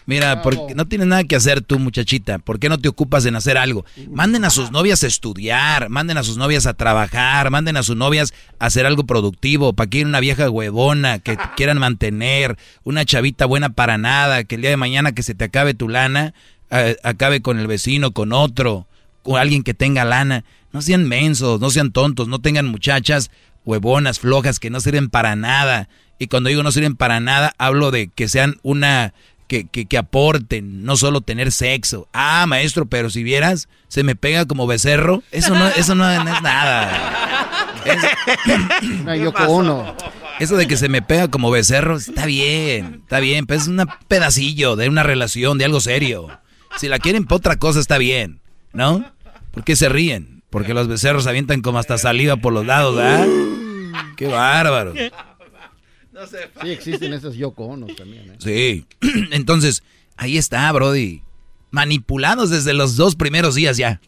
Mira, 0.07 0.41
porque 0.41 0.73
no 0.73 0.87
tienes 0.87 1.07
nada 1.07 1.25
que 1.25 1.35
hacer 1.35 1.59
tú, 1.59 1.79
muchachita. 1.79 2.39
¿Por 2.39 2.59
qué 2.59 2.69
no 2.69 2.77
te 2.77 2.87
ocupas 2.87 3.25
en 3.25 3.35
hacer 3.35 3.57
algo? 3.57 3.83
Manden 4.09 4.45
a 4.45 4.49
sus 4.49 4.71
novias 4.71 5.03
a 5.03 5.07
estudiar, 5.07 5.89
manden 5.89 6.17
a 6.17 6.23
sus 6.23 6.37
novias 6.37 6.65
a 6.65 6.75
trabajar, 6.75 7.51
manden 7.51 7.75
a 7.75 7.83
sus 7.83 7.97
novias 7.97 8.33
a 8.57 8.67
hacer 8.67 8.85
algo 8.85 9.05
productivo, 9.05 9.73
para 9.73 9.89
que 9.89 10.05
una 10.05 10.21
vieja 10.21 10.49
huevona 10.49 11.19
que 11.19 11.37
quieran 11.57 11.77
mantener, 11.79 12.57
una 12.85 13.03
chavita 13.03 13.45
buena 13.45 13.67
para 13.67 13.97
nada, 13.97 14.45
que 14.45 14.55
el 14.55 14.61
día 14.61 14.69
de 14.69 14.77
mañana 14.77 15.11
que 15.11 15.23
se 15.23 15.35
te 15.35 15.43
acabe 15.43 15.73
tu 15.73 15.89
lana, 15.89 16.33
acabe 17.03 17.41
con 17.41 17.59
el 17.59 17.67
vecino, 17.67 18.11
con 18.11 18.31
otro, 18.31 18.87
con 19.23 19.37
alguien 19.37 19.61
que 19.61 19.73
tenga 19.73 20.05
lana. 20.05 20.45
No 20.71 20.81
sean 20.81 21.05
mensos, 21.05 21.59
no 21.59 21.69
sean 21.69 21.91
tontos, 21.91 22.29
no 22.29 22.39
tengan 22.39 22.67
muchachas 22.67 23.29
huevonas, 23.65 24.19
flojas, 24.19 24.59
que 24.59 24.69
no 24.69 24.79
sirven 24.79 25.09
para 25.09 25.35
nada. 25.35 25.89
Y 26.17 26.27
cuando 26.27 26.47
digo 26.47 26.63
no 26.63 26.71
sirven 26.71 26.95
para 26.95 27.19
nada, 27.19 27.53
hablo 27.57 27.91
de 27.91 28.07
que 28.07 28.29
sean 28.29 28.55
una 28.63 29.13
que, 29.47 29.65
que, 29.65 29.97
aporten, 29.97 30.83
no 30.83 30.97
solo 30.97 31.21
tener 31.21 31.51
sexo. 31.51 32.07
Ah, 32.13 32.45
maestro, 32.47 32.85
pero 32.85 33.09
si 33.09 33.23
vieras, 33.23 33.69
se 33.87 34.03
me 34.03 34.15
pega 34.15 34.45
como 34.45 34.67
becerro. 34.67 35.23
Eso 35.31 35.55
no, 35.55 35.67
eso 35.69 35.95
no, 35.95 36.09
es 36.09 36.41
nada. 36.41 37.65
Eso 40.39 40.57
de 40.57 40.67
que 40.67 40.77
se 40.77 40.89
me 40.89 41.01
pega 41.01 41.29
como 41.29 41.49
becerro, 41.49 41.97
está 41.97 42.25
bien, 42.25 43.01
está 43.03 43.19
bien, 43.19 43.45
pero 43.45 43.59
es 43.59 43.67
un 43.67 43.83
pedacillo 44.07 44.75
de 44.75 44.89
una 44.89 45.03
relación, 45.03 45.57
de 45.57 45.65
algo 45.65 45.79
serio. 45.79 46.27
Si 46.77 46.87
la 46.87 46.99
quieren 46.99 47.25
por 47.25 47.37
otra 47.37 47.55
cosa, 47.55 47.79
está 47.79 47.97
bien, 47.97 48.41
¿no? 48.73 49.11
¿Por 49.51 49.63
qué 49.63 49.75
se 49.75 49.89
ríen? 49.89 50.43
Porque 50.49 50.73
los 50.73 50.87
becerros 50.87 51.25
avientan 51.27 51.61
como 51.61 51.79
hasta 51.79 51.97
saliva 51.97 52.35
por 52.35 52.53
los 52.53 52.65
lados, 52.65 52.95
¿verdad? 52.95 53.25
¡Qué 54.15 54.27
bárbaro! 54.27 54.93
Sí, 56.61 56.69
existen 56.69 57.13
esos 57.13 57.35
Yoko 57.35 57.67
también. 57.95 58.31
¿eh? 58.31 58.37
Sí. 58.39 58.85
Entonces, 59.31 59.83
ahí 60.15 60.37
está, 60.37 60.71
Brody. 60.71 61.21
Manipulados 61.71 62.49
desde 62.49 62.73
los 62.73 62.95
dos 62.95 63.15
primeros 63.15 63.55
días 63.55 63.77
ya. 63.77 64.01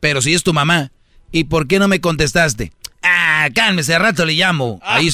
Pero 0.00 0.22
si 0.22 0.34
es 0.34 0.42
tu 0.42 0.52
mamá. 0.52 0.92
¿Y 1.30 1.44
por 1.44 1.66
qué 1.66 1.78
no 1.78 1.88
me 1.88 2.00
contestaste? 2.00 2.72
Ah, 3.02 3.48
cálmese, 3.54 3.98
rato 3.98 4.24
le 4.24 4.34
llamo. 4.34 4.80
Ahí, 4.82 5.10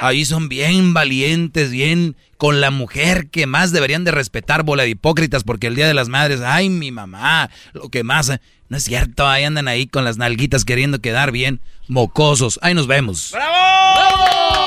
ahí, 0.00 0.24
son 0.24 0.48
bien 0.48 0.94
valientes, 0.94 1.70
bien 1.70 2.16
con 2.38 2.60
la 2.60 2.70
mujer 2.70 3.28
que 3.28 3.46
más 3.46 3.72
deberían 3.72 4.04
de 4.04 4.10
respetar, 4.10 4.62
bola 4.62 4.84
de 4.84 4.90
hipócritas, 4.90 5.44
porque 5.44 5.66
el 5.66 5.76
Día 5.76 5.86
de 5.86 5.94
las 5.94 6.08
Madres, 6.08 6.40
ay, 6.40 6.70
mi 6.70 6.90
mamá, 6.90 7.50
lo 7.72 7.88
que 7.88 8.04
más... 8.04 8.32
No 8.70 8.78
es 8.78 8.84
cierto, 8.84 9.28
ahí 9.28 9.44
andan 9.44 9.68
ahí 9.68 9.86
con 9.86 10.04
las 10.04 10.16
nalguitas 10.16 10.64
queriendo 10.64 10.98
quedar 11.00 11.30
bien, 11.32 11.60
mocosos. 11.86 12.58
Ahí 12.62 12.72
nos 12.72 12.86
vemos. 12.86 13.30
¡Bravo! 13.32 14.64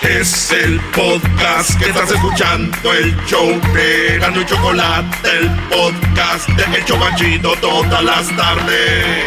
Es 0.03 0.53
el 0.53 0.79
podcast 0.93 1.77
que 1.79 1.87
estás 1.91 2.11
escuchando, 2.11 2.93
el 2.93 3.15
show 3.27 3.49
de 3.75 4.19
Gano 4.19 4.43
Chocolate, 4.45 5.29
el 5.29 5.51
podcast 5.69 6.49
de 6.49 6.79
El 6.79 6.85
todas 7.61 8.03
las 8.03 8.35
tardes. 8.37 9.27